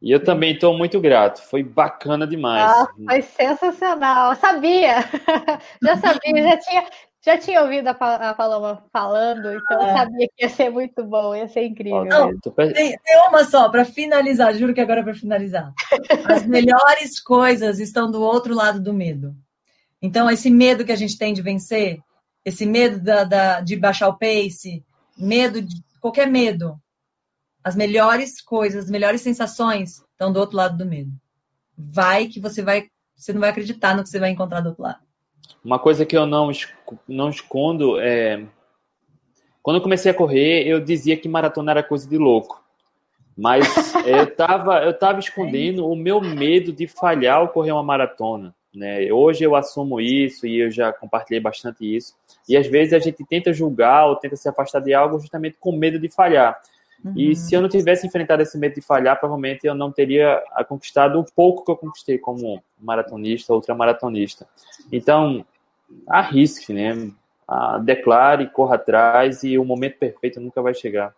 E 0.01 0.13
eu 0.13 0.23
também 0.23 0.53
estou 0.53 0.77
muito 0.77 1.01
grato. 1.01 1.43
Foi 1.43 1.63
bacana 1.63 2.27
demais. 2.27 2.63
Ah, 2.63 2.89
foi 3.05 3.23
sensacional. 3.23 4.31
Eu 4.31 4.37
sabia. 4.37 5.01
já 5.83 5.97
sabia, 5.97 6.43
já 6.43 6.57
tinha, 6.57 6.87
já 7.25 7.37
tinha 7.37 7.63
ouvido 7.63 7.89
a, 7.89 7.91
a 7.91 8.35
Paloma 8.35 8.85
falando, 8.93 9.53
então 9.53 9.83
é. 9.83 9.91
eu 9.91 9.97
sabia 9.97 10.29
que 10.29 10.45
ia 10.45 10.49
ser 10.49 10.71
muito 10.71 11.05
bom, 11.05 11.35
ia 11.35 11.49
ser 11.49 11.65
incrível. 11.65 12.05
Não, 12.05 12.31
tem, 12.39 12.73
tem, 12.73 12.99
uma 13.29 13.45
só, 13.45 13.69
para 13.69 13.85
finalizar, 13.85 14.55
juro 14.55 14.73
que 14.73 14.81
agora 14.81 15.01
é 15.01 15.03
para 15.03 15.15
finalizar. 15.15 15.73
As 16.27 16.47
melhores 16.47 17.21
coisas 17.21 17.81
estão 17.81 18.11
do 18.11 18.23
outro 18.23 18.55
lado 18.55 18.81
do 18.81 18.95
medo. 18.95 19.35
Então, 20.01 20.31
esse 20.31 20.49
medo 20.49 20.85
que 20.85 20.93
a 20.93 20.97
gente 20.97 21.19
tem 21.19 21.35
de 21.35 21.43
vencer, 21.43 21.99
esse 22.45 22.65
medo 22.65 23.03
da, 23.03 23.25
da, 23.25 23.61
de 23.61 23.77
baixar 23.77 24.09
o 24.09 24.17
pace, 24.17 24.85
medo 25.17 25.61
de 25.61 25.83
qualquer 26.01 26.27
medo, 26.27 26.81
as 27.63 27.77
melhores 27.77 28.41
coisas, 28.41 28.85
as 28.85 28.91
melhores 28.91 29.21
sensações 29.21 30.03
estão 30.13 30.33
do 30.33 30.41
outro 30.41 30.57
lado 30.57 30.77
do 30.77 30.87
medo. 30.87 31.11
Vai 31.77 32.27
que 32.27 32.41
você 32.41 32.63
vai, 32.63 32.89
você 33.17 33.33
não 33.33 33.41
vai 33.41 33.51
acreditar 33.51 33.95
no 33.95 34.03
que 34.03 34.09
você 34.09 34.19
vai 34.19 34.31
encontrar 34.31 34.61
do 34.61 34.71
outro 34.71 34.83
lado. 34.83 35.01
Uma 35.65 35.79
coisa 35.79 36.07
que 36.07 36.17
eu 36.17 36.27
não, 36.27 36.51
não 37.07 37.31
escondo 37.31 37.99
é. 38.01 38.45
Quando 39.63 39.77
eu 39.77 39.83
comecei 39.83 40.11
a 40.11 40.15
correr, 40.15 40.67
eu 40.67 40.81
dizia 40.81 41.17
que 41.17 41.29
maratona 41.29 41.73
era 41.73 41.83
coisa 41.83 42.09
de 42.09 42.17
louco. 42.17 42.63
Mas 43.37 43.67
eu 44.07 44.25
estava 44.25 44.83
eu 44.83 44.99
tava 44.99 45.21
escondendo 45.21 45.87
o 45.87 45.95
meu 45.95 46.21
medo 46.21 46.73
de 46.73 46.87
falhar 46.87 47.39
ao 47.39 47.49
correr 47.49 47.73
uma 47.73 47.83
maratona. 47.83 48.55
Né? 48.75 49.13
Hoje 49.13 49.45
eu 49.45 49.55
assumo 49.55 50.01
isso 50.01 50.47
e 50.47 50.59
eu 50.59 50.71
já 50.71 50.93
compartilhei 50.93 51.41
bastante 51.41 51.85
isso. 51.85 52.15
E 52.49 52.57
às 52.57 52.67
vezes 52.67 52.93
a 52.95 52.99
gente 52.99 53.25
tenta 53.25 53.53
julgar 53.53 54.07
ou 54.07 54.17
tenta 54.17 54.37
se 54.37 54.49
afastar 54.49 54.81
de 54.81 54.95
algo 54.95 55.19
justamente 55.19 55.57
com 55.61 55.73
medo 55.73 55.99
de 55.99 56.09
falhar. 56.09 56.59
Uhum. 57.05 57.15
E 57.17 57.37
se 57.37 57.55
eu 57.55 57.61
não 57.61 57.69
tivesse 57.69 58.07
enfrentado 58.07 58.43
esse 58.43 58.59
medo 58.59 58.75
de 58.75 58.81
falhar, 58.81 59.19
provavelmente 59.19 59.67
eu 59.67 59.75
não 59.75 59.93
teria 59.93 60.43
conquistado 60.69 61.21
o 61.21 61.25
pouco 61.25 61.65
que 61.65 61.71
eu 61.71 61.77
conquistei 61.77 62.19
como 62.19 62.63
maratonista, 62.81 63.53
ultramaratonista. 63.53 64.47
Então, 64.91 65.45
arrisque, 66.09 66.73
né? 66.73 67.11
Ah, 67.47 67.79
declare, 67.79 68.51
corra 68.51 68.75
atrás 68.75 69.43
e 69.43 69.57
o 69.59 69.65
momento 69.65 69.99
perfeito 69.99 70.41
nunca 70.41 70.61
vai 70.61 70.75
chegar. 70.75 71.15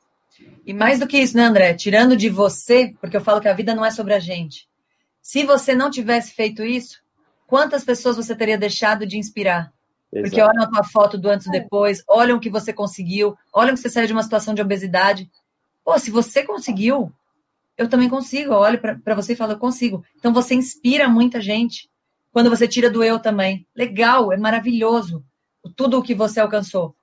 E 0.64 0.72
mais 0.72 1.00
do 1.00 1.06
que 1.06 1.18
isso, 1.18 1.36
né, 1.36 1.42
André? 1.42 1.74
Tirando 1.74 2.16
de 2.16 2.28
você, 2.28 2.94
porque 3.00 3.16
eu 3.16 3.20
falo 3.20 3.40
que 3.40 3.48
a 3.48 3.54
vida 3.54 3.74
não 3.74 3.84
é 3.84 3.90
sobre 3.90 4.14
a 4.14 4.18
gente. 4.18 4.68
Se 5.20 5.44
você 5.44 5.74
não 5.74 5.90
tivesse 5.90 6.32
feito 6.32 6.62
isso, 6.62 7.02
quantas 7.46 7.84
pessoas 7.84 8.16
você 8.16 8.34
teria 8.34 8.56
deixado 8.56 9.06
de 9.06 9.18
inspirar? 9.18 9.72
Exato. 10.12 10.28
Porque 10.28 10.42
olham 10.42 10.62
a 10.62 10.70
tua 10.70 10.84
foto 10.84 11.16
do 11.16 11.28
antes 11.28 11.46
e 11.46 11.50
depois, 11.50 12.02
olham 12.08 12.36
o 12.36 12.40
que 12.40 12.50
você 12.50 12.72
conseguiu, 12.72 13.36
olham 13.52 13.74
que 13.74 13.80
você 13.80 13.90
saiu 13.90 14.06
de 14.06 14.12
uma 14.12 14.22
situação 14.22 14.54
de 14.54 14.62
obesidade. 14.62 15.30
Pô, 15.84 15.98
se 15.98 16.10
você 16.10 16.42
conseguiu, 16.42 17.12
eu 17.78 17.88
também 17.88 18.08
consigo. 18.08 18.52
Eu 18.52 18.58
olho 18.58 18.78
para 18.78 19.14
você 19.14 19.32
e 19.32 19.36
falo, 19.36 19.52
eu 19.52 19.58
consigo. 19.58 20.04
Então 20.16 20.32
você 20.32 20.54
inspira 20.54 21.08
muita 21.08 21.40
gente. 21.40 21.88
Quando 22.32 22.50
você 22.50 22.68
tira 22.68 22.90
do 22.90 23.02
eu 23.02 23.18
também. 23.18 23.66
Legal, 23.74 24.32
é 24.32 24.36
maravilhoso 24.36 25.24
tudo 25.76 25.98
o 25.98 26.02
que 26.02 26.14
você 26.14 26.40
alcançou. 26.40 26.94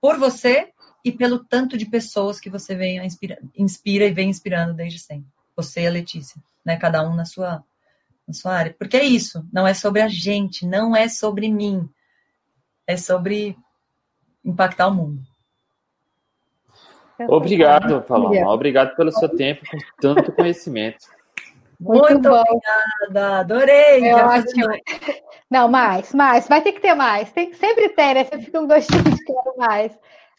Por 0.00 0.18
você 0.18 0.70
e 1.04 1.12
pelo 1.12 1.44
tanto 1.44 1.76
de 1.76 1.86
pessoas 1.86 2.40
que 2.40 2.50
você 2.50 2.74
vem 2.74 3.04
inspira, 3.04 3.38
inspira 3.56 4.06
e 4.06 4.12
vem 4.12 4.28
inspirando 4.28 4.74
desde 4.74 4.98
sempre. 4.98 5.28
Você 5.56 5.82
e 5.82 5.86
a 5.86 5.90
Letícia, 5.90 6.40
né? 6.64 6.76
Cada 6.76 7.08
um 7.08 7.14
na 7.14 7.24
sua, 7.24 7.62
na 8.26 8.34
sua 8.34 8.54
área. 8.54 8.74
Porque 8.78 8.96
é 8.96 9.04
isso, 9.04 9.46
não 9.52 9.66
é 9.66 9.74
sobre 9.74 10.02
a 10.02 10.08
gente, 10.08 10.66
não 10.66 10.94
é 10.94 11.08
sobre 11.08 11.50
mim. 11.50 11.88
É 12.90 12.96
sobre 12.96 13.56
impactar 14.44 14.88
o 14.88 14.94
mundo. 14.94 15.22
Obrigado, 17.28 18.02
Paloma. 18.02 18.52
Obrigado 18.52 18.96
pelo 18.96 19.12
seu 19.12 19.28
tempo, 19.28 19.60
por 19.70 19.80
tanto 20.00 20.32
conhecimento. 20.32 21.06
Muito, 21.78 22.10
Muito 22.10 22.28
obrigada, 22.28 23.38
adorei. 23.38 24.04
É 24.08 24.26
ótimo. 24.26 24.66
Não, 25.48 25.68
mais, 25.68 26.12
mais. 26.12 26.48
Vai 26.48 26.62
ter 26.62 26.72
que 26.72 26.80
ter 26.80 26.94
mais. 26.94 27.30
Tem 27.30 27.50
que 27.50 27.56
sempre 27.58 27.90
ter, 27.90 28.14
né? 28.14 28.24
Você 28.24 28.38
fica 28.40 28.60
um 28.60 28.66
gostinho 28.66 29.04
de 29.04 29.24
quero 29.24 29.56
mais. 29.56 29.96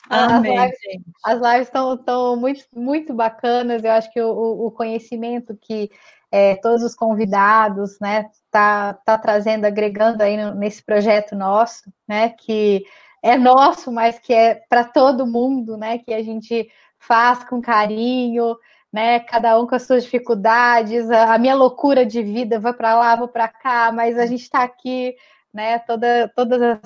Amém, 0.09 0.57
as 0.57 0.65
lives, 0.65 1.05
as 1.23 1.41
lives 1.41 1.67
estão 1.67 2.35
muito, 2.35 2.65
muito 2.75 3.13
bacanas. 3.13 3.81
Eu 3.81 3.91
acho 3.91 4.11
que 4.11 4.21
o, 4.21 4.67
o 4.67 4.71
conhecimento 4.71 5.57
que 5.61 5.89
é, 6.29 6.55
todos 6.57 6.83
os 6.83 6.93
convidados, 6.93 7.97
né, 8.01 8.29
tá, 8.51 8.93
tá 8.93 9.17
trazendo, 9.17 9.65
agregando 9.65 10.21
aí 10.21 10.37
nesse 10.53 10.83
projeto 10.83 11.35
nosso, 11.35 11.91
né, 12.07 12.29
que 12.29 12.83
é 13.23 13.37
nosso, 13.37 13.91
mas 13.91 14.19
que 14.19 14.33
é 14.33 14.55
para 14.69 14.83
todo 14.83 15.25
mundo, 15.25 15.77
né, 15.77 15.99
que 15.99 16.13
a 16.13 16.21
gente 16.21 16.69
faz 16.99 17.43
com 17.43 17.61
carinho, 17.61 18.55
né? 18.91 19.19
Cada 19.21 19.59
um 19.59 19.65
com 19.65 19.75
as 19.75 19.83
suas 19.83 20.03
dificuldades, 20.03 21.09
a, 21.09 21.37
minha 21.37 21.55
loucura 21.55 22.05
de 22.05 22.21
vida, 22.21 22.59
vou 22.59 22.73
para 22.73 22.95
lá, 22.95 23.15
vou 23.15 23.27
para 23.27 23.47
cá, 23.47 23.91
mas 23.91 24.19
a 24.19 24.25
gente 24.25 24.41
está 24.41 24.63
aqui, 24.63 25.15
né? 25.53 25.79
Toda, 25.79 26.31
todas 26.35 26.61
as 26.61 26.79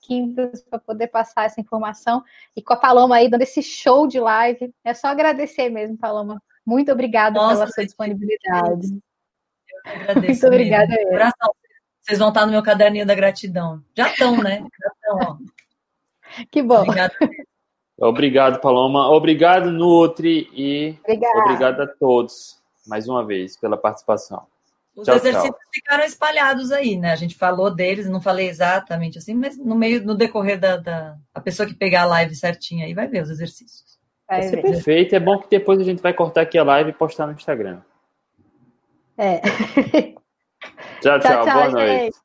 quintas 0.00 0.62
para 0.62 0.78
poder 0.78 1.08
passar 1.08 1.44
essa 1.44 1.60
informação 1.60 2.24
e 2.56 2.62
com 2.62 2.72
a 2.72 2.76
Paloma 2.76 3.16
aí 3.16 3.28
dando 3.28 3.42
esse 3.42 3.62
show 3.62 4.06
de 4.06 4.18
live. 4.18 4.74
É 4.82 4.94
só 4.94 5.08
agradecer 5.08 5.68
mesmo, 5.68 5.96
Paloma. 5.96 6.42
Muito 6.64 6.90
obrigada 6.90 7.38
Nossa, 7.38 7.60
pela 7.60 7.66
sua 7.68 7.84
disponibilidade. 7.84 8.98
Agradeço. 9.84 10.42
Muito 10.42 10.46
obrigada. 10.46 10.94
Vocês 12.00 12.18
vão 12.18 12.28
estar 12.28 12.46
no 12.46 12.52
meu 12.52 12.62
caderninho 12.62 13.06
da 13.06 13.14
gratidão. 13.14 13.82
Já 13.96 14.08
estão, 14.08 14.36
né? 14.42 14.58
Já 14.80 14.92
estão, 14.92 15.18
ó. 15.28 15.36
Que 16.50 16.62
bom. 16.62 16.82
Obrigada. 16.82 17.14
Obrigado, 17.98 18.60
Paloma. 18.60 19.08
Obrigado, 19.10 19.70
Nutri. 19.70 20.48
E 20.52 20.98
Obrigada. 21.04 21.38
obrigado 21.38 21.80
a 21.82 21.86
todos, 21.86 22.60
mais 22.86 23.08
uma 23.08 23.24
vez, 23.24 23.56
pela 23.56 23.76
participação. 23.76 24.46
Os 24.96 25.06
tchau, 25.06 25.16
exercícios 25.16 25.50
tchau. 25.50 25.70
ficaram 25.72 26.04
espalhados 26.04 26.70
aí, 26.70 26.96
né? 26.96 27.12
A 27.12 27.16
gente 27.16 27.34
falou 27.34 27.70
deles, 27.70 28.08
não 28.08 28.20
falei 28.20 28.48
exatamente 28.48 29.18
assim, 29.18 29.34
mas 29.34 29.56
no 29.56 29.74
meio, 29.74 30.04
no 30.04 30.14
decorrer 30.14 30.58
da, 30.58 30.76
da 30.76 31.16
a 31.34 31.40
pessoa 31.40 31.66
que 31.66 31.74
pegar 31.74 32.02
a 32.02 32.06
live 32.06 32.34
certinha 32.34 32.84
aí 32.84 32.92
vai 32.92 33.06
ver 33.06 33.22
os 33.22 33.30
exercícios. 33.30 33.98
Vai 34.28 34.42
ser 34.42 34.60
perfeito. 34.60 35.14
É 35.14 35.20
bom 35.20 35.38
que 35.38 35.48
depois 35.48 35.80
a 35.80 35.84
gente 35.84 36.02
vai 36.02 36.12
cortar 36.12 36.42
aqui 36.42 36.58
a 36.58 36.64
live 36.64 36.90
e 36.90 36.94
postar 36.94 37.26
no 37.26 37.32
Instagram. 37.32 37.80
É. 39.18 39.40
tchau, 41.00 41.20
tchau. 41.20 41.44
tchau 41.44 41.44
Boa 41.44 41.64
gente. 41.64 41.72
noite. 41.72 42.16